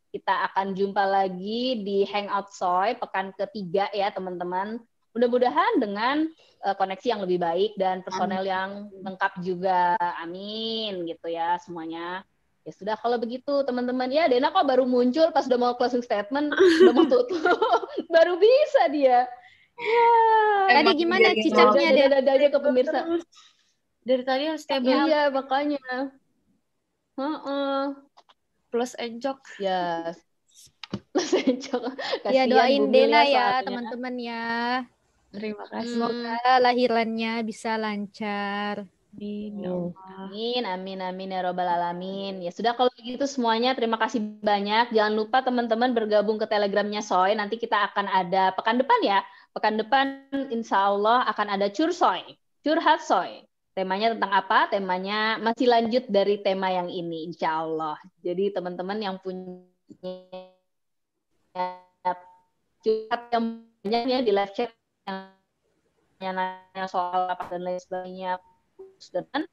kita 0.08 0.48
akan 0.50 0.72
jumpa 0.72 1.04
lagi 1.04 1.84
di 1.84 2.06
Hangout 2.08 2.48
Soy 2.54 2.96
pekan 2.96 3.34
ketiga 3.36 3.92
ya 3.92 4.08
teman-teman. 4.14 4.80
Mudah-mudahan 5.18 5.82
dengan 5.82 6.30
uh, 6.62 6.74
koneksi 6.78 7.06
yang 7.10 7.20
lebih 7.26 7.42
baik 7.42 7.74
dan 7.74 8.06
personel 8.06 8.42
Amin. 8.42 8.54
yang 8.54 8.70
lengkap 9.02 9.32
juga. 9.42 9.98
Amin 10.22 11.02
gitu 11.10 11.26
ya 11.26 11.58
semuanya. 11.58 12.22
Ya 12.66 12.72
sudah 12.76 12.96
kalau 13.00 13.16
begitu 13.16 13.64
teman-teman 13.64 14.12
ya 14.12 14.28
Dena 14.28 14.52
kok 14.52 14.68
baru 14.68 14.84
muncul 14.84 15.32
pas 15.32 15.48
udah 15.48 15.56
mau 15.56 15.74
closing 15.80 16.04
statement, 16.04 16.52
udah 16.52 16.92
mau 16.92 17.08
tutup, 17.08 17.40
baru 18.14 18.36
bisa 18.36 18.92
dia. 18.92 19.24
Ya. 19.78 20.82
Tadi 20.82 20.92
gimana 20.98 21.32
cicaknya 21.32 21.88
deh? 21.96 22.06
Dadanya 22.12 22.48
ke 22.52 22.58
pemirsa. 22.60 23.00
Dari 24.04 24.22
tadi 24.26 24.42
harus 24.52 24.62
stable. 24.66 24.90
Iya 24.90 25.30
makanya. 25.32 26.12
Uh 27.16 27.24
-uh. 27.24 27.80
Plus 28.68 28.92
encok. 28.98 29.38
Ya. 29.62 30.12
Plus 31.14 31.32
encok. 31.40 31.94
Ya 32.28 32.44
doain 32.44 32.90
Dena 32.90 33.24
ya 33.24 33.64
teman-teman 33.64 34.14
ya. 34.18 34.84
Terima 35.28 35.64
kasih. 35.68 35.92
Semoga 35.92 36.40
lahirannya 36.62 37.32
bisa 37.44 37.76
lancar. 37.76 38.88
Amin, 39.18 39.64
ya 39.64 39.72
amin, 40.28 40.62
amin, 40.62 40.98
amin 41.00 41.34
ya 41.34 41.40
robbal 41.42 41.66
alamin. 41.66 42.38
Ya 42.44 42.54
sudah 42.54 42.76
kalau 42.78 42.92
begitu 42.94 43.26
semuanya 43.26 43.74
terima 43.74 43.98
kasih 43.98 44.22
banyak. 44.44 44.94
Jangan 44.94 45.14
lupa 45.16 45.42
teman-teman 45.42 45.90
bergabung 45.90 46.38
ke 46.38 46.46
telegramnya 46.46 47.02
Soy. 47.02 47.34
Nanti 47.34 47.58
kita 47.58 47.90
akan 47.90 48.06
ada 48.06 48.54
pekan 48.54 48.78
depan 48.78 49.00
ya. 49.02 49.20
Pekan 49.58 49.74
depan 49.74 50.06
insya 50.54 50.86
Allah 50.86 51.26
akan 51.34 51.58
ada 51.58 51.66
cursoy, 51.66 52.22
curhat 52.62 53.02
soy. 53.02 53.42
Temanya 53.74 54.14
tentang 54.14 54.30
apa? 54.30 54.70
Temanya 54.70 55.42
masih 55.42 55.66
lanjut 55.66 56.06
dari 56.06 56.38
tema 56.46 56.70
yang 56.70 56.86
ini 56.86 57.26
insya 57.26 57.66
Allah. 57.66 57.98
Jadi 58.22 58.54
teman-teman 58.54 59.02
yang 59.02 59.18
punya 59.18 59.66
curhat 62.86 63.22
yang 63.34 63.66
banyak 63.82 64.02
ya 64.06 64.18
di 64.22 64.30
live 64.30 64.54
chat 64.54 64.70
yang 66.18 66.34
nanya 66.36 66.86
soal 66.90 67.30
apa 67.30 67.46
dan 67.48 67.62
lain 67.64 67.80
sebagainya 67.80 68.38
dan 69.14 69.46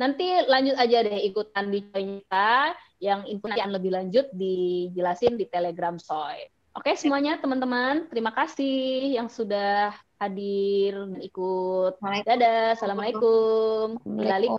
nanti 0.00 0.24
lanjut 0.48 0.76
aja 0.80 1.04
deh 1.04 1.20
ikutan 1.28 1.68
di 1.68 1.84
kita 1.92 2.72
yang 3.00 3.24
yang 3.52 3.72
lebih 3.72 3.90
lanjut 3.92 4.28
dijelasin 4.32 5.36
di 5.36 5.44
Telegram 5.48 5.98
Soy. 6.00 6.48
Oke 6.70 6.94
semuanya 6.94 7.34
teman-teman, 7.42 8.06
terima 8.08 8.30
kasih 8.30 9.18
yang 9.18 9.26
sudah 9.26 9.90
hadir 10.22 10.94
dan 10.94 11.18
ikut. 11.18 11.98
Dadah, 12.00 12.78
assalamualaikum. 12.78 13.98
Assalamualaikum. 13.98 14.54